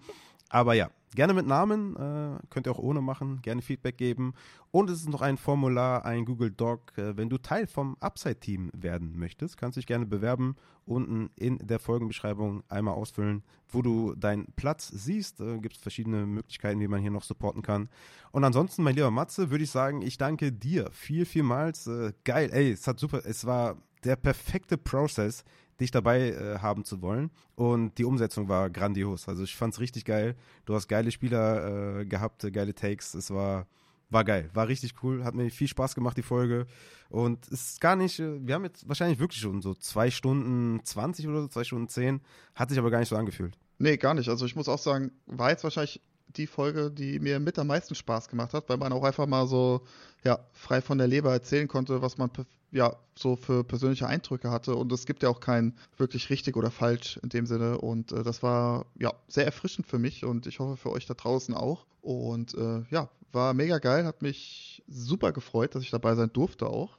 [0.50, 4.34] Aber ja, gerne mit Namen, äh, könnt ihr auch ohne machen, gerne Feedback geben.
[4.70, 6.96] Und es ist noch ein Formular, ein Google Doc.
[6.96, 10.54] Äh, wenn du Teil vom Upside-Team werden möchtest, kannst du dich gerne bewerben.
[10.84, 15.40] Unten in der Folgenbeschreibung einmal ausfüllen, wo du deinen Platz siehst.
[15.40, 17.88] Äh, Gibt es verschiedene Möglichkeiten, wie man hier noch supporten kann.
[18.30, 21.88] Und ansonsten, mein lieber Matze, würde ich sagen, ich danke dir viel, vielmals.
[21.88, 25.42] Äh, geil, ey, es hat super, es war der perfekte Prozess
[25.80, 27.30] dich dabei äh, haben zu wollen.
[27.54, 29.28] Und die Umsetzung war grandios.
[29.28, 30.36] Also ich fand es richtig geil.
[30.64, 33.14] Du hast geile Spieler äh, gehabt, äh, geile Takes.
[33.14, 33.66] Es war,
[34.10, 35.24] war geil, war richtig cool.
[35.24, 36.66] Hat mir viel Spaß gemacht, die Folge.
[37.08, 40.80] Und es ist gar nicht, äh, wir haben jetzt wahrscheinlich wirklich schon so zwei Stunden
[40.84, 42.20] 20 oder so, zwei Stunden 10.
[42.54, 43.58] Hat sich aber gar nicht so angefühlt.
[43.78, 44.28] Nee, gar nicht.
[44.28, 47.94] Also ich muss auch sagen, war jetzt wahrscheinlich die Folge, die mir mit am meisten
[47.94, 49.82] Spaß gemacht hat, weil man auch einfach mal so
[50.24, 52.30] ja, frei von der Leber erzählen konnte, was man
[52.72, 54.74] ja so für persönliche Eindrücke hatte.
[54.74, 57.78] Und es gibt ja auch kein wirklich richtig oder falsch in dem Sinne.
[57.78, 61.14] Und äh, das war ja sehr erfrischend für mich und ich hoffe für euch da
[61.14, 61.86] draußen auch.
[62.02, 66.66] Und äh, ja, war mega geil, hat mich super gefreut, dass ich dabei sein durfte
[66.66, 66.98] auch.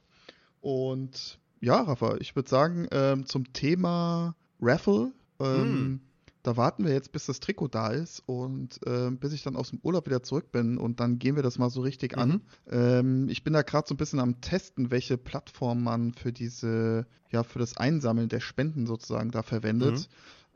[0.60, 5.12] Und ja, Rafa, ich würde sagen, ähm, zum Thema Raffle.
[5.40, 6.00] Ähm, mm
[6.42, 9.70] da warten wir jetzt, bis das Trikot da ist und äh, bis ich dann aus
[9.70, 12.22] dem Urlaub wieder zurück bin und dann gehen wir das mal so richtig mhm.
[12.22, 12.40] an.
[12.70, 17.06] Ähm, ich bin da gerade so ein bisschen am Testen, welche Plattform man für diese,
[17.30, 19.94] ja, für das Einsammeln der Spenden sozusagen da verwendet.
[19.94, 20.04] Mhm.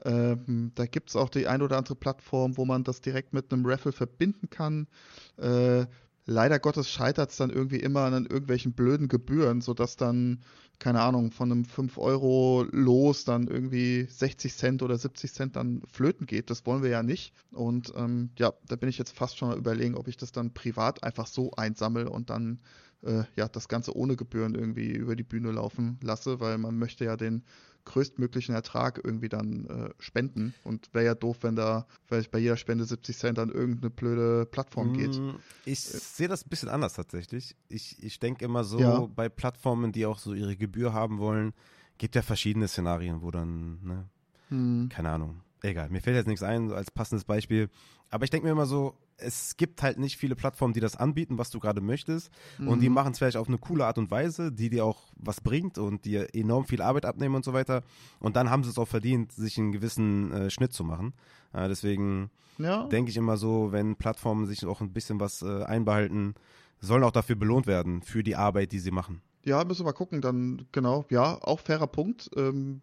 [0.04, 3.52] Ähm, da gibt es auch die ein oder andere Plattform, wo man das direkt mit
[3.52, 4.88] einem Raffle verbinden kann.
[5.36, 5.86] Äh,
[6.26, 10.42] leider Gottes scheitert es dann irgendwie immer an irgendwelchen blöden Gebühren, sodass dann,
[10.82, 15.80] keine Ahnung, von einem 5 Euro los dann irgendwie 60 Cent oder 70 Cent dann
[15.86, 16.50] flöten geht.
[16.50, 17.32] Das wollen wir ja nicht.
[17.52, 20.52] Und ähm, ja, da bin ich jetzt fast schon mal überlegen, ob ich das dann
[20.52, 22.58] privat einfach so einsammle und dann
[23.04, 27.04] äh, ja das Ganze ohne Gebühren irgendwie über die Bühne laufen lasse, weil man möchte
[27.04, 27.44] ja den
[27.84, 30.54] größtmöglichen Ertrag irgendwie dann äh, spenden.
[30.64, 34.46] Und wäre ja doof, wenn da vielleicht bei jeder Spende 70 Cent an irgendeine blöde
[34.46, 35.18] Plattform geht.
[35.18, 35.98] Mm, ich äh.
[35.98, 37.56] sehe das ein bisschen anders tatsächlich.
[37.68, 39.00] Ich, ich denke immer so, ja.
[39.14, 41.52] bei Plattformen, die auch so ihre Gebühr haben wollen,
[41.98, 44.08] gibt ja verschiedene Szenarien, wo dann, ne,
[44.48, 44.88] hm.
[44.88, 45.40] keine Ahnung.
[45.62, 47.68] egal, mir fällt jetzt nichts ein als passendes Beispiel.
[48.12, 51.38] Aber ich denke mir immer so, es gibt halt nicht viele Plattformen, die das anbieten,
[51.38, 52.30] was du gerade möchtest.
[52.58, 52.68] Mhm.
[52.68, 52.94] Und die mhm.
[52.94, 56.04] machen es vielleicht auf eine coole Art und Weise, die dir auch was bringt und
[56.04, 57.82] dir enorm viel Arbeit abnehmen und so weiter.
[58.20, 61.14] Und dann haben sie es auch verdient, sich einen gewissen äh, Schnitt zu machen.
[61.54, 62.84] Äh, deswegen ja.
[62.84, 66.34] denke ich immer so, wenn Plattformen sich auch ein bisschen was äh, einbehalten,
[66.80, 69.22] sollen auch dafür belohnt werden, für die Arbeit, die sie machen.
[69.42, 72.28] Ja, müssen wir mal gucken, dann genau, ja, auch fairer Punkt.
[72.36, 72.82] Ähm,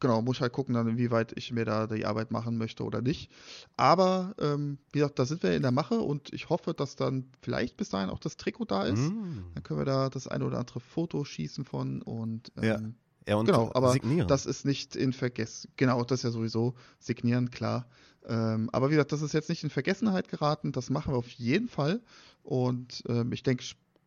[0.00, 3.00] genau, muss ich halt gucken, dann, inwieweit ich mir da die Arbeit machen möchte oder
[3.00, 3.30] nicht.
[3.76, 7.26] Aber ähm, wie gesagt, da sind wir in der Mache und ich hoffe, dass dann
[7.40, 8.98] vielleicht bis dahin auch das Trikot da ist.
[8.98, 9.44] Mm.
[9.54, 12.80] Dann können wir da das eine oder andere Foto schießen von und ähm, ja.
[13.26, 14.28] Ja, und genau, aber signieren.
[14.28, 15.70] das ist nicht in Vergessen.
[15.76, 17.86] Genau, das ist ja sowieso signieren, klar.
[18.26, 20.72] Ähm, aber wie gesagt, das ist jetzt nicht in Vergessenheit geraten.
[20.72, 22.02] Das machen wir auf jeden Fall.
[22.42, 23.64] Und ähm, ich denke,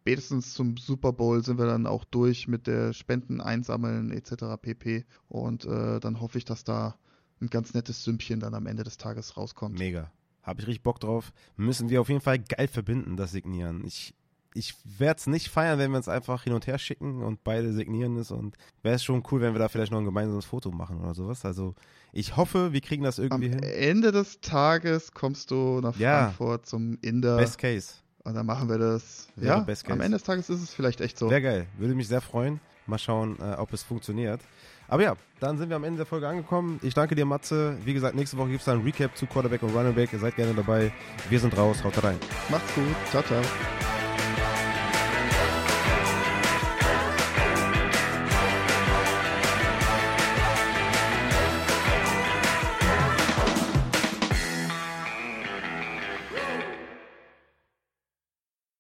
[0.08, 4.56] spätestens zum Super Bowl sind wir dann auch durch mit der Spenden einsammeln etc.
[4.62, 5.04] pp.
[5.28, 6.96] Und äh, dann hoffe ich, dass da
[7.42, 9.78] ein ganz nettes Sümmchen dann am Ende des Tages rauskommt.
[9.78, 10.10] Mega.
[10.44, 11.34] Habe ich richtig Bock drauf.
[11.58, 13.84] Müssen wir auf jeden Fall geil verbinden, das Signieren.
[13.86, 14.16] Ich,
[14.54, 17.74] ich werde es nicht feiern, wenn wir es einfach hin und her schicken und beide
[17.74, 18.32] signieren es.
[18.32, 21.16] Und wäre es schon cool, wenn wir da vielleicht noch ein gemeinsames Foto machen oder
[21.16, 21.44] sowas.
[21.44, 21.76] Also
[22.14, 23.62] ich hoffe, wir kriegen das irgendwie Am hin.
[23.62, 26.28] Am Ende des Tages kommst du nach ja.
[26.28, 27.36] Frankfurt zum Inder.
[27.36, 27.96] Best Case.
[28.28, 29.30] Und dann machen wir das.
[29.38, 31.30] Ja, am Ende des Tages ist es vielleicht echt so.
[31.30, 31.66] Sehr geil.
[31.78, 32.60] Würde mich sehr freuen.
[32.86, 34.42] Mal schauen, äh, ob es funktioniert.
[34.90, 36.78] Aber ja, dann sind wir am Ende der Folge angekommen.
[36.84, 37.78] Ich danke dir, Matze.
[37.86, 40.12] Wie gesagt, nächste Woche gibt es dann ein Recap zu Quarterback und Running Back.
[40.12, 40.92] Ihr seid gerne dabei.
[41.30, 41.82] Wir sind raus.
[41.86, 42.18] Haut rein.
[42.50, 42.84] Macht's gut.
[43.12, 43.42] Ciao, ciao.